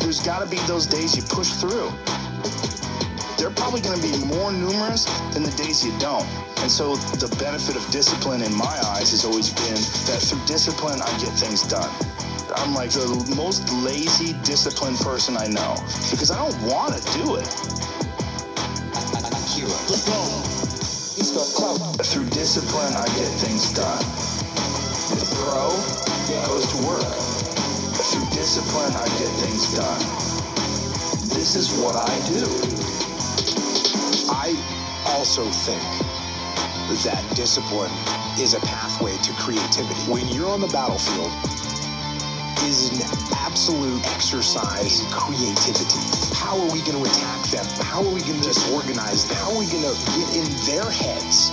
There's 0.00 0.20
got 0.20 0.42
to 0.42 0.46
be 0.46 0.58
those 0.66 0.86
days 0.86 1.16
you 1.16 1.22
push 1.22 1.50
through. 1.56 1.90
They're 3.38 3.54
probably 3.54 3.80
going 3.80 3.98
to 3.98 4.04
be 4.04 4.12
more 4.26 4.52
numerous 4.52 5.04
than 5.32 5.42
the 5.42 5.54
days 5.56 5.84
you 5.84 5.96
don't. 5.98 6.26
And 6.60 6.70
so 6.70 6.96
the 6.96 7.28
benefit 7.36 7.76
of 7.76 7.84
discipline 7.90 8.42
in 8.42 8.54
my 8.54 8.76
eyes 8.94 9.10
has 9.12 9.24
always 9.24 9.50
been 9.50 9.80
that 10.08 10.20
through 10.20 10.44
discipline, 10.46 11.00
I 11.00 11.10
get 11.18 11.32
things 11.36 11.62
done. 11.62 11.90
I'm 12.56 12.74
like 12.74 12.90
the 12.90 13.34
most 13.36 13.70
lazy, 13.82 14.34
disciplined 14.44 14.98
person 14.98 15.36
I 15.36 15.46
know 15.46 15.74
because 16.10 16.30
I 16.30 16.38
don't 16.38 16.56
want 16.62 16.94
to 16.94 17.02
do 17.18 17.36
it. 17.36 17.48
Let's 19.88 20.08
go. 20.08 20.53
Through 21.24 22.28
discipline, 22.28 22.92
I 22.92 23.06
get 23.16 23.32
things 23.40 23.72
done. 23.72 24.04
The 25.08 25.24
pro 25.40 25.72
goes 26.28 26.68
to 26.68 26.86
work. 26.86 27.00
Through 28.12 28.28
discipline, 28.28 28.92
I 28.92 29.06
get 29.16 29.32
things 29.40 29.72
done. 29.74 30.00
This 31.32 31.56
is 31.56 31.72
what 31.80 31.96
I 31.96 32.12
do. 32.28 32.44
I 34.28 34.52
also 35.16 35.44
think 35.64 35.80
that 37.04 37.24
discipline 37.34 37.90
is 38.38 38.52
a 38.52 38.60
pathway 38.60 39.16
to 39.16 39.32
creativity. 39.40 39.94
When 40.12 40.28
you're 40.28 40.50
on 40.50 40.60
the 40.60 40.68
battlefield, 40.68 41.32
is 42.68 42.92
an 42.92 43.18
absolute 43.36 44.04
exercise 44.08 45.00
in 45.00 45.10
creativity. 45.10 46.23
How 46.44 46.60
are 46.60 46.70
we 46.70 46.82
going 46.82 47.02
to 47.02 47.10
attack 47.10 47.42
them? 47.48 47.64
How 47.86 48.04
are 48.04 48.12
we 48.12 48.20
going 48.20 48.38
to 48.38 48.44
disorganize 48.44 49.26
them? 49.26 49.38
How 49.38 49.52
are 49.52 49.58
we 49.58 49.66
going 49.66 49.82
to 49.82 49.96
get 50.12 50.36
in 50.36 50.44
their 50.68 50.84
heads? 50.90 51.48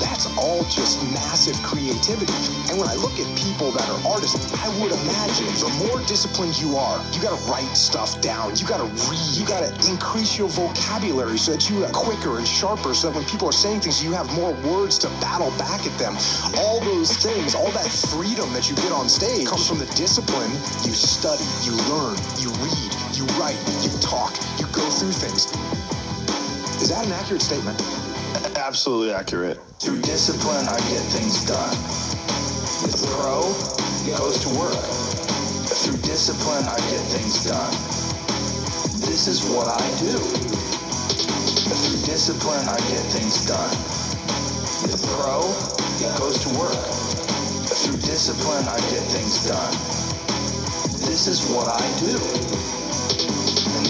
That's 0.00 0.26
all 0.38 0.64
just 0.64 1.02
massive 1.12 1.56
creativity. 1.62 2.32
And 2.68 2.78
when 2.80 2.88
I 2.88 2.94
look 2.96 3.12
at 3.20 3.28
people 3.36 3.70
that 3.72 3.88
are 3.88 4.00
artists, 4.08 4.52
I 4.64 4.68
would 4.80 4.92
imagine 4.92 5.46
the 5.60 5.72
more 5.84 6.00
disciplined 6.06 6.58
you 6.58 6.76
are, 6.76 7.00
you 7.12 7.22
gotta 7.22 7.40
write 7.48 7.76
stuff 7.76 8.20
down, 8.20 8.56
you 8.56 8.66
gotta 8.66 8.88
read, 9.08 9.30
you 9.36 9.46
gotta 9.46 9.72
increase 9.88 10.36
your 10.36 10.48
vocabulary 10.48 11.38
so 11.38 11.52
that 11.52 11.68
you 11.70 11.84
are 11.84 11.92
quicker 11.92 12.38
and 12.38 12.46
sharper 12.46 12.94
so 12.94 13.08
that 13.08 13.16
when 13.16 13.26
people 13.28 13.48
are 13.48 13.56
saying 13.56 13.80
things, 13.80 14.02
you 14.04 14.12
have 14.12 14.30
more 14.34 14.52
words 14.68 14.98
to 14.98 15.08
battle 15.20 15.50
back 15.58 15.86
at 15.86 15.96
them. 15.98 16.16
All 16.56 16.80
those 16.80 17.16
things, 17.16 17.54
all 17.54 17.70
that 17.72 17.88
freedom 17.88 18.52
that 18.52 18.68
you 18.68 18.76
get 18.76 18.92
on 18.92 19.08
stage 19.08 19.46
comes 19.46 19.68
from 19.68 19.78
the 19.78 19.90
discipline. 19.96 20.50
You 20.84 20.92
study, 20.92 21.44
you 21.64 21.72
learn, 21.88 22.16
you 22.36 22.50
read, 22.60 22.85
you 23.16 23.24
write, 23.40 23.56
you 23.80 23.88
talk, 24.04 24.36
you 24.60 24.66
go 24.76 24.84
through 24.92 25.12
things. 25.12 25.48
Is 26.82 26.92
that 26.92 27.06
an 27.06 27.12
accurate 27.12 27.40
statement? 27.40 27.80
Absolutely 28.60 29.12
accurate. 29.12 29.56
Through 29.80 30.02
discipline, 30.02 30.68
I 30.68 30.76
get 30.92 31.00
things 31.16 31.40
done. 31.48 31.72
The 32.84 32.92
pro 33.16 33.40
goes 34.20 34.36
to 34.44 34.50
work. 34.60 34.76
Through 35.64 35.96
discipline, 36.04 36.68
I 36.68 36.76
get 36.92 37.00
things 37.08 37.40
done. 37.48 37.72
This 39.00 39.28
is 39.28 39.48
what 39.48 39.68
I 39.68 39.86
do. 39.96 40.12
Through 41.72 42.00
discipline, 42.04 42.68
I 42.68 42.76
get 42.92 43.04
things 43.16 43.48
done. 43.48 43.72
The 44.92 45.00
pro 45.16 45.40
goes 46.20 46.44
to 46.44 46.50
work. 46.60 46.84
Through 47.80 47.96
discipline, 48.04 48.68
I 48.68 48.76
get 48.92 49.04
things 49.08 49.48
done. 49.48 49.72
This 51.08 51.28
is 51.28 51.48
what 51.48 51.68
I 51.68 51.80
do. 52.04 52.75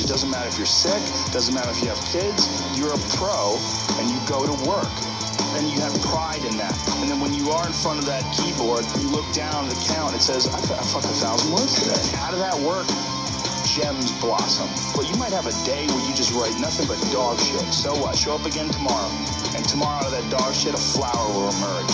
It 0.06 0.14
doesn't 0.14 0.30
matter 0.30 0.46
if 0.46 0.54
you're 0.54 0.70
sick, 0.70 1.02
doesn't 1.34 1.50
matter 1.50 1.74
if 1.74 1.82
you 1.82 1.90
have 1.90 1.98
kids, 2.14 2.46
you're 2.78 2.94
a 2.94 3.02
pro 3.18 3.58
and 3.98 4.06
you 4.06 4.14
go 4.30 4.46
to 4.46 4.54
work. 4.62 4.94
And 5.58 5.66
you 5.66 5.82
have 5.82 5.90
pride 6.06 6.38
in 6.46 6.54
that. 6.62 6.70
And 7.02 7.10
then 7.10 7.18
when 7.18 7.34
you 7.34 7.50
are 7.50 7.66
in 7.66 7.74
front 7.74 7.98
of 7.98 8.06
that 8.06 8.22
keyboard, 8.30 8.86
you 9.02 9.10
look 9.10 9.26
down 9.34 9.66
at 9.66 9.74
the 9.74 9.82
count, 9.90 10.14
it 10.14 10.22
says, 10.22 10.46
I 10.46 10.62
got 10.70 10.78
fucking 10.94 11.10
a 11.10 11.18
thousand 11.18 11.50
words 11.50 11.74
today. 11.82 11.98
Out 12.22 12.30
of 12.30 12.38
that 12.38 12.54
work, 12.62 12.86
gems 13.66 14.14
blossom. 14.22 14.70
But 14.94 15.10
you 15.10 15.18
might 15.18 15.34
have 15.34 15.50
a 15.50 15.56
day 15.66 15.90
where 15.90 16.04
you 16.06 16.14
just 16.14 16.30
write 16.38 16.54
nothing 16.62 16.86
but 16.86 17.02
dog 17.10 17.42
shit. 17.42 17.66
So 17.74 17.90
what? 17.98 18.14
Show 18.14 18.38
up 18.38 18.46
again 18.46 18.70
tomorrow. 18.70 19.10
And 19.58 19.66
tomorrow 19.66 20.06
out 20.06 20.06
of 20.06 20.14
that 20.14 20.30
dog 20.30 20.54
shit, 20.54 20.70
a 20.70 20.78
flower 20.78 21.26
will 21.34 21.50
emerge. 21.50 21.90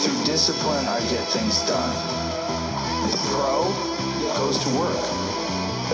Through 0.00 0.24
discipline, 0.24 0.88
I 0.88 0.96
get 1.12 1.28
things 1.28 1.60
done. 1.68 1.92
The 3.12 3.20
pro 3.36 3.68
goes 4.40 4.56
to 4.64 4.70
work. 4.80 5.25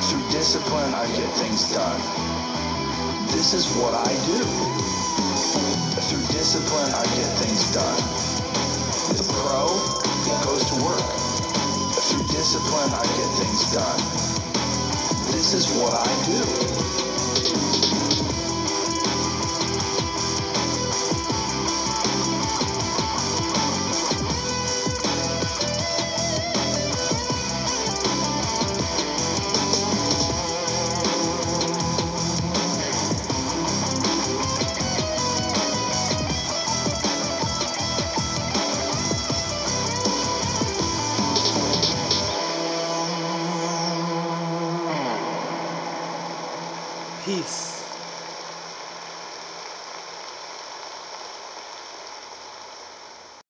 Through 0.09 0.29
discipline, 0.31 0.95
I 0.95 1.07
get 1.17 1.31
things 1.39 1.73
done. 1.73 2.01
This 3.31 3.55
is 3.55 3.67
what 3.77 3.95
I 3.95 4.13
do. 4.27 4.41
Through 6.09 6.27
discipline, 6.37 6.93
I 6.93 7.05
get 7.17 7.31
things 7.41 7.73
done. 7.73 7.99
The 9.17 9.25
pro 9.31 9.67
goes 10.45 10.65
to 10.71 10.77
work. 10.85 11.07
Through 12.09 12.27
discipline, 12.29 12.91
I 12.93 13.05
get 13.17 13.31
things 13.39 13.73
done. 13.73 14.01
This 15.33 15.55
is 15.55 15.71
what 15.79 15.95
I 15.95 16.11
do. 16.27 16.82